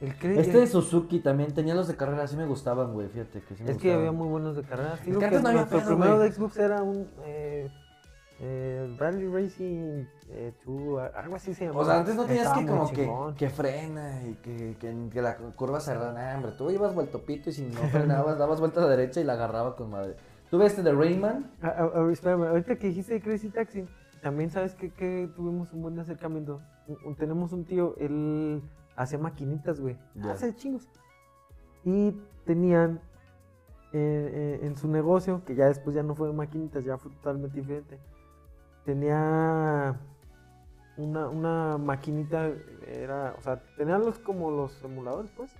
El 0.00 0.38
Este 0.38 0.58
de 0.58 0.66
Suzuki 0.66 1.20
también 1.20 1.52
tenía 1.52 1.74
los 1.74 1.86
de 1.86 1.94
carrera, 1.96 2.26
sí 2.26 2.34
me 2.36 2.46
gustaban, 2.46 2.92
güey, 2.94 3.08
fíjate 3.08 3.42
que 3.42 3.54
sí 3.54 3.62
me 3.62 3.70
Es 3.72 3.76
que 3.76 3.88
gustaban. 3.88 3.98
había 3.98 4.12
muy 4.12 4.28
buenos 4.28 4.56
de 4.56 4.62
carreras. 4.62 4.98
Es 5.00 5.06
Digo 5.06 5.18
que 5.18 5.26
antes 5.26 5.42
no 5.42 5.48
había 5.48 5.60
nuestro 5.60 5.78
pedo, 5.80 5.88
primero 5.88 6.16
güey. 6.16 6.28
de 6.28 6.34
Xbox 6.34 6.56
era 6.56 6.82
un 6.82 7.06
eh, 7.24 7.68
eh, 8.40 8.96
Rally 8.98 9.26
Racing 9.28 10.04
eh, 10.30 10.54
2, 10.64 11.02
algo 11.14 11.36
así 11.36 11.52
se 11.52 11.66
llamaba. 11.66 11.82
O 11.82 11.84
sea, 11.84 11.98
antes 11.98 12.14
no 12.14 12.24
tenías 12.24 12.46
Estaba 12.46 12.60
que 12.64 12.70
muy 12.70 12.78
como 12.78 12.90
que, 12.90 12.96
chingón. 13.02 13.34
que 13.34 13.50
frena 13.50 14.22
y 14.26 14.34
que, 14.36 14.76
que, 14.80 15.08
que 15.12 15.20
la 15.22 15.36
curva 15.36 15.80
cerrada, 15.80 16.12
nah, 16.14 16.36
hombre, 16.36 16.52
tú 16.52 16.70
ibas 16.70 16.94
vuelto 16.94 17.22
pito 17.26 17.50
y 17.50 17.52
si 17.52 17.62
no 17.66 17.80
frenabas, 17.90 18.38
dabas 18.38 18.58
vuelta 18.58 18.80
a 18.80 18.84
la 18.84 18.90
derecha 18.90 19.20
y 19.20 19.24
la 19.24 19.34
agarraba 19.34 19.76
con 19.76 19.90
madre. 19.90 20.16
Tuve 20.50 20.64
este 20.64 20.82
de 20.82 20.92
Rayman, 20.94 21.50
espérame, 22.10 22.44
ahorita 22.48 22.76
que 22.76 22.86
dijiste 22.88 23.12
de 23.14 23.20
Crazy 23.20 23.50
Taxi, 23.50 23.84
también 24.22 24.48
sabes 24.50 24.74
que, 24.74 24.90
que 24.90 25.28
tuvimos 25.36 25.72
un 25.74 25.82
buen 25.82 25.98
acercamiento. 25.98 26.60
Un- 26.88 26.96
un- 27.04 27.16
tenemos 27.16 27.52
un 27.52 27.64
tío, 27.66 27.94
él 27.98 28.62
hacía 29.02 29.18
maquinitas, 29.18 29.80
güey. 29.80 29.96
Ya. 30.14 30.32
Hace 30.32 30.54
chingos. 30.54 30.86
Y 31.84 32.12
tenían 32.44 33.00
eh, 33.92 34.58
eh, 34.62 34.66
en 34.66 34.76
su 34.76 34.88
negocio, 34.88 35.42
que 35.44 35.54
ya 35.54 35.66
después 35.66 35.96
ya 35.96 36.02
no 36.02 36.14
fue 36.14 36.28
de 36.28 36.34
maquinitas, 36.34 36.84
ya 36.84 36.98
fue 36.98 37.10
totalmente 37.12 37.58
diferente. 37.58 37.98
Tenía 38.84 39.98
una, 40.96 41.28
una 41.28 41.78
maquinita, 41.78 42.50
era, 42.86 43.34
o 43.38 43.42
sea, 43.42 43.62
tenían 43.76 44.04
los 44.04 44.18
como 44.18 44.50
los 44.50 44.82
emuladores, 44.84 45.30
pues, 45.36 45.50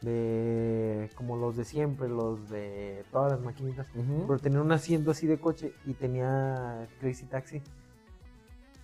de 0.00 1.10
como 1.14 1.36
los 1.36 1.56
de 1.56 1.64
siempre, 1.64 2.08
los 2.08 2.48
de 2.48 3.04
todas 3.12 3.32
las 3.32 3.40
maquinitas. 3.40 3.86
Pero 3.94 4.38
tenía 4.38 4.60
un 4.60 4.72
asiento 4.72 5.10
así 5.10 5.26
de 5.26 5.38
coche 5.38 5.74
y 5.84 5.92
tenía 5.92 6.88
Crazy 7.00 7.26
Taxi. 7.26 7.62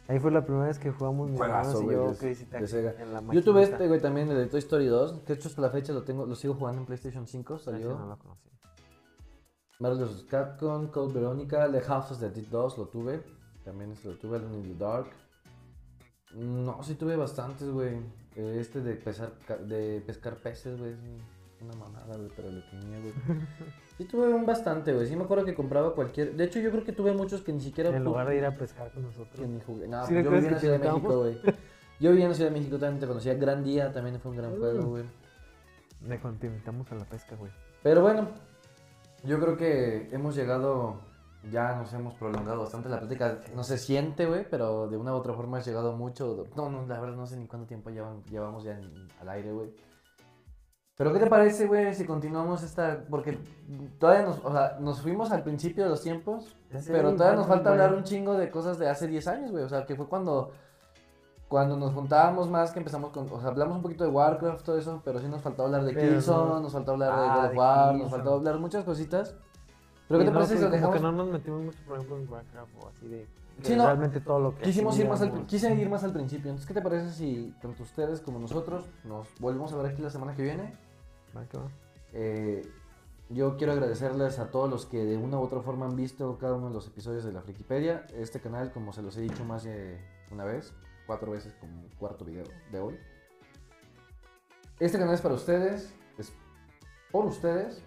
Ahí 0.08 0.20
fue 0.20 0.30
la 0.30 0.44
primera 0.44 0.66
vez 0.66 0.78
que 0.78 0.92
jugamos 0.92 1.30
mi 1.30 1.36
Juegazo, 1.36 1.82
y 1.82 1.94
yo 1.94 2.14
en 2.20 3.12
la 3.12 3.20
Yo 3.32 3.42
tuve 3.42 3.64
este, 3.64 3.88
güey, 3.88 4.00
también, 4.00 4.28
el 4.30 4.36
de 4.36 4.46
Toy 4.46 4.60
Story 4.60 4.86
2, 4.86 5.20
que 5.26 5.32
de 5.32 5.34
hecho 5.34 5.48
hasta 5.48 5.60
la 5.60 5.70
fecha 5.70 5.92
lo 5.92 6.04
tengo, 6.04 6.26
lo 6.26 6.36
sigo 6.36 6.54
jugando 6.54 6.80
en 6.80 6.86
PlayStation 6.86 7.26
5, 7.26 7.56
Ese 7.56 7.64
salió. 7.64 7.98
no 7.98 8.06
lo 8.06 8.18
conocí. 8.18 8.50
Marvel 9.80 10.04
vs. 10.04 10.24
Capcom, 10.30 10.86
Code 10.88 11.12
Veronica, 11.12 11.70
The 11.70 11.80
House 11.82 12.12
of 12.12 12.20
the 12.20 12.30
Dead 12.30 12.46
2 12.50 12.78
lo 12.78 12.86
tuve. 12.86 13.22
También 13.64 13.90
este 13.92 14.08
lo 14.08 14.14
tuve, 14.14 14.36
Alone 14.36 14.58
in 14.58 14.78
the 14.78 14.84
Dark. 14.84 15.08
No, 16.34 16.82
sí 16.82 16.94
tuve 16.94 17.16
bastantes, 17.16 17.68
güey. 17.68 18.00
Este 18.36 18.80
de 18.80 18.94
pesar, 18.94 19.32
de 19.66 20.02
pescar 20.06 20.36
peces, 20.36 20.78
güey. 20.78 20.94
Una 21.62 21.74
mamada, 21.74 22.16
güey, 22.16 22.28
pero 22.36 22.50
lo 22.50 22.62
tenía, 22.64 22.98
güey. 23.00 23.12
Sí 23.96 24.04
tuve 24.04 24.28
un 24.32 24.44
bastante, 24.44 24.92
güey. 24.92 25.06
Sí 25.06 25.16
me 25.16 25.24
acuerdo 25.24 25.44
que 25.44 25.54
compraba 25.54 25.94
cualquier... 25.94 26.34
De 26.34 26.44
hecho, 26.44 26.60
yo 26.60 26.70
creo 26.70 26.84
que 26.84 26.92
tuve 26.92 27.12
muchos 27.12 27.40
que 27.42 27.52
ni 27.52 27.60
siquiera... 27.60 27.88
En 27.96 28.04
lugar 28.04 28.28
de 28.28 28.36
ir 28.36 28.44
a 28.44 28.54
pescar 28.54 28.90
con 28.92 29.04
nosotros. 29.04 29.40
que 29.40 29.46
ni 29.46 29.58
jugué. 29.60 29.88
No, 29.88 30.06
¿Sí 30.06 30.14
yo 30.14 30.22
vivía 30.30 30.38
en 30.48 30.52
la 30.54 30.60
Ciudad 30.60 30.78
de 30.80 30.88
México, 30.90 31.18
güey. 31.20 31.40
Yo 31.98 32.10
vivía 32.10 32.24
en 32.26 32.30
la 32.30 32.36
Ciudad 32.36 32.50
de 32.50 32.58
México, 32.58 32.78
también 32.78 33.00
te 33.00 33.06
conocía. 33.06 33.34
Gran 33.34 33.64
Día 33.64 33.90
también 33.92 34.20
fue 34.20 34.32
un 34.32 34.36
gran 34.36 34.54
Mm. 34.54 34.58
juego, 34.58 34.82
güey. 34.88 35.04
De 36.00 36.20
cuando 36.20 36.38
te 36.40 36.46
invitamos 36.46 36.92
a 36.92 36.94
la 36.94 37.04
pesca, 37.06 37.36
güey. 37.36 37.50
Pero 37.82 38.02
bueno, 38.02 38.28
yo 39.24 39.40
creo 39.40 39.56
que 39.56 40.08
hemos 40.12 40.36
llegado, 40.36 41.00
ya 41.50 41.74
nos 41.76 41.90
hemos 41.94 42.12
prolongado 42.16 42.60
bastante 42.60 42.90
la 42.90 42.98
plática. 43.00 43.38
No 43.54 43.64
se 43.64 43.78
siente, 43.78 44.26
güey, 44.26 44.44
pero 44.50 44.88
de 44.88 44.98
una 44.98 45.14
u 45.14 45.16
otra 45.16 45.32
forma 45.32 45.56
has 45.56 45.66
llegado 45.66 45.92
mucho. 45.94 46.44
No, 46.54 46.68
no, 46.68 46.86
la 46.86 47.00
verdad 47.00 47.16
no 47.16 47.26
sé 47.26 47.38
ni 47.38 47.46
cuánto 47.46 47.66
tiempo 47.66 47.88
llevamos 47.88 48.62
ya 48.62 48.78
en- 48.78 49.08
al 49.20 49.28
aire, 49.30 49.52
güey. 49.52 49.70
Pero 50.96 51.12
¿qué 51.12 51.18
te 51.18 51.26
parece, 51.26 51.66
güey, 51.66 51.94
si 51.94 52.06
continuamos 52.06 52.62
esta? 52.62 53.04
Porque 53.10 53.38
todavía 53.98 54.22
nos, 54.24 54.42
o 54.42 54.50
sea, 54.50 54.78
nos 54.80 55.02
fuimos 55.02 55.30
al 55.30 55.42
principio 55.42 55.84
de 55.84 55.90
los 55.90 56.00
tiempos, 56.02 56.56
pero 56.86 57.12
todavía 57.12 57.36
nos 57.36 57.46
falta 57.46 57.70
hablar 57.70 57.92
un 57.92 58.02
chingo 58.02 58.32
de 58.34 58.50
cosas 58.50 58.78
de 58.78 58.88
hace 58.88 59.06
10 59.06 59.28
años, 59.28 59.50
güey. 59.50 59.62
O 59.64 59.68
sea, 59.68 59.84
que 59.84 59.94
fue 59.94 60.06
cuando, 60.06 60.52
cuando 61.48 61.76
nos 61.76 61.92
juntábamos 61.92 62.48
más, 62.48 62.72
que 62.72 62.78
empezamos 62.78 63.10
con, 63.10 63.30
o 63.30 63.38
sea, 63.40 63.50
hablamos 63.50 63.76
un 63.76 63.82
poquito 63.82 64.04
de 64.04 64.10
Warcraft, 64.10 64.64
todo 64.64 64.78
eso, 64.78 65.02
pero 65.04 65.20
sí 65.20 65.28
nos 65.28 65.42
faltó 65.42 65.64
hablar 65.64 65.84
de 65.84 65.92
Pero 65.92 66.14
Killzone, 66.14 66.48
no- 66.54 66.60
nos 66.60 66.72
faltó 66.72 66.92
hablar 66.92 67.10
de 67.14 67.26
Ah, 67.26 67.36
God 67.36 67.44
of 67.50 67.56
War, 67.56 67.94
nos 67.94 68.10
faltó 68.10 68.34
hablar 68.34 68.58
muchas 68.58 68.82
cositas. 68.84 69.34
Pero 70.08 70.20
¿qué 70.20 70.24
te 70.24 70.30
no, 70.30 70.38
parece 70.38 70.56
si 70.56 70.62
lo 70.64 70.70
dejamos? 70.70 70.96
que 70.96 71.02
no 71.02 71.12
nos 71.12 71.28
metimos 71.28 71.62
mucho, 71.62 71.78
por 71.86 71.96
ejemplo, 71.96 72.16
en 72.16 72.32
Warcraft 72.32 72.72
o 72.82 72.88
así 72.88 73.08
de... 73.08 73.26
Sí, 73.62 73.74
no. 73.76 73.84
Realmente 73.84 74.20
todo 74.20 74.38
lo 74.38 74.54
que 74.54 74.62
Quisimos 74.62 74.98
ir 74.98 75.08
más 75.08 75.20
al, 75.20 75.46
quise 75.46 75.74
ir 75.74 75.88
más 75.90 76.04
al 76.04 76.12
principio. 76.12 76.50
Entonces, 76.50 76.66
¿qué 76.66 76.74
te 76.74 76.82
parece 76.82 77.10
si 77.10 77.54
tanto 77.60 77.82
ustedes 77.82 78.20
como 78.20 78.38
nosotros 78.38 78.84
nos 79.04 79.26
volvemos 79.40 79.72
a 79.72 79.76
ver 79.76 79.92
aquí 79.92 80.00
la 80.02 80.10
semana 80.10 80.34
que 80.34 80.42
viene? 80.42 80.85
Eh, 82.12 82.62
yo 83.28 83.56
quiero 83.56 83.72
agradecerles 83.72 84.38
a 84.38 84.50
todos 84.50 84.70
los 84.70 84.86
que 84.86 85.04
de 85.04 85.16
una 85.16 85.38
u 85.38 85.42
otra 85.42 85.60
forma 85.60 85.86
han 85.86 85.96
visto 85.96 86.38
cada 86.38 86.54
uno 86.54 86.68
de 86.68 86.74
los 86.74 86.86
episodios 86.86 87.24
de 87.24 87.32
la 87.32 87.42
Frikipedia. 87.42 88.06
Este 88.14 88.40
canal, 88.40 88.72
como 88.72 88.92
se 88.92 89.02
los 89.02 89.16
he 89.16 89.20
dicho 89.20 89.44
más 89.44 89.64
de 89.64 89.98
una 90.30 90.44
vez, 90.44 90.72
cuatro 91.06 91.32
veces 91.32 91.54
como 91.60 91.88
cuarto 91.98 92.24
video 92.24 92.44
de 92.70 92.80
hoy. 92.80 92.98
Este 94.78 94.98
canal 94.98 95.14
es 95.14 95.20
para 95.20 95.34
ustedes, 95.34 95.92
es 96.18 96.32
por 97.10 97.24
ustedes 97.24 97.82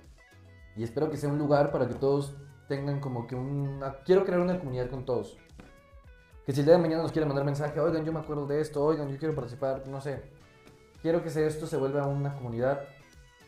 y 0.75 0.83
espero 0.83 1.09
que 1.09 1.17
sea 1.17 1.29
un 1.29 1.37
lugar 1.37 1.71
para 1.71 1.87
que 1.87 1.93
todos 1.93 2.35
tengan 2.67 2.99
como 2.99 3.27
que 3.27 3.35
una... 3.35 3.95
Quiero 4.03 4.25
crear 4.25 4.41
una 4.41 4.59
comunidad 4.59 4.89
con 4.89 5.05
todos. 5.05 5.37
Que 6.45 6.51
si 6.51 6.61
el 6.61 6.65
día 6.65 6.75
de 6.75 6.81
mañana 6.81 7.03
nos 7.03 7.11
quieren 7.11 7.27
mandar 7.27 7.45
mensaje, 7.45 7.79
oigan, 7.79 8.03
yo 8.05 8.11
me 8.11 8.19
acuerdo 8.19 8.45
de 8.47 8.59
esto, 8.59 8.83
oigan, 8.83 9.09
yo 9.09 9.17
quiero 9.17 9.35
participar, 9.35 9.87
no 9.87 10.01
sé. 10.01 10.21
Quiero 11.01 11.23
que 11.23 11.29
esto 11.29 11.67
se 11.67 11.77
vuelva 11.77 12.07
una 12.07 12.35
comunidad 12.35 12.81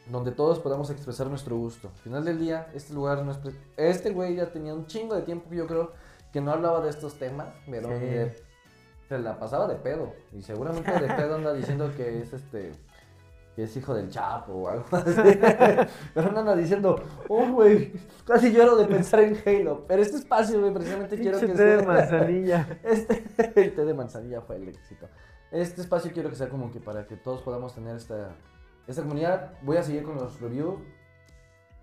donde 0.08 0.32
todos 0.32 0.60
podamos 0.60 0.90
expresar 0.90 1.28
nuestro 1.28 1.56
gusto. 1.58 1.90
Al 1.90 2.02
final 2.02 2.26
del 2.26 2.40
día, 2.40 2.68
este 2.74 2.94
lugar 2.94 3.24
no 3.24 3.32
es... 3.32 3.40
Este 3.78 4.12
güey 4.12 4.36
ya 4.36 4.52
tenía 4.52 4.74
un 4.74 4.86
chingo 4.88 5.16
de 5.16 5.22
tiempo, 5.22 5.54
yo 5.54 5.68
creo, 5.68 5.92
que 6.34 6.42
no 6.42 6.52
hablaba 6.52 6.82
de 6.82 6.90
estos 6.90 7.16
temas, 7.16 7.50
pero 7.70 7.88
Sí. 7.88 8.06
de- 8.06 8.44
se 9.08 9.20
la 9.20 9.38
pasaba 9.38 9.68
de 9.68 9.76
pedo. 9.76 10.14
Y 10.32 10.42
seguramente 10.42 10.92
de 10.92 11.08
pedo 11.14 11.36
anda 11.36 11.54
diciendo 11.54 11.92
que 11.96 12.22
es 12.22 12.34
este... 12.34 12.72
Que 13.56 13.64
es 13.64 13.76
hijo 13.76 13.94
del 13.94 14.10
Chapo 14.10 14.54
o 14.54 14.70
algo 14.70 14.86
así. 14.92 15.12
pero 16.14 16.32
no 16.32 16.40
anda 16.40 16.56
diciendo, 16.56 16.96
oh, 17.28 17.52
güey, 17.52 17.92
casi 18.26 18.54
lloro 18.54 18.78
de 18.78 18.86
pensar 18.86 19.20
en 19.20 19.38
Halo. 19.46 19.84
Pero 19.90 20.02
este 20.02 20.16
espacio, 20.16 20.62
güey, 20.62 20.74
precisamente 20.74 21.18
quiero 21.20 21.38
que 21.38 21.48
té 21.48 21.64
de 21.66 21.86
manzanilla. 21.86 22.80
este, 22.84 23.26
el 23.62 23.76
té 23.76 23.84
de 23.84 23.94
manzanilla 23.94 24.40
fue 24.40 24.56
el 24.56 24.70
éxito. 24.70 25.10
Este 25.52 25.82
espacio 25.82 26.12
quiero 26.14 26.30
que 26.30 26.38
sea 26.38 26.48
como 26.48 26.72
que 26.72 26.80
para 26.80 27.06
que 27.06 27.18
todos 27.18 27.42
podamos 27.42 27.76
tener 27.76 27.98
esta, 27.98 28.30
esta 28.88 29.02
comunidad. 29.02 29.54
Voy 29.62 29.78
a 29.78 29.84
seguir 29.84 30.04
con 30.04 30.16
los 30.16 30.40
reviews. 30.40 30.80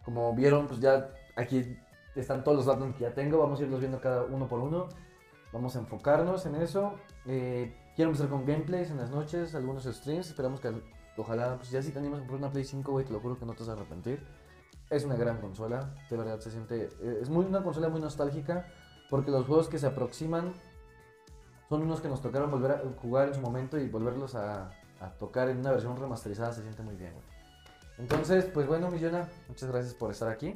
Como 0.04 0.34
vieron, 0.34 0.66
pues 0.66 0.80
ya 0.80 1.10
aquí 1.36 1.76
están 2.14 2.42
todos 2.42 2.56
los 2.58 2.66
datos 2.66 2.94
que 2.96 3.02
ya 3.02 3.14
tengo. 3.14 3.38
Vamos 3.38 3.60
a 3.60 3.64
irlos 3.64 3.80
viendo 3.80 4.00
cada 4.00 4.24
uno 4.24 4.48
por 4.48 4.60
uno. 4.60 4.88
Vamos 5.52 5.76
a 5.76 5.80
enfocarnos 5.80 6.46
en 6.46 6.56
eso. 6.56 6.94
Eh, 7.26 7.74
quiero 7.96 8.10
empezar 8.10 8.28
con 8.30 8.44
gameplays 8.44 8.90
en 8.90 8.98
las 8.98 9.10
noches, 9.10 9.54
algunos 9.54 9.84
streams. 9.84 10.28
Esperamos 10.28 10.60
que 10.60 10.72
ojalá, 11.16 11.56
pues 11.56 11.70
ya 11.70 11.82
si 11.82 11.90
te 11.90 11.98
animas 11.98 12.18
a 12.18 12.20
comprar 12.20 12.38
una 12.38 12.50
Play 12.50 12.64
5, 12.64 12.90
güey, 12.92 13.04
te 13.04 13.12
lo 13.12 13.20
juro 13.20 13.38
que 13.38 13.44
no 13.46 13.52
te 13.52 13.60
vas 13.60 13.70
a 13.70 13.72
arrepentir. 13.72 14.26
Es 14.90 15.04
una 15.04 15.16
gran 15.16 15.38
consola, 15.40 15.94
de 16.08 16.16
verdad 16.16 16.38
se 16.40 16.50
siente. 16.50 16.88
eh, 17.02 17.18
Es 17.20 17.28
muy, 17.28 17.44
una 17.44 17.62
consola 17.62 17.88
muy 17.88 18.00
nostálgica 18.00 18.66
porque 19.10 19.30
los 19.30 19.46
juegos 19.46 19.68
que 19.68 19.78
se 19.78 19.86
aproximan 19.86 20.54
son 21.68 21.82
unos 21.82 22.00
que 22.00 22.08
nos 22.08 22.22
tocaron 22.22 22.50
volver 22.50 22.70
a 22.72 22.82
jugar 23.00 23.28
en 23.28 23.34
su 23.34 23.40
momento 23.40 23.78
y 23.78 23.88
volverlos 23.88 24.34
a, 24.34 24.70
a 25.00 25.10
tocar 25.10 25.48
en 25.48 25.58
una 25.58 25.72
versión 25.72 25.96
remasterizada 25.96 26.52
se 26.52 26.62
siente 26.62 26.82
muy 26.82 26.96
bien, 26.96 27.12
güey. 27.12 27.24
Entonces, 27.98 28.44
pues 28.46 28.66
bueno, 28.66 28.90
Millona, 28.90 29.28
muchas 29.48 29.70
gracias 29.70 29.94
por 29.94 30.10
estar 30.10 30.28
aquí. 30.28 30.54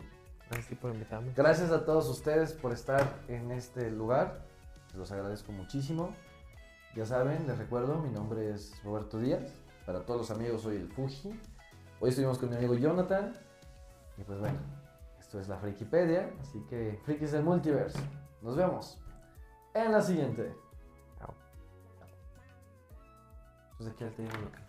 Gracias 0.50 0.78
por 0.78 0.92
invitarme. 0.92 1.32
Gracias 1.34 1.70
a 1.70 1.84
todos 1.84 2.08
ustedes 2.08 2.52
por 2.52 2.72
estar 2.72 3.20
en 3.28 3.50
este 3.50 3.90
lugar. 3.90 4.44
Los 4.94 5.10
agradezco 5.10 5.50
muchísimo. 5.50 6.14
Ya 6.94 7.06
saben, 7.06 7.46
les 7.46 7.58
recuerdo, 7.58 7.98
mi 7.98 8.10
nombre 8.10 8.50
es 8.50 8.80
Roberto 8.84 9.18
Díaz. 9.18 9.50
Para 9.86 10.04
todos 10.04 10.20
los 10.20 10.30
amigos 10.30 10.62
soy 10.62 10.76
el 10.76 10.88
Fuji. 10.88 11.40
Hoy 12.00 12.10
estuvimos 12.10 12.38
con 12.38 12.50
mi 12.50 12.56
amigo 12.56 12.74
Jonathan. 12.74 13.32
Y 14.18 14.24
pues 14.24 14.38
bueno, 14.38 14.58
esto 15.18 15.40
es 15.40 15.48
la 15.48 15.56
Frikipedia. 15.56 16.30
Así 16.40 16.60
que 16.68 17.00
Frikis 17.04 17.32
del 17.32 17.42
Multiverse. 17.42 17.98
Nos 18.42 18.56
vemos 18.56 18.98
en 19.74 19.90
la 19.90 20.02
siguiente. 20.02 20.54
Pues 23.82 23.94
aquí 23.94 24.04
ya 24.04 24.10
te 24.10 24.22
digo 24.22 24.34
lo 24.38 24.50
que- 24.52 24.62